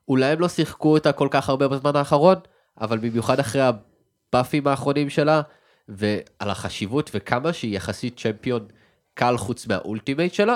שאולי 0.06 0.26
הם 0.26 0.39
לא 0.39 0.49
שיחקו 0.49 0.93
אותה 0.93 1.12
כל 1.12 1.28
כך 1.32 1.49
הרבה 1.49 1.68
בזמן 1.68 1.95
האחרון, 1.95 2.36
אבל 2.82 2.97
במיוחד 2.97 3.39
אחרי 3.39 3.62
הבאפים 3.62 4.68
האחרונים 4.68 5.10
שלה, 5.10 5.41
ועל 5.88 6.49
החשיבות 6.49 7.12
וכמה 7.14 7.54
שהיא 7.54 7.76
יחסית 7.76 8.20
champion 8.19 8.65
קל 9.14 9.38
חוץ 9.38 9.68
מה 9.67 9.81
ultimate 9.81 10.34
שלה, 10.34 10.56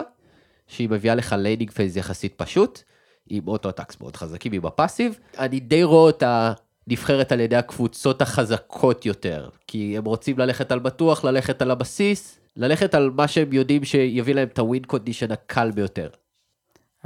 שהיא 0.67 0.89
מביאה 0.89 1.15
לך 1.15 1.35
laning 1.37 1.71
phase 1.71 1.97
יחסית 1.97 2.33
פשוט, 2.37 2.81
עם 3.29 3.47
auto-attacks 3.47 4.01
מאוד 4.01 4.15
חזקים 4.15 4.53
עם 4.53 4.65
ה 4.65 4.71
passive. 4.71 5.19
אני 5.39 5.59
די 5.59 5.83
רואה 5.83 6.01
אותה 6.01 6.53
נבחרת 6.87 7.31
על 7.31 7.39
ידי 7.39 7.55
הקבוצות 7.55 8.21
החזקות 8.21 9.05
יותר, 9.05 9.49
כי 9.67 9.97
הם 9.97 10.05
רוצים 10.05 10.39
ללכת 10.39 10.71
על 10.71 10.79
בטוח, 10.79 11.23
ללכת 11.23 11.61
על 11.61 11.71
הבסיס, 11.71 12.39
ללכת 12.57 12.95
על 12.95 13.09
מה 13.09 13.27
שהם 13.27 13.53
יודעים 13.53 13.85
שיביא 13.85 14.35
להם 14.35 14.47
את 14.47 14.59
ה 14.59 14.65
win 14.65 14.83
condition 14.83 15.31
הקל 15.31 15.71
ביותר. 15.71 16.09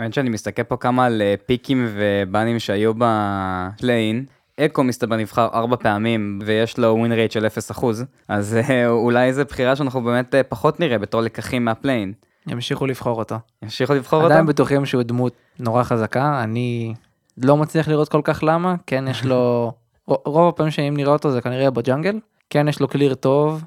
האמת 0.01 0.13
שאני 0.13 0.29
מסתכל 0.29 0.63
פה 0.63 0.77
כמה 0.77 1.05
על 1.05 1.21
אה, 1.21 1.35
פיקים 1.45 1.87
ובאנים 1.93 2.59
שהיו 2.59 2.91
ב 2.97 3.12
play-in. 3.12 4.25
Ekko 4.59 4.83
מסתבר 4.83 5.15
נבחר 5.15 5.47
ארבע 5.53 5.75
פעמים 5.75 6.39
ויש 6.45 6.77
לו 6.77 6.87
win 6.87 7.11
rate 7.11 7.31
של 7.31 7.45
0%, 7.71 7.85
אז 8.27 8.57
אה, 8.57 8.87
אולי 8.87 9.33
זו 9.33 9.45
בחירה 9.45 9.75
שאנחנו 9.75 10.03
באמת 10.03 10.35
אה, 10.35 10.43
פחות 10.43 10.79
נראה 10.79 10.97
בתור 10.97 11.21
לקחים 11.21 11.65
מה 11.65 11.75
play-in. 11.75 12.13
ימשיכו 12.47 12.85
לבחור 12.85 13.19
אותו. 13.19 13.35
ימשיכו 13.63 13.93
לבחור 13.93 14.25
עדיין 14.25 14.41
אותו? 14.41 14.53
בטוחים 14.53 14.85
שהוא 14.85 15.03
דמות 15.03 15.33
נורא 15.59 15.83
חזקה, 15.83 16.43
אני 16.43 16.93
לא 17.37 17.57
מצליח 17.57 17.87
לראות 17.87 18.09
כל 18.09 18.21
כך 18.23 18.43
למה, 18.43 18.75
כן 18.87 19.05
יש 19.07 19.25
לו, 19.25 19.71
רוב 20.07 20.49
הפעמים 20.49 20.71
שאם 20.71 20.93
נראה 20.97 21.13
אותו 21.13 21.31
זה 21.31 21.41
כנראה 21.41 21.71
ב 21.71 21.77
jungle, 21.77 22.19
כן 22.49 22.67
יש 22.67 22.79
לו 22.79 22.87
clear 22.87 23.13
טוב, 23.13 23.63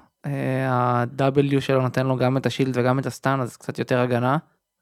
ה-W 0.68 1.61
שלו 1.61 1.82
נותן 1.82 2.07
לו 2.07 2.16
גם 2.16 2.37
את 2.37 2.47
ה 2.47 2.51
shield 2.51 2.76
וגם 2.76 2.99
את 2.99 3.07
ה 3.07 3.12
stun, 3.12 3.40
אז 3.41 3.57
קצת 3.57 3.78
יותר 3.78 4.01
הגנה, 4.01 4.37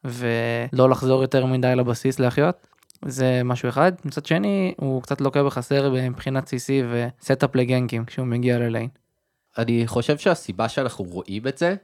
ולא 0.05 0.90
לחזור 0.90 1.22
יותר 1.22 1.46
מדי 1.46 1.76
לבסיס 1.76 2.18
להחיות, 2.18 2.66
זה 3.05 3.40
משהו 3.44 3.68
אחד. 3.68 3.92
מצד 4.05 4.26
שני, 4.26 4.74
הוא 4.76 5.03
קצת 5.03 5.20
לוקה 5.20 5.44
בחסר 5.44 5.90
מבחינת 5.90 6.48
CC 6.48 6.70
ו 6.90 7.01
setup 7.01 7.56
לגנקים 7.57 8.05
כשהוא 8.05 8.26
מגיע 8.26 8.59
ל 8.58 8.63
lane. 8.63 8.88
אני 9.59 9.86
חושב 9.86 10.18
שהסיבה 10.18 10.68
שאנחנו 10.68 11.05
רואים 11.05 11.48
את 11.48 11.59
זה, 11.59 11.74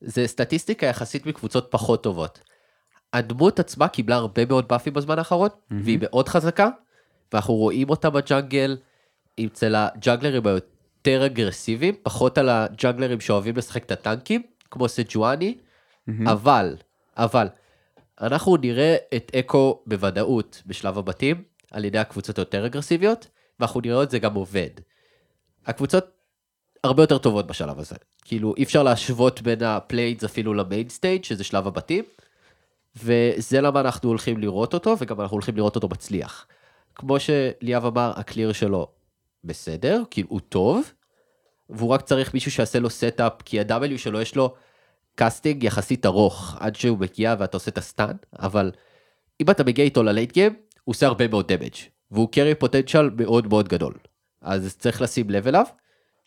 זה 0.00 0.26
סטטיסטיקה 0.26 0.86
יחסית 0.86 1.26
מקבוצות 1.26 1.66
פחות 1.70 2.02
טובות. 2.02 2.40
הדמות 3.12 3.60
עצמה 3.60 3.88
קיבלה 3.88 4.16
הרבה 4.16 4.44
מאוד 4.46 4.68
באפים 4.68 4.92
בזמן 4.92 5.18
האחרון, 5.18 5.48
והיא 5.70 5.98
מאוד 6.02 6.28
חזקה, 6.28 6.68
ואנחנו 7.32 7.54
רואים 7.54 7.90
אותה 7.90 8.10
בג'אנגל 8.10 8.76
אצל 9.46 9.74
הג'אנגלרים 9.74 10.46
היותר 10.46 11.26
אגרסיביים, 11.26 11.94
פחות 12.02 12.38
על 12.38 12.48
הג'אנגלרים 12.48 13.20
שאוהבים 13.20 13.56
לשחק 13.56 13.84
את 13.84 13.90
הטנקים, 13.90 14.42
כמו 14.70 14.88
סג'ואני, 14.88 15.58
אבל, 16.26 16.76
אבל, 17.18 17.48
אנחנו 18.20 18.56
נראה 18.56 18.96
את 19.16 19.32
אקו 19.38 19.82
בוודאות 19.86 20.62
בשלב 20.66 20.98
הבתים, 20.98 21.42
על 21.70 21.84
ידי 21.84 21.98
הקבוצות 21.98 22.38
היותר 22.38 22.66
אגרסיביות, 22.66 23.28
ואנחנו 23.60 23.80
נראה 23.80 24.02
את 24.02 24.10
זה 24.10 24.18
גם 24.18 24.34
עובד. 24.34 24.70
הקבוצות 25.66 26.06
הרבה 26.84 27.02
יותר 27.02 27.18
טובות 27.18 27.46
בשלב 27.46 27.78
הזה. 27.78 27.96
כאילו 28.24 28.54
אי 28.56 28.62
אפשר 28.62 28.82
להשוות 28.82 29.42
בין 29.42 29.62
ה 29.62 29.69
play-ins 29.69 30.24
אפילו 30.24 30.54
ל 30.54 30.61
main 30.61 30.88
stage 30.88 31.24
שזה 31.24 31.44
שלב 31.44 31.66
הבתים. 31.66 32.04
וזה 32.96 33.60
למה 33.60 33.80
אנחנו 33.80 34.08
הולכים 34.08 34.38
לראות 34.38 34.74
אותו 34.74 34.96
וגם 34.98 35.20
אנחנו 35.20 35.34
הולכים 35.34 35.56
לראות 35.56 35.76
אותו 35.76 35.88
מצליח. 35.88 36.46
כמו 36.94 37.16
שליאב 37.20 37.84
אמר 37.84 38.12
ה 38.16 38.22
clear 38.22 38.52
שלו 38.52 38.88
בסדר 39.44 40.02
כאילו 40.10 40.28
הוא 40.30 40.40
טוב. 40.40 40.92
והוא 41.70 41.90
רק 41.90 42.02
צריך 42.02 42.34
מישהו 42.34 42.50
שיעשה 42.50 42.78
לו 42.78 42.90
setup 42.90 43.32
כי 43.44 43.60
ה-W 43.60 43.98
שלו 43.98 44.20
יש 44.20 44.36
לו 44.36 44.54
casting 45.18 45.64
יחסית 45.64 46.06
ארוך 46.06 46.56
עד 46.60 46.76
שהוא 46.76 46.98
מגיע 46.98 47.34
ואתה 47.38 47.56
עושה 47.56 47.70
את 47.70 47.78
ה 47.78 47.86
stun 47.86 48.16
אבל 48.38 48.70
אם 49.40 49.50
אתה 49.50 49.64
מגיע 49.64 49.84
איתו 49.84 50.02
ל 50.02 50.08
late 50.08 50.32
game 50.32 50.52
הוא 50.84 50.92
עושה 50.92 51.06
הרבה 51.06 51.28
מאוד 51.28 51.52
damage 51.52 51.74
והוא 52.10 52.28
carry 52.32 52.54
פוטנציאל 52.54 53.10
מאוד 53.16 53.46
מאוד 53.46 53.68
גדול. 53.68 53.94
אז 54.42 54.76
צריך 54.78 55.02
לשים 55.02 55.30
לב 55.30 55.46
אליו. 55.46 55.64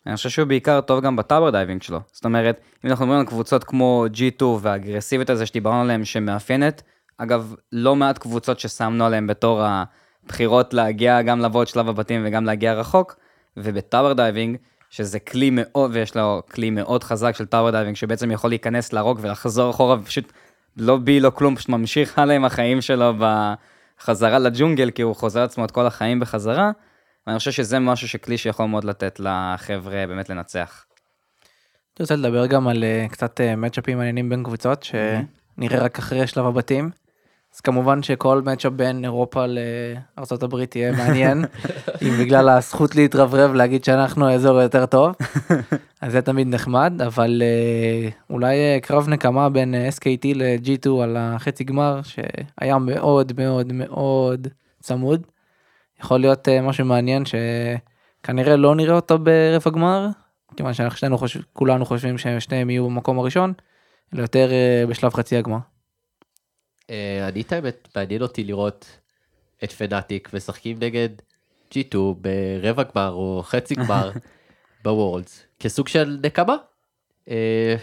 אני 0.06 0.16
חושב 0.16 0.30
שהוא 0.30 0.48
בעיקר 0.48 0.80
טוב 0.80 1.00
גם 1.00 1.16
ב 1.16 1.22
tower 1.22 1.50
diving 1.50 1.82
שלו. 1.82 2.00
זאת 2.12 2.24
אומרת, 2.24 2.60
אם 2.84 2.90
אנחנו 2.90 3.04
מדברים 3.04 3.20
על 3.20 3.26
קבוצות 3.26 3.64
כמו 3.64 4.06
G2 4.14 4.44
והאגרסיביות 4.60 5.30
הזה 5.30 5.46
שדיברנו 5.46 5.80
עליהם 5.80 6.04
שמאפיינת, 6.04 6.82
אגב, 7.18 7.54
לא 7.72 7.96
מעט 7.96 8.18
קבוצות 8.18 8.60
ששמנו 8.60 9.04
עליהם 9.04 9.26
בתור 9.26 9.62
הבחירות 9.62 10.74
להגיע, 10.74 11.22
גם 11.22 11.40
לבוא 11.40 11.62
את 11.62 11.68
שלב 11.68 11.88
הבתים 11.88 12.22
וגם 12.26 12.44
להגיע 12.44 12.74
רחוק, 12.74 13.16
וב 13.56 13.72
tower 13.72 14.12
diving, 14.12 14.56
שזה 14.92 15.20
כלי 15.20 15.50
מאוד, 15.52 15.90
ויש 15.94 16.16
לו 16.16 16.42
כלי 16.50 16.70
מאוד 16.70 17.04
חזק 17.04 17.36
של 17.36 17.46
tower 17.46 17.70
diving, 17.70 17.96
שבעצם 17.96 18.30
יכול 18.30 18.50
להיכנס 18.50 18.92
להרוג 18.92 19.18
ולחזור 19.22 19.70
אחורה, 19.70 19.96
ופשוט 20.00 20.32
לא 20.76 20.96
בי, 20.96 21.20
לא 21.20 21.30
כלום, 21.30 21.56
פשוט 21.56 21.68
ממשיך 21.68 22.18
הלאה 22.18 22.36
עם 22.36 22.44
החיים 22.44 22.80
שלו 22.80 23.12
בחזרה 23.18 24.38
לג'ונגל, 24.38 24.90
כי 24.90 25.02
הוא 25.02 25.16
חוזר 25.16 25.40
לעצמו 25.40 25.64
את 25.64 25.70
כל 25.70 25.86
החיים 25.86 26.20
בחזרה. 26.20 26.70
ואני 27.26 27.38
חושב 27.38 27.50
שזה 27.50 27.78
משהו 27.78 28.08
שכלי 28.08 28.38
שיכול 28.38 28.66
מאוד 28.66 28.84
לתת 28.84 29.20
לחבר'ה 29.20 30.06
באמת 30.06 30.30
לנצח. 30.30 30.84
אני 31.96 32.02
רוצה 32.04 32.16
לדבר 32.16 32.46
גם 32.46 32.68
על 32.68 32.84
אה, 32.84 33.06
קצת 33.10 33.40
מצ'אפים 33.56 33.98
מעניינים 33.98 34.28
בין 34.28 34.42
קבוצות 34.42 34.82
שנראה 34.82 35.78
רק 35.78 35.98
אחרי 35.98 36.26
שלב 36.26 36.46
הבתים. 36.46 36.90
אז 37.54 37.60
כמובן 37.60 38.02
שכל 38.02 38.42
מצ'אפ 38.42 38.72
בין 38.72 39.04
אירופה 39.04 39.46
לארה"ב 39.46 40.54
יהיה 40.74 40.92
מעניין, 40.92 41.44
אם 42.02 42.10
בגלל 42.20 42.48
הזכות 42.48 42.94
להתרברב 42.94 43.54
להגיד 43.54 43.84
שאנחנו 43.84 44.26
האזור 44.28 44.58
היותר 44.58 44.86
טוב, 44.86 45.14
אז 46.00 46.12
זה 46.12 46.22
תמיד 46.22 46.46
נחמד, 46.46 47.02
אבל 47.06 47.42
אה, 47.42 48.08
אולי 48.30 48.56
אה, 48.56 48.78
קרב 48.82 49.08
נקמה 49.08 49.48
בין 49.48 49.74
אה, 49.74 49.88
SKT 49.88 50.26
ל-G2 50.34 51.02
על 51.02 51.16
החצי 51.16 51.64
גמר, 51.64 52.00
שהיה 52.02 52.78
מאוד 52.78 53.32
מאוד 53.36 53.72
מאוד 53.72 54.48
צמוד. 54.80 55.26
יכול 56.00 56.20
להיות 56.20 56.48
משהו 56.62 56.84
מעניין 56.84 57.22
שכנראה 57.24 58.56
לא 58.56 58.74
נראה 58.74 58.94
אותו 58.94 59.18
ברבע 59.18 59.70
גמר, 59.70 60.08
כיוון 60.56 60.72
שאנחנו 60.72 61.18
חושבים, 61.18 61.42
כולנו 61.52 61.84
חושבים 61.84 62.18
ששניהם 62.18 62.70
יהיו 62.70 62.84
במקום 62.84 63.18
הראשון, 63.18 63.52
אלא 64.14 64.22
יותר 64.22 64.50
בשלב 64.88 65.14
חצי 65.14 65.36
הגמר. 65.36 65.58
אה, 66.92 67.28
אני 67.28 67.40
את 67.40 67.52
האמת, 67.52 67.88
מעניין 67.96 68.22
אותי 68.22 68.44
לראות 68.44 68.86
את 69.64 69.72
פנאטיק 69.72 70.34
משחקים 70.34 70.76
נגד 70.80 71.08
G2 71.74 71.96
ברבע 72.16 72.82
גמר 72.82 73.10
או 73.12 73.42
חצי 73.44 73.74
גמר 73.74 74.10
בוורלדס 74.84 75.42
כסוג 75.60 75.88
של 75.88 76.18
נקמה. 76.22 76.56
אה, 77.28 77.76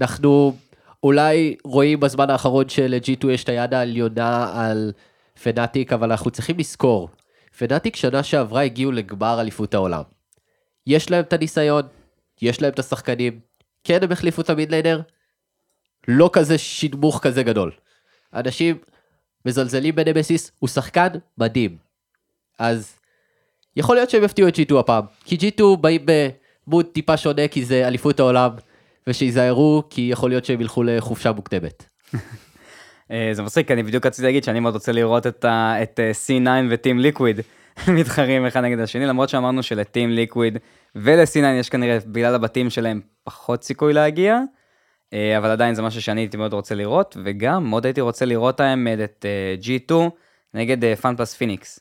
אנחנו 0.00 0.56
אולי 1.02 1.56
רואים 1.64 2.00
בזמן 2.00 2.30
האחרון 2.30 2.68
של-G2 2.68 3.26
יש 3.30 3.44
את 3.44 3.48
היד 3.48 3.74
העליונה 3.74 4.52
על 4.54 4.92
פנאטיק 5.42 5.92
אבל 5.92 6.10
אנחנו 6.10 6.30
צריכים 6.30 6.58
לזכור 6.58 7.08
פנאטיק 7.58 7.96
שנה 7.96 8.22
שעברה 8.22 8.62
הגיעו 8.62 8.92
לגמר 8.92 9.40
אליפות 9.40 9.74
העולם. 9.74 10.02
יש 10.86 11.10
להם 11.10 11.20
את 11.20 11.32
הניסיון, 11.32 11.82
יש 12.42 12.62
להם 12.62 12.72
את 12.72 12.78
השחקנים, 12.78 13.40
כן 13.84 14.02
הם 14.02 14.12
החליפו 14.12 14.42
את 14.42 14.50
המידליינר, 14.50 15.00
לא 16.08 16.30
כזה 16.32 16.58
שדמוך 16.58 17.20
כזה 17.22 17.42
גדול. 17.42 17.72
אנשים 18.34 18.78
מזלזלים 19.46 19.94
בנמסיס, 19.94 20.52
הוא 20.58 20.68
שחקן 20.68 21.08
מדהים. 21.38 21.76
אז 22.58 22.92
יכול 23.76 23.96
להיות 23.96 24.10
שהם 24.10 24.24
יפתיעו 24.24 24.48
את 24.48 24.56
G2 24.56 24.78
הפעם, 24.78 25.04
כי 25.24 25.36
G2 25.36 25.76
באים 25.80 26.06
במוד 26.66 26.86
טיפה 26.86 27.16
שונה 27.16 27.48
כי 27.48 27.64
זה 27.64 27.88
אליפות 27.88 28.20
העולם, 28.20 28.50
ושיזהרו 29.06 29.82
כי 29.90 30.08
יכול 30.12 30.30
להיות 30.30 30.44
שהם 30.44 30.60
ילכו 30.60 30.82
לחופשה 30.82 31.32
מוקדמת. 31.32 31.84
אה, 33.10 33.30
זה 33.32 33.42
מצחיק, 33.42 33.70
אני 33.70 33.82
בדיוק 33.82 34.06
רציתי 34.06 34.26
להגיד 34.26 34.44
שאני 34.44 34.60
מאוד 34.60 34.74
רוצה 34.74 34.92
לראות 34.92 35.26
את, 35.26 35.44
ה, 35.44 35.82
את 35.82 36.00
אה, 36.00 36.10
C9 36.26 36.48
וטים 36.70 36.98
ליקוויד 36.98 37.40
מתחרים 37.98 38.46
אחד 38.46 38.60
נגד 38.60 38.78
השני, 38.78 39.06
למרות 39.06 39.28
שאמרנו 39.28 39.62
שלטים 39.62 40.10
ליקוויד 40.10 40.58
ול-C9 40.94 41.38
יש 41.38 41.68
כנראה 41.68 41.98
בגלל 42.06 42.34
הבתים 42.34 42.70
שלהם 42.70 43.00
פחות 43.24 43.64
סיכוי 43.64 43.92
להגיע, 43.92 44.38
אבל 45.38 45.50
עדיין 45.50 45.74
זה 45.74 45.82
משהו 45.82 46.02
שאני 46.02 46.20
הייתי 46.20 46.36
מאוד 46.36 46.52
רוצה 46.52 46.74
לראות, 46.74 47.16
וגם 47.24 47.70
מאוד 47.70 47.86
הייתי 47.86 48.00
רוצה 48.00 48.24
לראות 48.24 48.60
האמת 48.60 48.98
את 49.04 49.26
אה, 49.28 49.54
G2 49.62 49.94
נגד 50.54 50.94
FunPlus 50.94 51.34
Phoenix. 51.34 51.80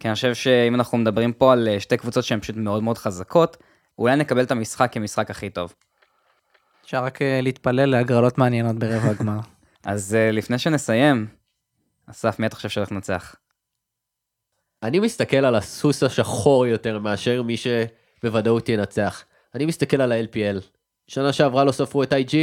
כי 0.00 0.08
אני 0.08 0.14
חושב 0.14 0.34
שאם 0.34 0.74
אנחנו 0.74 0.98
מדברים 0.98 1.32
פה 1.32 1.52
על 1.52 1.68
אה, 1.68 1.80
שתי 1.80 1.96
קבוצות 1.96 2.24
שהן 2.24 2.40
פשוט 2.40 2.56
מאוד 2.56 2.82
מאוד 2.82 2.98
חזקות, 2.98 3.56
אולי 3.98 4.16
נקבל 4.16 4.42
את 4.42 4.50
המשחק 4.50 4.92
כמשחק 4.92 5.30
הכי 5.30 5.50
טוב. 5.50 5.74
אפשר 6.84 7.04
רק 7.04 7.22
אה, 7.22 7.40
להתפלל 7.42 7.90
להגרלות 7.90 8.38
מעניינות 8.38 8.76
ברבע 8.76 9.10
הגמר. 9.18 9.38
אז 9.84 10.14
אה, 10.14 10.30
לפני 10.30 10.58
שנסיים, 10.58 11.26
אסף, 12.06 12.38
מי 12.38 12.46
אתה 12.46 12.56
חושב 12.56 12.68
שהולך 12.68 12.92
לנצח? 12.92 13.34
אני 14.82 15.00
מסתכל 15.00 15.36
על 15.36 15.54
הסוס 15.54 16.02
השחור 16.02 16.66
יותר 16.66 16.98
מאשר 16.98 17.42
מי 17.42 17.56
שבוודאות 17.56 18.68
ינצח. 18.68 19.24
אני 19.54 19.66
מסתכל 19.66 20.00
על 20.00 20.12
ה-LPL. 20.12 20.60
שנה 21.06 21.32
שעברה 21.32 21.64
לא 21.64 21.72
ספרו 21.72 22.02
את 22.02 22.12
IG, 22.12 22.36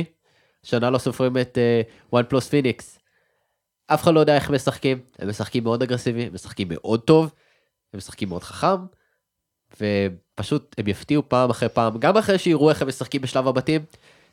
שנה 0.64 0.90
לא 0.90 0.98
סופרים 0.98 1.38
את 1.38 1.58
FunPlus 2.14 2.50
Phoenix. 2.50 3.00
אף 3.88 4.04
אחד 4.04 4.14
לא 4.14 4.20
יודע 4.20 4.36
איך 4.36 4.50
משחקים, 4.50 5.00
הם 5.20 5.30
משחקים 5.30 5.64
מאוד 5.64 5.84
אגרסיבי, 5.84 6.24
הם 6.24 6.34
משחקים 6.34 6.68
מאוד 6.72 7.00
טוב, 7.00 7.34
הם 7.94 7.98
משחקים 7.98 8.30
מאוד 8.30 8.44
חכם, 8.44 8.86
ופשוט 9.82 10.76
הם 10.78 10.88
יפתיעו 10.88 11.30
פעם 11.30 11.50
אחרי 11.50 11.70
פעם, 11.70 11.98
גם 11.98 12.18
אחרי 12.18 12.40
שיראו 12.40 12.70
איך 12.70 12.82
הם 12.82 12.88
משחקים 12.88 13.22
בשלב 13.22 13.48
הבתים, 13.48 13.86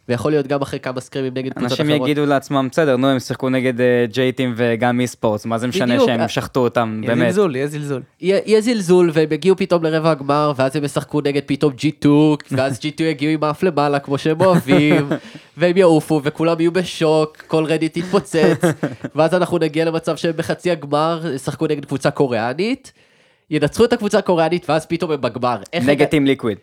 ויכול 0.09 0.33
להיות 0.33 0.47
גם 0.47 0.63
אחרי 0.63 0.81
כמה 0.81 1.01
סקרימים 1.01 1.33
נגד 1.35 1.53
קבוצות 1.53 1.81
אנשים 1.81 1.91
אחרות. 1.91 2.09
יגידו 2.09 2.27
לעצמם, 2.27 2.69
בסדר, 2.71 2.97
נו, 2.97 3.09
הם 3.09 3.19
שיחקו 3.19 3.51
נגד 3.51 3.75
J 4.13 4.21
Team 4.21 4.55
ו 4.57 5.01
GAM 5.01 5.07
Esports, 5.07 5.47
מה 5.47 5.59
זה 5.59 5.67
משנה. 5.67 6.01
שהם 6.01 6.29
שחטו 6.29 6.61
אותם, 6.61 7.01
יהיה 7.03 7.15
באמת. 7.15 7.31
זלזול, 7.31 7.57
יהיה 7.57 7.67
זלזול. 7.67 8.03
יהיה 8.21 8.41
יהיה 8.47 8.61
זלזול 8.61 9.11
והם 9.13 9.33
יגיעו 9.33 9.57
פתאום 9.57 9.83
לרבע 9.83 10.11
הגמר 10.11 10.53
ואז 10.57 10.77
הם 10.77 10.85
ישחקו 10.85 11.21
נגד 11.21 11.43
פתאום 11.47 11.73
G2 11.73 12.09
ואז 12.51 12.79
G2 12.79 13.03
יגיעו 13.13 13.33
עם 13.33 13.45
אף 13.45 13.63
למעלה 13.63 13.99
כמו 13.99 14.19
שהם 14.19 14.41
אוהבים 14.41 15.09
והם 15.57 15.77
יעופו 15.77 16.21
וכולם 16.25 16.61
יהיו 16.61 16.73
בשוק 16.73 17.37
כל 17.47 17.65
רדיט 17.65 17.97
יתפוצץ 17.97 18.61
ואז 19.15 19.35
אנחנו 19.35 19.59
נגיע 19.59 19.85
למצב 19.85 20.17
שהם 20.17 20.33
בחצי 20.37 20.71
הגמר 20.71 21.23
ישחקו 21.35 21.67
נגד 21.67 21.85
קבוצה 21.85 22.11
קוריאנית 22.11 22.93
ינצחו 23.51 23.85
את 23.85 23.93
הקבוצה 23.93 24.19
הקוריאנית 24.19 24.71
ואז 24.71 24.87
פתאום 24.87 25.11
הם 25.11 25.21
בגמר. 25.21 25.57
נגד 25.83 26.07
טים 26.07 26.27
ליקוויד. 26.27 26.59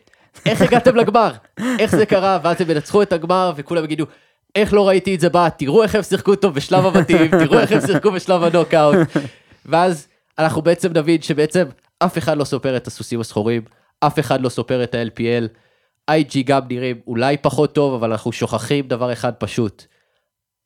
איך 0.46 0.62
הגעתם 0.62 0.96
לגמר? 0.96 1.32
איך 1.80 1.96
זה 1.96 2.06
קרה? 2.06 2.40
ואז 2.44 2.62
הם 2.62 2.70
ינצחו 2.70 3.02
את 3.02 3.14
הגמר 3.14 3.52
וכולם 3.56 3.84
יגידו 3.84 4.06
איך 4.56 4.74
לא 4.74 4.88
ראיתי 4.88 5.16
את 5.16 5.20
זה 5.20 5.30
בא, 5.30 5.50
תראו 5.50 5.84
איך 5.84 5.96
הם 5.96 6.04
שיחקו 6.04 6.36
טוב 6.36 6.56
בשלב 6.56 6.86
הבתים, 6.86 7.28
תראו 7.28 7.60
איך 7.60 7.72
הם 7.72 7.82
שיחקו 7.82 8.12
בשלב 8.12 8.44
הנוקאוט. 8.44 8.98
ואז 9.66 10.08
אנחנו 10.40 10.62
בעצם 10.62 10.98
נבין 10.98 11.22
שבעצם 11.22 11.66
אף 12.00 12.18
אחד 12.18 12.38
לא 12.38 12.44
סופר 12.44 12.78
את 12.78 12.88
הסוסים 12.88 13.20
השחורים, 13.20 13.62
אף 14.00 14.20
אחד 14.20 14.42
לא 14.42 14.50
סופר 14.50 14.84
את 14.84 14.96
ה-LPL. 14.96 15.48
IG 16.12 16.44
גם 16.46 16.62
נראים 16.70 17.02
אולי 17.08 17.38
פחות 17.38 17.76
טוב, 17.76 17.94
אבל 17.94 18.12
אנחנו 18.12 18.32
שוכחים 18.32 18.88
דבר 18.88 19.14
אחד 19.14 19.34
פשוט. 19.34 19.86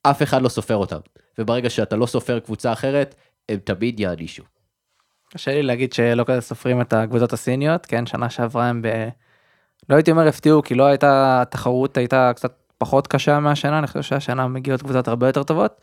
אף 0.04 0.24
אחד 0.24 0.42
לא 0.42 0.50
סופר 0.50 0.76
אותם. 0.76 1.00
וברגע 1.38 1.70
שאתה 1.70 1.96
לא 1.96 2.06
סופר 2.06 2.40
קבוצה 2.40 2.74
אחרת, 2.74 3.16
הם 3.50 3.60
תמיד 3.64 4.00
יענישו. 4.00 4.44
קשה 5.34 5.52
לי 5.52 5.64
להגיד 5.64 5.94
שלא 5.94 6.24
כזה 6.24 6.42
סופרים 6.42 6.82
את 6.82 6.94
הקבוצות 6.94 7.34
הסיניות, 7.34 7.86
כן, 7.86 8.06
שנה 8.06 8.30
שעברה 8.30 8.70
הם 8.70 8.82
ב... 8.82 8.88
לא 9.90 9.96
הייתי 9.96 10.12
אומר 10.12 10.28
הפתיעו, 10.28 10.64
כי 10.64 10.76
לא 10.76 10.84
הייתה, 10.84 11.42
התחרות 11.42 11.98
הייתה 11.98 12.32
קצת 12.36 12.54
פחות 12.78 13.08
קשה 13.08 13.40
מהשנה, 13.40 13.80
אני 13.80 13.88
חושב 13.88 14.02
שהשנה 14.02 14.48
מגיעות 14.48 14.82
קבוצות 14.82 15.08
הרבה 15.08 15.28
יותר 15.28 15.44
טובות. 15.44 15.82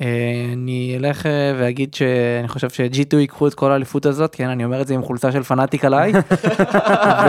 אה, 0.00 0.50
אני 0.52 0.96
אלך 0.96 1.26
אה, 1.26 1.54
ואגיד 1.58 1.94
שאני 1.94 2.48
חושב 2.48 2.70
ש-G2 2.70 3.16
ייקחו 3.16 3.48
את 3.48 3.54
כל 3.54 3.72
האליפות 3.72 4.06
הזאת, 4.06 4.34
כן, 4.34 4.48
אני 4.48 4.64
אומר 4.64 4.80
את 4.80 4.86
זה 4.86 4.94
עם 4.94 5.02
חולצה 5.02 5.32
של 5.32 5.42
פנאטיק 5.42 5.84
עליי. 5.84 6.12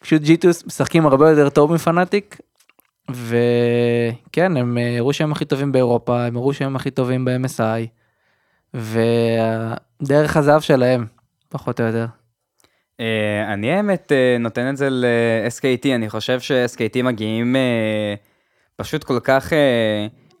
ופשוט 0.00 0.22
G2 0.22 0.66
משחקים 0.66 1.06
הרבה 1.06 1.30
יותר 1.30 1.48
טוב 1.48 1.72
מפנאטיק. 1.72 2.40
וכן, 3.10 4.56
הם 4.56 4.78
אה, 4.78 4.96
הראו 4.98 5.12
שהם 5.12 5.32
הכי 5.32 5.44
טובים 5.44 5.72
באירופה, 5.72 6.24
הם 6.24 6.36
הראו 6.36 6.54
שהם 6.54 6.76
הכי 6.76 6.90
טובים 6.90 7.24
ב-MSI. 7.24 7.86
ודרך 8.74 10.36
הזהב 10.36 10.60
שלהם, 10.60 11.06
פחות 11.48 11.80
או 11.80 11.86
יותר. 11.86 12.06
אה, 13.00 13.52
אני 13.52 13.72
האמת 13.72 14.12
אה, 14.12 14.36
נותן 14.40 14.70
את 14.70 14.76
זה 14.76 14.90
ל-SKT, 14.90 15.88
אני 15.94 16.10
חושב 16.10 16.40
ש-SKT 16.40 17.02
מגיעים 17.02 17.56
אה, 17.56 18.14
פשוט 18.76 19.04
כל 19.04 19.20
כך 19.20 19.52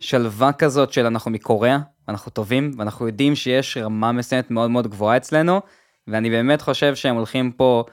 שלווה 0.00 0.52
כזאת 0.52 0.92
של 0.92 1.06
אנחנו 1.06 1.30
מקוריאה, 1.30 1.78
אנחנו 2.08 2.32
טובים, 2.32 2.70
ואנחנו 2.78 3.06
יודעים 3.06 3.34
שיש 3.34 3.76
רמה 3.76 4.12
מסוימת 4.12 4.50
מאוד 4.50 4.70
מאוד 4.70 4.86
גבוהה 4.86 5.16
אצלנו, 5.16 5.60
ואני 6.08 6.30
באמת 6.30 6.62
חושב 6.62 6.94
שהם 6.94 7.16
הולכים 7.16 7.52
פה, 7.52 7.84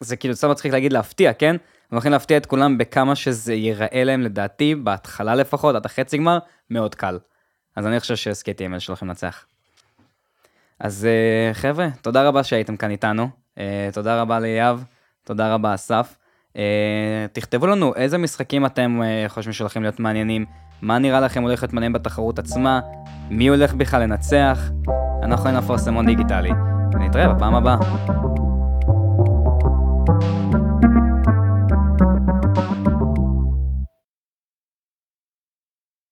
זה 0.00 0.16
כאילו 0.16 0.34
קצת 0.34 0.48
מצחיק 0.48 0.72
להגיד 0.72 0.92
להפתיע, 0.92 1.32
כן? 1.32 1.50
הם 1.50 1.96
הולכים 1.96 2.12
להפתיע 2.12 2.36
את 2.36 2.46
כולם 2.46 2.78
בכמה 2.78 3.16
שזה 3.16 3.54
ייראה 3.54 4.04
להם 4.04 4.20
לדעתי, 4.22 4.74
בהתחלה 4.74 5.34
לפחות, 5.34 5.76
עד 5.76 5.86
החצי 5.86 6.18
גמר, 6.18 6.38
מאוד 6.70 6.94
קל. 6.94 7.18
אז 7.76 7.86
אני 7.86 8.00
חושב 8.00 8.16
ש-SKT 8.16 8.64
הם 8.64 8.72
אלה 8.72 8.80
שהולכים 8.80 9.08
לנצח. 9.08 9.44
אז 10.80 11.08
חבר'ה, 11.52 11.88
תודה 12.02 12.28
רבה 12.28 12.44
שהייתם 12.44 12.76
כאן 12.76 12.90
איתנו. 12.90 13.39
אה, 13.58 13.88
תודה 13.92 14.20
רבה 14.20 14.40
ליאב, 14.40 14.84
תודה 15.24 15.54
רבה 15.54 15.74
אסף. 15.74 16.16
אה, 16.56 17.26
תכתבו 17.32 17.66
לנו 17.66 17.94
איזה 17.94 18.18
משחקים 18.18 18.66
אתם 18.66 19.00
אה, 19.02 19.24
חושבים 19.28 19.52
שהולכים 19.52 19.82
להיות 19.82 20.00
מעניינים, 20.00 20.44
מה 20.82 20.98
נראה 20.98 21.20
לכם 21.20 21.42
הולך 21.42 21.62
להיות 21.62 21.72
מעניין 21.72 21.92
בתחרות 21.92 22.38
עצמה, 22.38 22.80
מי 23.30 23.48
הולך 23.48 23.74
בכלל 23.74 24.02
לנצח. 24.02 24.70
אנחנו 25.22 25.46
היינו 25.46 25.58
אפרסמון 25.58 26.06
דיגיטלי, 26.06 26.50
ונתראה 26.92 27.34
בפעם 27.34 27.54
הבאה. 27.54 27.76